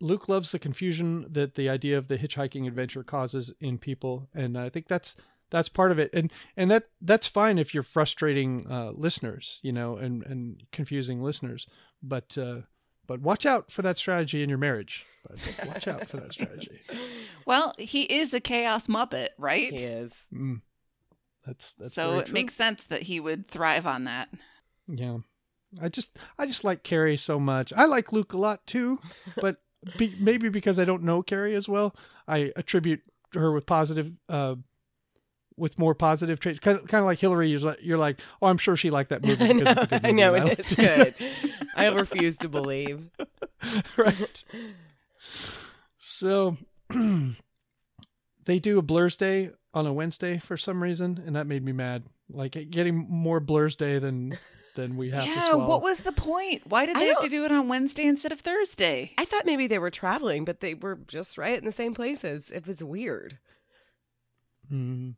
Luke 0.01 0.29
loves 0.29 0.53
the 0.53 0.59
confusion 0.59 1.27
that 1.31 1.55
the 1.55 1.69
idea 1.69 1.99
of 1.99 2.09
the 2.09 2.19
hitchhiking 2.19 2.67
adventure 2.67 3.03
causes 3.03 3.55
in 3.61 3.79
people, 3.79 4.29
and 4.35 4.59
I 4.59 4.69
think 4.69 4.89
that's 4.89 5.15
that's 5.51 5.69
part 5.69 5.93
of 5.93 5.99
it. 5.99 6.11
And 6.13 6.33
and 6.57 6.71
that 6.71 6.89
that's 7.01 7.27
fine 7.27 7.59
if 7.59 7.75
you're 7.75 7.83
frustrating 7.83 8.67
uh, 8.71 8.93
listeners, 8.95 9.61
you 9.63 9.73
know, 9.73 9.97
and 9.97 10.23
and 10.25 10.63
confusing 10.73 11.23
listeners. 11.23 11.67
But 12.03 12.37
uh, 12.39 12.63
but 13.07 13.21
watch 13.21 13.47
out 13.47 13.71
for 13.71 13.83
that 13.83 13.97
strategy 13.97 14.43
in 14.43 14.49
your 14.49 14.59
marriage. 14.59 15.05
But 15.29 15.67
watch 15.67 15.89
out 15.89 16.09
for 16.09 16.19
that 16.19 16.33
strategy. 16.33 16.81
Well, 17.47 17.75
he 17.79 18.03
is 18.03 18.35
a 18.35 18.41
chaos 18.41 18.89
muppet, 18.89 19.29
right? 19.39 19.73
He 19.73 19.85
is. 19.85 20.25
Mm. 20.35 20.63
That's 21.47 21.75
that's 21.75 21.95
so 21.95 22.11
very 22.11 22.23
it 22.23 22.33
makes 22.33 22.55
sense 22.55 22.83
that 22.83 23.03
he 23.03 23.21
would 23.21 23.47
thrive 23.47 23.87
on 23.87 24.03
that. 24.03 24.31
Yeah. 24.89 25.19
I 25.81 25.89
just 25.89 26.19
I 26.39 26.47
just 26.47 26.65
like 26.65 26.83
Carrie 26.83 27.17
so 27.17 27.39
much. 27.39 27.73
I 27.73 27.85
like 27.85 28.13
Luke 28.13 28.33
a 28.33 28.37
lot 28.37 28.67
too, 28.67 28.99
but 29.41 29.59
be, 29.97 30.17
maybe 30.19 30.49
because 30.49 30.79
I 30.81 30.85
don't 30.85 31.05
know 31.05 31.23
Carrie 31.23 31.55
as 31.55 31.69
well, 31.69 31.95
I 32.27 32.53
attribute 32.57 33.03
her 33.35 33.53
with 33.53 33.67
positive 33.67 34.13
uh 34.29 34.57
with 35.57 35.79
more 35.79 35.95
positive 35.95 36.41
traits. 36.41 36.59
Kind 36.59 36.79
of, 36.79 36.87
kind 36.89 37.01
of 37.01 37.07
like 37.07 37.19
Hillary, 37.19 37.49
you're 37.49 37.61
like, 37.61 37.79
you're 37.81 37.97
like, 37.97 38.21
oh, 38.43 38.49
I'm 38.49 38.59
sure 38.59 38.77
she 38.77 38.91
liked 38.91 39.11
that 39.11 39.23
movie 39.25 39.45
I 39.51 39.53
because 39.53 39.65
know, 39.65 39.71
it's 39.71 39.83
a 39.83 39.87
good 39.87 40.07
I 40.07 40.11
know 40.11 40.35
and 40.35 40.49
it, 40.49 40.59
it's 40.59 40.79
liked 40.79 41.19
good. 41.19 41.31
I 41.77 41.89
refuse 41.89 42.37
to 42.39 42.49
believe. 42.49 43.11
right. 43.97 44.45
So 45.97 46.57
they 48.45 48.59
do 48.59 48.79
a 48.79 48.83
Blur's 48.83 49.17
Day 49.17 49.51
on 49.75 49.87
a 49.87 49.93
Wednesday 49.93 50.39
for 50.39 50.57
some 50.57 50.83
reason, 50.83 51.23
and 51.27 51.37
that 51.37 51.47
made 51.47 51.65
me 51.65 51.73
mad. 51.73 52.05
Like 52.29 52.53
getting 52.71 53.07
more 53.09 53.39
Blur's 53.41 53.77
Day 53.77 53.99
than 53.99 54.37
than 54.75 54.97
we 54.97 55.11
have 55.11 55.25
to 55.25 55.31
yeah, 55.31 55.41
swallow. 55.49 55.69
what 55.69 55.83
was 55.83 56.01
the 56.01 56.13
point? 56.13 56.63
Why 56.67 56.85
did 56.87 56.97
I 56.97 57.01
they 57.01 57.07
have 57.09 57.21
to 57.23 57.29
don't- 57.29 57.45
it 57.45 57.53
on 57.53 57.69
Wednesday 57.69 58.05
instead 58.05 58.33
of 58.33 58.41
Thursday? 58.41 59.13
I 59.17 59.25
thought 59.25 59.47
maybe 59.47 59.67
they 59.67 59.79
were 59.79 59.91
traveling, 59.91 60.45
but 60.45 60.61
they 60.61 60.75
were 60.75 60.99
just 61.07 61.39
right 61.39 61.59
in 61.59 61.65
the 61.65 61.73
same 61.73 61.95
places. 61.95 62.51
It 62.51 62.67
was 62.67 62.83
weird. 62.85 63.39
Mhm. 64.73 65.15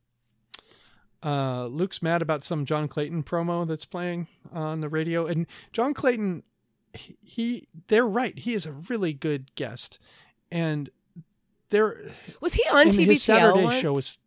Uh, 1.23 1.67
Luke's 1.67 2.01
mad 2.03 2.23
about 2.23 2.45
some 2.45 2.65
John 2.65 2.87
Clayton 2.87 3.25
promo 3.25 3.67
that's 3.67 3.85
playing 3.85 4.29
on 4.53 4.81
the 4.81 4.89
radio, 4.89 5.27
and 5.27 5.47
John 5.73 5.93
Clayton, 5.95 6.45
he, 6.95 7.16
he 7.22 7.68
they're 7.89 8.07
right. 8.07 8.39
He 8.39 8.55
is 8.55 8.66
a 8.66 8.72
really 8.72 9.12
good 9.12 9.55
guest, 9.55 9.99
and 10.51 10.91
they're 11.70 12.01
Was 12.41 12.55
he 12.55 12.62
on 12.70 12.86
TV. 12.89 13.16
Saturday 13.16 13.64
once? 13.64 13.80
show 13.80 13.93
was 13.95 14.18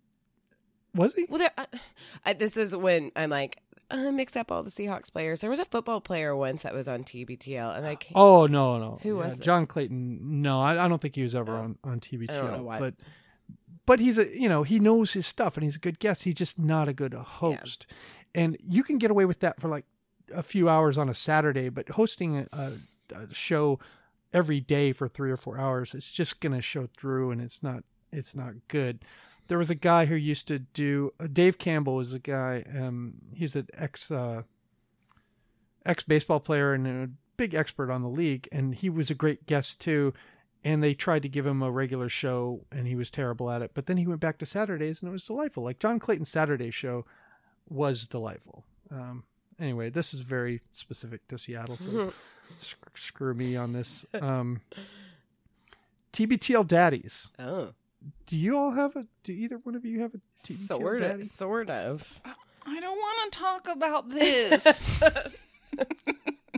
was 0.94 1.16
he? 1.16 1.26
Well, 1.30 1.40
there, 1.40 1.52
uh, 1.58 1.66
I, 2.26 2.34
this 2.34 2.58
is 2.58 2.76
when 2.76 3.12
I'm 3.16 3.30
like, 3.30 3.60
uh, 3.90 4.12
mix 4.12 4.36
up 4.36 4.52
all 4.52 4.62
the 4.62 4.70
Seahawks 4.72 5.12
players. 5.12 5.40
There 5.40 5.50
was 5.50 5.60
a 5.60 5.66
football 5.66 6.02
player 6.02 6.36
once 6.36 6.64
that 6.64 6.74
was 6.74 6.88
on 6.88 7.04
TBTL, 7.04 7.78
and 7.78 7.86
I 7.86 7.96
can't. 7.96 8.14
Oh 8.16 8.46
no, 8.48 8.78
no. 8.78 9.00
Who 9.02 9.18
Yeah, 9.18 9.26
was 9.26 9.34
it? 9.36 9.40
John 9.42 9.66
Clayton? 9.68 10.42
No, 10.42 10.62
I, 10.62 10.86
I 10.86 10.88
don't 10.88 11.02
think 11.02 11.16
he 11.16 11.24
was 11.24 11.36
ever 11.36 11.54
Oh. 11.56 11.62
on 11.62 11.78
on 11.84 12.00
TBTL. 12.00 12.32
I 12.32 12.42
don't 12.42 12.58
know 12.58 12.64
why. 12.64 12.80
But 12.80 12.96
but 13.86 14.00
he's 14.00 14.18
a 14.18 14.38
you 14.40 14.48
know 14.50 14.64
he 14.64 14.80
knows 14.80 15.14
his 15.14 15.26
stuff 15.26 15.58
and 15.58 15.64
he's 15.64 15.76
a 15.78 15.80
good 15.80 16.00
guest. 16.00 16.24
He's 16.24 16.36
just 16.36 16.60
not 16.60 16.88
a 16.88 16.94
good 16.94 17.14
host, 17.14 17.88
and 18.36 18.58
you 18.62 18.84
can 18.84 18.98
get 18.98 19.12
away 19.12 19.26
with 19.26 19.40
that 19.40 19.60
for 19.60 19.68
like 19.70 19.86
a 20.34 20.44
few 20.44 20.70
hours 20.70 20.98
on 20.98 21.10
a 21.10 21.14
Saturday. 21.14 21.70
But 21.70 21.90
hosting 21.90 22.48
a, 22.52 22.74
a, 23.14 23.34
show 23.34 23.80
every 24.34 24.60
day 24.60 24.92
for 24.92 25.08
three 25.08 25.32
or 25.32 25.38
four 25.38 25.58
hours, 25.58 25.94
it's 25.94 26.12
just 26.12 26.40
gonna 26.40 26.62
show 26.62 26.88
through, 26.98 27.32
and 27.32 27.42
it's 27.42 27.62
not 27.64 27.84
it's 28.12 28.36
not 28.36 28.54
good. 28.68 29.04
There 29.48 29.58
was 29.58 29.70
a 29.70 29.76
guy 29.76 30.06
who 30.06 30.16
used 30.16 30.48
to 30.48 30.60
do. 30.60 31.14
Uh, 31.20 31.28
Dave 31.32 31.58
Campbell 31.58 32.00
is 32.00 32.14
a 32.14 32.20
guy. 32.20 32.64
Um, 32.78 33.16
he's 33.34 33.56
an 33.56 33.68
ex. 33.74 34.12
Uh, 34.12 34.44
ex 35.86 36.04
baseball 36.04 36.40
player 36.40 36.74
and 36.74 36.88
a 36.88 37.10
big 37.38 37.56
expert 37.56 37.92
on 37.92 38.02
the 38.02 38.10
league, 38.10 38.48
and 38.52 38.76
he 38.76 38.90
was 38.90 39.10
a 39.10 39.16
great 39.16 39.46
guest 39.46 39.82
too. 39.82 40.14
And 40.64 40.84
they 40.84 40.94
tried 40.94 41.24
to 41.24 41.30
give 41.30 41.46
him 41.46 41.64
a 41.64 41.72
regular 41.72 42.08
show, 42.08 42.66
and 42.72 42.88
he 42.88 42.96
was 42.96 43.10
terrible 43.10 43.50
at 43.50 43.64
it. 43.64 43.72
But 43.74 43.88
then 43.88 43.98
he 43.98 44.06
went 44.06 44.22
back 44.22 44.38
to 44.40 44.46
Saturdays, 44.46 45.02
and 45.02 45.10
it 45.10 45.12
was 45.12 45.26
delightful. 45.26 45.64
Like 45.64 45.80
John 45.80 45.98
Clayton's 45.98 46.30
Saturday 46.30 46.70
show 46.70 47.04
was 47.68 48.06
delightful. 48.06 48.64
Um, 48.92 49.24
anyway, 49.62 49.90
this 49.90 50.14
is 50.14 50.22
very 50.22 50.60
specific 50.72 51.26
to 51.30 51.38
Seattle, 51.38 51.78
so 51.78 52.12
sc- 52.60 52.78
screw 52.98 53.34
me 53.34 53.56
on 53.56 53.72
this. 53.72 54.06
Um, 54.14 54.62
TBTL 56.14 56.68
Daddies. 56.68 57.32
oh, 57.40 57.70
do 58.26 58.38
you 58.38 58.58
all 58.58 58.72
have 58.72 58.96
a? 58.96 59.06
Do 59.24 59.32
either 59.32 59.58
one 59.64 59.76
of 59.76 59.86
you 59.86 60.02
have 60.02 60.14
a 60.16 60.20
TBTL 60.48 60.68
sort 60.68 61.00
daddy? 61.00 61.22
of, 61.22 61.28
sort 61.28 61.70
of. 61.70 62.22
I 62.66 62.80
don't 62.80 62.98
want 62.98 63.32
to 63.32 63.40
talk 63.40 63.68
about 63.70 64.10
this. 64.10 64.84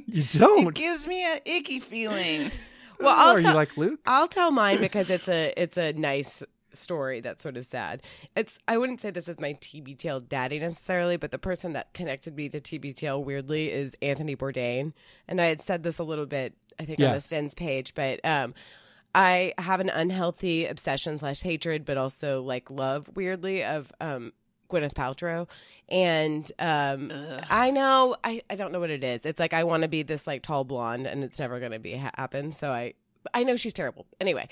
You 0.05 0.23
don't. 0.25 0.67
It 0.67 0.75
gives 0.75 1.07
me 1.07 1.23
an 1.23 1.39
icky 1.45 1.79
feeling. 1.79 2.51
Well, 2.99 3.09
I'll 3.09 3.35
are 3.35 3.41
tell- 3.41 3.51
you 3.51 3.55
like 3.55 3.75
Luke? 3.75 3.99
I'll 4.05 4.27
tell 4.29 4.51
mine 4.51 4.79
because 4.79 5.09
it's 5.09 5.27
a 5.27 5.51
it's 5.57 5.77
a 5.77 5.91
nice 5.93 6.43
story 6.75 7.21
that's 7.21 7.43
sort 7.43 7.57
of 7.57 7.65
sad. 7.65 8.01
It's 8.35 8.59
I 8.67 8.77
wouldn't 8.77 9.01
say 9.01 9.11
this 9.11 9.27
is 9.27 9.39
my 9.39 9.53
TBTL 9.53 10.27
daddy 10.29 10.59
necessarily, 10.59 11.17
but 11.17 11.31
the 11.31 11.39
person 11.39 11.73
that 11.73 11.93
connected 11.93 12.35
me 12.35 12.49
to 12.49 12.59
TBTL 12.59 13.23
weirdly 13.23 13.71
is 13.71 13.95
Anthony 14.01 14.35
Bourdain, 14.35 14.93
and 15.27 15.39
I 15.41 15.45
had 15.45 15.61
said 15.61 15.83
this 15.83 15.99
a 15.99 16.03
little 16.03 16.25
bit 16.25 16.53
I 16.79 16.85
think 16.85 16.99
Yeah. 16.99 17.09
on 17.09 17.13
the 17.13 17.19
Stens 17.19 17.55
page, 17.55 17.93
but 17.93 18.19
um. 18.25 18.53
I 19.15 19.53
have 19.59 19.79
an 19.79 19.89
unhealthy 19.89 20.65
obsession 20.65 21.19
slash 21.19 21.43
hatred, 21.43 21.85
but 21.85 21.97
also 21.99 22.41
like 22.41 22.71
love 22.71 23.07
weirdly 23.13 23.63
of 23.63 23.91
um, 24.01 24.33
Gwyneth 24.71 24.95
Paltrow, 24.95 25.47
and 25.87 26.51
um, 26.57 27.11
I 27.47 27.69
know 27.69 28.15
I, 28.23 28.41
I 28.49 28.55
don't 28.55 28.71
know 28.71 28.79
what 28.79 28.89
it 28.89 29.03
is. 29.03 29.23
It's 29.27 29.39
like 29.39 29.53
I 29.53 29.65
want 29.65 29.83
to 29.83 29.87
be 29.87 30.01
this 30.01 30.25
like 30.25 30.41
tall 30.41 30.63
blonde, 30.63 31.05
and 31.05 31.23
it's 31.23 31.37
never 31.37 31.59
going 31.59 31.73
to 31.73 31.77
be 31.79 31.91
happen. 31.91 32.51
So 32.51 32.71
I 32.71 32.95
I 33.35 33.43
know 33.43 33.55
she's 33.55 33.73
terrible. 33.73 34.07
Anyway, 34.19 34.47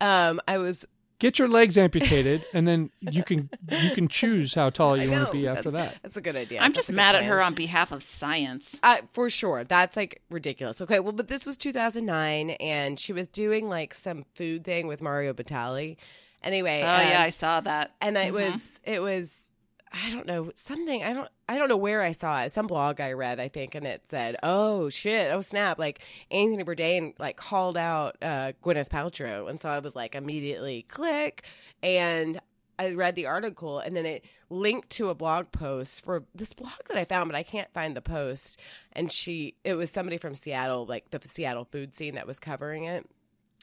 um, 0.00 0.40
I 0.48 0.58
was 0.58 0.84
Get 1.20 1.38
your 1.38 1.46
legs 1.48 1.78
amputated, 1.78 2.44
and 2.52 2.66
then 2.66 2.90
you 3.00 3.22
can 3.22 3.48
you 3.70 3.90
can 3.90 4.08
choose 4.08 4.54
how 4.54 4.70
tall 4.70 4.96
you 4.96 5.10
want 5.12 5.26
to 5.26 5.32
be 5.32 5.46
after 5.46 5.70
that's- 5.70 5.92
that. 5.92 6.02
That's 6.02 6.16
a 6.16 6.20
good 6.20 6.34
idea. 6.34 6.58
I'm 6.60 6.72
That's 6.72 6.78
just 6.78 6.88
a 6.88 6.92
good 6.92 6.96
mad 6.96 7.14
at 7.14 7.24
her 7.24 7.40
on 7.40 7.54
behalf 7.54 7.92
of 7.92 8.02
science. 8.02 8.76
Uh, 8.82 8.96
for 9.12 9.30
sure. 9.30 9.62
That's 9.62 9.96
like 9.96 10.22
ridiculous. 10.30 10.80
Okay, 10.80 10.98
well, 10.98 11.12
but 11.12 11.28
this 11.28 11.46
was 11.46 11.56
2009, 11.56 12.50
and 12.50 12.98
she 12.98 13.12
was 13.12 13.28
doing 13.28 13.68
like 13.68 13.94
some 13.94 14.24
food 14.34 14.64
thing 14.64 14.86
with 14.88 15.00
Mario 15.00 15.32
Batali. 15.32 15.96
Anyway, 16.42 16.80
Oh 16.82 16.86
um, 16.88 17.00
yeah, 17.06 17.22
I 17.22 17.28
saw 17.28 17.60
that. 17.60 17.94
and 18.00 18.16
it 18.16 18.32
Mhm. 18.32 18.52
was 18.52 18.80
it 18.84 19.02
was 19.02 19.52
I 19.92 20.10
don't 20.10 20.26
know 20.26 20.52
something 20.54 21.02
I 21.02 21.12
don't 21.12 21.28
I 21.48 21.58
don't 21.58 21.68
know 21.68 21.76
where 21.76 22.02
I 22.02 22.12
saw 22.12 22.42
it. 22.42 22.52
Some 22.52 22.66
blog 22.66 23.00
I 23.00 23.12
read 23.12 23.40
I 23.40 23.48
think 23.48 23.74
and 23.74 23.86
it 23.86 24.02
said 24.08 24.36
oh 24.42 24.88
shit 24.88 25.32
oh 25.32 25.40
snap 25.40 25.78
like 25.78 26.00
Anthony 26.30 26.62
Bourdain 26.62 27.14
like 27.18 27.36
called 27.36 27.76
out 27.76 28.16
uh, 28.22 28.52
Gwyneth 28.62 28.88
Paltrow. 28.88 29.50
And 29.50 29.60
so 29.60 29.68
I 29.68 29.80
was 29.80 29.96
like 29.96 30.14
immediately 30.14 30.82
click 30.82 31.44
and 31.82 32.40
I 32.78 32.92
read 32.94 33.16
the 33.16 33.26
article 33.26 33.80
and 33.80 33.96
then 33.96 34.06
it 34.06 34.24
linked 34.48 34.90
to 34.90 35.10
a 35.10 35.14
blog 35.14 35.50
post 35.50 36.04
for 36.04 36.24
this 36.34 36.52
blog 36.52 36.72
that 36.88 36.96
I 36.96 37.04
found 37.04 37.28
but 37.28 37.36
I 37.36 37.42
can't 37.42 37.72
find 37.74 37.96
the 37.96 38.00
post. 38.00 38.60
And 38.92 39.10
she 39.10 39.56
it 39.64 39.74
was 39.74 39.90
somebody 39.90 40.18
from 40.18 40.36
Seattle 40.36 40.86
like 40.86 41.10
the 41.10 41.20
Seattle 41.28 41.64
food 41.64 41.96
scene 41.96 42.14
that 42.14 42.28
was 42.28 42.38
covering 42.38 42.84
it. 42.84 43.10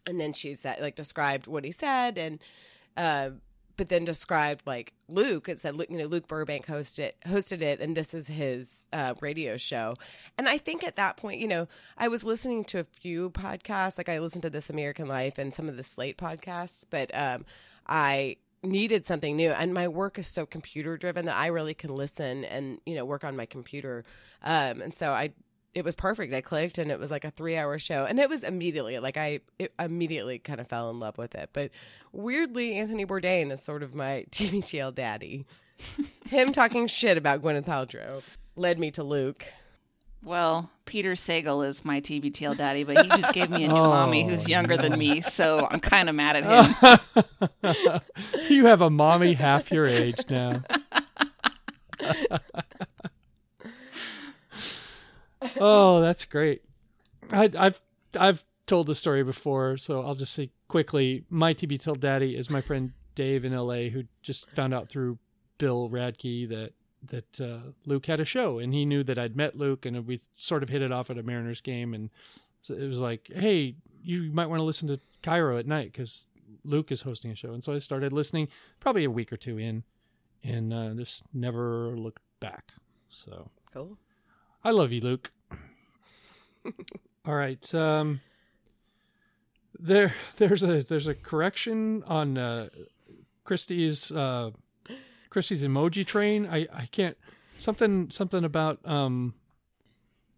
And 0.06 0.20
then 0.20 0.34
she 0.34 0.56
said 0.56 0.82
like 0.82 0.96
described 0.96 1.48
what 1.48 1.64
he 1.64 1.72
said 1.72 2.18
and 2.18 2.40
uh 2.98 3.30
but 3.78 3.90
then 3.90 4.04
described 4.04 4.64
like 4.66 4.94
Luke. 5.08 5.48
It 5.48 5.60
said, 5.60 5.78
you 5.90 5.98
know, 5.98 6.06
Luke 6.06 6.28
Burbank 6.28 6.66
hosted 6.66 7.14
hosted 7.26 7.62
it, 7.62 7.80
and 7.80 7.96
this 7.96 8.14
is 8.14 8.28
his 8.28 8.88
uh, 8.92 9.14
radio 9.22 9.56
show. 9.58 9.96
And 10.38 10.50
I 10.50 10.58
think 10.58 10.84
at 10.84 10.96
that 10.98 11.18
point, 11.18 11.40
you 11.40 11.48
know, 11.48 11.68
I 11.98 12.08
was 12.08 12.24
listening 12.24 12.66
to 12.66 12.80
a 12.80 12.84
few 12.84 13.30
podcasts, 13.30 13.98
like 13.98 14.10
I 14.10 14.20
listened 14.20 14.42
to 14.42 14.50
This 14.50 14.70
American 14.70 15.08
Life 15.08 15.38
and 15.38 15.54
some 15.54 15.70
of 15.70 15.78
the 15.78 15.84
Slate 15.84 16.18
podcasts, 16.18 16.84
but 16.90 17.16
um, 17.16 17.46
I 17.88 18.38
needed 18.64 19.06
something 19.06 19.36
new. 19.36 19.52
And 19.52 19.74
my 19.74 19.88
work 19.88 20.18
is 20.18 20.28
so 20.28 20.46
computer 20.46 20.98
driven 20.98 21.26
that 21.26 21.38
I 21.38 21.48
really 21.48 21.74
can 21.74 21.96
listen 21.96 22.44
and 22.44 22.80
you 22.86 22.96
know 22.96 23.06
work 23.06 23.24
on 23.24 23.36
my 23.36 23.46
computer. 23.46 24.04
Um, 24.44 24.82
and 24.82 24.94
so 24.94 25.12
I 25.14 25.32
it 25.78 25.86
was 25.86 25.96
perfect. 25.96 26.34
I 26.34 26.42
clicked 26.42 26.80
and 26.80 26.90
it 26.90 26.98
was 26.98 27.12
like 27.12 27.24
a 27.24 27.30
three 27.30 27.56
hour 27.56 27.78
show. 27.78 28.06
And 28.06 28.18
it 28.18 28.30
was 28.30 28.42
immediately 28.42 28.98
like 28.98 29.16
I 29.16 29.42
it 29.60 29.72
immediately 29.78 30.40
kind 30.40 30.60
of 30.60 30.68
fell 30.68 30.90
in 30.90 31.00
love 31.00 31.20
with 31.20 31.36
it. 31.36 31.52
But 31.54 31.70
weirdly, 32.12 32.74
Anthony 32.74 33.06
Bourdain 33.06 33.52
is 33.52 33.62
sort 33.62 33.84
of 33.84 33.94
my 33.94 34.26
TBTL 34.32 34.96
daddy. 34.96 35.46
Him 36.26 36.52
talking 36.52 36.88
shit 36.88 37.16
about 37.16 37.44
Gwyneth 37.44 37.66
Paltrow 37.66 38.24
led 38.56 38.80
me 38.80 38.90
to 38.90 39.04
Luke. 39.04 39.46
Well, 40.24 40.72
Peter 40.86 41.14
Sagal 41.14 41.66
is 41.68 41.86
my 41.86 42.02
TBTL 42.02 42.58
daddy, 42.58 42.84
but 42.84 43.04
he 43.04 43.10
just 43.10 43.32
gave 43.34 43.52
me 43.52 43.64
a 43.64 43.68
new 43.68 43.76
oh. 43.76 43.90
mommy 43.90 44.24
Oh, 44.24 44.30
who's 44.30 44.50
younger 44.50 44.78
than 44.78 44.98
me, 44.98 45.22
so 45.22 45.68
I'm 45.70 45.80
kind 45.80 46.10
of 46.10 46.16
mad 46.16 46.38
at 46.38 47.00
him. 47.64 48.02
you 48.50 48.66
have 48.66 48.82
a 48.82 48.90
mommy 48.90 49.34
half 49.34 49.72
your 49.72 49.86
age 49.86 50.22
now. 50.28 50.64
Oh, 55.60 56.02
that's 56.02 56.26
great. 56.26 56.64
I, 57.32 57.52
I've 57.58 57.80
I've 58.18 58.44
told 58.66 58.88
the 58.88 58.96
story 58.96 59.24
before, 59.24 59.78
so 59.78 60.02
I'll 60.02 60.16
just 60.16 60.34
say 60.34 60.52
quickly. 60.68 61.26
My 61.30 61.54
TBTL 61.54 62.00
daddy 62.00 62.36
is 62.36 62.50
my 62.50 62.62
friend 62.62 62.94
Dave 63.16 63.46
in 63.46 63.54
L.A. 63.54 63.90
who 63.90 64.04
just 64.22 64.50
found 64.52 64.74
out 64.74 64.90
through 64.90 65.18
Bill 65.58 65.90
Radke 65.90 66.48
that 66.50 66.74
that 67.10 67.42
uh, 67.42 67.72
Luke 67.86 68.06
had 68.06 68.20
a 68.20 68.26
show, 68.26 68.60
and 68.60 68.74
he 68.74 68.86
knew 68.86 69.04
that 69.04 69.18
I'd 69.18 69.36
met 69.36 69.58
Luke, 69.58 69.86
and 69.86 70.06
we 70.06 70.20
sort 70.36 70.64
of 70.64 70.70
hit 70.70 70.82
it 70.82 70.92
off 70.92 71.10
at 71.10 71.18
a 71.18 71.24
Mariners 71.24 71.62
game, 71.62 71.94
and 71.94 72.10
so 72.62 72.74
it 72.74 72.88
was 72.88 73.00
like, 73.00 73.30
hey, 73.34 73.76
you 74.04 74.32
might 74.34 74.48
want 74.48 74.60
to 74.60 74.66
listen 74.66 74.88
to 74.90 75.00
KIRO 75.24 75.60
at 75.60 75.68
night 75.68 75.92
because 75.92 76.26
Luke 76.64 76.92
is 76.92 77.02
hosting 77.02 77.32
a 77.32 77.36
show, 77.36 77.54
and 77.54 77.64
so 77.64 77.74
I 77.74 77.78
started 77.78 78.14
listening, 78.14 78.48
probably 78.80 79.04
a 79.04 79.12
week 79.12 79.32
or 79.32 79.38
two 79.38 79.58
in, 79.58 79.84
and 80.44 80.74
uh, 80.74 80.94
just 80.96 81.24
never 81.34 81.90
looked 81.96 82.22
back. 82.40 82.74
So 83.10 83.50
Cool. 83.74 83.98
I 84.64 84.72
love 84.72 84.92
you, 84.92 85.02
Luke. 85.02 85.32
All 87.26 87.36
right. 87.36 87.74
Um, 87.74 88.22
there, 89.80 90.14
there's 90.38 90.64
a 90.64 90.84
there's 90.84 91.08
a 91.08 91.14
correction 91.14 92.04
on 92.08 92.38
uh, 92.38 92.70
Christie's 93.44 94.12
uh, 94.12 94.52
Christie's 95.30 95.64
emoji 95.64 96.06
train. 96.06 96.48
I 96.48 96.68
I 96.74 96.88
can't 96.92 97.18
something 97.60 98.10
something 98.10 98.44
about 98.44 98.80
um 98.86 99.34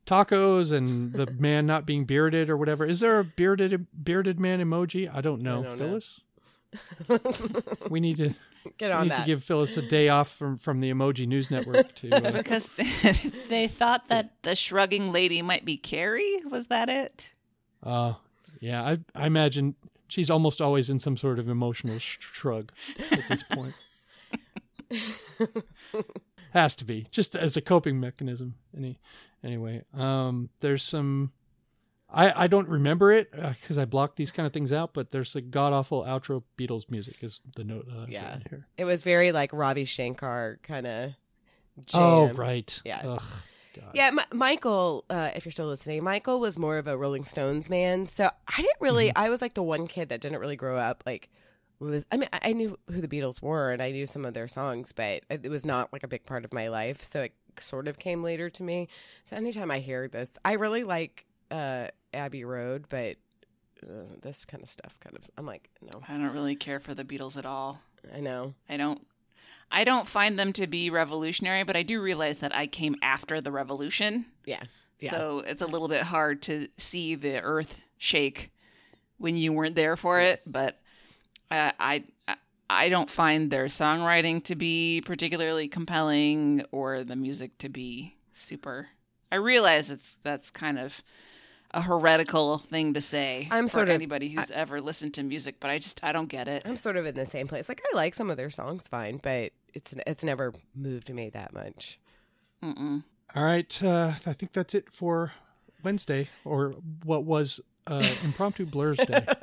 tacos 0.06 0.72
and 0.72 1.14
the 1.14 1.28
man 1.40 1.66
not 1.66 1.86
being 1.86 2.06
bearded 2.06 2.50
or 2.50 2.58
whatever. 2.58 2.86
Is 2.86 3.00
there 3.00 3.20
a 3.20 3.24
bearded 3.24 3.88
bearded 3.94 4.40
man 4.40 4.60
emoji? 4.60 5.14
I 5.14 5.22
don't 5.22 5.42
know. 5.42 5.64
don't 5.64 5.80
know. 5.80 5.86
Phyllis, 5.86 6.22
we 7.90 8.00
need 8.00 8.18
to 8.18 8.34
Get 8.78 8.90
we 8.90 8.94
on 8.94 9.04
need 9.04 9.12
that. 9.12 9.20
to 9.22 9.26
give 9.26 9.44
Phyllis 9.44 9.78
a 9.78 9.82
day 9.82 10.10
off 10.10 10.36
from 10.36 10.58
from 10.58 10.80
the 10.82 10.92
Emoji 10.92 11.28
News 11.28 11.50
Network 11.50 11.96
to. 11.96 12.12
Uh, 12.12 12.32
Because 12.40 12.70
They 13.50 13.68
thought 13.68 14.08
that 14.10 14.34
the 14.44 14.56
shrugging 14.56 15.12
lady 15.12 15.42
might 15.42 15.66
be 15.66 15.78
Carrie. 15.78 16.42
Was 16.50 16.68
that 16.68 16.90
it? 16.90 17.34
Uh, 17.82 18.14
yeah, 18.60 18.84
I 18.84 19.00
I 19.16 19.28
imagine 19.28 19.76
she's 20.08 20.30
almost 20.30 20.62
always 20.62 20.90
in 20.90 21.00
some 21.00 21.16
sort 21.18 21.40
of 21.40 21.48
emotional 21.48 22.00
sh- 22.00 22.18
shrug 22.20 22.72
at 23.12 23.24
this 23.30 23.44
point. 23.44 23.76
Has 26.54 26.74
to 26.76 26.86
be 26.86 27.06
just 27.12 27.36
as 27.36 27.56
a 27.56 27.62
coping 27.62 28.00
mechanism. 28.00 28.56
Any 28.76 29.00
anyway, 29.44 29.84
um, 29.94 30.50
there's 30.62 30.84
some. 30.84 31.32
I 32.12 32.44
I 32.46 32.48
don't 32.48 32.68
remember 32.68 33.12
it 33.12 33.32
because 33.32 33.78
I 33.78 33.86
blocked 33.86 34.16
these 34.18 34.32
kind 34.32 34.48
of 34.48 34.54
things 34.54 34.72
out. 34.72 34.94
But 34.94 35.12
there's 35.12 35.36
a 35.36 35.42
god 35.42 35.74
awful 35.74 36.04
outro 36.04 36.44
Beatles 36.58 36.90
music 36.90 37.24
is 37.24 37.42
the 37.56 37.64
note 37.64 37.88
I've 38.02 38.10
Yeah. 38.10 38.40
here. 38.50 38.68
it 38.78 38.86
was 38.86 39.04
very 39.04 39.32
like 39.32 39.52
Ravi 39.54 39.86
Shankar 39.86 40.60
kind 40.64 40.88
of. 40.88 41.12
Oh 41.94 42.28
right, 42.34 42.82
Yeah. 42.84 43.02
Ugh, 43.06 43.22
God. 43.76 43.92
Yeah, 43.94 44.08
M- 44.08 44.20
Michael, 44.38 45.06
uh, 45.10 45.32
if 45.34 45.46
you're 45.46 45.52
still 45.52 45.68
listening, 45.68 46.04
Michael 46.04 46.40
was 46.42 46.60
more 46.60 46.78
of 46.78 46.88
a 46.88 46.98
Rolling 46.98 47.24
Stones 47.24 47.70
man. 47.70 48.06
So 48.06 48.30
I 48.48 48.58
didn't 48.58 48.82
really, 48.82 49.16
I 49.16 49.30
was 49.30 49.42
like 49.42 49.54
the 49.54 49.64
one 49.64 49.88
kid 49.88 50.10
that 50.10 50.20
didn't 50.20 50.40
really 50.40 50.58
grow 50.58 50.76
up. 50.78 51.04
Like, 51.06 51.30
with, 51.80 52.06
I 52.12 52.18
mean, 52.18 52.28
I 52.34 52.40
I 52.50 52.54
knew 52.54 52.78
who 52.92 53.00
the 53.00 53.08
Beatles 53.08 53.42
were 53.42 53.72
and 53.72 53.82
I 53.82 53.92
knew 53.92 54.06
some 54.06 54.26
of 54.26 54.34
their 54.34 54.50
songs, 54.50 54.92
but 54.92 55.24
it 55.30 55.50
was 55.50 55.66
not 55.66 55.94
like 55.94 56.04
a 56.04 56.08
big 56.10 56.26
part 56.26 56.44
of 56.44 56.54
my 56.54 56.68
life. 56.68 57.02
So 57.02 57.22
it 57.22 57.34
sort 57.60 57.88
of 57.88 57.98
came 57.98 58.22
later 58.24 58.50
to 58.50 58.64
me. 58.64 58.90
So 59.24 59.38
anytime 59.38 59.72
I 59.72 59.80
hear 59.80 60.10
this, 60.10 60.38
I 60.44 60.54
really 60.54 60.84
like 60.84 61.26
uh, 61.50 61.88
Abbey 62.14 62.44
Road, 62.44 62.86
but 62.90 63.18
uh, 63.84 64.16
this 64.22 64.46
kind 64.46 64.64
of 64.64 64.70
stuff 64.70 64.98
kind 65.00 65.16
of, 65.16 65.24
I'm 65.38 65.46
like, 65.46 65.70
no, 65.82 66.02
I 66.08 66.14
don't 66.14 66.34
really 66.34 66.56
care 66.56 66.80
for 66.80 66.94
the 66.94 67.04
Beatles 67.04 67.38
at 67.38 67.46
all. 67.46 67.82
I 68.14 68.20
know. 68.20 68.54
I 68.68 68.78
don't. 68.78 69.06
I 69.72 69.84
don't 69.84 70.08
find 70.08 70.40
them 70.40 70.52
to 70.54 70.66
be 70.66 70.90
revolutionary, 70.90 71.64
but 71.64 71.76
I 71.76 71.84
do 71.84 72.02
realize 72.02 72.40
that 72.40 72.56
I 72.56 72.66
came 72.66 72.96
after 73.04 73.40
the 73.40 73.52
revolution. 73.52 74.26
Yeah. 74.46 74.64
Yeah. 75.00 75.12
So 75.12 75.44
it's 75.46 75.62
a 75.62 75.68
little 75.68 75.88
bit 75.88 76.02
hard 76.02 76.42
to 76.44 76.68
see 76.78 77.14
the 77.14 77.40
earth 77.42 77.82
shake 77.98 78.52
when 79.18 79.38
you 79.38 79.54
weren't 79.54 79.76
there 79.76 79.96
for 79.96 80.20
it. 80.20 80.42
But 80.50 80.80
uh, 81.52 81.72
I, 81.80 82.04
I, 82.28 82.36
I 82.70 82.90
don't 82.90 83.12
find 83.12 83.52
their 83.52 83.66
songwriting 83.66 84.44
to 84.46 84.56
be 84.56 85.04
particularly 85.06 85.68
compelling 85.68 86.64
or 86.72 87.04
the 87.04 87.16
music 87.16 87.58
to 87.60 87.70
be 87.70 88.16
super. 88.34 88.88
I 89.32 89.36
realize 89.36 89.92
it's 89.92 90.18
that's 90.24 90.50
kind 90.50 90.80
of 90.80 91.02
a 91.72 91.82
heretical 91.82 92.58
thing 92.60 92.94
to 92.96 93.02
say. 93.02 93.48
I'm 93.52 93.68
for 93.68 93.72
sort 93.74 93.90
of- 93.90 93.96
anybody 93.96 94.30
who's 94.30 94.52
ever 94.52 94.82
listened 94.82 95.14
to 95.16 95.24
music, 95.24 95.56
but 95.60 95.70
I 95.70 95.80
just 95.80 96.04
I 96.04 96.12
don't 96.12 96.28
get 96.30 96.48
it. 96.48 96.64
I'm 96.66 96.78
sort 96.78 96.98
of 96.98 97.06
in 97.06 97.16
the 97.16 97.26
same 97.26 97.48
place. 97.48 97.70
Like 97.70 97.82
I 97.92 97.96
like 97.96 98.16
some 98.16 98.30
of 98.30 98.38
their 98.38 98.50
songs 98.50 98.88
fine, 98.88 99.20
but 99.22 99.52
it's 99.74 99.96
it's 100.08 100.24
never 100.24 100.54
moved 100.76 101.14
me 101.14 101.30
that 101.30 101.54
much. 101.54 102.00
Mm-mm. 102.64 103.04
All 103.36 103.44
right, 103.44 103.84
uh, 103.84 104.14
I 104.26 104.34
think 104.34 104.54
that's 104.54 104.74
it 104.74 104.92
for 104.92 105.34
Wednesday 105.84 106.30
or 106.44 106.74
what 107.04 107.24
was 107.24 107.60
uh, 107.88 108.08
impromptu 108.24 108.66
Blurs 108.66 108.98
Day. 108.98 109.26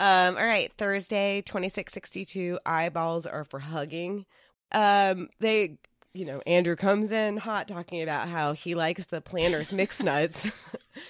Um, 0.00 0.36
all 0.36 0.44
right, 0.44 0.72
Thursday, 0.76 1.40
2662, 1.42 2.58
eyeballs 2.66 3.26
are 3.26 3.44
for 3.44 3.60
hugging. 3.60 4.26
Um, 4.72 5.28
they, 5.38 5.78
you 6.14 6.24
know, 6.24 6.40
Andrew 6.46 6.76
comes 6.76 7.10
in 7.12 7.36
hot 7.36 7.68
talking 7.68 8.00
about 8.00 8.28
how 8.28 8.52
he 8.52 8.74
likes 8.74 9.06
the 9.06 9.20
planters 9.20 9.72
mixed 9.72 10.02
nuts. 10.02 10.50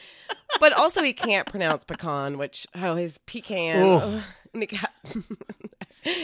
but 0.60 0.72
also 0.72 1.02
he 1.02 1.12
can't 1.12 1.46
pronounce 1.46 1.84
pecan, 1.84 2.38
which, 2.38 2.66
oh, 2.74 2.96
his 2.96 3.18
pecan. 3.18 3.82
Ugh. 3.82 4.02
ugh, 4.02 4.22
and 4.54 4.62
he 4.62 4.66
got- 4.66 4.90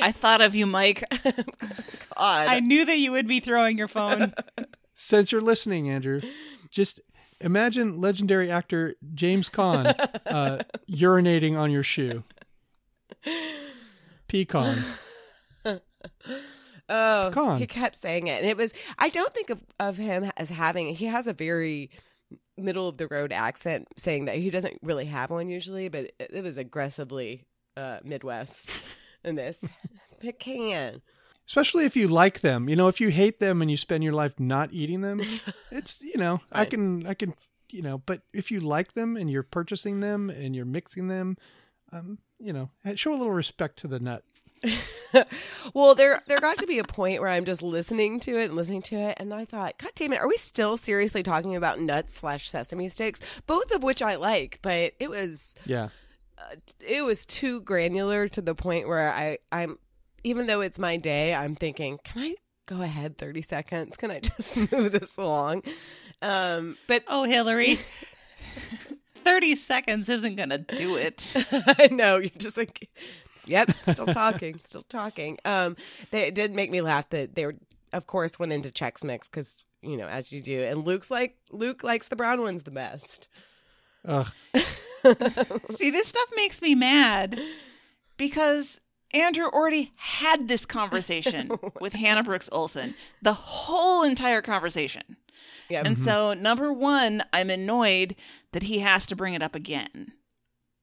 I 0.02 0.12
thought 0.12 0.40
of 0.40 0.55
you, 0.55 0.66
Mike. 0.66 1.05
God. 1.24 2.48
I 2.48 2.61
knew 2.61 2.85
that 2.85 2.98
you 2.98 3.12
would 3.12 3.27
be 3.27 3.40
throwing 3.40 3.78
your 3.78 3.89
phone. 3.89 4.35
Since 4.94 5.32
you're 5.32 5.40
listening, 5.40 5.89
Andrew, 5.89 6.20
just 6.70 7.01
imagine 7.40 8.01
legendary 8.01 8.51
actor 8.51 8.97
James 9.15 9.48
Caan 9.48 9.94
uh, 10.27 10.59
urinating 10.90 11.59
on 11.59 11.70
your 11.70 11.82
shoe. 11.82 12.24
Pecan. 14.28 14.77
Oh, 16.91 17.31
Pecan. 17.33 17.59
he 17.59 17.67
kept 17.67 17.97
saying 17.97 18.27
it, 18.27 18.43
and 18.43 18.47
it 18.47 18.57
was. 18.57 18.75
I 18.99 19.09
don't 19.09 19.33
think 19.33 19.51
of 19.51 19.62
of 19.79 19.97
him 19.97 20.31
as 20.37 20.49
having. 20.49 20.95
He 20.95 21.07
has 21.07 21.27
a 21.27 21.33
very 21.33 21.91
middle 22.59 22.89
of 22.89 22.97
the 22.97 23.07
road 23.07 23.33
accent, 23.33 23.89
saying 23.97 24.27
that 24.27 24.37
he 24.37 24.51
doesn't 24.51 24.79
really 24.83 25.07
have 25.07 25.31
one 25.31 25.49
usually, 25.49 25.89
but 25.89 26.12
it, 26.19 26.31
it 26.33 26.45
was 26.45 26.59
aggressively 26.59 27.47
uh, 27.77 27.99
Midwest 28.05 28.83
in 29.25 29.37
this. 29.37 29.65
Pecan. 30.21 31.01
Especially 31.47 31.85
if 31.85 31.97
you 31.97 32.07
like 32.07 32.41
them. 32.41 32.69
You 32.69 32.77
know, 32.77 32.89
if 32.89 33.01
you 33.01 33.09
hate 33.09 33.41
them 33.41 33.61
and 33.61 33.71
you 33.71 33.77
spend 33.77 34.05
your 34.05 34.12
life 34.12 34.39
not 34.39 34.73
eating 34.73 35.01
them, 35.01 35.21
it's, 35.71 36.01
you 36.03 36.17
know, 36.17 36.41
I 36.53 36.65
can, 36.65 37.07
I 37.07 37.15
can, 37.15 37.35
you 37.71 37.83
know, 37.83 37.99
but 37.99 38.23
if 38.33 38.51
you 38.51 38.61
like 38.61 38.93
them 38.95 39.17
and 39.17 39.29
you're 39.31 39.43
purchasing 39.43 40.01
them 40.01 40.31
and 40.31 40.55
you're 40.55 40.65
mixing 40.65 41.09
them, 41.09 41.37
um, 41.93 42.19
you 42.39 42.53
know, 42.53 42.71
show 42.95 43.12
a 43.12 43.17
little 43.17 43.33
respect 43.33 43.79
to 43.79 43.89
the 43.89 43.99
nut. 43.99 44.23
well, 45.74 45.95
there 45.95 46.20
there 46.27 46.39
got 46.39 46.59
to 46.59 46.66
be 46.66 46.78
a 46.78 46.85
point 46.85 47.20
where 47.20 47.31
I'm 47.31 47.45
just 47.45 47.62
listening 47.62 48.20
to 48.20 48.39
it 48.39 48.47
and 48.47 48.55
listening 48.55 48.82
to 48.82 48.97
it, 48.97 49.16
and 49.19 49.32
I 49.32 49.45
thought, 49.45 49.78
God 49.78 49.91
damn 49.95 50.12
it, 50.12 50.20
are 50.20 50.28
we 50.28 50.37
still 50.37 50.77
seriously 50.77 51.23
talking 51.23 51.57
about 51.57 51.81
nuts 51.81 52.15
slash 52.15 52.49
sesame 52.51 52.89
sticks? 52.89 53.20
Both 53.47 53.70
of 53.73 53.82
which 53.82 54.03
I 54.03 54.16
like, 54.16 54.59
but 54.62 54.93
it 55.01 55.09
was 55.11 55.55
Yeah. 55.65 55.89
it 56.81 57.03
was 57.03 57.24
too 57.27 57.62
granular 57.62 58.28
to 58.28 58.43
the 58.43 58.55
point 58.55 58.87
where 58.89 59.12
I 59.12 59.39
I'm 59.51 59.78
even 60.24 60.47
though 60.47 60.61
it's 60.61 60.78
my 60.78 60.97
day, 60.99 61.35
I'm 61.35 61.55
thinking, 61.57 61.99
can 62.05 62.23
I 62.23 62.35
go 62.66 62.82
ahead 62.82 63.16
30 63.16 63.41
seconds? 63.43 63.97
Can 63.97 64.11
I 64.11 64.20
just 64.20 64.57
move 64.70 64.93
this 64.93 65.16
along? 65.16 65.62
Um, 66.20 66.77
but 66.87 67.03
Oh, 67.09 67.24
Hillary. 67.24 67.81
30 69.24 69.57
seconds 69.57 70.09
isn't 70.09 70.37
going 70.37 70.49
to 70.51 70.59
do 70.59 70.97
it. 70.97 71.27
I 71.78 71.89
know 71.91 72.16
you're 72.16 72.31
just 72.39 72.57
like, 72.57 72.89
yep, 73.51 73.71
still 73.91 74.07
talking, 74.07 74.61
still 74.65 74.85
talking. 74.89 75.39
Um, 75.45 75.77
they 76.11 76.29
it 76.29 76.35
did 76.35 76.53
make 76.53 76.71
me 76.71 76.81
laugh 76.81 77.09
that 77.11 77.35
they 77.35 77.47
were, 77.47 77.57
of 77.93 78.07
course, 78.07 78.39
went 78.39 78.53
into 78.53 78.71
Chex 78.71 79.05
Mix 79.05 79.29
because 79.29 79.65
you 79.83 79.97
know 79.97 80.07
as 80.07 80.33
you 80.33 80.41
do, 80.41 80.63
and 80.63 80.85
Luke's 80.85 81.11
like 81.11 81.37
Luke 81.51 81.83
likes 81.83 82.09
the 82.09 82.17
brown 82.17 82.41
ones 82.41 82.63
the 82.63 82.71
best. 82.71 83.29
Ugh. 84.07 84.29
See, 85.73 85.91
this 85.91 86.09
stuff 86.09 86.29
makes 86.37 86.61
me 86.63 86.75
mad 86.75 87.41
because 88.17 88.81
Andrew 89.13 89.47
already 89.47 89.93
had 89.97 90.49
this 90.49 90.65
conversation 90.67 91.51
with 91.81 91.95
Hannah 91.95 92.23
Brooks 92.23 92.49
Olson, 92.53 92.95
the 93.23 93.33
whole 93.33 94.03
entire 94.03 94.43
conversation. 94.43 95.17
Yeah, 95.69 95.83
And 95.85 95.97
so, 95.97 96.35
number 96.35 96.73
one, 96.73 97.23
I'm 97.33 97.49
annoyed 97.49 98.17
that 98.53 98.65
he 98.65 98.81
has 98.81 99.07
to 99.07 99.17
bring 99.17 99.35
it 99.35 99.43
up 99.43 99.55
again. 99.55 100.13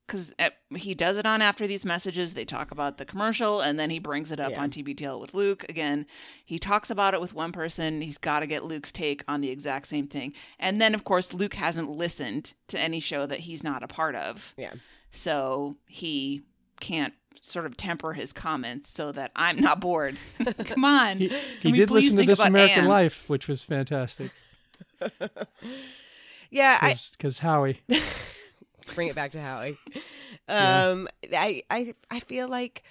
Because 0.07 0.31
eh, 0.39 0.49
he 0.75 0.95
does 0.95 1.17
it 1.17 1.25
on 1.25 1.41
after 1.41 1.67
these 1.67 1.83
messages. 1.83 2.33
They 2.33 2.45
talk 2.45 2.71
about 2.71 2.97
the 2.97 3.03
commercial, 3.05 3.59
and 3.59 3.77
then 3.77 3.89
he 3.89 3.99
brings 3.99 4.31
it 4.31 4.39
up 4.39 4.51
Yeah. 4.51 4.61
on 4.61 4.69
TBTL 4.69 5.19
with 5.19 5.33
Luke. 5.33 5.65
Again, 5.67 6.05
he 6.45 6.57
talks 6.57 6.89
about 6.89 7.13
it 7.13 7.19
with 7.19 7.33
one 7.33 7.51
person. 7.51 7.99
He's 8.01 8.17
got 8.17 8.39
to 8.39 8.47
get 8.47 8.63
Luke's 8.63 8.91
take 8.91 9.23
on 9.27 9.41
the 9.41 9.49
exact 9.49 9.87
same 9.87 10.07
thing. 10.07 10.33
And 10.59 10.79
then, 10.81 10.95
of 10.95 11.03
course, 11.03 11.33
Luke 11.33 11.55
hasn't 11.55 11.89
listened 11.89 12.53
to 12.69 12.79
any 12.79 12.99
show 13.01 13.25
that 13.25 13.41
he's 13.41 13.63
not 13.63 13.83
a 13.83 13.87
part 13.87 14.15
of. 14.15 14.53
yeah. 14.57 14.73
So 15.11 15.77
he 15.87 16.43
can't 16.79 17.13
sort 17.41 17.65
of 17.65 17.77
temper 17.77 18.13
his 18.13 18.33
comments 18.33 18.89
so 18.91 19.11
that 19.11 19.31
I'm 19.35 19.59
not 19.59 19.79
bored. 19.79 20.17
Come 20.65 20.83
on. 20.85 21.17
He, 21.17 21.27
he 21.61 21.71
did 21.71 21.89
listen 21.91 22.17
to 22.17 22.23
This 22.25 22.39
American 22.43 22.83
Anne? 22.83 22.87
Life, 22.89 23.23
which 23.27 23.47
was 23.47 23.63
fantastic. 23.63 24.31
Yeah, 26.49 26.77
I, 26.81 26.95
Because 27.11 27.39
Howie. 27.39 27.81
bring 28.95 29.07
it 29.07 29.15
back 29.15 29.31
to 29.31 29.41
Howie. 29.41 29.77
Yeah. 30.49 30.87
Um, 30.89 31.07
I, 31.33 31.63
I, 31.69 31.93
I 32.09 32.19
feel 32.21 32.47
like 32.47 32.83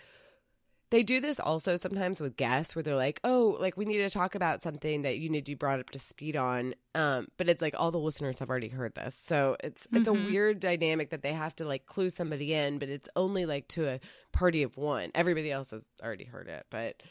they 0.90 1.02
do 1.02 1.20
this 1.20 1.40
also 1.40 1.76
sometimes 1.76 2.20
with 2.20 2.36
guests 2.36 2.76
where 2.76 2.82
they're 2.82 2.94
like, 2.94 3.18
oh, 3.24 3.56
like 3.60 3.76
we 3.78 3.84
need 3.86 3.98
to 3.98 4.10
talk 4.10 4.34
about 4.34 4.62
something 4.62 5.02
that 5.02 5.18
you 5.18 5.28
need 5.30 5.40
to 5.46 5.50
be 5.52 5.54
brought 5.54 5.80
up 5.80 5.90
to 5.90 5.98
speed 5.98 6.36
on. 6.36 6.74
Um, 6.94 7.28
but 7.38 7.48
it's 7.48 7.62
like 7.62 7.74
all 7.78 7.90
the 7.90 7.98
listeners 7.98 8.38
have 8.40 8.50
already 8.50 8.68
heard 8.68 8.94
this, 8.94 9.14
so 9.14 9.56
it's 9.64 9.88
it's 9.92 10.08
Mhm. 10.08 10.26
a 10.26 10.30
weird 10.30 10.60
dynamic 10.60 11.10
that 11.10 11.22
they 11.22 11.32
have 11.32 11.54
to 11.56 11.64
like 11.66 11.86
clue 11.86 12.10
somebody 12.10 12.52
in, 12.52 12.78
but 12.78 12.88
it's 12.88 13.08
only 13.16 13.46
like 13.46 13.68
to 13.68 13.88
a 13.88 14.00
party 14.32 14.62
of 14.62 14.76
one. 14.76 15.10
Everybody 15.14 15.50
else 15.50 15.70
has 15.70 15.88
already 16.02 16.24
heard 16.24 16.48
it, 16.48 16.66
but 16.70 17.02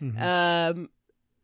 Mhm. 0.00 0.20
um, 0.22 0.90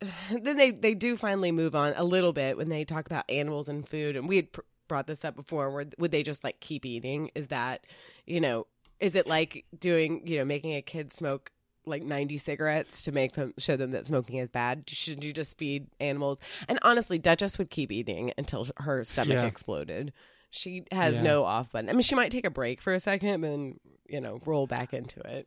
then 0.42 0.56
they 0.56 0.70
they 0.70 0.94
do 0.94 1.16
finally 1.16 1.50
move 1.52 1.74
on 1.74 1.92
a 1.96 2.04
little 2.04 2.32
bit 2.32 2.56
when 2.56 2.68
they 2.68 2.84
talk 2.84 3.06
about 3.06 3.24
animals 3.28 3.68
and 3.68 3.88
food, 3.88 4.16
and 4.16 4.28
we 4.28 4.36
had 4.36 4.52
pr- 4.52 4.60
brought 4.88 5.06
this 5.06 5.24
up 5.24 5.36
before. 5.36 5.70
Where 5.70 5.86
would 5.98 6.10
they 6.10 6.22
just 6.22 6.44
like 6.44 6.60
keep 6.60 6.84
eating? 6.86 7.30
Is 7.34 7.48
that 7.48 7.84
you 8.26 8.40
know? 8.40 8.66
Is 9.00 9.14
it 9.16 9.26
like 9.26 9.64
doing 9.78 10.26
you 10.26 10.38
know 10.38 10.44
making 10.44 10.74
a 10.74 10.82
kid 10.82 11.12
smoke 11.12 11.50
like 11.86 12.02
90 12.02 12.38
cigarettes 12.38 13.02
to 13.02 13.12
make 13.12 13.34
them 13.34 13.52
show 13.58 13.76
them 13.76 13.90
that 13.90 14.06
smoking 14.06 14.36
is 14.38 14.50
bad 14.50 14.84
should 14.88 15.22
you 15.22 15.34
just 15.34 15.58
feed 15.58 15.86
animals 16.00 16.40
and 16.66 16.78
honestly 16.80 17.18
duchess 17.18 17.58
would 17.58 17.68
keep 17.68 17.92
eating 17.92 18.32
until 18.38 18.66
her 18.78 19.04
stomach 19.04 19.34
Yeah. 19.34 19.44
exploded 19.44 20.10
she 20.48 20.84
has 20.90 21.16
Yeah. 21.16 21.20
no 21.20 21.44
off 21.44 21.72
button 21.72 21.90
i 21.90 21.92
mean 21.92 22.00
she 22.00 22.14
might 22.14 22.32
take 22.32 22.46
a 22.46 22.50
break 22.50 22.80
for 22.80 22.94
a 22.94 23.00
second 23.00 23.28
and 23.28 23.44
then 23.44 23.80
you 24.08 24.18
know 24.18 24.40
roll 24.46 24.66
back 24.66 24.94
into 24.94 25.20
it 25.28 25.46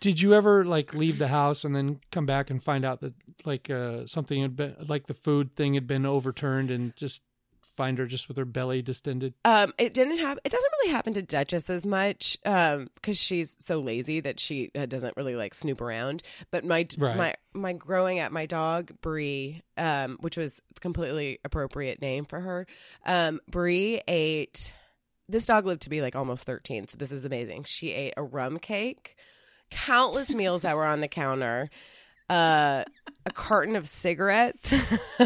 Did 0.00 0.20
you 0.20 0.34
ever 0.34 0.66
like 0.66 0.92
leave 0.92 1.18
the 1.18 1.28
house 1.28 1.64
and 1.64 1.74
then 1.74 2.00
come 2.12 2.26
back 2.26 2.50
and 2.50 2.62
find 2.62 2.84
out 2.84 3.00
that 3.00 3.14
like 3.46 3.70
uh 3.70 4.04
something 4.04 4.42
had 4.42 4.56
been 4.56 4.76
like 4.86 5.06
the 5.06 5.14
food 5.14 5.56
thing 5.56 5.72
had 5.72 5.86
been 5.86 6.04
overturned 6.04 6.70
and 6.70 6.94
just 6.94 7.22
find 7.80 7.96
her 7.98 8.04
just 8.06 8.28
with 8.28 8.36
her 8.36 8.44
belly 8.44 8.82
distended? 8.82 9.32
Um, 9.44 9.72
it 9.78 9.94
didn't 9.94 10.18
happen. 10.18 10.40
It 10.44 10.52
doesn't 10.52 10.72
really 10.80 10.92
happen 10.92 11.14
to 11.14 11.22
Duchess 11.22 11.70
as 11.70 11.86
much, 11.86 12.36
um, 12.44 12.88
because 12.94 13.16
she's 13.16 13.56
so 13.60 13.80
lazy 13.80 14.20
that 14.20 14.38
she 14.38 14.70
uh, 14.74 14.84
doesn't 14.84 15.16
really 15.16 15.34
like 15.34 15.54
snoop 15.54 15.80
around. 15.80 16.22
But 16.50 16.64
my 16.64 16.86
Right. 16.98 17.16
my 17.16 17.34
my 17.54 17.72
growing 17.72 18.18
at 18.18 18.32
my 18.32 18.44
dog 18.44 18.92
Brie, 19.00 19.62
um, 19.78 20.18
which 20.20 20.36
was 20.36 20.60
completely 20.80 21.38
appropriate 21.44 22.02
name 22.02 22.26
for 22.26 22.40
her. 22.40 22.66
Um, 23.06 23.40
Brie 23.48 24.02
ate. 24.06 24.72
This 25.28 25.46
dog 25.46 25.64
lived 25.64 25.82
to 25.82 25.90
be 25.90 26.02
like 26.02 26.14
almost 26.16 26.44
thirteen, 26.44 26.86
so 26.86 26.96
this 26.98 27.12
is 27.12 27.24
amazing. 27.24 27.64
She 27.64 27.92
ate 27.92 28.14
a 28.18 28.22
rum 28.22 28.58
cake, 28.58 29.16
countless 29.70 30.28
meals 30.30 30.62
that 30.62 30.76
were 30.76 30.84
on 30.84 31.00
the 31.00 31.08
counter, 31.08 31.70
uh, 32.28 32.84
a 33.24 33.30
carton 33.32 33.76
of 33.76 33.88
cigarettes. 33.88 34.70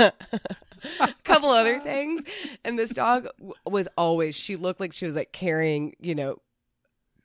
a 1.00 1.12
couple 1.24 1.50
other 1.50 1.80
things. 1.80 2.22
And 2.64 2.78
this 2.78 2.90
dog 2.90 3.26
was 3.66 3.88
always 3.96 4.34
she 4.36 4.56
looked 4.56 4.80
like 4.80 4.92
she 4.92 5.06
was 5.06 5.16
like 5.16 5.32
carrying 5.32 5.94
you 6.00 6.14
know 6.14 6.38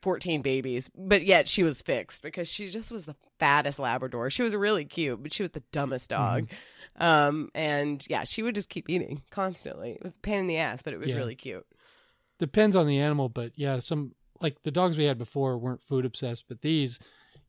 14 0.02 0.41
babies 0.41 0.90
but 0.95 1.26
yet 1.26 1.49
she 1.49 1.61
was 1.61 1.81
fixed 1.81 2.23
because 2.23 2.48
she 2.48 2.69
just 2.69 2.90
was 2.90 3.06
the 3.06 3.15
fattest 3.38 3.80
labrador. 3.80 4.30
She 4.30 4.44
was 4.44 4.56
really 4.56 4.86
cute 4.86 5.22
but 5.22 5.34
she 5.34 5.44
was 5.44 5.52
the 5.52 5.64
dumbest 5.73 6.10
dog. 6.10 6.48
Um 6.95 7.49
and 7.53 8.06
yeah 8.10 8.23
she 8.23 8.41
would 8.41 8.56
just 8.56 8.69
keep 8.69 8.90
eating 8.90 9.23
constantly. 9.30 9.91
It 9.91 10.03
was 10.03 10.15
a 10.15 10.19
pain 10.19 10.40
in 10.40 10.48
the 10.48 10.57
ass 10.57 10.81
but 10.81 10.94
it 10.94 10.99
was 10.99 11.10
Yeah. 11.11 11.18
really 11.18 11.36
cute. 11.36 11.65
Depends 12.38 12.77
on 12.77 12.88
the 12.88 12.98
animal, 12.99 13.27
but 13.27 13.52
yeah, 13.56 13.80
some 13.80 14.14
like 14.40 14.61
the 14.64 14.72
dogs 14.72 14.95
we 14.98 15.03
had 15.03 15.18
before 15.18 15.57
weren't 15.57 15.84
food 15.84 16.06
obsessed, 16.06 16.45
but 16.48 16.61
these, 16.61 16.98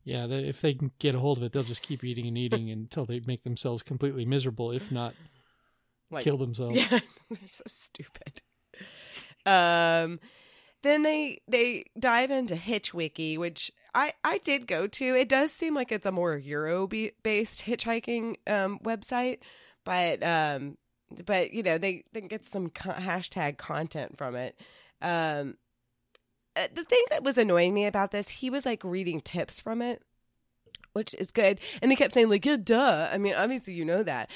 yeah, 0.03 0.27
they, 0.27 0.39
if 0.39 0.59
they 0.59 0.73
can 0.73 0.91
get 0.99 1.15
a 1.15 1.19
hold 1.19 1.37
of 1.37 1.43
it, 1.45 1.53
they'll 1.53 1.63
just 1.63 1.81
keep 1.81 2.03
eating 2.03 2.27
and 2.27 2.37
eating 2.37 2.69
until 2.69 3.05
they 3.05 3.21
make 3.25 3.45
themselves 3.45 3.81
completely 3.81 4.25
miserable, 4.25 4.71
if 4.71 4.91
not 4.91 5.13
like 6.11 6.23
kill 6.23 6.37
themselves. 6.37 6.77
Yeah, 6.77 6.87
they're 7.29 7.39
so 7.47 7.63
stupid. 7.67 8.41
Um, 9.45 10.19
then 10.83 11.03
they 11.03 11.41
they 11.47 11.85
dive 11.97 12.31
into 12.31 12.55
Hitch 12.55 12.93
Wiki, 12.93 13.37
which 13.37 13.71
I 13.93 14.13
I 14.23 14.39
did 14.39 14.67
go 14.67 14.87
to. 14.87 15.15
It 15.15 15.29
does 15.29 15.51
seem 15.51 15.75
like 15.75 15.91
it's 15.91 16.05
a 16.05 16.11
more 16.11 16.35
Euro 16.37 16.87
based 16.87 17.65
hitchhiking 17.65 18.35
um 18.47 18.79
website, 18.79 19.39
but 19.83 20.23
um, 20.23 20.77
but 21.25 21.53
you 21.53 21.63
know 21.63 21.77
they 21.77 22.03
they 22.13 22.21
get 22.21 22.45
some 22.45 22.69
co- 22.69 22.91
hashtag 22.93 23.57
content 23.57 24.17
from 24.17 24.35
it. 24.35 24.59
Um, 25.01 25.57
uh, 26.55 26.67
the 26.73 26.83
thing 26.83 27.03
that 27.09 27.23
was 27.23 27.37
annoying 27.37 27.73
me 27.73 27.85
about 27.85 28.11
this, 28.11 28.27
he 28.27 28.49
was 28.49 28.65
like 28.65 28.83
reading 28.83 29.21
tips 29.21 29.59
from 29.59 29.81
it, 29.81 30.01
which 30.93 31.13
is 31.15 31.31
good, 31.31 31.59
and 31.81 31.91
he 31.91 31.95
kept 31.95 32.13
saying 32.13 32.29
like, 32.29 32.45
"Yeah, 32.45 32.57
duh." 32.57 33.09
I 33.11 33.17
mean, 33.17 33.33
obviously 33.35 33.73
you 33.73 33.85
know 33.85 34.03
that. 34.03 34.29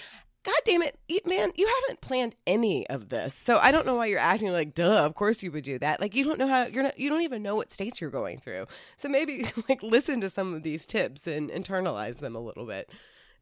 God 0.45 0.55
damn 0.63 0.83
it, 0.83 0.95
man, 1.25 1.51
you 1.55 1.67
haven't 1.67 2.01
planned 2.01 2.35
any 2.45 2.87
of 2.87 3.09
this. 3.09 3.33
So 3.33 3.57
I 3.57 3.71
don't 3.71 3.87
know 3.87 3.95
why 3.95 4.05
you're 4.05 4.19
acting 4.19 4.51
like, 4.51 4.75
duh, 4.75 5.03
of 5.03 5.15
course 5.15 5.41
you 5.41 5.51
would 5.51 5.63
do 5.63 5.79
that. 5.79 5.99
Like 5.99 6.13
you 6.13 6.23
don't 6.23 6.37
know 6.37 6.47
how 6.47 6.67
you're 6.67 6.83
not 6.83 6.99
you 6.99 7.09
don't 7.09 7.23
even 7.23 7.41
know 7.41 7.55
what 7.55 7.71
states 7.71 7.99
you're 7.99 8.11
going 8.11 8.37
through. 8.37 8.67
So 8.95 9.09
maybe 9.09 9.47
like 9.69 9.81
listen 9.81 10.21
to 10.21 10.29
some 10.29 10.53
of 10.53 10.61
these 10.61 10.85
tips 10.85 11.25
and 11.25 11.49
internalize 11.49 12.19
them 12.19 12.35
a 12.35 12.39
little 12.39 12.67
bit. 12.67 12.91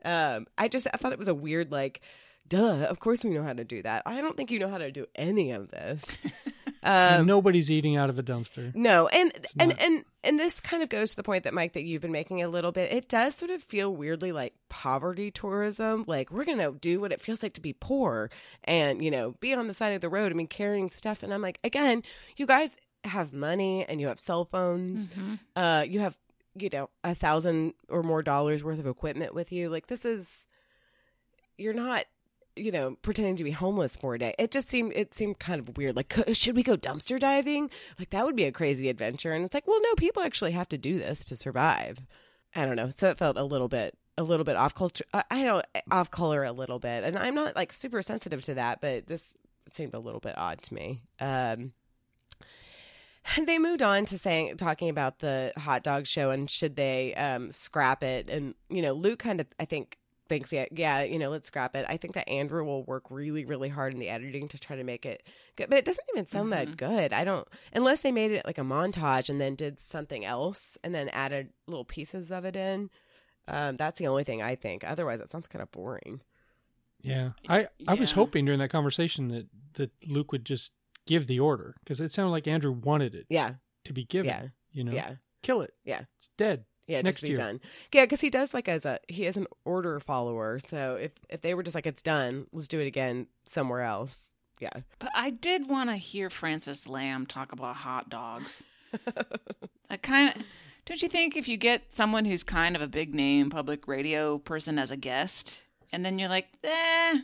Um, 0.05 0.47
I 0.57 0.69
just 0.69 0.87
I 0.93 0.97
thought 0.97 1.11
it 1.11 1.19
was 1.19 1.27
a 1.27 1.35
weird 1.35 1.73
like, 1.73 1.99
duh, 2.47 2.85
of 2.85 2.99
course 2.99 3.25
we 3.25 3.31
know 3.31 3.43
how 3.43 3.53
to 3.53 3.65
do 3.65 3.81
that. 3.83 4.03
I 4.05 4.21
don't 4.21 4.37
think 4.37 4.49
you 4.49 4.59
know 4.59 4.69
how 4.69 4.77
to 4.77 4.89
do 4.89 5.05
any 5.13 5.51
of 5.51 5.71
this. 5.71 6.05
and 6.83 7.21
Um, 7.21 7.25
nobody's 7.27 7.71
eating 7.71 7.95
out 7.95 8.09
of 8.09 8.19
a 8.19 8.23
dumpster. 8.23 8.73
no, 8.75 9.07
and 9.07 9.31
and 9.59 9.69
not- 9.69 9.81
and 9.81 10.03
and 10.23 10.39
this 10.39 10.59
kind 10.59 10.83
of 10.83 10.89
goes 10.89 11.11
to 11.11 11.15
the 11.15 11.23
point 11.23 11.43
that 11.45 11.53
Mike 11.53 11.73
that 11.73 11.83
you've 11.83 12.01
been 12.01 12.11
making 12.11 12.41
a 12.41 12.47
little 12.47 12.71
bit. 12.71 12.91
It 12.91 13.07
does 13.09 13.35
sort 13.35 13.51
of 13.51 13.63
feel 13.63 13.93
weirdly 13.93 14.31
like 14.31 14.53
poverty 14.69 15.31
tourism. 15.31 16.03
Like 16.07 16.31
we're 16.31 16.45
gonna 16.45 16.71
do 16.71 16.99
what 17.01 17.11
it 17.11 17.21
feels 17.21 17.41
like 17.43 17.53
to 17.53 17.61
be 17.61 17.73
poor, 17.73 18.29
and 18.63 19.03
you 19.03 19.09
know, 19.11 19.31
be 19.39 19.53
on 19.53 19.67
the 19.67 19.73
side 19.73 19.93
of 19.93 20.01
the 20.01 20.09
road. 20.09 20.31
I 20.31 20.35
mean, 20.35 20.47
carrying 20.47 20.89
stuff. 20.89 21.23
And 21.23 21.33
I'm 21.33 21.41
like, 21.41 21.59
again, 21.63 22.03
you 22.37 22.45
guys 22.45 22.77
have 23.05 23.33
money 23.33 23.85
and 23.85 23.99
you 23.99 24.07
have 24.07 24.19
cell 24.19 24.45
phones. 24.45 25.11
Uh, 25.55 25.83
you 25.87 25.99
have 25.99 26.17
you 26.55 26.69
know 26.71 26.89
a 27.03 27.15
thousand 27.15 27.73
or 27.89 28.03
more 28.03 28.21
dollars 28.23 28.63
worth 28.63 28.79
of 28.79 28.87
equipment 28.87 29.33
with 29.33 29.51
you. 29.51 29.69
Like 29.69 29.87
this 29.87 30.05
is, 30.05 30.45
you're 31.57 31.73
not 31.73 32.05
you 32.55 32.71
know, 32.71 32.95
pretending 33.01 33.35
to 33.37 33.43
be 33.43 33.51
homeless 33.51 33.95
for 33.95 34.15
a 34.15 34.19
day. 34.19 34.35
It 34.37 34.51
just 34.51 34.69
seemed 34.69 34.93
it 34.95 35.13
seemed 35.13 35.39
kind 35.39 35.59
of 35.59 35.77
weird. 35.77 35.95
Like, 35.95 36.13
should 36.33 36.55
we 36.55 36.63
go 36.63 36.77
dumpster 36.77 37.19
diving? 37.19 37.69
Like 37.99 38.11
that 38.11 38.25
would 38.25 38.35
be 38.35 38.45
a 38.45 38.51
crazy 38.51 38.89
adventure. 38.89 39.33
And 39.33 39.45
it's 39.45 39.53
like, 39.53 39.67
well, 39.67 39.81
no, 39.81 39.95
people 39.95 40.23
actually 40.23 40.51
have 40.51 40.69
to 40.69 40.77
do 40.77 40.97
this 40.97 41.25
to 41.25 41.35
survive. 41.35 42.01
I 42.55 42.65
don't 42.65 42.75
know. 42.75 42.89
So 42.95 43.09
it 43.09 43.17
felt 43.17 43.37
a 43.37 43.43
little 43.43 43.67
bit 43.67 43.97
a 44.17 44.23
little 44.23 44.43
bit 44.43 44.55
off 44.55 44.75
culture. 44.75 45.05
I 45.13 45.43
don't 45.43 45.65
off 45.91 46.11
color 46.11 46.43
a 46.43 46.51
little 46.51 46.79
bit, 46.79 47.03
and 47.03 47.17
I'm 47.17 47.35
not 47.35 47.55
like 47.55 47.73
super 47.73 48.01
sensitive 48.01 48.43
to 48.45 48.53
that, 48.55 48.79
but 48.81 49.07
this 49.07 49.35
seemed 49.71 49.93
a 49.93 49.99
little 49.99 50.19
bit 50.19 50.37
odd 50.37 50.61
to 50.63 50.73
me. 50.73 51.01
Um, 51.19 51.71
and 53.37 53.47
they 53.47 53.57
moved 53.57 53.81
on 53.81 54.05
to 54.05 54.17
saying 54.17 54.57
talking 54.57 54.89
about 54.89 55.19
the 55.19 55.53
hot 55.57 55.83
dog 55.83 56.05
show 56.05 56.29
and 56.29 56.49
should 56.49 56.75
they 56.75 57.15
um, 57.15 57.51
scrap 57.51 58.03
it 58.03 58.29
and 58.29 58.53
you 58.69 58.81
know 58.81 58.93
luke 58.93 59.19
kind 59.19 59.39
of 59.39 59.47
i 59.59 59.65
think 59.65 59.97
thinks 60.33 60.51
yeah 60.51 60.65
yeah 60.71 61.03
you 61.03 61.19
know 61.19 61.29
let's 61.29 61.47
scrap 61.47 61.75
it. 61.75 61.85
I 61.87 61.97
think 61.97 62.13
that 62.15 62.27
andrew 62.27 62.63
will 62.63 62.83
work 62.83 63.03
really 63.09 63.45
really 63.45 63.69
hard 63.69 63.93
in 63.93 63.99
the 63.99 64.09
editing 64.09 64.47
to 64.49 64.57
try 64.57 64.75
to 64.75 64.83
make 64.83 65.05
it 65.05 65.23
good 65.55 65.69
but 65.69 65.77
it 65.77 65.85
doesn't 65.85 66.05
even 66.13 66.25
sound 66.25 66.51
that 66.51 66.77
good. 66.77 67.13
I 67.13 67.23
don't 67.23 67.47
unless 67.73 68.01
they 68.01 68.11
made 68.11 68.31
it 68.31 68.45
like 68.45 68.57
a 68.57 68.61
montage 68.61 69.29
and 69.29 69.39
then 69.39 69.55
did 69.55 69.79
something 69.79 70.25
else 70.25 70.77
and 70.83 70.93
then 70.93 71.09
added 71.09 71.49
little 71.67 71.85
pieces 71.85 72.31
of 72.31 72.45
it 72.45 72.55
in. 72.55 72.89
Um, 73.47 73.75
that's 73.75 73.99
the 73.99 74.07
only 74.07 74.23
thing 74.23 74.41
i 74.41 74.55
think. 74.55 74.83
Otherwise 74.83 75.21
it 75.21 75.29
sounds 75.29 75.47
kind 75.47 75.61
of 75.61 75.71
boring. 75.71 76.21
Yeah, 77.01 77.31
I 77.49 77.67
I 77.87 77.95
was 77.95 78.13
hoping 78.13 78.45
during 78.45 78.59
that 78.59 78.69
conversation 78.69 79.27
that 79.27 79.47
that 79.73 79.91
Luke 80.07 80.31
would 80.31 80.45
just 80.45 80.71
give 81.05 81.27
the 81.27 81.39
order 81.39 81.75
because 81.83 81.99
it 81.99 82.11
sounded 82.11 82.31
like 82.31 82.47
Andrew 82.47 82.71
wanted 82.71 83.13
it 83.13 83.25
yeah. 83.29 83.55
to 83.83 83.93
be 83.93 84.05
given. 84.05 84.29
yeah. 84.29 84.47
you 84.71 84.83
know, 84.83 84.93
yeah. 84.93 85.15
Kill 85.41 85.61
it. 85.61 85.73
Yeah. 85.83 86.03
it's 86.15 86.29
dead. 86.37 86.63
Yeah, 86.87 87.01
Next 87.01 87.15
just 87.15 87.23
be 87.23 87.27
year. 87.29 87.37
done. 87.37 87.61
Yeah, 87.93 88.03
because 88.03 88.21
he 88.21 88.29
does 88.29 88.53
like 88.53 88.67
as 88.67 88.85
a 88.85 88.99
he 89.07 89.25
is 89.25 89.37
an 89.37 89.47
order 89.63 89.99
follower. 89.99 90.59
So 90.59 90.97
if 90.99 91.11
if 91.29 91.41
they 91.41 91.53
were 91.53 91.63
just 91.63 91.75
like 91.75 91.85
it's 91.87 92.01
done, 92.01 92.47
let's 92.51 92.67
do 92.67 92.79
it 92.79 92.87
again 92.87 93.27
somewhere 93.45 93.81
else. 93.83 94.33
Yeah, 94.59 94.81
But 94.99 95.09
I 95.15 95.29
did 95.31 95.67
want 95.67 95.89
to 95.89 95.97
hear 95.97 96.29
Francis 96.29 96.87
Lam 96.87 97.25
talk 97.25 97.51
about 97.51 97.75
hot 97.77 98.09
dogs. 98.09 98.63
I 99.89 99.97
kind 99.97 100.35
of 100.35 100.43
don't 100.85 101.01
you 101.01 101.09
think 101.09 101.35
if 101.35 101.47
you 101.47 101.57
get 101.57 101.93
someone 101.93 102.23
who's 102.25 102.43
kind 102.43 102.75
of 102.75 102.81
a 102.81 102.87
big 102.87 103.13
name 103.15 103.49
public 103.49 103.87
radio 103.87 104.37
person 104.37 104.77
as 104.79 104.91
a 104.91 104.95
guest, 104.95 105.63
and 105.91 106.05
then 106.05 106.17
you're 106.19 106.29
like, 106.29 106.47
eh, 106.63 107.19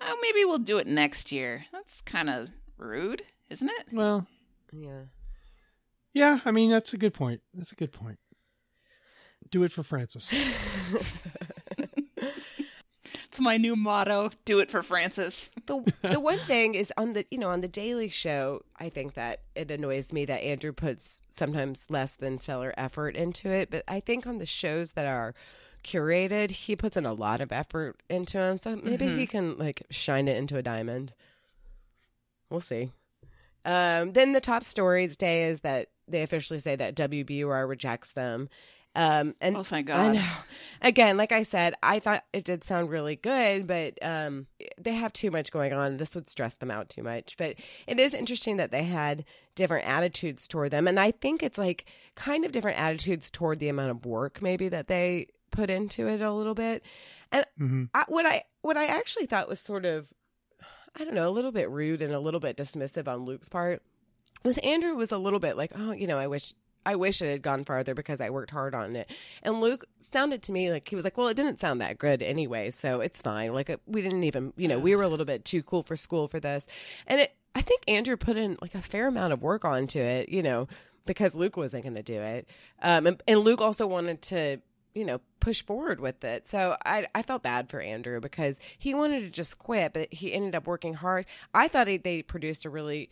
well, 0.00 0.16
maybe 0.22 0.44
we'll 0.44 0.58
do 0.58 0.78
it 0.78 0.86
next 0.86 1.30
year. 1.30 1.66
That's 1.72 2.00
kind 2.02 2.30
of 2.30 2.48
rude, 2.78 3.22
isn't 3.48 3.68
it? 3.68 3.86
Well, 3.92 4.26
yeah. 4.72 5.02
yeah. 6.14 6.40
I 6.44 6.50
mean, 6.50 6.70
that's 6.70 6.94
a 6.94 6.98
good 6.98 7.14
point. 7.14 7.42
That's 7.54 7.72
a 7.72 7.76
good 7.76 7.92
point. 7.92 8.18
Do 9.50 9.62
it 9.64 9.72
for 9.72 9.82
Francis. 9.82 10.32
It's 13.30 13.38
my 13.38 13.58
new 13.58 13.76
motto. 13.76 14.30
Do 14.44 14.58
it 14.58 14.72
for 14.72 14.82
Francis. 14.82 15.52
the 15.66 15.92
the 16.02 16.18
one 16.18 16.40
thing 16.40 16.74
is 16.74 16.92
on 16.96 17.12
the 17.12 17.24
you 17.30 17.38
know 17.38 17.50
on 17.50 17.60
the 17.60 17.68
Daily 17.68 18.08
Show, 18.08 18.62
I 18.80 18.88
think 18.88 19.14
that 19.14 19.38
it 19.54 19.70
annoys 19.70 20.12
me 20.12 20.24
that 20.24 20.42
Andrew 20.42 20.72
puts 20.72 21.22
sometimes 21.30 21.86
less 21.88 22.16
than 22.16 22.40
stellar 22.40 22.74
effort 22.76 23.14
into 23.14 23.48
it. 23.48 23.70
But 23.70 23.84
I 23.86 24.00
think 24.00 24.26
on 24.26 24.38
the 24.38 24.46
shows 24.46 24.92
that 24.92 25.06
are 25.06 25.32
curated, 25.84 26.50
he 26.50 26.74
puts 26.74 26.96
in 26.96 27.06
a 27.06 27.12
lot 27.12 27.40
of 27.40 27.52
effort 27.52 28.02
into 28.08 28.36
them. 28.36 28.56
So 28.56 28.74
maybe 28.74 29.06
he 29.06 29.28
can 29.28 29.56
like 29.56 29.84
shine 29.90 30.26
it 30.26 30.36
into 30.36 30.56
a 30.56 30.62
diamond. 30.62 31.12
We'll 32.50 32.60
see. 32.60 32.90
Um, 33.64 34.12
then 34.12 34.32
the 34.32 34.40
top 34.40 34.64
stories 34.64 35.12
today 35.12 35.44
is 35.44 35.60
that 35.60 35.90
they 36.08 36.22
officially 36.22 36.58
say 36.58 36.74
that 36.74 36.96
WBUR 36.96 37.68
rejects 37.68 38.10
them. 38.10 38.48
Um, 38.96 39.34
and 39.40 39.56
Oh, 39.56 39.62
thank 39.62 39.86
God. 39.86 39.98
I 40.00 40.12
know. 40.14 40.28
Again, 40.82 41.16
like 41.16 41.30
I 41.30 41.42
said, 41.44 41.74
I 41.82 42.00
thought 42.00 42.24
it 42.32 42.44
did 42.44 42.64
sound 42.64 42.90
really 42.90 43.14
good, 43.16 43.66
but 43.66 43.98
um, 44.02 44.46
they 44.78 44.94
have 44.94 45.12
too 45.12 45.30
much 45.30 45.52
going 45.52 45.72
on. 45.72 45.98
This 45.98 46.14
would 46.14 46.28
stress 46.28 46.54
them 46.54 46.70
out 46.70 46.88
too 46.88 47.02
much. 47.02 47.36
But 47.36 47.54
it 47.86 48.00
is 48.00 48.14
interesting 48.14 48.56
that 48.56 48.72
they 48.72 48.84
had 48.84 49.24
different 49.54 49.86
attitudes 49.86 50.48
toward 50.48 50.70
them, 50.72 50.88
and 50.88 50.98
I 50.98 51.10
think 51.12 51.42
it's 51.42 51.58
like 51.58 51.84
kind 52.16 52.44
of 52.44 52.52
different 52.52 52.78
attitudes 52.78 53.30
toward 53.30 53.58
the 53.60 53.68
amount 53.68 53.90
of 53.90 54.06
work 54.06 54.42
maybe 54.42 54.68
that 54.70 54.88
they 54.88 55.28
put 55.50 55.70
into 55.70 56.08
it 56.08 56.20
a 56.20 56.32
little 56.32 56.54
bit. 56.54 56.82
And 57.30 57.44
hmm 57.58 57.84
I, 57.94 58.04
what 58.08 58.26
I 58.26 58.42
what 58.62 58.76
I 58.76 58.86
actually 58.86 59.26
thought 59.26 59.48
was 59.48 59.60
sort 59.60 59.84
of, 59.84 60.08
I 60.98 61.04
don't 61.04 61.14
know, 61.14 61.28
a 61.28 61.30
little 61.30 61.52
bit 61.52 61.70
rude 61.70 62.02
and 62.02 62.12
a 62.12 62.20
little 62.20 62.40
bit 62.40 62.56
dismissive 62.56 63.06
on 63.06 63.24
Luke's 63.24 63.48
part 63.48 63.82
was 64.42 64.58
Andrew 64.58 64.94
was 64.94 65.12
a 65.12 65.18
little 65.18 65.38
bit 65.38 65.56
like, 65.56 65.72
oh, 65.76 65.92
you 65.92 66.06
know, 66.06 66.18
I 66.18 66.26
wish 66.26 66.54
I 66.84 66.96
wish 66.96 67.20
it 67.20 67.30
had 67.30 67.42
gone 67.42 67.64
farther 67.64 67.94
because 67.94 68.20
I 68.20 68.30
worked 68.30 68.50
hard 68.50 68.74
on 68.74 68.96
it. 68.96 69.10
And 69.42 69.60
Luke 69.60 69.86
sounded 69.98 70.42
to 70.42 70.52
me 70.52 70.70
like 70.70 70.88
he 70.88 70.96
was 70.96 71.04
like, 71.04 71.18
well, 71.18 71.28
it 71.28 71.36
didn't 71.36 71.58
sound 71.58 71.80
that 71.80 71.98
good 71.98 72.22
anyway, 72.22 72.70
so 72.70 73.00
it's 73.00 73.20
fine. 73.20 73.52
Like 73.52 73.78
we 73.86 74.02
didn't 74.02 74.24
even, 74.24 74.52
you 74.56 74.68
know, 74.68 74.78
we 74.78 74.96
were 74.96 75.02
a 75.02 75.08
little 75.08 75.26
bit 75.26 75.44
too 75.44 75.62
cool 75.62 75.82
for 75.82 75.96
school 75.96 76.28
for 76.28 76.40
this. 76.40 76.66
And 77.06 77.20
it, 77.20 77.34
I 77.54 77.60
think 77.60 77.82
Andrew 77.88 78.16
put 78.16 78.36
in 78.36 78.56
like 78.62 78.74
a 78.74 78.82
fair 78.82 79.08
amount 79.08 79.32
of 79.32 79.42
work 79.42 79.64
onto 79.64 80.00
it, 80.00 80.28
you 80.28 80.42
know, 80.42 80.68
because 81.04 81.34
Luke 81.34 81.56
wasn't 81.56 81.84
going 81.84 81.96
to 81.96 82.02
do 82.02 82.20
it. 82.20 82.48
Um, 82.82 83.06
and, 83.06 83.22
and 83.26 83.40
Luke 83.40 83.60
also 83.60 83.86
wanted 83.86 84.22
to 84.22 84.60
you 84.94 85.04
know 85.04 85.20
push 85.38 85.62
forward 85.62 86.00
with 86.00 86.24
it 86.24 86.46
so 86.46 86.76
i 86.84 87.06
i 87.14 87.22
felt 87.22 87.42
bad 87.42 87.70
for 87.70 87.80
andrew 87.80 88.20
because 88.20 88.58
he 88.76 88.92
wanted 88.92 89.20
to 89.20 89.30
just 89.30 89.58
quit 89.58 89.92
but 89.92 90.12
he 90.12 90.32
ended 90.32 90.54
up 90.54 90.66
working 90.66 90.94
hard 90.94 91.26
i 91.54 91.68
thought 91.68 91.86
he, 91.86 91.96
they 91.96 92.22
produced 92.22 92.64
a 92.64 92.70
really 92.70 93.08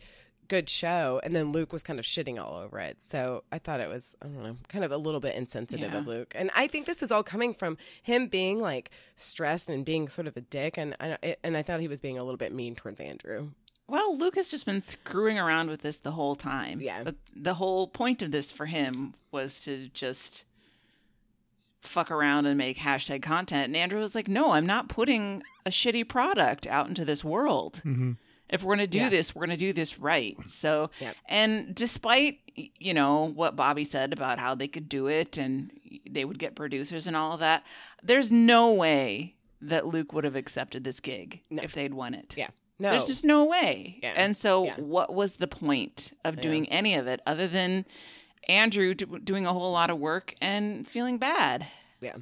good 0.49 0.67
show 0.69 1.21
and 1.23 1.33
then 1.35 1.51
luke 1.53 1.71
was 1.71 1.83
kind 1.83 1.99
of 1.99 2.03
shitting 2.05 2.37
all 2.37 2.55
over 2.55 2.79
it 2.79 3.01
so 3.01 3.43
i 3.51 3.57
thought 3.57 3.79
it 3.79 3.87
was 3.87 4.17
i 4.21 4.25
don't 4.25 4.43
know 4.43 4.57
kind 4.67 4.83
of 4.83 4.91
a 4.91 4.97
little 4.97 5.19
bit 5.21 5.35
insensitive 5.35 5.91
Yeah. 5.93 5.99
of 5.99 6.07
luke 6.07 6.33
and 6.35 6.51
i 6.55 6.67
think 6.67 6.85
this 6.85 7.01
is 7.01 7.11
all 7.11 7.23
coming 7.23 7.53
from 7.53 7.77
him 8.03 8.27
being 8.27 8.59
like 8.59 8.91
stressed 9.15 9.69
and 9.69 9.85
being 9.85 10.09
sort 10.09 10.27
of 10.27 10.35
a 10.35 10.41
dick 10.41 10.77
and 10.77 10.95
i 10.99 11.35
and 11.43 11.55
i 11.55 11.61
thought 11.61 11.79
he 11.79 11.87
was 11.87 11.99
being 12.01 12.17
a 12.17 12.23
little 12.23 12.37
bit 12.37 12.51
mean 12.51 12.75
towards 12.75 12.99
andrew 12.99 13.51
Well, 13.87 14.15
Luke 14.17 14.35
has 14.35 14.47
just 14.49 14.65
been 14.67 14.83
screwing 14.83 15.39
around 15.39 15.69
with 15.71 15.81
this 15.81 15.97
the 15.97 16.11
whole 16.11 16.35
time. 16.35 16.79
Yeah. 16.79 17.01
The, 17.03 17.15
the 17.35 17.55
whole 17.55 17.87
point 17.87 18.21
of 18.21 18.29
this 18.29 18.51
for 18.51 18.67
him 18.67 19.15
was 19.31 19.61
to 19.61 19.87
just 19.95 20.43
fuck 21.81 22.11
around 22.11 22.45
and 22.45 22.55
make 22.55 22.77
hashtag 22.77 23.23
content. 23.23 23.65
And 23.65 23.75
Andrew 23.75 23.99
was 23.99 24.13
like, 24.13 24.27
no, 24.27 24.51
I'm 24.51 24.67
not 24.67 24.89
putting 24.89 25.41
a 25.65 25.71
shitty 25.71 26.07
product 26.07 26.67
out 26.67 26.87
into 26.87 27.03
this 27.05 27.23
world. 27.23 27.79
hmm 27.83 28.11
If 28.49 28.63
we're 28.63 28.75
going 28.75 28.85
to 28.85 28.87
do 28.87 28.99
Yeah. 28.99 29.09
this, 29.09 29.35
we're 29.35 29.45
going 29.45 29.57
to 29.57 29.65
do 29.65 29.73
this 29.73 29.99
right. 29.99 30.35
So, 30.47 30.89
Yep. 30.99 31.15
and 31.27 31.75
despite, 31.75 32.39
you 32.55 32.93
know, 32.93 33.25
what 33.35 33.55
Bobby 33.55 33.85
said 33.85 34.11
about 34.13 34.39
how 34.39 34.55
they 34.55 34.67
could 34.67 34.89
do 34.89 35.07
it 35.07 35.37
and 35.37 35.71
they 36.09 36.25
would 36.25 36.39
get 36.39 36.55
producers 36.55 37.05
and 37.07 37.15
all 37.15 37.33
of 37.33 37.39
that, 37.41 37.63
there's 38.03 38.31
no 38.31 38.71
way 38.71 39.35
that 39.61 39.85
Luke 39.85 40.13
would 40.13 40.23
have 40.23 40.35
accepted 40.35 40.83
this 40.83 40.99
gig 40.99 41.41
No. 41.49 41.61
if 41.63 41.73
they'd 41.73 41.93
won 41.93 42.13
it. 42.13 42.33
yeah 42.37 42.49
no 42.81 42.91
There's 42.91 43.05
just 43.05 43.23
no 43.25 43.43
way. 43.43 43.99
Yeah. 44.01 44.13
And 44.15 44.37
so, 44.37 44.63
Yeah. 44.65 44.75
what 44.77 45.13
was 45.13 45.35
the 45.35 45.47
point 45.47 46.13
of 46.23 46.39
doing 46.39 46.67
any 46.69 46.95
of 46.95 47.07
it 47.07 47.19
other 47.27 47.45
than 47.45 47.85
Andrew 48.47 48.93
do- 48.93 49.19
doing 49.19 49.45
a 49.45 49.51
whole 49.53 49.71
lot 49.73 49.89
of 49.89 49.99
work 49.99 50.33
and 50.39 50.87
feeling 50.87 51.17
bad? 51.17 51.67
Yeah. 51.99 52.15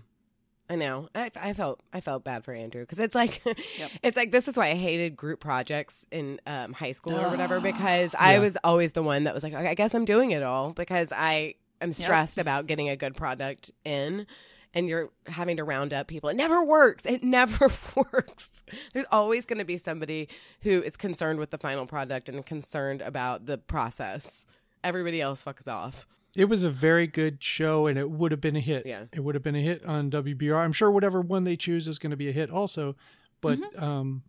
I 0.70 0.76
know. 0.76 1.08
I, 1.16 1.32
I 1.40 1.54
felt 1.54 1.80
I 1.94 2.02
felt 2.02 2.24
bad 2.24 2.44
for 2.44 2.54
Andrew 2.54 2.82
because 2.82 3.00
it's 3.00 3.16
like 3.16 3.42
Yep. 3.46 3.92
it's 4.04 4.18
like 4.18 4.32
this 4.32 4.48
is 4.48 4.58
why 4.58 4.70
I 4.70 4.76
hated 4.76 5.16
group 5.16 5.40
projects 5.40 6.06
in 6.12 6.42
um, 6.46 6.74
high 6.74 6.92
school 6.92 7.18
or 7.18 7.30
whatever 7.30 7.58
Ugh. 7.58 7.64
because 7.64 8.14
I 8.18 8.40
was 8.40 8.58
always 8.64 8.92
the 8.92 9.04
one 9.04 9.24
that 9.26 9.34
was 9.34 9.44
like 9.44 9.54
okay, 9.54 9.68
I 9.68 9.74
guess 9.76 9.94
I'm 9.96 10.06
doing 10.06 10.32
it 10.32 10.44
all 10.44 10.74
because 10.74 11.08
I 11.12 11.56
am 11.82 11.94
stressed 11.94 12.38
about 12.38 12.68
getting 12.68 12.90
a 12.90 12.96
good 12.98 13.16
product 13.16 13.72
in 13.86 14.28
and 14.74 14.90
you're 14.90 15.10
having 15.26 15.58
to 15.58 15.64
round 15.64 15.94
up 15.94 16.08
people. 16.08 16.30
It 16.30 16.36
never 16.36 16.64
works. 16.64 17.06
It 17.06 17.24
never 17.38 17.70
works. 17.96 18.64
There's 18.94 19.06
always 19.12 19.46
going 19.46 19.60
to 19.60 19.66
be 19.66 19.78
somebody 19.78 20.28
who 20.62 20.82
is 20.82 20.98
concerned 20.98 21.40
with 21.40 21.52
the 21.52 21.58
final 21.58 21.86
product 21.86 22.30
and 22.30 22.46
concerned 22.46 23.02
about 23.02 23.46
the 23.46 23.58
process. 23.58 24.46
Everybody 24.84 25.22
else 25.22 25.44
fucks 25.44 25.68
off. 25.68 26.08
It 26.36 26.46
was 26.46 26.64
a 26.64 26.70
very 26.70 27.08
good 27.08 27.44
show, 27.44 27.88
and 27.88 27.98
it 27.98 28.10
would 28.12 28.32
have 28.32 28.42
been 28.42 28.56
a 28.56 28.62
hit. 28.62 28.86
Yeah. 28.86 29.06
It 29.12 29.22
would 29.22 29.34
have 29.36 29.44
been 29.44 29.56
a 29.56 29.62
hit 29.62 29.84
on 29.86 30.12
WBR. 30.12 30.58
I'm 30.58 30.74
sure 30.74 30.92
whatever 30.92 31.22
one 31.22 31.46
they 31.46 31.56
choose 31.56 31.88
is 31.88 31.98
going 31.98 32.12
to 32.12 32.18
be 32.18 32.30
a 32.30 32.34
hit 32.34 32.52
also. 32.52 32.96
but 33.42 33.60
um, 33.82 34.24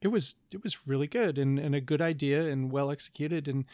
it 0.00 0.08
was 0.08 0.36
it 0.52 0.62
was 0.62 0.86
really 0.86 1.06
good 1.06 1.38
and, 1.38 1.58
and 1.58 1.74
a 1.74 1.80
good 1.80 2.00
idea 2.00 2.48
and 2.48 2.70
well 2.70 2.90
executed 2.90 3.48
and 3.48 3.64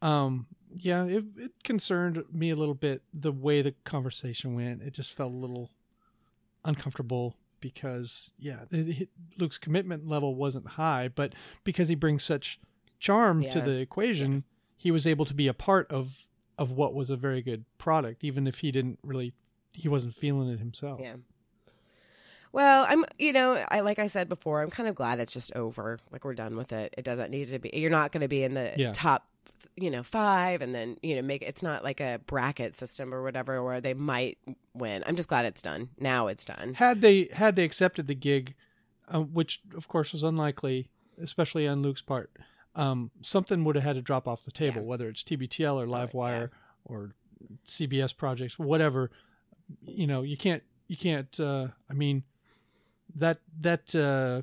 um, 0.00 0.46
yeah, 0.74 1.04
it, 1.06 1.24
it 1.36 1.52
concerned 1.64 2.22
me 2.32 2.50
a 2.50 2.56
little 2.56 2.74
bit 2.74 3.02
the 3.12 3.32
way 3.32 3.62
the 3.62 3.74
conversation 3.84 4.54
went. 4.54 4.82
It 4.82 4.92
just 4.92 5.12
felt 5.12 5.32
a 5.32 5.36
little 5.36 5.70
uncomfortable 6.64 7.34
because 7.60 8.30
yeah, 8.38 8.62
it, 8.70 9.02
it, 9.02 9.08
Luke's 9.38 9.58
commitment 9.58 10.06
level 10.06 10.34
wasn't 10.34 10.68
high, 10.68 11.08
but 11.08 11.34
because 11.64 11.88
he 11.88 11.94
brings 11.94 12.22
such 12.22 12.60
charm 13.00 13.42
to 13.50 13.60
the 13.60 13.78
equation, 13.78 14.44
he 14.76 14.90
was 14.90 15.06
able 15.06 15.24
to 15.24 15.34
be 15.34 15.48
a 15.48 15.54
part 15.54 15.90
of 15.90 16.20
of 16.58 16.72
what 16.72 16.92
was 16.94 17.08
a 17.10 17.16
very 17.16 17.40
good 17.40 17.64
product, 17.78 18.24
even 18.24 18.46
if 18.46 18.58
he 18.58 18.70
didn't 18.72 18.98
really 19.02 19.32
he 19.72 19.88
wasn't 19.88 20.14
feeling 20.14 20.50
it 20.50 20.58
himself. 20.58 21.00
Yeah. 21.00 21.14
Well, 22.50 22.86
I'm, 22.88 23.04
you 23.18 23.32
know, 23.32 23.62
I 23.70 23.80
like 23.80 23.98
I 23.98 24.06
said 24.06 24.28
before, 24.28 24.62
I'm 24.62 24.70
kind 24.70 24.88
of 24.88 24.94
glad 24.94 25.20
it's 25.20 25.32
just 25.34 25.54
over. 25.54 25.98
Like 26.10 26.24
we're 26.24 26.34
done 26.34 26.56
with 26.56 26.72
it. 26.72 26.94
It 26.96 27.04
doesn't 27.04 27.30
need 27.30 27.46
to 27.48 27.58
be. 27.58 27.70
You're 27.74 27.90
not 27.90 28.10
going 28.10 28.22
to 28.22 28.28
be 28.28 28.42
in 28.42 28.54
the 28.54 28.72
Yeah. 28.76 28.92
top, 28.94 29.26
you 29.76 29.90
know, 29.90 30.02
five, 30.02 30.62
and 30.62 30.74
then 30.74 30.96
you 31.02 31.14
know, 31.14 31.22
make 31.22 31.42
it's 31.42 31.62
not 31.62 31.84
like 31.84 32.00
a 32.00 32.20
bracket 32.26 32.74
system 32.76 33.12
or 33.14 33.22
whatever 33.22 33.62
where 33.62 33.80
they 33.80 33.94
might 33.94 34.38
win. 34.74 35.04
I'm 35.06 35.14
just 35.14 35.28
glad 35.28 35.44
it's 35.44 35.60
done. 35.62 35.90
Now 36.00 36.26
it's 36.28 36.44
done. 36.44 36.74
Had 36.74 37.02
they 37.02 37.28
had 37.32 37.54
they 37.54 37.64
accepted 37.64 38.06
the 38.06 38.14
gig, 38.14 38.54
uh, 39.08 39.20
which 39.20 39.60
of 39.76 39.86
course 39.86 40.12
was 40.12 40.22
unlikely, 40.22 40.88
especially 41.20 41.68
on 41.68 41.82
Luke's 41.82 42.02
part, 42.02 42.30
um, 42.78 43.10
something 43.20 43.64
would 43.64 43.74
have 43.76 43.84
had 43.84 43.96
to 43.96 44.02
drop 44.02 44.26
off 44.26 44.44
the 44.44 44.50
table, 44.50 44.80
Yeah. 44.82 44.86
whether 44.88 45.08
it's 45.08 45.22
TBTL 45.22 45.74
or 45.74 45.86
yeah. 45.86 45.92
Livewire 46.06 46.50
or 46.84 47.14
CBS 47.66 48.16
projects, 48.16 48.58
whatever. 48.58 49.10
You 49.86 50.06
know, 50.06 50.22
you 50.22 50.36
can't 50.36 50.62
you 50.86 50.96
can't. 50.96 51.38
Uh, 51.38 51.68
I 51.90 51.92
mean, 51.92 52.22
that 53.14 53.40
that 53.60 53.94
uh, 53.94 54.42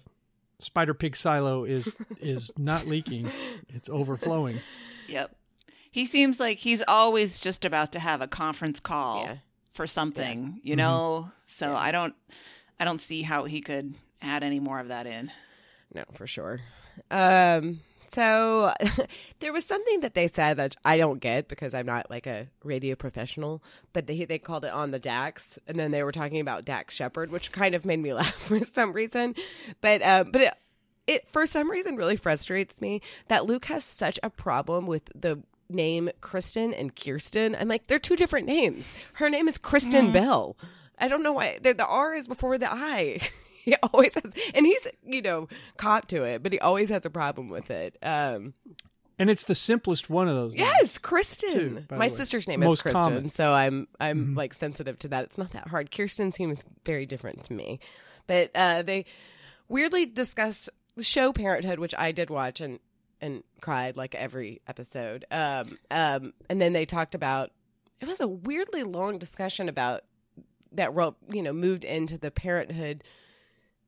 spider 0.60 0.94
pig 0.94 1.16
silo 1.18 1.64
is 1.64 1.96
is 2.20 2.52
not 2.58 2.86
leaking; 2.86 3.30
it's 3.70 3.90
overflowing. 3.90 4.60
Yep. 5.08 5.36
He 5.90 6.04
seems 6.06 6.40
like 6.42 6.58
he's 6.60 6.84
always 6.90 7.40
just 7.40 7.64
about 7.64 7.94
to 7.94 8.00
have 8.00 8.20
a 8.22 8.28
conference 8.28 8.80
call 8.82 9.24
Yeah. 9.24 9.36
for 9.74 9.88
something, 9.88 10.60
you 10.62 10.74
Mhm. 10.74 10.80
know? 10.80 11.32
So 11.48 11.68
Yeah. 11.68 11.78
I 11.78 11.92
don't 11.94 12.16
I 12.80 12.84
don't 12.86 13.02
see 13.02 13.22
how 13.22 13.46
he 13.46 13.62
could 13.62 13.94
add 14.22 14.44
any 14.44 14.60
more 14.60 14.78
of 14.80 14.90
that 14.90 15.08
in. 15.08 15.32
No, 15.94 16.04
for 16.14 16.28
sure. 16.28 16.60
Um, 17.10 17.80
so 18.08 18.74
there 19.40 19.54
was 19.54 19.66
something 19.66 20.02
that 20.02 20.14
they 20.14 20.28
said 20.28 20.58
that 20.58 20.76
I 20.84 20.98
don't 20.98 21.20
get 21.20 21.48
because 21.48 21.74
I'm 21.74 21.86
not 21.86 22.10
like 22.10 22.28
a 22.28 22.48
radio 22.64 22.96
professional, 22.96 23.64
but 23.94 24.08
they 24.08 24.26
they 24.26 24.40
called 24.40 24.66
it 24.66 24.72
on 24.72 24.92
the 24.92 25.00
Dax, 25.00 25.60
and 25.68 25.80
then 25.80 25.92
they 25.92 26.04
were 26.04 26.12
talking 26.12 26.40
about 26.40 26.66
Dax 26.66 26.94
Shepard, 26.94 27.32
which 27.32 27.52
kind 27.52 27.76
of 27.76 27.86
made 27.86 28.00
me 28.00 28.14
laugh 28.14 28.34
for 28.34 28.60
some 28.62 28.94
reason. 28.94 29.36
But 29.82 30.02
uh, 30.02 30.24
but 30.26 30.42
it, 30.42 30.54
it 31.08 31.30
for 31.32 31.46
some 31.46 31.70
reason 31.70 31.96
really 31.96 32.18
frustrates 32.18 32.82
me 32.82 33.02
that 33.28 33.46
Luke 33.46 33.66
has 33.66 33.84
such 33.84 34.20
a 34.24 34.30
problem 34.30 34.88
with 34.88 35.10
the 35.16 35.42
name 35.70 36.10
Kristen 36.22 36.74
and 36.74 36.96
Kirsten. 36.96 37.56
I'm 37.56 37.68
like, 37.68 37.88
they're 37.88 38.00
two 38.00 38.16
different 38.16 38.48
names. 38.48 38.94
Her 39.14 39.30
name 39.30 39.48
is 39.48 39.58
Kristen 39.58 40.12
Bell. 40.12 40.56
I 40.98 41.08
don't 41.08 41.24
know 41.24 41.34
why 41.34 41.60
the, 41.62 41.74
the 41.74 41.86
R 41.86 42.14
is 42.14 42.28
before 42.28 42.58
the 42.58 42.72
I. 42.72 43.20
he 43.66 43.76
always 43.84 44.14
has, 44.14 44.34
and 44.54 44.66
he's 44.66 44.88
you 45.04 45.22
know 45.22 45.48
caught 45.78 46.08
to 46.10 46.24
it, 46.24 46.42
but 46.44 46.54
he 46.54 46.60
always 46.60 46.90
has 46.90 47.06
a 47.06 47.10
problem 47.10 47.50
with 47.50 47.70
it. 47.72 47.98
Um, 48.02 48.54
And 49.18 49.30
it's 49.30 49.44
the 49.44 49.56
simplest 49.56 50.10
one 50.10 50.28
of 50.28 50.36
those. 50.36 50.56
yes, 50.56 50.98
Kristen. 50.98 51.50
Too, 51.88 51.96
My 51.96 52.08
sister's 52.10 52.48
name 52.48 52.60
Most 52.62 52.78
is 52.78 52.82
Kristen, 52.82 53.02
common. 53.02 53.30
so 53.30 53.54
I'm 53.54 53.88
I'm 54.00 54.34
Mhm. 54.34 54.38
like 54.38 54.54
sensitive 54.54 54.98
to 55.00 55.08
that. 55.10 55.24
It's 55.26 55.38
not 55.38 55.52
that 55.52 55.68
hard. 55.70 55.92
Kirsten 55.92 56.32
seems 56.32 56.64
very 56.86 57.06
different 57.06 57.44
to 57.46 57.54
me, 57.54 57.80
but 58.28 58.52
uh, 58.56 58.82
they 58.82 59.06
weirdly 59.68 60.06
discussed 60.06 60.70
the 60.96 61.04
show 61.04 61.34
Parenthood, 61.34 61.80
which 61.80 61.94
I 61.98 62.12
did 62.12 62.30
watch 62.30 62.62
and 62.62 62.80
and 63.22 63.44
cried 63.62 63.96
like 63.98 64.14
every 64.14 64.62
episode. 64.68 65.26
Um, 65.32 65.80
um, 65.90 66.34
and 66.50 66.62
then 66.62 66.74
they 66.74 66.86
talked 66.86 67.16
about 67.16 67.52
it 68.02 68.08
was 68.10 68.20
a 68.20 68.28
weirdly 68.28 68.84
long 68.84 69.18
discussion 69.18 69.70
about 69.70 70.04
that 70.74 70.94
role, 70.94 71.16
you 71.32 71.42
know, 71.42 71.54
moved 71.54 71.86
into 71.86 72.18
the 72.18 72.30
Parenthood 72.30 73.04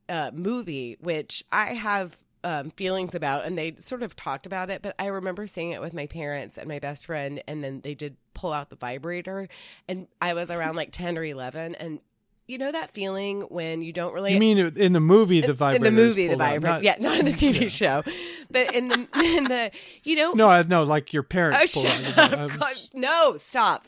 uh, 0.08 0.30
movie, 0.32 0.96
which 1.00 1.44
I 1.52 1.74
have 1.74 2.16
um, 2.44 2.70
feelings 2.70 3.14
about, 3.14 3.44
and 3.44 3.58
they 3.58 3.74
sort 3.78 4.02
of 4.02 4.14
talked 4.16 4.46
about 4.46 4.70
it. 4.70 4.82
But 4.82 4.94
I 4.98 5.06
remember 5.06 5.46
seeing 5.46 5.70
it 5.72 5.80
with 5.80 5.92
my 5.92 6.06
parents 6.06 6.56
and 6.56 6.68
my 6.68 6.78
best 6.78 7.06
friend, 7.06 7.42
and 7.46 7.62
then 7.62 7.80
they 7.80 7.94
did 7.94 8.16
pull 8.34 8.52
out 8.52 8.70
the 8.70 8.76
vibrator, 8.76 9.48
and 9.88 10.06
I 10.22 10.34
was 10.34 10.50
around 10.50 10.76
like 10.76 10.92
ten 10.92 11.18
or 11.18 11.24
eleven, 11.24 11.74
and 11.74 12.00
you 12.48 12.58
know 12.58 12.72
that 12.72 12.90
feeling 12.92 13.42
when 13.42 13.82
you 13.82 13.92
don't 13.92 14.12
really 14.12 14.32
You 14.32 14.40
mean 14.40 14.58
in 14.58 14.92
the 14.94 15.00
movie 15.00 15.40
the 15.40 15.52
vibrator? 15.54 15.86
in 15.86 15.94
the 15.94 16.02
movie 16.02 16.26
the 16.26 16.36
vibrator, 16.36 16.66
not- 16.66 16.82
yeah, 16.82 16.96
not 16.98 17.18
in 17.18 17.24
the 17.26 17.32
TV 17.32 17.70
show, 17.70 18.02
but 18.50 18.74
in 18.74 18.88
the 18.88 18.94
in 19.36 19.44
the 19.44 19.70
you 20.02 20.16
know 20.16 20.32
No, 20.32 20.48
I 20.48 20.62
no, 20.62 20.82
like 20.82 21.12
your 21.12 21.22
parents. 21.22 21.76
Oh, 21.76 21.82
shut 21.82 22.18
up. 22.18 22.50
God, 22.58 22.74
no, 22.94 23.36
stop. 23.36 23.86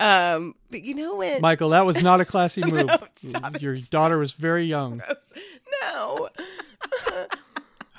Um, 0.00 0.54
but 0.70 0.82
you 0.82 0.94
know 0.94 1.14
when 1.16 1.40
Michael, 1.40 1.68
that 1.70 1.86
was 1.86 2.02
not 2.02 2.20
a 2.20 2.24
classy 2.24 2.62
move. 2.64 2.86
No, 2.86 2.98
it, 3.54 3.62
your 3.62 3.76
stop. 3.76 3.90
daughter 4.00 4.18
was 4.18 4.32
very 4.32 4.64
young. 4.64 4.98
gross. 4.98 5.32
No. 5.82 6.28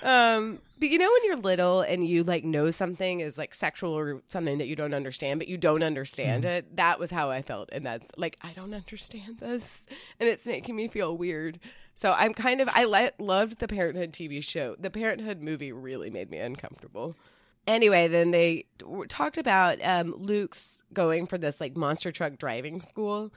Um, 0.03 0.59
but 0.79 0.89
you 0.89 0.97
know 0.97 1.09
when 1.11 1.25
you're 1.25 1.37
little 1.37 1.81
and 1.81 2.07
you 2.07 2.23
like 2.23 2.43
know 2.43 2.71
something 2.71 3.19
is 3.19 3.37
like 3.37 3.53
sexual 3.53 3.91
or 3.97 4.21
something 4.27 4.57
that 4.59 4.67
you 4.67 4.75
don't 4.75 4.93
understand, 4.93 5.39
but 5.39 5.47
you 5.47 5.57
don't 5.57 5.83
understand 5.83 6.43
Mm-hmm. 6.43 6.53
it. 6.53 6.75
That 6.77 6.99
was 6.99 7.11
how 7.11 7.29
I 7.31 7.41
felt, 7.41 7.69
and 7.71 7.85
that's 7.85 8.09
like 8.17 8.37
I 8.41 8.51
don't 8.53 8.73
understand 8.73 9.39
this, 9.39 9.87
and 10.19 10.29
it's 10.29 10.45
making 10.45 10.75
me 10.75 10.87
feel 10.87 11.15
weird. 11.17 11.59
So 11.95 12.13
I'm 12.13 12.33
kind 12.33 12.61
of 12.61 12.69
I 12.71 12.85
li- 12.85 13.11
loved 13.19 13.59
the 13.59 13.67
Parenthood 13.67 14.13
TV 14.13 14.41
show. 14.43 14.75
The 14.79 14.89
Parenthood 14.89 15.41
movie 15.41 15.71
really 15.71 16.09
made 16.09 16.29
me 16.29 16.37
uncomfortable. 16.37 17.15
Anyway, 17.67 18.07
then 18.07 18.31
they 18.31 18.65
talked 19.09 19.37
about 19.37 19.77
um, 19.83 20.15
Luke's 20.17 20.81
going 20.93 21.27
for 21.27 21.37
this 21.37 21.59
like 21.59 21.75
monster 21.75 22.11
truck 22.11 22.37
driving 22.37 22.79
school, 22.81 23.31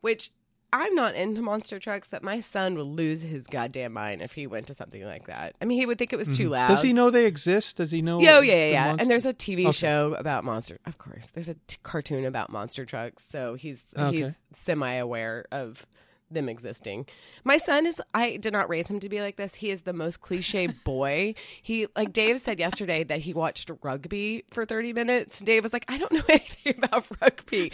which 0.00 0.30
I'm 0.72 0.94
not 0.94 1.14
into 1.14 1.40
monster 1.40 1.78
trucks, 1.78 2.08
but 2.10 2.22
my 2.22 2.40
son 2.40 2.74
would 2.74 2.86
lose 2.86 3.22
his 3.22 3.46
goddamn 3.46 3.92
mind 3.94 4.20
if 4.20 4.32
he 4.34 4.46
went 4.46 4.66
to 4.66 4.74
something 4.74 5.02
like 5.02 5.26
that. 5.26 5.56
I 5.62 5.64
mean, 5.64 5.78
he 5.80 5.86
would 5.86 5.96
think 5.98 6.12
it 6.12 6.16
was 6.18 6.36
too 6.36 6.50
loud. 6.50 6.64
Mm-hmm. 6.64 6.72
Does 6.74 6.82
he 6.82 6.92
know 6.92 7.10
they 7.10 7.24
exist? 7.24 7.76
Does 7.76 7.90
he 7.90 8.02
know? 8.02 8.20
Yeah, 8.20 8.36
oh, 8.36 8.40
yeah, 8.40 8.54
yeah, 8.54 8.66
yeah. 8.70 8.84
monster- 8.88 9.02
And 9.02 9.10
there's 9.10 9.26
a 9.26 9.32
TV 9.32 9.62
Okay. 9.62 9.72
show 9.72 10.14
about 10.18 10.44
monster. 10.44 10.78
Of 10.84 10.98
course, 10.98 11.28
there's 11.32 11.48
a 11.48 11.54
t- 11.66 11.78
cartoon 11.82 12.26
about 12.26 12.50
monster 12.50 12.84
trucks, 12.84 13.24
so 13.24 13.54
he's 13.54 13.84
Okay. 13.96 14.18
he's 14.18 14.42
semi 14.52 14.92
aware 14.94 15.46
of 15.50 15.86
them 16.30 16.48
existing. 16.48 17.06
My 17.44 17.56
son 17.58 17.86
is. 17.86 18.00
I 18.14 18.36
did 18.36 18.52
not 18.52 18.68
raise 18.68 18.86
him 18.88 19.00
to 19.00 19.08
be 19.08 19.20
like 19.20 19.36
this. 19.36 19.54
He 19.56 19.70
is 19.70 19.82
the 19.82 19.92
most 19.92 20.20
cliche 20.20 20.66
boy. 20.84 21.34
he 21.62 21.86
like 21.96 22.12
Dave 22.12 22.40
said 22.40 22.58
yesterday 22.58 23.04
that 23.04 23.20
he 23.20 23.32
watched 23.34 23.70
rugby 23.82 24.44
for 24.50 24.64
30 24.66 24.92
minutes. 24.92 25.40
Dave 25.40 25.62
was 25.62 25.72
like, 25.72 25.84
I 25.88 25.98
don't 25.98 26.12
know 26.12 26.22
anything 26.28 26.74
about 26.82 27.06
rugby. 27.20 27.72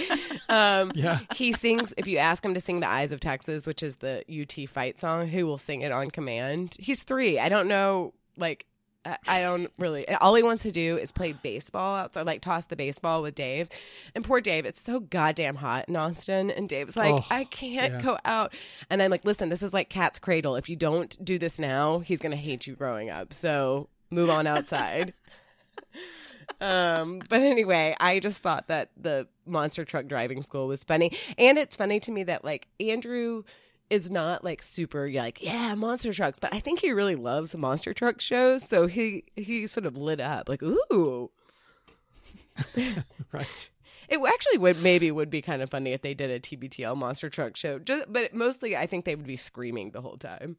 Um, 0.49 0.93
Yeah. 0.95 1.21
he 1.35 1.53
sings. 1.53 1.93
If 1.97 2.07
you 2.07 2.19
ask 2.19 2.45
him 2.45 2.55
to 2.55 2.61
sing 2.61 2.81
"The 2.81 2.89
Eyes 2.89 3.13
of 3.13 3.21
Texas," 3.21 3.67
which 3.67 3.83
is 3.83 3.97
the 3.97 4.25
UT 4.31 4.69
fight 4.69 4.99
song, 4.99 5.29
he 5.29 5.43
will 5.43 5.59
sing 5.59 5.83
it 5.83 5.93
on 5.93 6.11
command. 6.11 6.77
He's 6.79 7.03
three. 7.03 7.39
I 7.39 7.49
don't 7.49 7.69
know, 7.69 8.15
like. 8.37 8.67
I- 9.27 9.41
don't 9.43 9.71
really. 9.79 10.09
All 10.09 10.35
he 10.35 10.43
wants 10.43 10.63
to 10.63 10.71
do 10.71 10.97
is 10.97 11.13
play 11.13 11.33
baseball 11.33 11.97
outside, 11.97 12.27
like 12.27 12.41
toss 12.41 12.67
the 12.67 12.77
baseball 12.77 13.23
with 13.23 13.35
Dave. 13.35 13.69
And 14.15 14.25
poor 14.25 14.41
Dave, 14.41 14.65
it's 14.65 14.81
so 14.81 15.01
goddamn 15.01 15.57
hot 15.57 15.89
in 15.89 15.97
Austin. 15.97 16.51
And 16.51 16.69
Dave's 16.69 16.97
like, 16.97 17.15
Oh, 17.15 17.25
I 17.31 17.45
can't 17.45 17.95
yeah. 17.95 18.01
go 18.03 18.19
out. 18.25 18.55
And 18.91 19.03
I'm 19.03 19.11
like, 19.11 19.25
listen, 19.25 19.49
this 19.49 19.63
is 19.63 19.73
like 19.73 19.89
Cat's 19.91 20.19
Cradle. 20.19 20.57
If 20.57 20.69
you 20.69 20.77
don't 20.77 21.23
do 21.25 21.39
this 21.39 21.59
now, 21.59 21.99
he's 22.01 22.19
gonna 22.21 22.37
hate 22.37 22.67
you 22.67 22.75
growing 22.75 23.11
up. 23.11 23.35
So 23.35 23.89
move 24.11 24.31
on 24.31 24.47
outside. 24.47 25.13
um, 26.61 27.21
but 27.29 27.43
anyway, 27.43 27.97
I 28.01 28.21
just 28.21 28.39
thought 28.39 28.69
that 28.69 28.91
the 28.97 29.29
monster 29.47 29.85
truck 29.85 30.07
driving 30.07 30.43
school 30.43 30.67
was 30.69 30.85
funny, 30.85 31.17
and 31.39 31.59
it's 31.59 31.77
funny 31.77 32.01
to 32.01 32.11
me 32.13 32.25
that 32.25 32.45
like 32.45 32.69
Andrew 32.81 33.45
is 33.95 34.11
not 34.11 34.43
like 34.45 34.63
super 34.63 35.09
like 35.11 35.43
yeah 35.43 35.75
monster 35.75 36.13
trucks 36.13 36.39
but 36.41 36.53
i 36.53 36.61
think 36.61 36.81
he 36.81 36.91
really 36.93 37.15
loves 37.17 37.55
monster 37.57 37.95
truck 37.95 38.21
shows 38.21 38.67
so 38.67 38.87
he 38.87 39.25
he 39.37 39.67
sort 39.67 39.87
of 39.87 39.97
lit 39.97 40.21
up 40.21 40.49
like 40.49 40.63
ooh 40.63 41.31
Right. 43.33 43.71
it 44.09 44.21
actually 44.27 44.59
would 44.59 44.81
maybe 44.81 45.11
would 45.11 45.31
be 45.31 45.43
kind 45.43 45.61
of 45.63 45.71
funny 45.71 45.93
if 45.93 46.03
they 46.03 46.15
did 46.15 46.31
a 46.31 46.39
tbtl 46.41 46.97
monster 46.97 47.29
truck 47.29 47.57
show 47.57 47.79
just 47.79 48.13
but 48.13 48.33
mostly 48.35 48.77
i 48.77 48.87
think 48.87 49.05
they 49.05 49.15
would 49.15 49.27
be 49.27 49.37
screaming 49.37 49.91
the 49.91 50.01
whole 50.03 50.17
time 50.19 50.57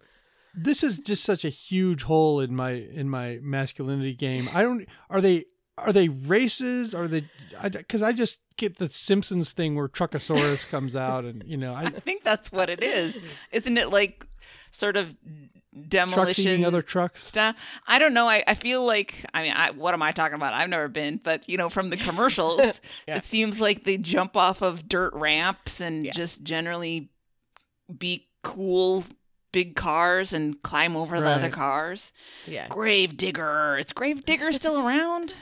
This 0.57 0.83
is 0.83 0.99
just 0.99 1.23
such 1.23 1.43
a 1.45 1.49
huge 1.49 2.03
hole 2.03 2.39
in 2.39 2.55
my 2.55 2.71
in 2.71 3.09
my 3.09 3.39
masculinity 3.41 4.13
game. 4.15 4.47
I 4.53 4.63
don't. 4.63 4.87
Are 5.09 5.19
they? 5.19 5.43
Are 5.77 5.91
they 5.91 6.07
races? 6.07 6.95
Are 6.95 7.07
they? 7.07 7.30
Because 7.61 8.02
I, 8.02 8.14
just 8.14 8.39
get 8.57 8.77
the 8.77 8.89
Simpsons 8.89 9.52
thing 9.52 9.76
where 9.76 9.89
Truckosaurus 9.89 10.69
comes 10.72 10.95
out, 10.95 11.26
and 11.26 11.43
you 11.45 11.57
know, 11.57 11.73
I 11.73 11.84
I 11.84 11.89
think 11.89 12.23
that's 12.23 12.52
what 12.52 12.69
it 12.69 12.81
is. 12.84 13.19
Isn't 13.52 13.77
it 13.77 13.89
like 13.89 14.26
sort 14.72 14.95
of 14.95 15.07
trucks 15.07 15.89
demolition 15.89 16.64
other 16.64 16.81
trucks. 16.81 17.26
stuff? 17.27 17.57
I 17.88 17.99
don't 17.99 18.14
know. 18.14 18.30
I, 18.30 18.43
I 18.47 18.53
feel 18.56 18.85
like 18.85 19.26
I 19.34 19.41
mean, 19.43 19.52
I, 19.53 19.72
what 19.72 19.93
am 19.93 20.02
I 20.02 20.14
talking 20.14 20.35
about? 20.35 20.53
I've 20.53 20.69
never 20.69 20.88
been, 20.88 21.18
but 21.22 21.47
you 21.49 21.57
know, 21.57 21.69
from 21.69 21.89
the 21.89 21.97
commercials, 21.97 22.80
Yeah. 23.07 23.18
it 23.18 23.26
seems 23.26 23.60
like 23.60 23.84
they 23.84 23.97
jump 23.97 24.38
off 24.38 24.61
of 24.61 24.88
dirt 24.88 25.14
ramps 25.14 25.81
and 25.81 26.06
Yeah. 26.06 26.11
just 26.14 26.43
generally 26.43 27.10
be 27.99 28.27
cool 28.43 29.03
big 29.52 29.76
cars 29.76 30.34
and 30.34 30.61
climb 30.64 30.95
over 30.97 31.19
the 31.19 31.27
other 31.30 31.49
cars. 31.49 32.11
Yeah. 32.45 32.68
Grave 32.68 33.15
Digger. 33.18 33.77
Is 33.77 33.93
Grave 33.93 34.26
Digger 34.26 34.52
still 34.52 34.77
around? 34.77 35.34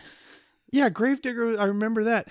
Yeah, 0.73 0.89
Gravedigger. 0.89 1.59
I 1.59 1.65
remember 1.65 2.03
that. 2.03 2.27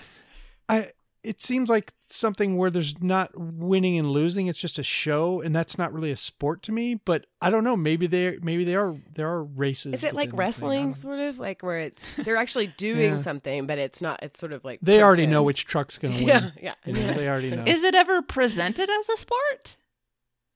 I. 0.69 0.91
It 1.23 1.41
seems 1.41 1.69
like 1.69 1.93
something 2.09 2.57
where 2.57 2.69
there's 2.69 3.01
not 3.01 3.31
winning 3.33 3.97
and 3.97 4.11
losing. 4.11 4.47
It's 4.47 4.57
just 4.57 4.77
a 4.77 4.83
show, 4.83 5.39
and 5.39 5.55
that's 5.55 5.77
not 5.77 5.93
really 5.93 6.11
a 6.11 6.17
sport 6.17 6.61
to 6.63 6.73
me. 6.73 6.95
But 6.95 7.27
I 7.41 7.49
don't 7.49 7.63
know. 7.63 7.77
Maybe 7.77 8.07
they. 8.07 8.37
Maybe 8.41 8.65
they 8.65 8.75
are. 8.75 8.97
There 9.15 9.29
are 9.29 9.41
races. 9.41 9.93
Is 9.93 10.03
it 10.03 10.13
like 10.13 10.33
within 10.33 10.47
the 10.47 10.51
thing. 10.51 10.67
I 10.69 10.75
wrestling, 10.87 10.95
sort 10.95 11.19
of 11.21 11.39
like 11.39 11.63
where 11.63 11.77
it's 11.77 12.05
they're 12.17 12.35
actually 12.35 12.67
doing 12.77 13.13
Yeah. 13.13 13.17
something, 13.19 13.65
but 13.67 13.77
it's 13.77 14.01
not. 14.01 14.19
It's 14.21 14.37
sort 14.37 14.51
of 14.51 14.65
like 14.65 14.79
They 14.81 15.01
already 15.01 15.19
pretend. 15.21 15.31
know 15.31 15.43
which 15.43 15.65
truck's 15.65 15.97
going 15.97 16.13
to 16.17 16.25
win. 16.25 16.27
Yeah, 16.27 16.51
yeah. 16.61 16.73
You 16.85 16.91
know, 16.91 17.13
they 17.13 17.29
already 17.29 17.51
know. 17.51 17.63
Is 17.65 17.83
it 17.83 17.95
ever 17.95 18.21
presented 18.21 18.89
as 18.89 19.07
a 19.07 19.15
sport 19.15 19.77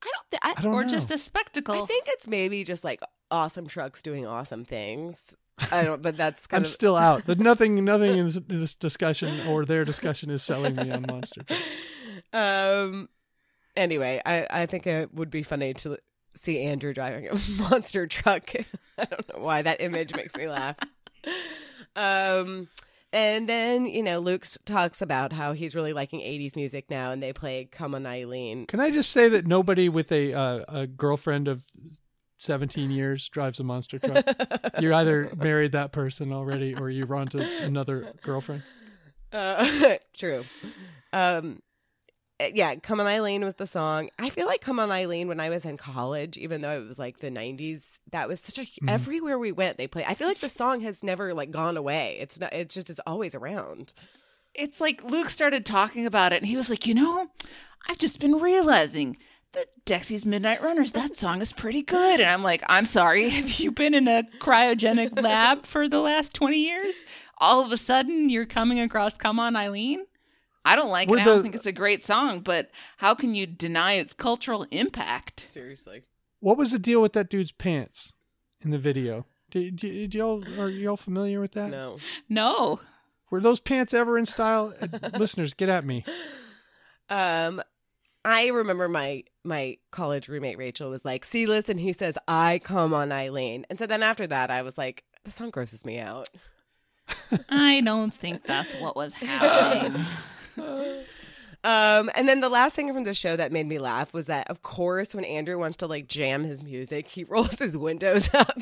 I 0.03 0.11
don't. 0.13 0.31
Th- 0.31 0.41
I, 0.43 0.53
I 0.57 0.61
don't 0.63 0.73
or 0.73 0.83
know. 0.83 0.89
just 0.89 1.09
a 1.11 1.17
spectacle? 1.17 1.81
I 1.83 1.85
think 1.85 2.05
it's 2.09 2.27
maybe 2.27 2.65
just 2.65 2.83
like 2.83 2.99
awesome 3.31 3.67
trucks 3.67 4.01
doing 4.01 4.25
awesome 4.27 4.65
things. 4.65 5.37
I 5.71 5.83
don't. 5.83 6.01
But 6.01 6.17
that's 6.17 6.47
kind 6.47 6.61
I'm 6.61 6.65
of 6.65 6.69
still 6.69 6.95
out. 6.95 7.23
But 7.25 7.39
nothing, 7.49 7.83
nothing 7.83 8.17
in 8.17 8.25
this, 8.47 8.73
discussion 8.73 9.47
or 9.47 9.65
their 9.65 9.85
discussion 9.85 10.29
is 10.29 10.43
selling 10.43 10.75
me 10.75 10.91
on 10.91 11.05
Monster. 11.07 11.43
Truck. 11.43 11.59
Um. 12.33 13.09
Anyway, 13.75 14.21
I 14.25 14.47
I 14.49 14.65
think 14.65 14.87
it 14.87 15.13
would 15.13 15.29
be 15.29 15.43
funny 15.43 15.73
to 15.75 15.97
see 16.35 16.61
Andrew 16.61 16.93
driving 16.93 17.27
a 17.27 17.35
monster 17.69 18.07
truck. 18.07 18.51
I 18.97 19.05
don't 19.05 19.33
know 19.33 19.43
why 19.43 19.61
that 19.61 19.81
image 19.81 20.15
makes 20.15 20.35
me 20.35 20.47
laugh. 20.47 20.77
Um. 21.95 22.69
And 23.13 23.47
then 23.47 23.85
you 23.85 24.03
know 24.03 24.19
Luke 24.19 24.45
talks 24.65 25.01
about 25.01 25.31
how 25.31 25.53
he's 25.53 25.73
really 25.75 25.93
liking 25.93 26.19
'80s 26.19 26.55
music 26.55 26.89
now, 26.89 27.11
and 27.11 27.23
they 27.23 27.33
play 27.33 27.69
"Come 27.71 27.95
on 27.95 28.05
Eileen." 28.05 28.65
Can 28.67 28.81
I 28.81 28.91
just 28.91 29.11
say 29.11 29.29
that 29.29 29.47
nobody 29.47 29.87
with 29.89 30.11
a 30.11 30.33
uh, 30.33 30.65
a 30.67 30.87
girlfriend 30.87 31.47
of 31.47 31.63
17 32.37 32.91
years 32.91 33.27
drives 33.29 33.59
a 33.59 33.63
monster 33.63 33.99
truck? 33.99 34.25
You're 34.79 34.93
either 34.93 35.31
married 35.35 35.71
that 35.73 35.91
person 35.91 36.31
already, 36.31 36.75
or 36.75 36.89
you're 36.89 37.13
on 37.15 37.27
to 37.27 37.63
another 37.63 38.13
girlfriend. 38.21 38.63
Uh, 39.31 39.95
true. 40.17 40.43
Um, 41.13 41.61
uh, 42.39 42.45
yeah, 42.53 42.75
"Come 42.75 42.99
on, 42.99 43.07
Eileen" 43.07 43.43
was 43.43 43.55
the 43.55 43.65
song. 43.65 44.09
I 44.19 44.29
feel 44.29 44.45
like 44.45 44.61
"Come 44.61 44.79
on, 44.79 44.91
Eileen" 44.91 45.27
when 45.27 45.39
I 45.39 45.49
was 45.49 45.65
in 45.65 45.75
college, 45.77 46.37
even 46.37 46.61
though 46.61 46.79
it 46.79 46.87
was 46.87 46.99
like 46.99 47.17
the 47.17 47.31
'90s, 47.31 47.97
that 48.11 48.27
was 48.27 48.39
such 48.39 48.57
a 48.59 48.61
Mm-hmm. 48.61 48.89
everywhere 48.89 49.39
we 49.39 49.51
went 49.51 49.77
they 49.77 49.87
play. 49.87 50.05
I 50.05 50.13
feel 50.13 50.27
like 50.27 50.39
the 50.39 50.49
song 50.49 50.81
has 50.81 51.03
never 51.03 51.33
like 51.33 51.49
gone 51.49 51.77
away. 51.77 52.17
It's 52.19 52.39
not. 52.39 52.53
It's 52.53 52.75
just 52.75 52.89
is 52.91 52.99
always 53.07 53.33
around. 53.33 53.93
It's 54.53 54.79
like 54.79 55.03
Luke 55.03 55.29
started 55.31 55.65
talking 55.65 56.05
about 56.05 56.31
it 56.33 56.37
and 56.37 56.45
he 56.45 56.57
was 56.57 56.69
like, 56.69 56.85
you 56.87 56.93
know, 56.95 57.27
I've 57.87 57.97
just 57.99 58.19
been 58.19 58.35
realizing 58.39 59.13
that 59.13 59.17
Dexy's 59.85 60.25
Midnight 60.25 60.61
Runners, 60.61 60.91
that 60.93 61.15
song 61.15 61.41
is 61.41 61.53
pretty 61.53 61.81
good. 61.81 62.19
And 62.19 62.29
I'm 62.29 62.43
like, 62.43 62.63
I'm 62.67 62.85
sorry. 62.85 63.29
Have 63.29 63.59
you 63.59 63.71
been 63.71 63.93
in 63.93 64.07
a 64.07 64.23
cryogenic 64.39 65.21
lab 65.23 65.65
for 65.65 65.87
the 65.87 65.99
last 65.99 66.33
20 66.33 66.57
years? 66.57 66.95
All 67.39 67.63
of 67.63 67.71
a 67.71 67.77
sudden, 67.77 68.29
you're 68.29 68.45
coming 68.45 68.79
across 68.79 69.17
Come 69.17 69.39
On 69.39 69.55
Eileen? 69.55 70.05
I 70.65 70.75
don't 70.75 70.89
like 70.89 71.09
Were 71.09 71.17
it. 71.17 71.21
I 71.21 71.25
don't 71.25 71.41
think 71.41 71.55
it's 71.55 71.65
a 71.65 71.71
great 71.71 72.03
song, 72.03 72.41
but 72.41 72.71
how 72.97 73.15
can 73.15 73.33
you 73.35 73.45
deny 73.45 73.93
its 73.93 74.13
cultural 74.13 74.65
impact? 74.71 75.45
Seriously. 75.47 76.03
What 76.41 76.57
was 76.57 76.71
the 76.71 76.79
deal 76.79 77.01
with 77.01 77.13
that 77.13 77.29
dude's 77.29 77.53
pants 77.53 78.11
in 78.61 78.71
the 78.71 78.77
video? 78.77 79.25
Did, 79.49 79.77
did 79.77 80.13
y'all 80.13 80.43
are 80.59 80.69
y'all 80.69 80.97
familiar 80.97 81.39
with 81.39 81.53
that? 81.53 81.69
No. 81.69 81.99
No. 82.27 82.81
Were 83.29 83.39
those 83.39 83.61
pants 83.61 83.93
ever 83.93 84.17
in 84.17 84.25
style? 84.25 84.73
Listeners, 85.17 85.53
get 85.53 85.69
at 85.69 85.85
me. 85.85 86.03
Um, 87.09 87.61
I 88.25 88.47
remember 88.47 88.89
my 88.89 89.23
my 89.47 89.77
college 89.91 90.27
roommate 90.27 90.57
Rachel 90.57 90.89
was 90.89 91.03
like, 91.05 91.25
"See, 91.25 91.45
listen." 91.45 91.77
He 91.77 91.93
says, 91.93 92.17
"I 92.27 92.59
come 92.63 92.93
on 92.93 93.11
Eileen," 93.11 93.65
and 93.69 93.79
so 93.79 93.87
then 93.87 94.03
after 94.03 94.27
that, 94.27 94.51
I 94.51 94.61
was 94.61 94.77
like, 94.77 95.03
"The 95.23 95.31
song 95.31 95.49
grosses 95.49 95.85
me 95.85 95.99
out." 95.99 96.29
I 97.49 97.81
don't 97.81 98.13
think 98.13 98.43
that's 98.45 98.75
what 98.75 98.95
was 98.95 99.13
happening. 99.13 100.05
Um, 101.63 102.09
and 102.15 102.29
then 102.29 102.39
the 102.39 102.49
last 102.49 102.75
thing 102.75 102.93
from 102.93 103.03
the 103.03 103.13
show 103.13 103.35
that 103.35 103.51
made 103.51 103.67
me 103.67 103.77
laugh 103.79 104.13
was 104.13 104.27
that, 104.27 104.49
of 104.49 104.61
course, 104.61 105.13
when 105.13 105.25
Andrew 105.25 105.57
wants 105.57 105.77
to 105.77 105.87
like 105.87 106.07
jam 106.07 106.43
his 106.43 106.63
music, 106.63 107.07
he 107.07 107.23
rolls 107.29 107.59
his 107.59 107.77
windows 107.77 108.29
up. 108.33 108.57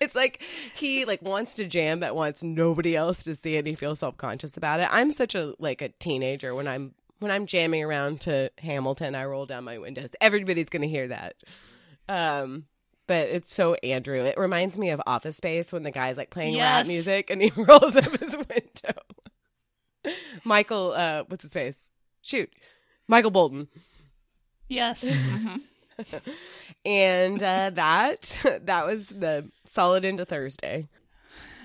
it's 0.00 0.14
like 0.14 0.42
he 0.74 1.04
like 1.04 1.22
wants 1.22 1.54
to 1.54 1.66
jam 1.66 2.00
but 2.00 2.14
wants 2.14 2.42
nobody 2.42 2.96
else 2.96 3.22
to 3.22 3.34
see 3.34 3.54
it. 3.54 3.60
and 3.60 3.68
He 3.68 3.74
feels 3.74 4.00
self 4.00 4.16
conscious 4.18 4.56
about 4.56 4.80
it. 4.80 4.88
I'm 4.90 5.12
such 5.12 5.34
a 5.34 5.54
like 5.58 5.80
a 5.80 5.88
teenager 5.88 6.54
when 6.54 6.68
I'm 6.68 6.92
when 7.18 7.30
I'm 7.30 7.46
jamming 7.46 7.82
around 7.82 8.20
to 8.22 8.50
Hamilton. 8.58 9.14
I 9.14 9.24
roll 9.24 9.46
down 9.46 9.64
my 9.64 9.78
windows. 9.78 10.10
Everybody's 10.20 10.68
gonna 10.68 10.86
hear 10.86 11.08
that. 11.08 11.34
Um. 12.08 12.66
But 13.08 13.28
it's 13.28 13.54
so 13.54 13.74
Andrew. 13.74 14.20
It 14.24 14.36
reminds 14.36 14.76
me 14.76 14.90
of 14.90 15.00
Office 15.06 15.36
Space 15.36 15.72
when 15.72 15.84
the 15.84 15.92
guy's 15.92 16.16
like 16.16 16.30
playing 16.30 16.54
rap 16.56 16.78
Yes. 16.80 16.86
music 16.88 17.30
and 17.30 17.40
he 17.40 17.50
rolls 17.56 17.94
up 17.94 18.18
his 18.18 18.36
window. 18.36 19.00
Michael, 20.44 20.92
uh, 20.92 21.22
what's 21.28 21.42
his 21.44 21.52
face? 21.52 21.92
Shoot, 22.22 22.50
Michael 23.06 23.30
Bolton. 23.30 23.68
yes. 24.68 25.04
And 26.84 27.42
uh, 27.42 27.70
that 27.70 28.40
that 28.64 28.86
was 28.86 29.08
the 29.08 29.48
solid 29.64 30.04
into 30.04 30.24
Thursday. 30.24 30.88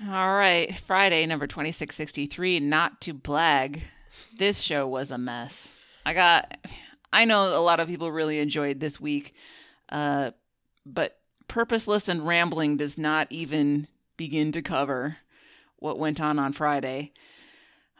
All 0.08 0.34
right, 0.34 0.74
Friday, 0.86 1.26
number 1.26 1.46
2663, 1.46 2.58
Not 2.60 3.00
to 3.02 3.14
Blag. 3.14 3.82
This 4.36 4.60
show 4.60 4.86
was 4.86 5.10
a 5.10 5.18
mess. 5.18 5.70
I 6.04 6.14
got, 6.14 6.56
I 7.12 7.24
know 7.24 7.56
a 7.56 7.62
lot 7.62 7.80
of 7.80 7.88
people 7.88 8.10
really 8.10 8.38
enjoyed 8.38 8.80
this 8.80 9.00
week, 9.00 9.34
uh, 9.88 10.32
but 10.84 11.18
purposeless 11.48 12.08
and 12.08 12.26
rambling 12.26 12.76
does 12.76 12.98
not 12.98 13.26
even 13.30 13.88
begin 14.16 14.52
to 14.52 14.62
cover 14.62 15.18
what 15.76 15.98
went 15.98 16.20
on 16.20 16.38
on 16.38 16.52
Friday. 16.52 17.12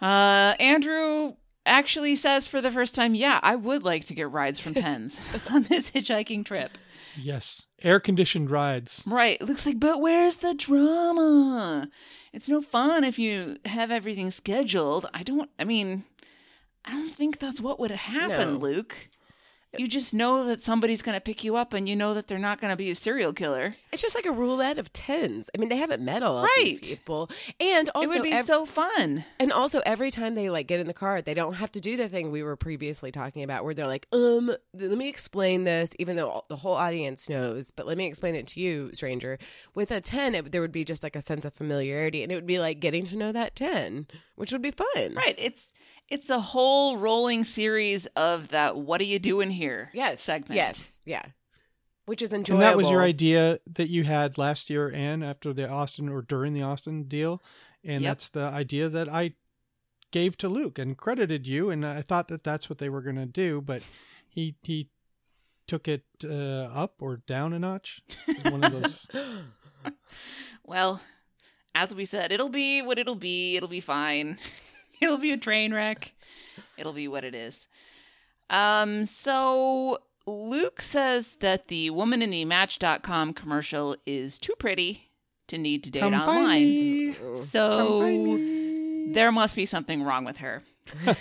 Uh, 0.01 0.55
Andrew 0.59 1.35
actually 1.65 2.17
says 2.17 2.47
for 2.47 2.61
the 2.61 2.71
first 2.71 2.95
time, 2.95 3.15
yeah, 3.15 3.39
I 3.43 3.57
would 3.57 3.83
like 3.83 4.07
to 4.07 4.15
get 4.15 4.31
rides 4.31 4.59
from 4.59 4.75
tens. 4.75 5.19
On 5.51 5.65
this 5.65 5.91
hitchhiking 5.91 6.45
trip. 6.45 6.77
Yes, 7.21 7.67
air 7.83 8.01
conditioned 8.01 8.51
rides. 8.51 9.03
Right. 9.07 9.39
It 9.41 9.47
looks 9.47 9.67
like, 9.67 9.79
but 9.81 10.01
where's 10.01 10.37
the 10.39 10.55
drama? 10.55 11.89
It's 12.33 12.49
no 12.49 12.63
fun 12.63 13.05
if 13.05 13.19
you 13.19 13.59
have 13.65 13.91
everything 13.91 14.31
scheduled. 14.31 15.07
I 15.13 15.23
don't, 15.23 15.51
I 15.59 15.65
mean, 15.65 16.05
I 16.85 16.93
don't 16.93 17.15
think 17.15 17.39
that's 17.39 17.61
what 17.61 17.79
would 17.79 17.91
happen, 17.91 18.55
No. 18.55 18.59
Luke. 18.59 19.09
You 19.79 19.89
just 19.89 20.13
know 20.13 20.45
that 20.45 20.63
somebody's 20.63 21.01
going 21.01 21.15
to 21.17 21.21
pick 21.21 21.43
you 21.45 21.57
up 21.57 21.73
and 21.73 21.89
you 21.89 21.97
know 21.97 22.13
that 22.13 22.29
they're 22.29 22.39
not 22.39 22.61
going 22.61 22.71
to 22.73 22.77
be 22.77 22.91
a 22.91 22.95
serial 22.95 23.33
killer. 23.33 23.75
It's 23.91 24.03
just 24.03 24.15
like 24.15 24.27
a 24.27 24.31
roulette 24.31 24.77
of 24.79 24.93
tens. 24.93 25.49
I 25.55 25.59
mean, 25.59 25.71
they 25.71 25.77
haven't 25.79 26.03
met 26.05 26.23
all 26.23 26.39
of 26.39 26.45
Right. 26.45 26.79
these 26.81 26.91
people, 26.91 27.31
and 27.59 27.89
also 27.95 28.13
it 28.13 28.15
would 28.17 28.23
be 28.23 28.33
ev- 28.33 28.45
so 28.47 28.67
fun. 28.67 29.25
And 29.41 29.51
also, 29.51 29.81
every 29.87 30.11
time 30.11 30.35
they 30.35 30.51
like 30.51 30.67
get 30.67 30.79
in 30.81 30.87
the 30.89 30.93
car, 30.93 31.23
they 31.23 31.33
don't 31.33 31.55
have 31.55 31.73
to 31.73 31.81
do 31.81 31.97
the 31.97 32.07
thing 32.09 32.31
we 32.31 32.43
were 32.43 32.55
previously 32.57 33.11
talking 33.11 33.43
about, 33.43 33.65
where 33.65 33.73
they're 33.73 33.87
like, 33.87 34.07
"Um, 34.13 34.49
th- 34.79 34.91
let 34.91 34.99
me 34.99 35.09
explain 35.09 35.65
this," 35.65 35.93
even 35.99 36.17
though 36.17 36.29
all- 36.29 36.45
the 36.49 36.57
whole 36.57 36.75
audience 36.75 37.29
knows. 37.31 37.71
But 37.71 37.87
let 37.87 37.97
me 37.97 38.05
explain 38.07 38.35
it 38.35 38.47
to 38.49 38.61
you, 38.61 38.91
stranger. 38.93 39.39
With 39.75 39.91
a 39.91 40.01
ten, 40.03 40.35
it, 40.35 40.53
there 40.53 40.61
would 40.61 40.73
be 40.73 40.85
just 40.85 41.03
like 41.03 41.17
a 41.17 41.23
sense 41.23 41.47
of 41.47 41.55
familiarity, 41.55 42.23
and 42.23 42.31
it 42.31 42.35
would 42.35 42.47
be 42.47 42.59
like 42.59 42.79
getting 42.81 43.05
to 43.07 43.17
know 43.17 43.33
that 43.33 43.57
ten, 43.57 44.07
which 44.37 44.53
would 44.53 44.63
be 44.63 44.71
fun. 44.71 45.15
Right. 45.15 45.35
It's 45.39 45.73
it's 46.13 46.29
a 46.31 46.39
whole 46.41 46.99
rolling 46.99 47.43
series 47.45 48.07
of 48.15 48.49
that 48.49 48.77
what 48.77 49.01
are 49.01 49.05
you 49.05 49.19
doing 49.19 49.51
here 49.51 49.91
Yes. 49.95 50.23
segment. 50.23 50.55
Yes. 50.57 51.01
Yeah. 51.05 51.23
Which 52.05 52.21
is 52.21 52.33
enjoyable. 52.33 52.63
And 52.63 52.71
that 52.71 52.77
was 52.77 52.91
your 52.91 53.03
idea 53.03 53.59
that 53.75 53.89
you 53.89 54.05
had 54.05 54.37
last 54.37 54.69
year 54.69 54.91
and 54.93 55.25
after 55.25 55.53
the 55.53 55.69
Austin 55.69 56.09
or 56.09 56.21
during 56.23 56.53
the 56.53 56.63
Austin 56.63 57.05
deal. 57.05 57.43
And 57.85 58.03
Yep. 58.03 58.11
that's 58.11 58.29
the 58.29 58.43
idea 58.43 58.89
that 58.89 59.09
I 59.09 59.35
gave 60.11 60.37
to 60.39 60.49
Luke 60.49 60.79
and 60.79 60.97
credited 60.99 61.47
you. 61.47 61.71
And 61.71 61.87
I 61.87 62.03
thought 62.03 62.29
that 62.29 62.45
that's 62.45 62.69
what 62.69 62.79
they 62.79 62.89
were 62.89 63.03
going 63.03 63.17
to 63.17 63.27
do, 63.27 63.61
but 63.61 63.83
he, 64.29 64.57
he 64.63 64.89
took 65.67 65.87
it 65.89 66.05
uh, 66.25 66.29
up 66.75 66.97
or 67.01 67.19
down 67.19 67.53
a 67.53 67.59
notch. 67.59 68.03
One 68.51 68.63
of 68.65 68.73
those. 68.73 69.07
Well, 70.65 71.01
as 71.75 71.95
we 71.95 72.05
said, 72.05 72.31
it'll 72.33 72.49
be 72.49 72.83
what 72.83 72.99
it'll 72.99 73.15
be. 73.17 73.57
It'll 73.57 73.69
be 73.69 73.81
fine. 73.81 74.39
It'll 75.03 75.19
be 75.19 75.33
a 75.33 75.37
train 75.37 75.75
wreck. 75.75 76.13
It'll 76.77 76.93
be 76.93 77.09
what 77.09 77.25
it 77.25 77.35
is. 77.35 77.69
Um, 78.51 79.05
so 79.07 79.99
Luke 80.27 80.81
says 80.83 81.37
that 81.41 81.69
the 81.69 81.91
woman 81.91 82.23
in 82.23 82.31
the 82.31 82.45
Match.com 82.45 83.35
commercial 83.35 83.97
is 84.07 84.39
too 84.39 84.55
pretty 84.59 85.11
to 85.49 85.59
need 85.59 85.85
to 85.85 85.91
date 85.91 86.01
Come 86.01 86.15
online. 86.15 87.17
So 87.37 88.37
there 89.13 89.33
must 89.33 89.57
be 89.57 89.67
something 89.67 90.03
wrong 90.03 90.25
with 90.25 90.39
her. 90.39 90.63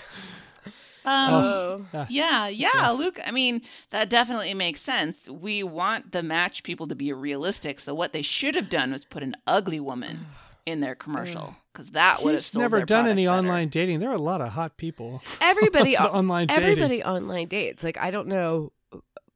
Um, 1.03 1.34
Oh. 1.34 1.86
Ah, 1.95 2.06
Yeah, 2.10 2.48
yeah. 2.48 2.70
Yeah, 2.76 2.90
Luke, 2.91 3.20
I 3.26 3.32
mean, 3.32 3.62
that 3.90 4.08
definitely 4.10 4.53
makes 4.53 4.82
sense. 4.82 5.28
We 5.28 5.64
want 5.64 6.12
the 6.12 6.22
match 6.22 6.62
people 6.62 6.88
to 6.88 6.94
be 6.95 7.12
realistic. 7.12 7.80
So 7.80 7.95
what 7.95 8.14
they 8.14 8.22
should 8.22 8.53
have 8.53 8.70
done 8.70 8.91
was 8.91 9.03
put 9.03 9.24
an 9.24 9.36
ugly 9.48 9.80
woman 9.80 10.28
in 10.66 10.80
their 10.80 10.94
commercial 10.94 11.56
because 11.73 11.89
that 11.91 12.22
would 12.23 12.35
have 12.35 12.56
never 12.56 12.84
done 12.85 13.07
any 13.07 13.26
better. 13.26 13.38
online 13.38 13.69
dating. 13.69 13.99
There 13.99 14.10
are 14.10 14.15
a 14.15 14.22
lot 14.22 14.41
of 14.41 14.49
hot 14.49 14.77
people. 14.77 15.22
everybody 15.41 15.98
online 15.98 16.48
dating. 16.48 16.64
everybody 16.64 17.03
online 17.03 17.48
dates 17.48 17.84
like 17.84 17.98
i 17.98 18.11
don't 18.11 18.27
know 18.27 18.72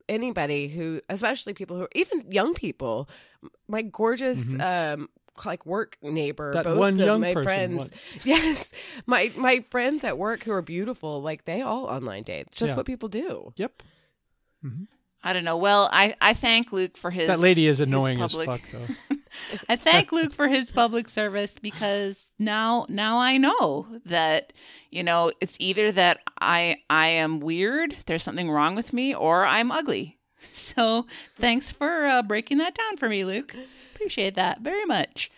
anybody 0.07 0.67
who, 0.67 1.01
especially 1.09 1.53
people 1.53 1.77
who, 1.77 1.87
even 1.95 2.29
young 2.31 2.53
people, 2.53 3.09
my 3.67 3.81
gorgeous, 3.81 4.53
um, 4.59 5.09
like 5.45 5.65
work 5.65 5.97
neighbor, 6.01 6.53
Mm-hmm. 6.53 6.57
That 6.57 6.63
both 6.65 6.77
one 6.77 6.93
of 6.93 6.99
young 6.99 7.21
my 7.21 7.33
person 7.33 7.43
friends, 7.43 7.77
once. 7.77 8.19
yes, 8.23 8.71
my 9.07 9.31
my 9.35 9.65
friends 9.71 10.03
at 10.03 10.17
work 10.17 10.43
who 10.43 10.51
are 10.51 10.61
beautiful, 10.61 11.21
like 11.23 11.45
they 11.45 11.61
all 11.61 11.85
online 11.85 12.21
date. 12.23 12.45
It's 12.49 12.57
just 12.59 12.71
Yeah. 12.73 12.75
what 12.77 12.85
people 12.85 13.09
do. 13.09 13.51
Yep. 13.57 13.81
I 15.25 15.33
don't 15.33 15.43
know. 15.43 15.57
Well, 15.57 15.89
I, 15.91 16.15
I 16.21 16.35
thank 16.35 16.71
Luke 16.71 16.95
for 16.97 17.09
his. 17.09 17.25
That 17.25 17.39
lady 17.39 17.65
is 17.65 17.79
annoying 17.79 18.21
as 18.21 18.35
fuck, 18.35 18.61
though. 18.71 19.15
I 19.67 19.75
thank 19.75 20.11
Luke 20.11 20.31
for 20.31 20.47
his 20.47 20.71
public 20.71 21.09
service 21.09 21.57
because 21.59 22.31
now 22.37 22.85
now 22.89 23.17
I 23.17 23.37
know 23.37 23.87
that 24.05 24.53
you 24.91 25.01
know 25.03 25.31
it's 25.41 25.57
either 25.59 25.91
that 25.93 26.19
I 26.39 26.77
I 26.91 27.07
am 27.07 27.39
weird, 27.39 27.97
there's 28.05 28.21
something 28.21 28.51
wrong 28.51 28.75
with 28.75 28.93
me, 28.93 29.15
or 29.15 29.45
I'm 29.45 29.71
ugly. 29.71 30.17
So 30.53 31.07
thanks 31.39 31.71
for 31.71 32.05
uh, 32.05 32.21
breaking 32.21 32.59
that 32.59 32.75
down 32.75 32.97
for 32.97 33.09
me, 33.09 33.25
Luke. 33.25 33.55
Appreciate 33.95 34.35
that 34.35 34.61
very 34.61 34.85
much. 34.85 35.31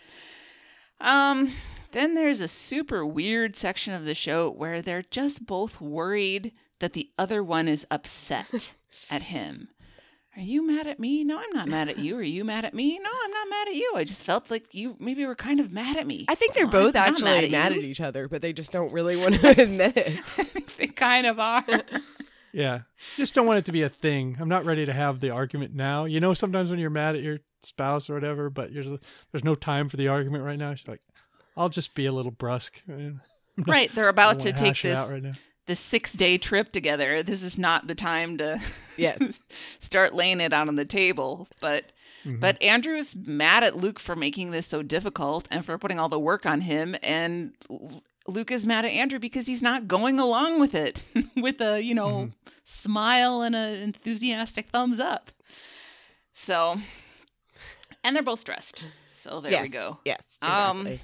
Um, 1.00 1.52
then 1.92 2.12
there's 2.12 2.42
a 2.42 2.48
super 2.48 3.06
weird 3.06 3.56
section 3.56 3.94
of 3.94 4.04
the 4.04 4.14
show 4.14 4.50
where 4.50 4.82
they're 4.82 5.04
just 5.10 5.46
both 5.46 5.80
worried 5.80 6.52
that 6.80 6.92
the 6.92 7.08
other 7.18 7.42
one 7.42 7.68
is 7.68 7.86
upset 7.90 8.74
at 9.10 9.22
him. 9.22 9.68
Are 10.38 10.42
you 10.42 10.64
mad 10.64 10.86
at 10.86 11.00
me? 11.00 11.24
No, 11.24 11.36
I'm 11.36 11.50
not 11.52 11.66
mad 11.66 11.88
at 11.88 11.98
you. 11.98 12.16
Are 12.16 12.22
you 12.22 12.44
mad 12.44 12.64
at 12.64 12.72
me? 12.72 12.96
No, 13.02 13.10
I'm 13.24 13.30
not 13.32 13.50
mad 13.50 13.68
at 13.68 13.74
you. 13.74 13.92
I 13.96 14.04
just 14.04 14.22
felt 14.22 14.52
like 14.52 14.72
you 14.72 14.94
maybe 15.00 15.26
were 15.26 15.34
kind 15.34 15.58
of 15.58 15.72
mad 15.72 15.96
at 15.96 16.06
me. 16.06 16.26
I 16.28 16.36
think 16.36 16.54
they're 16.54 16.64
No, 16.66 16.70
both 16.70 16.94
I'm 16.94 17.14
not 17.14 17.22
actually 17.24 17.50
mad, 17.50 17.72
at, 17.72 17.78
you. 17.78 17.82
each 17.82 18.00
other, 18.00 18.28
but 18.28 18.40
they 18.40 18.52
just 18.52 18.70
don't 18.70 18.92
really 18.92 19.16
want 19.20 19.34
to 19.34 19.60
admit 19.60 19.96
it. 19.96 20.76
They 20.78 20.86
kind 20.86 21.26
of 21.26 21.38
are. 21.40 21.64
Yeah. 22.50 22.80
Just 23.18 23.34
don't 23.34 23.46
want 23.46 23.58
it 23.58 23.66
to 23.66 23.72
be 23.72 23.82
a 23.82 23.90
thing. 23.90 24.38
I'm 24.40 24.48
not 24.48 24.64
ready 24.64 24.86
to 24.86 24.92
have 24.92 25.20
the 25.20 25.30
argument 25.30 25.74
now. 25.74 26.06
You 26.06 26.18
know, 26.18 26.32
sometimes 26.32 26.70
when 26.70 26.78
you're 26.78 26.88
mad 26.88 27.14
at 27.14 27.22
your 27.22 27.40
spouse 27.62 28.08
or 28.08 28.14
whatever, 28.14 28.48
but 28.48 28.72
you're, 28.72 28.98
there's 29.30 29.44
no 29.44 29.54
time 29.54 29.90
for 29.90 29.98
the 29.98 30.08
argument 30.08 30.44
right 30.44 30.58
now. 30.58 30.74
She's 30.74 30.88
like, 30.88 31.02
I'll 31.58 31.68
just 31.68 31.94
be 31.94 32.06
a 32.06 32.12
little 32.12 32.32
brusque. 32.32 32.80
I 32.90 33.12
right, 33.66 33.94
they're 33.94 34.08
about 34.08 34.40
to 34.40 34.52
take 34.54 34.80
this 34.80 34.96
out 34.96 35.10
right 35.10 35.22
now. 35.22 35.34
This 35.68 35.78
six 35.78 36.12
day 36.14 36.36
trip 36.38 36.72
together. 36.72 37.22
This 37.22 37.44
is 37.44 37.56
not 37.56 37.86
the 37.86 37.94
time 37.94 38.36
to 38.38 38.60
Yes. 38.96 39.44
start 39.78 40.12
laying 40.14 40.40
it 40.40 40.52
out 40.52 40.66
on 40.66 40.74
the 40.74 40.84
table. 40.84 41.46
But 41.60 41.92
Mm-hmm. 42.24 42.40
but 42.40 42.60
Andrew's 42.60 43.14
mad 43.14 43.62
at 43.62 43.76
Luke 43.76 44.00
for 44.00 44.16
making 44.16 44.50
this 44.50 44.66
so 44.66 44.82
difficult 44.82 45.46
and 45.52 45.64
for 45.64 45.78
putting 45.78 46.00
all 46.00 46.08
the 46.08 46.18
work 46.18 46.44
on 46.46 46.62
him, 46.62 46.96
and 47.00 47.52
Luke 48.26 48.50
is 48.50 48.66
mad 48.66 48.84
at 48.84 48.90
Andrew 48.90 49.20
because 49.20 49.46
he's 49.46 49.62
not 49.62 49.86
going 49.86 50.18
along 50.18 50.58
with 50.58 50.74
it. 50.74 51.00
With 51.36 51.60
a, 51.60 51.80
you 51.80 51.94
know, 51.94 52.08
Mm-hmm. 52.08 52.48
smile 52.64 53.42
and 53.42 53.54
an 53.54 53.74
enthusiastic 53.76 54.68
thumbs 54.70 54.98
up. 54.98 55.30
So, 56.34 56.78
and 58.02 58.16
they're 58.16 58.22
both 58.24 58.40
stressed. 58.40 58.84
So 59.14 59.40
there 59.40 59.52
yes. 59.52 59.62
we 59.62 59.68
go. 59.68 59.98
Yes. 60.04 60.38
Um, 60.42 60.80
Exactly. 60.88 61.00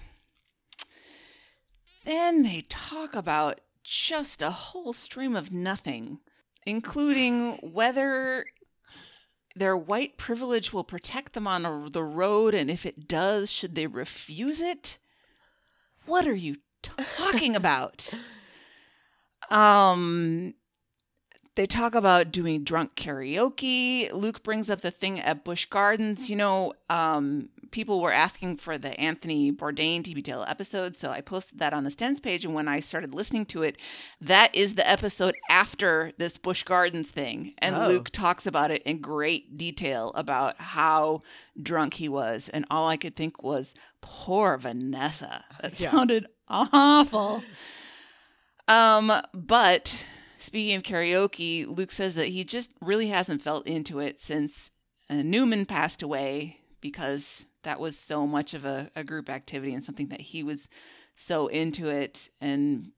Then 2.04 2.42
they 2.42 2.64
talk 2.68 3.14
about 3.14 3.60
just 3.84 4.42
a 4.42 4.50
whole 4.50 4.92
stream 4.92 5.36
of 5.36 5.52
nothing, 5.52 6.18
including 6.66 7.58
whether 7.62 8.46
their 9.54 9.76
white 9.76 10.16
privilege 10.16 10.72
will 10.72 10.84
protect 10.84 11.34
them 11.34 11.46
on 11.46 11.64
a, 11.64 11.88
the 11.90 12.02
road, 12.02 12.54
and 12.54 12.70
if 12.70 12.84
it 12.84 13.06
does, 13.06 13.52
should 13.52 13.74
they 13.74 13.86
refuse 13.86 14.60
it? 14.60 14.98
What 16.06 16.26
are 16.26 16.34
you 16.34 16.56
talking 16.82 17.54
about? 17.56 18.12
Um, 19.50 20.54
they 21.54 21.66
talk 21.66 21.94
about 21.94 22.32
doing 22.32 22.64
drunk 22.64 22.96
karaoke. 22.96 24.12
Luke 24.12 24.42
brings 24.42 24.70
up 24.70 24.80
the 24.80 24.90
thing 24.90 25.20
at 25.20 25.44
Busch 25.44 25.66
Gardens. 25.66 26.28
You 26.28 26.36
know, 26.36 26.72
um, 26.90 27.50
people 27.70 28.00
were 28.00 28.12
asking 28.12 28.56
for 28.58 28.76
the 28.78 28.98
Anthony 29.00 29.50
Bourdain 29.52 30.02
TBTL 30.02 30.48
episode, 30.48 30.96
so 30.96 31.10
I 31.10 31.20
posted 31.20 31.58
that 31.58 31.72
on 31.72 31.84
the 31.84 31.90
Stens 31.90 32.22
page. 32.22 32.44
And 32.44 32.54
when 32.54 32.68
I 32.68 32.80
started 32.80 33.14
listening 33.14 33.46
to 33.46 33.62
it, 33.62 33.78
that 34.20 34.54
is 34.54 34.74
the 34.74 34.88
episode 34.88 35.34
after 35.48 36.12
this 36.18 36.36
Busch 36.38 36.62
Gardens 36.64 37.10
thing. 37.10 37.54
And 37.58 37.74
Oh. 37.76 37.88
Luke 37.88 38.10
talks 38.10 38.46
about 38.46 38.70
it 38.70 38.82
in 38.84 39.00
great 39.00 39.56
detail 39.58 40.12
about 40.14 40.60
how 40.60 41.22
drunk 41.60 41.94
he 41.94 42.08
was. 42.08 42.48
And 42.48 42.64
all 42.70 42.88
I 42.88 42.96
could 42.96 43.16
think 43.16 43.42
was, 43.42 43.74
poor 44.00 44.56
Vanessa. 44.56 45.44
That 45.62 45.78
Yeah. 45.80 45.90
sounded 45.90 46.26
awful. 46.48 47.42
Um, 48.68 49.12
but 49.32 49.94
speaking 50.38 50.76
of 50.76 50.82
karaoke, 50.82 51.66
Luke 51.66 51.92
says 51.92 52.14
that 52.14 52.28
he 52.28 52.44
just 52.44 52.70
really 52.80 53.08
hasn't 53.08 53.42
felt 53.42 53.66
into 53.66 53.98
it 53.98 54.20
since 54.20 54.70
uh, 55.10 55.16
Newman 55.16 55.66
passed 55.66 56.02
away 56.02 56.60
because 56.80 57.44
that 57.64 57.80
was 57.80 57.98
so 57.98 58.26
much 58.26 58.54
of 58.54 58.64
a, 58.64 58.90
a 58.94 59.04
group 59.04 59.28
activity 59.28 59.74
and 59.74 59.82
something 59.82 60.08
that 60.08 60.20
he 60.20 60.42
was 60.42 60.68
so 61.14 61.48
into 61.48 61.88
it. 61.88 62.30
And 62.40 62.92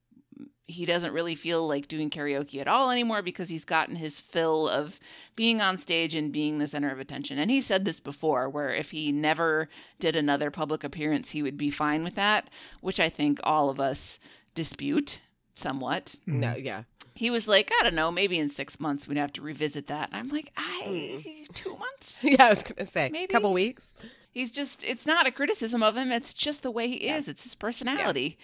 he 0.69 0.85
doesn't 0.85 1.13
really 1.13 1.35
feel 1.35 1.67
like 1.67 1.87
doing 1.87 2.11
karaoke 2.11 2.61
at 2.61 2.67
all 2.67 2.91
anymore 2.91 3.23
because 3.23 3.49
he's 3.49 3.65
gotten 3.65 3.97
his 3.97 4.19
fill 4.19 4.69
of 4.69 4.99
being 5.37 5.61
on 5.61 5.79
stage 5.79 6.15
and 6.15 6.33
being 6.33 6.59
the 6.59 6.67
center 6.67 6.91
of 6.91 6.99
attention. 6.99 7.39
And 7.39 7.51
he 7.51 7.61
said 7.61 7.85
this 7.85 8.01
before, 8.01 8.49
where 8.49 8.75
if 8.75 8.91
he 8.91 9.13
never 9.13 9.69
did 10.01 10.17
another 10.17 10.51
public 10.51 10.83
appearance, 10.83 11.31
he 11.31 11.43
would 11.43 11.57
be 11.57 11.71
fine 11.71 12.03
with 12.03 12.17
that, 12.17 12.51
which 12.81 12.99
I 12.99 13.09
think 13.09 13.39
all 13.45 13.71
of 13.71 13.79
us 13.79 14.19
dispute 14.55 15.21
somewhat. 15.55 16.17
Mm-hmm. 16.29 16.41
no. 16.41 16.57
Yeah. 16.57 16.83
He 17.15 17.31
was 17.31 17.49
like, 17.49 17.73
I 17.81 17.83
don't 17.83 17.95
know, 17.95 18.11
maybe 18.11 18.39
in 18.39 18.49
six 18.49 18.79
months 18.79 19.09
we'd 19.09 19.17
have 19.17 19.33
to 19.35 19.43
revisit 19.43 19.87
that. 19.87 20.11
I'm 20.13 20.29
like, 20.29 20.53
I 20.57 20.83
mm. 21.25 21.55
two 21.55 21.77
months. 21.77 22.19
Yeah. 22.23 22.47
I 22.47 22.49
was 22.51 22.63
gonna 22.63 22.87
say 22.87 23.09
Maybe. 23.11 23.25
a 23.25 23.29
couple 23.29 23.53
weeks. 23.53 23.95
He's 24.37 24.51
just 24.51 24.85
it's 24.85 25.07
not 25.07 25.27
a 25.27 25.31
criticism 25.31 25.83
of 25.83 25.97
him, 25.97 26.13
it's 26.13 26.35
just 26.35 26.63
the 26.63 26.71
way 26.71 26.89
he 26.89 27.09
is. 27.09 27.27
It's 27.27 27.45
his 27.45 27.55
personality. 27.55 28.37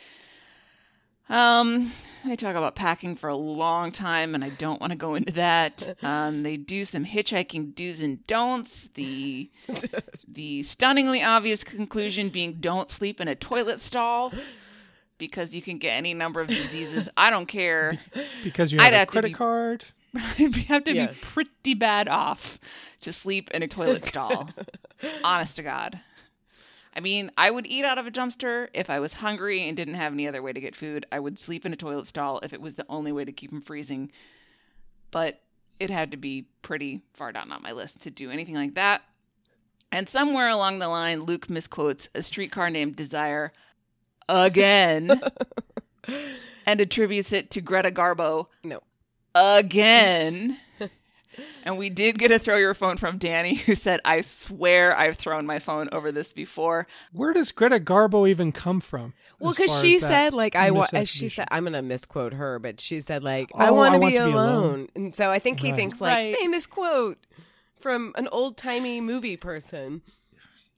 Um 1.29 1.93
they 2.25 2.35
talk 2.35 2.57
about 2.57 2.75
packing 2.75 3.15
for 3.15 3.29
a 3.29 3.37
long 3.37 3.93
time 3.93 4.35
and 4.35 4.43
I 4.43 4.49
don't 4.51 4.81
want 4.81 4.93
to 4.93 4.97
go 4.97 5.15
into 5.15 5.35
that. 5.35 5.97
Um 6.03 6.45
they 6.45 6.57
do 6.57 6.87
some 6.87 7.05
hitchhiking 7.05 7.75
do's 7.75 8.01
and 8.01 8.27
don'ts. 8.27 8.89
The 8.95 9.51
the 10.27 10.63
stunningly 10.63 11.23
obvious 11.23 11.63
conclusion 11.63 12.31
being 12.31 12.55
don't 12.55 12.89
sleep 12.89 13.21
in 13.21 13.29
a 13.29 13.35
toilet 13.35 13.83
stall 13.83 14.33
because 15.19 15.55
you 15.55 15.61
can 15.61 15.77
get 15.77 15.91
any 15.91 16.15
number 16.15 16.41
of 16.41 16.49
diseases. 16.49 17.11
I 17.19 17.29
don't 17.29 17.47
care. 17.47 18.01
Because 18.43 18.73
you 18.73 18.81
I'd 18.81 18.85
have 18.85 18.93
a 18.95 18.97
have 18.97 19.09
to 19.09 19.13
credit 19.13 19.29
be- 19.29 19.35
card. 19.35 19.85
I'd 20.39 20.55
have 20.69 20.85
to 20.85 20.93
Yeah. 20.95 21.07
be 21.09 21.15
pretty 21.21 21.75
bad 21.75 22.09
off. 22.09 22.59
to 23.01 23.13
sleep 23.13 23.51
in 23.51 23.63
a 23.63 23.69
toilet 23.69 24.05
stall. 24.05 24.51
Honest 25.25 25.57
to 25.57 25.63
God. 25.63 26.01
I 26.95 27.01
mean, 27.01 27.31
I 27.39 27.51
would 27.51 27.67
eat 27.67 27.85
out 27.85 27.99
of 27.99 28.07
a 28.07 28.11
dumpster 28.11 28.69
if 28.75 28.89
I 28.91 29.01
was 29.01 29.15
hungry 29.15 29.67
and 29.67 29.77
didn't 29.77 29.95
have 29.95 30.13
any 30.13 30.29
other 30.29 30.43
way 30.43 30.53
to 30.53 30.61
get 30.61 30.77
food. 30.77 31.07
I 31.11 31.19
would 31.19 31.39
sleep 31.39 31.65
in 31.67 31.73
a 31.73 31.77
toilet 31.77 32.07
stall 32.07 32.39
if 32.43 32.53
it 32.53 32.61
was 32.61 32.75
the 32.77 32.85
only 32.89 33.11
way 33.11 33.25
to 33.25 33.33
keep 33.33 33.51
from 33.51 33.63
freezing. 33.63 34.13
But 35.11 35.41
it 35.81 35.91
had 35.91 36.11
to 36.13 36.17
be 36.17 36.47
pretty 36.61 37.01
far 37.15 37.33
down 37.33 37.51
on 37.51 37.63
my 37.63 37.73
list 37.73 38.03
to 38.03 38.11
do 38.11 38.31
anything 38.31 38.55
like 38.55 38.75
that. 38.75 39.03
And 39.91 40.09
somewhere 40.09 40.49
along 40.49 40.79
the 40.79 40.89
line, 40.89 41.21
Luke 41.21 41.51
misquotes 41.51 42.09
a 42.15 42.23
streetcar 42.23 42.71
named 42.71 42.95
Desire 42.95 43.53
again 44.29 45.21
and 46.67 46.81
attributes 46.81 47.33
it 47.33 47.51
to 47.51 47.61
Greta 47.61 47.91
Garbo 47.91 48.47
No. 48.63 48.81
Again. 49.35 50.59
and 51.65 51.79
we 51.79 51.91
did 51.91 52.19
get 52.19 52.31
a 52.31 52.39
throw 52.39 52.57
your 52.57 52.75
phone 52.75 52.97
from 52.99 53.19
Danny 53.19 53.55
who 53.67 53.75
said, 53.75 54.01
I 54.05 54.21
swear 54.21 54.97
I've 54.97 55.17
thrown 55.17 55.47
my 55.47 55.59
phone 55.59 55.89
over 55.93 56.13
this 56.13 56.33
before. 56.33 56.87
Where 57.13 57.33
does 57.33 57.53
Greta 57.53 57.81
Garbo 57.81 58.29
even 58.29 58.53
come 58.53 58.81
from? 58.81 59.15
Well, 59.39 59.53
because 59.53 59.81
she 59.81 59.97
as 59.97 60.03
said 60.03 60.33
like 60.35 60.55
I 60.55 60.71
want. 60.71 60.95
As 60.95 61.09
she 61.09 61.29
said 61.29 61.49
I'm 61.51 61.65
gonna 61.65 61.83
misquote 61.83 62.35
her, 62.35 62.59
but 62.61 62.81
she 62.81 63.01
said 63.01 63.25
like 63.25 63.51
Oh, 63.55 63.59
I 63.59 63.67
I 63.67 63.71
want 63.73 63.95
to 63.95 63.99
want 63.99 64.13
be, 64.13 64.19
to 64.19 64.25
be 64.27 64.31
alone. 64.33 64.65
alone. 64.65 64.89
and 64.95 65.17
so 65.17 65.31
I 65.31 65.41
think 65.41 65.59
he 65.61 65.71
Right. 65.71 65.77
thinks 65.77 66.01
like 66.01 66.15
Right. 66.15 66.37
famous 66.37 66.67
quote 66.67 67.19
from 67.81 68.13
an 68.17 68.29
old 68.31 68.57
timey 68.57 69.01
movie 69.01 69.37
person. 69.37 70.03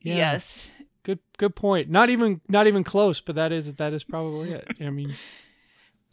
Yeah. 0.01 0.17
Yes. 0.17 0.71
Good 1.03 1.19
good 1.37 1.55
point. 1.55 1.91
Not 1.91 2.09
even 2.09 2.41
not 2.49 2.67
even 2.67 2.85
close, 2.85 3.21
but 3.21 3.35
that 3.35 3.53
is 3.53 3.75
that 3.75 3.93
is 3.93 4.03
probably 4.05 4.53
it. 4.53 4.67
I 4.81 4.89
mean, 4.89 5.15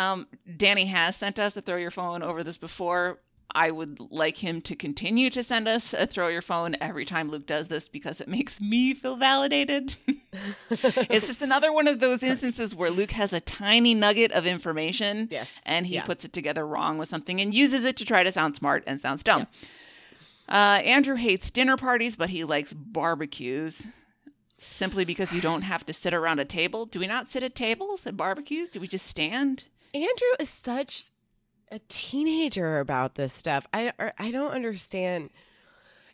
Um, 0.02 0.28
Danny 0.58 0.86
has 0.86 1.16
sent 1.16 1.38
us 1.40 1.56
a 1.56 1.62
throw 1.62 1.78
your 1.78 1.92
phone 1.92 2.24
over 2.24 2.44
this 2.44 2.58
before. 2.58 3.20
I 3.54 3.70
would 3.70 4.00
like 4.00 4.38
him 4.38 4.62
to 4.62 4.76
continue 4.78 5.30
to 5.30 5.44
send 5.44 5.68
us 5.68 5.94
a 5.94 6.08
throw 6.08 6.30
your 6.30 6.42
phone 6.42 6.78
every 6.80 7.04
time 7.04 7.30
Luke 7.30 7.46
does 7.46 7.68
this 7.68 7.90
because 7.90 8.22
it 8.22 8.30
makes 8.30 8.62
me 8.62 8.94
feel 8.94 9.18
validated. 9.18 9.98
it's 10.70 11.28
just 11.28 11.42
another 11.42 11.72
one 11.74 11.86
of 11.88 12.00
those 12.00 12.24
instances 12.24 12.74
where 12.74 12.90
Luke 12.90 13.12
has 13.12 13.34
a 13.34 13.42
tiny 13.42 13.94
nugget 13.94 14.32
of 14.32 14.46
information 14.46 15.28
Yes. 15.30 15.60
and 15.66 15.86
he 15.86 15.96
Yeah. 15.96 16.06
puts 16.06 16.24
it 16.24 16.32
together 16.32 16.66
wrong 16.66 16.98
with 16.98 17.10
something 17.10 17.42
and 17.42 17.54
uses 17.54 17.84
it 17.84 17.98
to 17.98 18.06
try 18.06 18.24
to 18.24 18.32
sound 18.32 18.56
smart 18.56 18.86
and 18.88 19.02
sounds 19.02 19.22
dumb. 19.22 19.48
Uh, 20.48 20.80
Andrew 20.86 21.16
hates 21.16 21.50
dinner 21.52 21.76
parties, 21.76 22.16
but 22.16 22.30
he 22.30 22.46
likes 22.46 22.72
barbecues 22.74 23.86
simply 24.58 25.04
because 25.04 25.34
you 25.34 25.42
don't 25.42 25.64
have 25.64 25.86
to 25.88 25.92
sit 25.94 26.14
around 26.14 26.40
a 26.40 26.46
table. 26.46 26.86
Do 26.86 27.00
we 27.00 27.08
not 27.08 27.28
sit 27.28 27.44
at 27.44 27.56
tables 27.56 28.06
at 28.06 28.16
barbecues? 28.16 28.70
Do 28.70 28.80
we 28.80 28.88
just 28.88 29.08
stand? 29.08 29.66
Andrew 29.94 30.30
is 30.40 30.50
such 30.50 31.12
a 31.72 31.80
teenager 31.88 32.80
about 32.80 33.16
this 33.16 33.34
stuff. 33.34 33.66
I 33.74 33.94
I 34.18 34.32
don't 34.32 34.52
understand. 34.52 35.30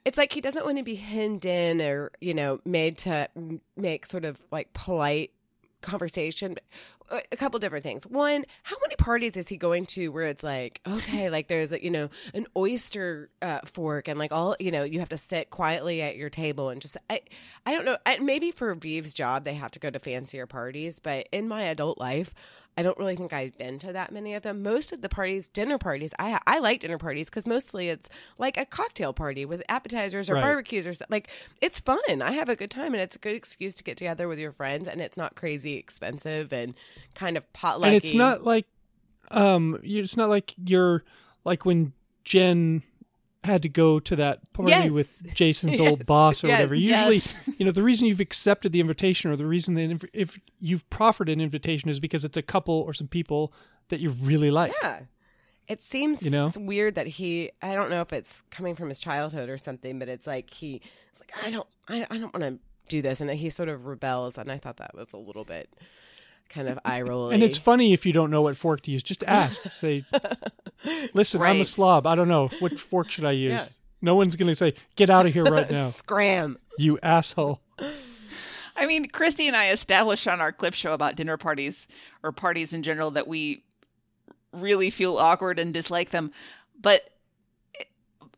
It's 0.05 0.17
like 0.17 0.31
he 0.31 0.41
doesn't 0.41 0.63
want 0.63 0.77
to 0.77 0.83
be 0.83 0.95
hemmed 0.95 1.45
in 1.45 1.81
or 1.81 2.11
you 2.21 2.33
know 2.33 2.59
made 2.65 2.99
to 2.99 3.27
make 3.75 4.05
sort 4.05 4.25
of 4.25 4.43
like 4.51 4.73
polite 4.73 5.31
conversation. 5.81 6.55
A 7.31 7.37
couple 7.37 7.57
different 7.59 7.85
things. 7.85 8.05
One, 8.05 8.43
how 8.63 8.75
many 8.81 8.97
parties 8.97 9.37
is 9.37 9.47
he 9.47 9.55
going 9.55 9.85
to 9.87 10.09
where 10.09 10.25
it's 10.25 10.43
like, 10.43 10.81
okay, 10.85 11.29
like 11.29 11.47
there's 11.47 11.71
a, 11.71 11.81
you 11.81 11.89
know 11.89 12.09
an 12.33 12.47
oyster 12.55 13.29
uh, 13.41 13.59
fork 13.63 14.09
and 14.09 14.19
like 14.19 14.33
all 14.33 14.57
you 14.59 14.71
know 14.71 14.83
you 14.83 14.99
have 14.99 15.09
to 15.09 15.17
sit 15.17 15.49
quietly 15.49 16.01
at 16.01 16.17
your 16.17 16.29
table 16.29 16.69
and 16.69 16.81
just 16.81 16.97
I 17.09 17.21
I 17.65 17.71
don't 17.71 17.85
know. 17.85 17.97
I, 18.05 18.17
maybe 18.19 18.51
for 18.51 18.75
Viv's 18.75 19.13
job 19.13 19.43
they 19.45 19.53
have 19.53 19.71
to 19.71 19.79
go 19.79 19.89
to 19.89 19.99
fancier 19.99 20.45
parties, 20.47 20.99
but 20.99 21.27
in 21.31 21.47
my 21.47 21.63
adult 21.63 21.97
life. 21.97 22.33
I 22.77 22.83
don't 22.83 22.97
really 22.99 23.15
think 23.15 23.33
I've 23.33 23.57
been 23.57 23.79
to 23.79 23.91
that 23.93 24.11
many 24.11 24.35
of 24.35 24.43
them. 24.43 24.61
Most 24.61 24.91
of 24.93 25.01
the 25.01 25.09
parties, 25.09 25.47
dinner 25.47 25.77
parties, 25.79 26.13
I 26.19 26.39
I 26.45 26.59
like 26.59 26.81
dinner 26.81 26.99
parties 26.99 27.27
because 27.29 27.47
mostly 27.47 27.89
it's 27.89 28.07
like 28.37 28.55
a 28.55 28.65
cocktail 28.65 29.13
party 29.13 29.45
with 29.45 29.63
appetizers 29.67 30.29
or 30.29 30.35
Right. 30.35 30.41
barbecues 30.43 30.85
or 30.85 30.93
something. 30.93 31.13
Like 31.15 31.29
it's 31.59 31.79
fun. 31.79 32.21
I 32.21 32.33
have 32.33 32.49
a 32.49 32.55
good 32.55 32.69
time 32.69 32.93
and 32.93 33.01
it's 33.01 33.15
a 33.15 33.19
good 33.19 33.35
excuse 33.35 33.73
to 33.75 33.83
get 33.83 33.97
together 33.97 34.27
with 34.27 34.37
your 34.37 34.51
friends 34.51 34.87
and 34.87 35.01
it's 35.01 35.17
not 35.17 35.35
crazy 35.35 35.73
expensive 35.75 36.53
and 36.53 36.75
kind 37.15 37.35
of 37.35 37.51
potlucky. 37.51 37.83
and 37.85 37.95
it's 37.95 38.13
not 38.13 38.43
like 38.43 38.67
um 39.31 39.79
it's 39.83 40.15
not 40.15 40.29
like 40.29 40.53
you're 40.63 41.03
like 41.45 41.65
when 41.65 41.93
jen 42.23 42.83
had 43.43 43.61
to 43.61 43.69
go 43.69 43.99
to 43.99 44.15
that 44.15 44.51
party 44.53 44.71
Yes. 44.71 44.91
with 44.91 45.33
jason's 45.33 45.79
old 45.79 46.05
boss 46.07 46.43
or 46.43 46.47
Yes. 46.47 46.57
whatever 46.57 46.75
usually 46.75 47.15
Yes. 47.17 47.33
you 47.57 47.65
know 47.65 47.71
the 47.71 47.83
reason 47.83 48.07
you've 48.07 48.19
accepted 48.19 48.71
the 48.71 48.79
invitation 48.79 49.31
or 49.31 49.35
the 49.35 49.45
reason 49.45 49.75
that 49.75 50.07
if 50.13 50.39
you've 50.59 50.87
proffered 50.89 51.29
an 51.29 51.39
invitation 51.39 51.89
is 51.89 51.99
because 51.99 52.25
it's 52.25 52.37
a 52.37 52.41
couple 52.41 52.73
or 52.75 52.93
some 52.93 53.07
people 53.07 53.53
that 53.89 53.99
you 53.99 54.09
really 54.09 54.51
like 54.51 54.73
Yeah. 54.81 55.01
It 55.67 55.81
seems 55.83 56.21
You 56.23 56.29
know? 56.31 56.45
it's 56.45 56.57
weird 56.57 56.95
that 56.95 57.07
he 57.07 57.51
I 57.61 57.75
don't 57.75 57.89
know 57.89 58.01
if 58.01 58.11
it's 58.13 58.41
coming 58.51 58.73
from 58.75 58.87
his 58.89 58.99
childhood 58.99 59.49
or 59.49 59.57
something, 59.57 59.99
but 59.99 60.07
it's 60.09 60.25
like 60.25 60.53
he 60.53 60.81
it's 61.11 61.21
like 61.21 61.31
I 61.45 61.51
don't 61.51 61.67
I, 61.87 62.07
I 62.09 62.17
don't 62.17 62.33
want 62.33 62.43
to 62.43 62.59
do 62.89 63.01
this 63.01 63.19
and 63.21 63.29
he 63.29 63.49
sort 63.49 63.67
of 63.69 63.85
rebels 63.85 64.37
and 64.37 64.49
I 64.51 64.57
thought 64.57 64.77
that 64.77 64.95
was 64.95 65.07
a 65.13 65.17
little 65.17 65.43
bit 65.43 65.69
kind 66.49 66.67
of 66.67 66.79
eye 66.85 67.01
rolling. 67.01 67.33
and 67.35 67.43
it's 67.43 67.57
funny 67.57 67.93
if 67.93 68.05
you 68.05 68.13
don't 68.13 68.29
know 68.31 68.41
what 68.41 68.55
fork 68.57 68.81
to 68.81 68.91
use 68.91 69.03
just 69.03 69.23
ask 69.25 69.61
say 69.71 70.03
listen 71.13 71.41
i'm 71.41 71.61
a 71.61 71.65
slob 71.65 72.05
i 72.07 72.15
don't 72.15 72.27
know 72.27 72.49
what 72.59 72.77
fork 72.89 73.09
should 73.09 73.25
i 73.25 73.31
use 73.31 73.51
Yeah. 73.61 73.65
no 74.01 74.15
one's 74.15 74.35
gonna 74.35 74.55
say 74.55 74.73
get 74.95 75.09
out 75.09 75.25
of 75.25 75.33
here 75.33 75.43
right 75.45 75.69
now 75.69 75.87
Scram. 75.89 76.57
you 76.77 76.99
asshole 77.03 77.61
I 78.79 78.85
mean, 78.85 79.07
Christy 79.07 79.47
and 79.47 79.55
I 79.55 79.71
established 79.71 80.27
on 80.27 80.39
our 80.39 80.51
clip 80.51 80.75
show 80.75 80.93
about 80.93 81.15
dinner 81.15 81.35
parties 81.35 81.87
or 82.21 82.31
parties 82.31 82.73
in 82.73 82.83
general 82.83 83.09
that 83.09 83.27
we 83.27 83.63
really 84.53 84.91
feel 84.91 85.17
awkward 85.17 85.57
and 85.57 85.73
dislike 85.73 86.11
them. 86.11 86.31
But 86.79 87.09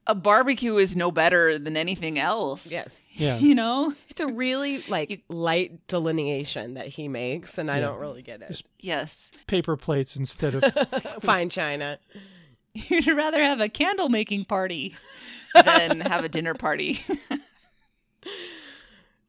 a 0.09 0.15
barbecue 0.15 0.77
is 0.77 0.95
no 0.95 1.11
better 1.11 1.59
than 1.59 1.77
anything 1.77 2.17
else. 2.19 2.65
Yes. 2.69 3.09
yeah 3.13 3.37
You 3.37 3.55
know? 3.55 3.93
It's 4.09 4.19
a 4.19 4.27
really 4.27 4.83
like 4.87 5.23
light 5.29 5.85
delineation 5.87 6.73
that 6.73 6.87
he 6.87 7.07
makes 7.07 7.57
and 7.57 7.69
I 7.71 7.79
don't 7.79 7.99
really 7.99 8.21
get 8.21 8.41
it. 8.41 8.61
Yes. 8.79 9.31
paper 9.47 9.77
plates 9.77 10.15
instead 10.15 10.55
of 10.55 10.63
Fine 11.21 11.49
China. 11.49 11.99
You'd 12.73 13.07
rather 13.07 13.41
have 13.43 13.61
a 13.61 13.69
candle 13.69 14.09
making 14.09 14.45
party. 14.45 14.95
than 15.53 16.01
have 16.01 16.23
a 16.23 16.29
dinner 16.29 16.53
party. 16.53 17.01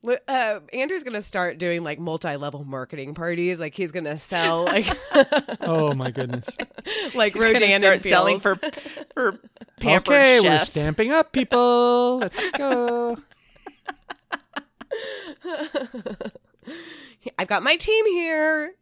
Li- 0.02 0.16
Uh, 0.26 0.60
Andrew's 0.72 1.04
gonna 1.04 1.20
start 1.22 1.58
doing 1.58 1.84
like 1.84 1.98
multi-level 1.98 2.64
marketing 2.64 3.14
parties. 3.14 3.60
Like 3.60 3.74
he's 3.74 3.92
gonna 3.92 4.16
sell 4.18 4.64
like 4.64 4.86
oh 5.60 5.94
my 5.94 6.10
goodness 6.12 6.56
like 7.14 7.34
Gonna 7.34 7.46
Rodan 7.52 7.80
start 7.80 7.94
and 7.96 8.02
selling 8.02 8.40
for 8.40 8.56
for 9.14 9.38
pampered 9.78 10.12
okay, 10.14 10.40
we're 10.40 10.58
stamping 10.60 11.10
up, 11.12 11.32
people. 11.32 12.18
Let's 12.18 12.50
go. 12.52 13.18
I've 17.38 17.48
got 17.48 17.62
my 17.62 17.76
team 17.76 18.06
here. 18.06 18.74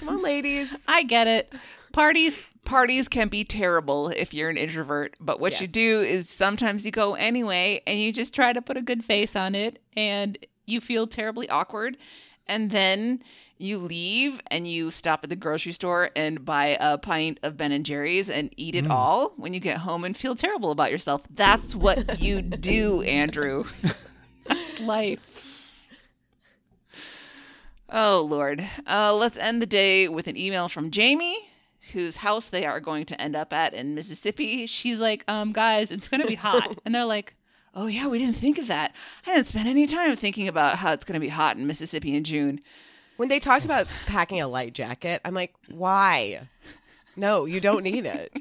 Come 0.00 0.08
on, 0.10 0.22
ladies. 0.22 0.84
I 0.86 1.02
get 1.02 1.26
it. 1.26 1.52
Parties. 1.92 2.40
Parties 2.66 3.08
can 3.08 3.28
be 3.28 3.44
terrible 3.44 4.08
if 4.08 4.34
you're 4.34 4.50
an 4.50 4.58
introvert, 4.58 5.16
but 5.18 5.40
what 5.40 5.60
you 5.60 5.66
do 5.66 6.00
is 6.02 6.28
sometimes 6.28 6.84
you 6.84 6.90
go 6.92 7.14
anyway 7.14 7.80
and 7.86 7.98
you 7.98 8.12
just 8.12 8.34
try 8.34 8.52
to 8.52 8.60
put 8.60 8.76
a 8.76 8.82
good 8.82 9.04
Face 9.04 9.34
on 9.34 9.54
it, 9.54 9.80
and 9.96 10.36
you 10.66 10.80
feel 10.80 11.06
terribly 11.06 11.48
awkward 11.48 11.96
and 12.46 12.70
then 12.70 13.22
you 13.58 13.78
leave 13.78 14.40
and 14.48 14.68
you 14.68 14.90
stop 14.90 15.24
at 15.24 15.30
the 15.30 15.36
grocery 15.36 15.72
store 15.72 16.10
and 16.14 16.44
buy 16.44 16.76
a 16.80 16.98
pint 16.98 17.40
of 17.42 17.56
Ben 17.56 17.72
and 17.72 17.86
Jerry's 17.86 18.28
and 18.28 18.52
eat 18.56 18.74
it 18.74 18.90
all 18.90 19.32
when 19.36 19.54
you 19.54 19.60
get 19.60 19.78
home 19.78 20.04
and 20.04 20.16
feel 20.16 20.34
terrible 20.34 20.70
about 20.70 20.90
yourself. 20.90 21.22
That's 21.30 21.74
what 21.74 22.20
you 22.20 22.42
do, 22.42 23.02
Andrew. 23.02 23.64
That's 24.44 24.80
life. 24.80 25.18
Oh 27.88 28.26
Lord. 28.28 28.64
Uh, 28.86 29.14
let's 29.14 29.38
end 29.38 29.62
the 29.62 29.66
day 29.66 30.08
with 30.08 30.26
an 30.26 30.36
email 30.36 30.68
from 30.68 30.90
Jamie, 30.90 31.48
whose 31.96 32.16
house 32.16 32.48
they 32.48 32.66
are 32.66 32.78
going 32.78 33.06
to 33.06 33.18
end 33.18 33.34
up 33.34 33.54
at 33.54 33.72
in 33.72 33.94
Mississippi. 33.94 34.66
She's 34.66 34.98
like, 34.98 35.24
um, 35.28 35.52
guys, 35.52 35.90
it's 35.90 36.08
gonna 36.08 36.26
be 36.26 36.34
hot, 36.34 36.76
and 36.84 36.94
they're 36.94 37.06
like, 37.06 37.34
Oh 37.74 37.86
yeah, 37.86 38.06
we 38.06 38.18
didn't 38.18 38.36
think 38.36 38.58
of 38.58 38.66
that. 38.68 38.94
I 39.26 39.34
didn't 39.34 39.46
spend 39.46 39.68
any 39.68 39.86
time 39.86 40.14
thinking 40.16 40.48
about 40.48 40.76
how 40.76 40.92
it's 40.94 41.04
going 41.04 41.12
to 41.12 41.20
be 41.20 41.28
hot 41.28 41.58
in 41.58 41.66
Mississippi 41.66 42.16
in 42.16 42.24
June. 42.24 42.62
When 43.18 43.28
they 43.28 43.38
talked 43.38 43.66
about 43.66 43.86
packing 44.06 44.40
a 44.40 44.48
light 44.48 44.72
jacket, 44.72 45.20
I'm 45.26 45.34
like, 45.34 45.52
why? 45.68 46.48
No, 47.16 47.44
you 47.44 47.60
don't 47.60 47.82
need 47.82 48.06
it. 48.06 48.34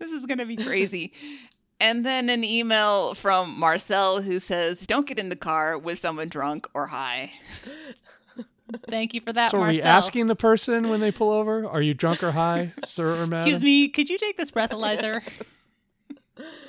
this 0.00 0.10
is 0.10 0.26
going 0.26 0.38
to 0.38 0.46
be 0.46 0.56
crazy. 0.56 1.12
and 1.78 2.04
then 2.04 2.28
an 2.28 2.42
email 2.42 3.14
from 3.14 3.56
Marcel 3.56 4.20
who 4.20 4.40
says, 4.40 4.84
"Don't 4.84 5.06
get 5.06 5.20
in 5.20 5.28
the 5.28 5.36
car 5.36 5.78
with 5.78 6.00
someone 6.00 6.28
drunk 6.28 6.66
or 6.74 6.88
high." 6.88 7.30
"Thank 8.88 9.14
you 9.14 9.20
for 9.20 9.32
that, 9.32 9.50
So 9.50 9.58
are 9.58 9.60
we 9.62 9.66
Marcel." 9.74 9.86
asking 9.86 10.26
the 10.26 10.36
person 10.36 10.88
when 10.88 11.00
they 11.00 11.10
pull 11.12 11.30
over, 11.30 11.66
are 11.66 11.82
you 11.82 11.94
drunk 11.94 12.22
or 12.22 12.32
high, 12.32 12.72
sir 12.84 13.22
or 13.22 13.26
madam? 13.26 13.46
Excuse 13.46 13.62
me, 13.62 13.88
could 13.88 14.08
you 14.10 14.18
take 14.18 14.36
this 14.36 14.50
breathalyzer? 14.50 15.22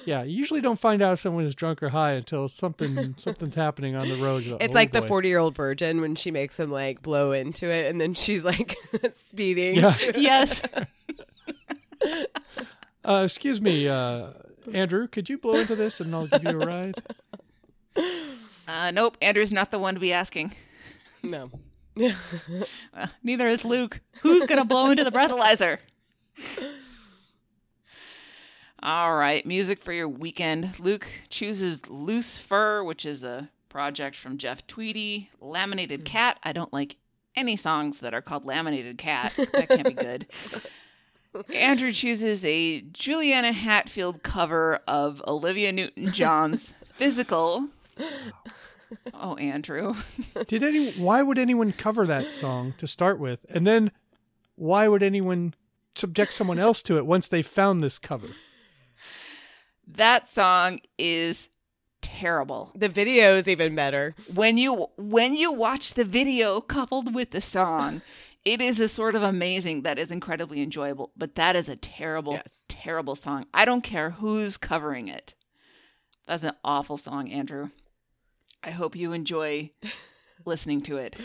Yeah, 0.06 0.24
you 0.24 0.38
usually 0.38 0.62
don't 0.62 0.80
find 0.80 1.02
out 1.02 1.12
if 1.12 1.20
someone 1.20 1.44
is 1.44 1.54
drunk 1.54 1.84
or 1.84 1.90
high 1.90 2.14
until 2.14 2.48
something 2.48 3.16
something's 3.18 3.56
happening 3.56 3.98
on 3.98 4.08
the 4.08 4.16
road. 4.16 4.46
It's 4.62 4.74
"Oh, 4.74 4.80
like 4.80 4.94
the 4.94 5.02
40 5.02 5.28
year 5.28 5.40
old 5.40 5.58
virgin 5.58 6.00
when 6.00 6.16
she 6.16 6.32
makes 6.32 6.58
him 6.58 6.72
like 6.72 7.02
blow 7.02 7.34
into 7.34 7.70
it 7.70 7.88
and 7.88 8.00
then 8.00 8.14
she's 8.14 8.46
like 8.46 8.78
speeding. 9.12 9.76
Yeah. 9.76 9.98
yes. 10.16 10.62
Uh, 13.04 13.22
excuse 13.26 13.60
me, 13.60 13.90
uh, 13.90 14.30
Andrew, 14.74 15.08
could 15.08 15.30
you 15.30 15.38
blow 15.38 15.56
into 15.56 15.76
this 15.76 16.00
and 16.00 16.16
I'll 16.16 16.28
give 16.28 16.44
you 16.44 16.62
a 16.62 16.66
ride? 16.66 16.96
Uh, 18.68 18.92
nope, 18.92 19.18
Andrew's 19.22 19.52
not 19.52 19.72
the 19.72 19.80
one 19.80 19.96
to 19.96 20.00
be 20.00 20.14
asking. 20.14 20.54
No. 21.24 21.50
Uh, 22.94 23.08
neither 23.24 23.48
is 23.48 23.64
Luke. 23.64 24.02
Who's 24.22 24.46
gonna 24.46 24.66
blow 24.66 24.90
into 24.90 25.04
the 25.04 25.12
breathalyzer? 25.12 25.78
All 28.82 29.16
right, 29.16 29.46
music 29.46 29.84
for 29.84 29.92
your 29.92 30.08
weekend. 30.08 30.80
Luke 30.80 31.08
chooses 31.30 31.88
Loose 31.90 32.38
Fur, 32.38 32.84
which 32.84 33.06
is 33.06 33.24
a 33.24 33.50
project 33.70 34.16
from 34.16 34.38
Jeff 34.38 34.66
Tweedy. 34.68 35.30
Laminated 35.40 36.06
Cat. 36.06 36.40
I 36.44 36.54
don't 36.54 36.72
like 36.74 36.96
any 37.36 37.56
songs 37.56 38.00
that 38.00 38.14
are 38.14 38.22
called 38.22 38.46
Laminated 38.46 38.98
Cat. 38.98 39.34
That 39.38 39.70
can't 39.70 39.88
be 39.88 39.94
good. 39.94 40.28
Andrew 41.54 41.92
chooses 41.92 42.44
a 42.46 42.82
Juliana 42.82 43.52
Hatfield 43.52 44.24
cover 44.24 44.80
of 44.88 45.22
Olivia 45.28 45.72
Newton 45.72 46.12
John's 46.12 46.74
Physical. 46.98 47.68
Oh, 49.14 49.36
Andrew. 49.36 49.96
Did 50.48 50.64
any? 50.64 50.92
Why 50.94 51.22
would 51.24 51.38
anyone 51.38 51.72
cover 51.74 52.06
that 52.08 52.32
song 52.34 52.74
to 52.78 52.88
start 52.88 53.20
with, 53.20 53.46
and 53.50 53.66
then 53.68 53.92
why 54.56 54.88
would 54.88 55.04
anyone 55.04 55.54
subject 55.96 56.34
someone 56.34 56.60
else 56.60 56.82
to 56.84 56.98
it 56.98 57.06
once 57.06 57.28
they 57.28 57.42
found 57.42 57.84
this 57.84 58.00
cover? 58.00 58.28
That 59.88 60.30
song 60.30 60.80
is 60.98 61.50
terrible. 62.02 62.72
The 62.76 62.90
video 62.90 63.36
is 63.36 63.48
even 63.48 63.76
better. 63.76 64.16
When 64.34 64.58
you 64.58 64.88
when 64.98 65.34
you 65.36 65.52
watch 65.52 65.94
the 65.94 66.06
video 66.06 66.62
coupled 66.62 67.14
with 67.16 67.32
the 67.32 67.42
song, 67.42 68.02
it 68.46 68.62
is 68.62 68.80
a 68.80 68.88
sort 68.88 69.16
of 69.16 69.24
amazing 69.24 69.82
that 69.84 69.98
is 69.98 70.12
incredibly 70.12 70.62
enjoyable, 70.62 71.12
but 71.18 71.36
that 71.36 71.56
is 71.56 71.70
a 71.70 71.76
terrible 71.76 72.34
Yes. 72.34 72.66
terrible 72.68 73.16
song. 73.16 73.46
I 73.54 73.66
don't 73.66 73.82
care 73.84 74.12
who's 74.12 74.58
covering 74.58 75.08
it. 75.08 75.34
That's 76.28 76.44
an 76.44 76.54
awful 76.64 76.98
song, 76.98 77.32
Andrew. 77.32 77.70
I 78.64 78.72
hope 78.72 78.96
you 78.96 79.14
enjoy 79.14 79.72
listening 80.46 80.82
to 80.84 80.98
it. 80.98 81.16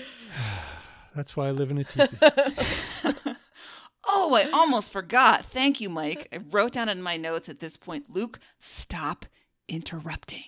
That's 1.15 1.37
why 1.37 1.49
I 1.49 1.51
live 1.51 1.71
in 1.71 1.79
a 1.79 1.85
teepee. 1.85 2.17
Oh, 4.05 4.35
I 4.35 4.51
almost 4.51 4.93
forgot. 4.93 5.45
Thank 5.47 5.81
you, 5.81 5.89
Mike. 5.89 6.29
I 6.33 6.39
wrote 6.51 6.73
down 6.73 6.89
in 6.89 7.03
my 7.03 7.17
notes 7.17 7.49
at 7.49 7.61
this 7.61 7.77
point, 7.77 8.07
Luke, 8.11 8.41
stop 8.61 9.27
interrupting. 9.69 10.45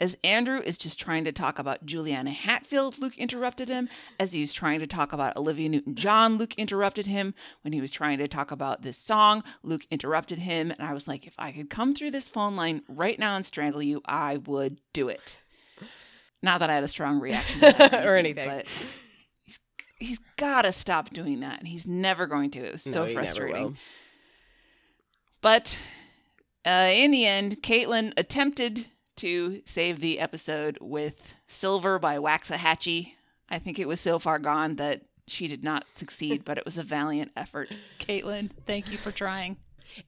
As 0.00 0.16
Andrew 0.24 0.60
is 0.60 0.76
just 0.76 0.98
trying 0.98 1.24
to 1.24 1.32
talk 1.32 1.58
about 1.58 1.86
Juliana 1.86 2.30
Hatfield, 2.32 2.98
Luke 2.98 3.16
interrupted 3.16 3.68
him. 3.68 3.88
As 4.18 4.32
he 4.32 4.40
was 4.40 4.52
trying 4.52 4.80
to 4.80 4.86
talk 4.86 5.12
about 5.12 5.36
Olivia 5.36 5.68
Newton 5.68 5.94
John, 5.94 6.36
Luke 6.36 6.54
interrupted 6.54 7.06
him. 7.06 7.34
When 7.62 7.72
he 7.72 7.80
was 7.80 7.90
trying 7.90 8.18
to 8.18 8.28
talk 8.28 8.50
about 8.50 8.82
this 8.82 8.98
song, 8.98 9.44
Luke 9.62 9.86
interrupted 9.90 10.38
him. 10.38 10.70
And 10.70 10.82
I 10.82 10.92
was 10.92 11.06
like, 11.06 11.26
if 11.26 11.34
I 11.38 11.52
could 11.52 11.70
come 11.70 11.94
through 11.94 12.10
this 12.10 12.28
phone 12.28 12.56
line 12.56 12.82
right 12.88 13.18
now 13.18 13.36
and 13.36 13.46
strangle 13.46 13.82
you, 13.82 14.02
I 14.04 14.38
would 14.38 14.80
do 14.92 15.08
it. 15.08 15.38
Not 16.44 16.60
that 16.60 16.70
I 16.70 16.74
had 16.74 16.84
a 16.84 16.88
strong 16.88 17.18
reaction 17.20 17.60
to 17.60 17.72
that 17.78 18.06
Or 18.06 18.16
anything. 18.16 18.46
but 18.48 18.66
he's, 19.44 19.58
he's 19.98 20.20
got 20.36 20.62
to 20.62 20.72
stop 20.72 21.10
doing 21.10 21.40
that. 21.40 21.58
And 21.58 21.66
he's 21.66 21.86
never 21.86 22.26
going 22.26 22.50
to. 22.52 22.60
It 22.60 22.72
was 22.72 22.82
so 22.82 23.06
never 23.06 23.14
frustrating. 23.14 23.76
But 25.40 25.76
uh, 26.66 26.90
in 26.92 27.10
the 27.10 27.26
end, 27.26 27.62
Caitlin 27.62 28.12
attempted 28.16 28.86
to 29.16 29.62
save 29.64 30.00
the 30.00 30.18
episode 30.18 30.78
with 30.80 31.34
Silver 31.46 31.98
by 31.98 32.16
Waxahatchee. 32.18 33.12
I 33.48 33.58
think 33.58 33.78
it 33.78 33.88
was 33.88 34.00
so 34.00 34.18
far 34.18 34.38
gone 34.38 34.76
that 34.76 35.02
she 35.26 35.48
did 35.48 35.62
not 35.64 35.84
succeed, 35.94 36.42
but 36.46 36.58
it 36.58 36.64
was 36.64 36.78
a 36.78 36.82
valiant 36.82 37.32
effort. 37.36 37.70
Caitlin, 37.98 38.50
thank 38.66 38.90
you 38.90 38.98
for 38.98 39.12
trying. 39.12 39.56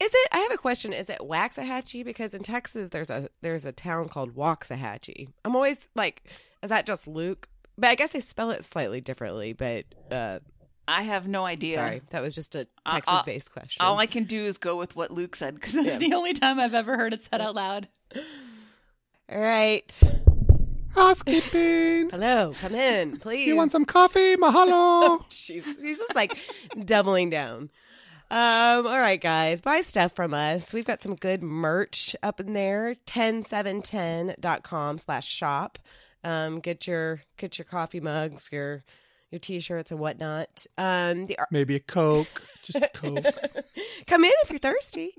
Is 0.01 0.13
it? 0.15 0.29
I 0.33 0.39
have 0.39 0.53
a 0.53 0.57
question. 0.57 0.93
Is 0.93 1.09
it 1.09 1.19
Waxahatchee? 1.21 2.05
Because 2.05 2.35
in 2.35 2.43
Texas, 2.43 2.89
there's 2.91 3.11
a 3.11 3.29
there's 3.43 3.65
a 3.65 3.73
town 3.73 4.09
called 4.09 4.35
Waxahachie. 4.35 5.29
I'm 5.45 5.55
always 5.55 5.89
like, 5.95 6.25
is 6.63 6.71
that 6.71 6.87
just 6.87 7.07
Luke? 7.07 7.49
But 7.79 7.89
I 7.91 7.95
guess 7.95 8.13
they 8.13 8.21
spell 8.21 8.51
it 8.51 8.65
slightly 8.65 9.01
differently. 9.01 9.53
But 9.53 9.85
uh, 10.11 10.39
I 10.89 11.03
have 11.03 11.29
no 11.29 11.45
idea. 11.45 11.77
sorry, 11.77 12.03
that 12.11 12.23
was 12.23 12.35
just 12.35 12.55
a 12.55 12.61
Uh, 12.61 12.65
uh, 12.87 12.93
Texas-based 12.95 13.53
question. 13.53 13.85
All 13.85 13.99
I 13.99 14.07
can 14.07 14.25
do 14.25 14.45
is 14.45 14.59
go 14.59 14.77
with 14.77 14.97
what 14.97 15.11
Luke 15.11 15.37
said 15.37 15.55
because 15.55 15.75
that's 15.75 15.87
It's 15.87 15.99
the 15.99 16.15
only 16.15 16.33
time 16.33 16.59
I've 16.59 16.75
ever 16.75 16.97
heard 16.97 17.13
it 17.13 17.23
said 17.23 17.41
out 17.41 17.55
loud. 17.55 17.89
All 19.31 19.39
right. 19.41 20.03
Housekeeping. 20.95 22.09
Hello, 22.11 22.55
come 22.61 22.75
in, 22.75 23.19
please. 23.19 23.47
You 23.47 23.57
want 23.57 23.71
some 23.71 23.85
coffee? 23.85 24.37
Mahalo. 24.37 25.25
she's 25.29 25.63
she's 25.81 25.99
just 25.99 26.15
like 26.15 26.39
doubling 26.85 27.29
down. 27.31 27.71
Um, 28.31 28.87
all 28.87 28.99
right, 28.99 29.21
guys, 29.21 29.61
buy 29.61 29.83
stuff 29.83 30.13
from 30.15 30.35
us. 30.35 30.73
We've 30.75 30.85
got 30.85 31.03
some 31.03 31.15
good 31.15 31.43
merch 31.43 32.17
up 32.23 32.41
in 32.41 32.55
there. 32.55 32.97
10710.com 33.07 34.99
slash 34.99 35.27
shop. 35.29 35.79
Um, 36.25 36.59
get 36.61 36.87
your 36.89 37.21
get 37.37 37.57
your 37.59 37.65
coffee 37.67 38.01
mugs, 38.01 38.49
your 38.51 38.83
your 39.31 39.39
t-shirts 39.39 39.91
and 39.93 40.01
whatnot. 40.01 40.67
Um, 40.77 41.27
the 41.27 41.39
Maybe 41.53 41.77
a 41.77 41.81
Coke. 41.81 42.43
Just 42.65 42.83
a 42.83 42.89
Coke. 42.95 43.25
come 44.09 44.25
in 44.25 44.33
if 44.43 44.51
you're 44.51 44.59
thirsty. 44.59 45.13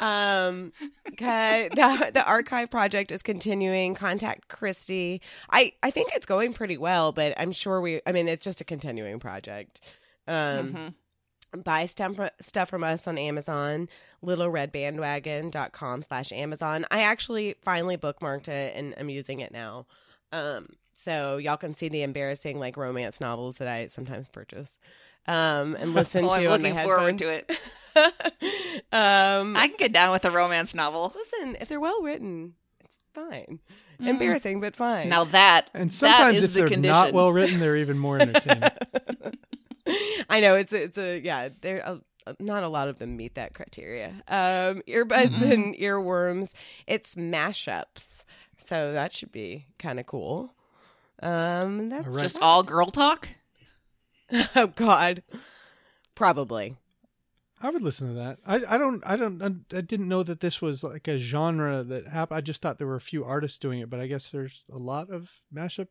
Um, 0.00 0.72
okay, 1.12 1.68
the, 1.74 2.12
the 2.14 2.24
archive 2.26 2.70
project 2.70 3.12
is 3.12 3.22
continuing. 3.22 3.94
Contact 3.94 4.48
Christy. 4.48 5.20
I 5.50 5.72
I 5.82 5.90
think 5.90 6.12
it's 6.14 6.26
going 6.26 6.54
pretty 6.54 6.78
well, 6.78 7.12
but 7.12 7.34
I'm 7.38 7.52
sure 7.52 7.80
we. 7.82 8.00
I 8.06 8.12
mean, 8.12 8.26
it's 8.28 8.44
just 8.44 8.62
a 8.62 8.64
continuing 8.64 9.20
project. 9.20 9.82
Um, 10.26 10.34
Mhm. 10.72 10.94
Buy 11.56 11.86
stuff, 11.86 12.18
stuff 12.40 12.68
from 12.68 12.82
us 12.84 13.06
on 13.06 13.18
Amazon, 13.18 13.88
littleredbandwagon.com 14.24 16.02
slash 16.02 16.32
Amazon. 16.32 16.86
I 16.90 17.02
actually 17.02 17.56
finally 17.62 17.96
bookmarked 17.96 18.48
it 18.48 18.74
and 18.76 18.94
I'm 18.98 19.10
using 19.10 19.40
it 19.40 19.52
now. 19.52 19.86
Um, 20.32 20.70
so 20.94 21.36
y'all 21.38 21.56
can 21.56 21.74
see 21.74 21.88
the 21.88 22.02
embarrassing 22.02 22.58
like 22.58 22.76
romance 22.76 23.20
novels 23.20 23.56
that 23.56 23.68
I 23.68 23.86
sometimes 23.86 24.28
purchase. 24.28 24.76
Um, 25.26 25.76
and 25.76 25.94
listen 25.94 26.24
Oh, 26.24 26.30
to 26.30 26.34
I'm 26.36 26.46
on 26.52 26.62
my 26.62 26.68
looking 26.70 26.84
forward 26.84 27.18
to 27.18 27.28
it. 27.28 27.50
um, 28.92 29.56
I 29.56 29.68
can 29.68 29.76
get 29.78 29.92
down 29.92 30.12
with 30.12 30.24
a 30.24 30.30
romance 30.30 30.74
novel. 30.74 31.12
listen, 31.14 31.56
if 31.60 31.68
they're 31.68 31.80
well 31.80 32.02
written, 32.02 32.54
it's 32.80 32.98
fine. 33.14 33.60
Embarrassing, 34.00 34.60
but 34.60 34.74
fine. 34.74 35.08
Now 35.08 35.24
that 35.24 35.70
And 35.72 35.92
sometimes 35.94 36.38
is 36.38 36.44
if 36.44 36.52
the 36.54 36.60
they're 36.60 36.68
condition. 36.68 36.92
not 36.92 37.12
well 37.12 37.32
written, 37.32 37.60
they're 37.60 37.76
even 37.76 37.98
more 37.98 38.18
entertaining. 38.18 38.70
I 40.30 40.40
know 40.40 40.54
it's 40.54 40.72
a, 40.72 40.82
it's 40.82 40.98
a 40.98 41.18
yeah. 41.20 41.48
There 41.60 41.78
a, 41.78 42.00
not 42.40 42.62
a 42.64 42.68
lot 42.68 42.88
of 42.88 42.98
them 42.98 43.16
meet 43.16 43.34
that 43.34 43.52
criteria. 43.54 44.08
Um, 44.28 44.82
earbuds 44.88 45.34
Mm-hmm. 45.34 45.52
and 45.52 45.74
earworms. 45.76 46.54
It's 46.86 47.14
mashups, 47.16 48.24
so 48.66 48.92
that 48.92 49.12
should 49.12 49.30
be 49.32 49.66
kind 49.78 50.00
of 50.00 50.06
cool. 50.06 50.54
Um, 51.22 51.90
that's 51.90 52.06
All 52.06 52.12
right. 52.12 52.22
just 52.22 52.38
all 52.40 52.62
girl 52.62 52.86
talk. 52.90 53.28
oh 54.56 54.68
god, 54.68 55.22
probably. 56.14 56.76
I 57.62 57.70
would 57.70 57.82
listen 57.82 58.08
to 58.08 58.14
that. 58.14 58.38
I, 58.46 58.74
I 58.74 58.78
don't 58.78 59.02
I 59.06 59.16
don't 59.16 59.64
I 59.72 59.80
didn't 59.80 60.08
know 60.08 60.22
that 60.22 60.40
this 60.40 60.60
was 60.60 60.84
like 60.84 61.08
a 61.08 61.18
genre 61.18 61.82
that 61.82 62.08
happened. 62.08 62.38
I 62.38 62.40
just 62.42 62.60
thought 62.60 62.78
there 62.78 62.86
were 62.86 62.96
a 62.96 63.00
few 63.00 63.24
artists 63.24 63.58
doing 63.58 63.80
it, 63.80 63.88
but 63.88 64.00
I 64.00 64.06
guess 64.06 64.30
there's 64.30 64.64
a 64.72 64.76
lot 64.78 65.08
of 65.10 65.30
mashup 65.54 65.88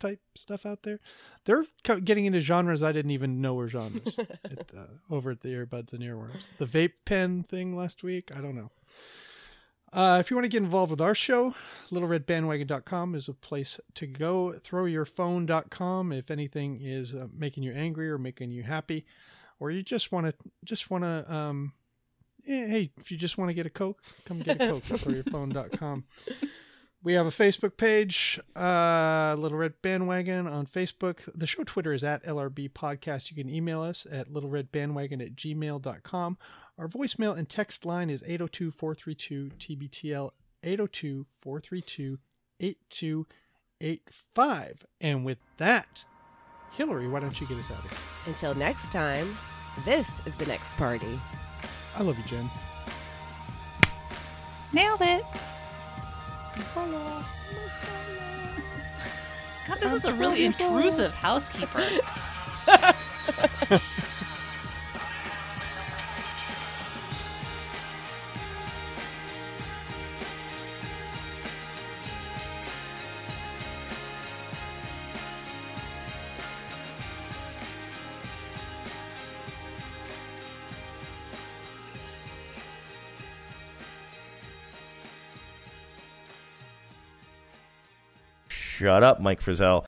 type 0.00 0.20
stuff 0.34 0.66
out 0.66 0.82
there. 0.82 0.98
They're 1.44 1.64
getting 1.84 2.24
into 2.24 2.40
genres 2.40 2.82
I 2.82 2.92
didn't 2.92 3.12
even 3.12 3.40
know 3.40 3.54
were 3.54 3.68
genres 3.68 4.18
at, 4.44 4.72
uh, 4.76 4.84
over 5.10 5.30
at 5.30 5.42
the 5.42 5.50
earbuds 5.50 5.92
and 5.92 6.02
earworms. 6.02 6.50
The 6.58 6.66
vape 6.66 6.94
pen 7.04 7.44
thing 7.44 7.76
last 7.76 8.02
week. 8.02 8.30
I 8.34 8.40
don't 8.40 8.56
know. 8.56 8.70
Uh, 9.92 10.18
if 10.20 10.30
you 10.30 10.36
want 10.36 10.44
to 10.44 10.48
get 10.48 10.62
involved 10.62 10.90
with 10.90 11.00
our 11.00 11.16
show, 11.16 11.54
littleredbandwagon.com 11.90 13.14
is 13.14 13.28
a 13.28 13.34
place 13.34 13.80
to 13.94 14.06
go. 14.06 14.54
Throwyourphone.com 14.56 16.12
if 16.12 16.30
anything 16.30 16.80
is 16.80 17.14
uh, 17.14 17.26
making 17.36 17.64
you 17.64 17.72
angry 17.72 18.08
or 18.08 18.16
making 18.16 18.50
you 18.52 18.62
happy, 18.62 19.04
or 19.58 19.70
you 19.70 19.82
just 19.82 20.12
want 20.12 20.26
to 20.26 20.34
just 20.64 20.90
want 20.90 21.02
to 21.02 21.34
um, 21.34 21.72
eh, 22.46 22.66
hey, 22.68 22.90
if 22.98 23.10
you 23.10 23.18
just 23.18 23.36
want 23.36 23.48
to 23.48 23.54
get 23.54 23.66
a 23.66 23.70
Coke, 23.70 24.00
come 24.24 24.38
get 24.38 24.62
a 24.62 24.68
Coke 24.68 24.84
at 24.92 25.00
throwyourphone.com. 25.00 26.04
We 27.02 27.14
have 27.14 27.26
a 27.26 27.30
Facebook 27.30 27.78
page, 27.78 28.38
uh, 28.54 29.34
Little 29.38 29.56
Red 29.56 29.80
Bandwagon 29.80 30.46
on 30.46 30.66
Facebook. 30.66 31.20
The 31.34 31.46
show 31.46 31.64
Twitter 31.64 31.94
is 31.94 32.04
at 32.04 32.22
LRB 32.24 32.72
Podcast. 32.72 33.30
You 33.30 33.36
can 33.36 33.48
email 33.48 33.80
us 33.80 34.06
at 34.10 34.28
littleredbandwagon 34.28 35.24
at 35.24 35.34
gmail.com. 35.34 36.36
Our 36.76 36.88
voicemail 36.88 37.38
and 37.38 37.48
text 37.48 37.86
line 37.86 38.10
is 38.10 38.22
802 38.22 38.70
432 38.72 39.50
TBTL 39.58 40.30
802 40.62 41.24
432 41.40 42.18
8285. 42.60 44.86
And 45.00 45.24
with 45.24 45.38
that, 45.56 46.04
Hillary, 46.72 47.08
why 47.08 47.20
don't 47.20 47.40
you 47.40 47.46
get 47.46 47.56
us 47.56 47.70
out 47.70 47.78
of 47.78 47.90
here? 47.90 47.98
Until 48.26 48.54
next 48.54 48.92
time, 48.92 49.38
this 49.86 50.20
is 50.26 50.36
the 50.36 50.44
next 50.44 50.76
party. 50.76 51.18
I 51.96 52.02
love 52.02 52.18
you, 52.18 52.24
Jen. 52.24 52.44
Nailed 54.74 55.00
it. 55.00 55.24
God, 59.68 59.78
this 59.78 59.92
is 59.92 60.04
a 60.04 60.14
really 60.14 60.44
intrusive 60.44 61.12
housekeeper. 61.14 61.84
Shut 88.80 89.02
up, 89.02 89.20
Mike 89.20 89.42
Frizzell. 89.42 89.84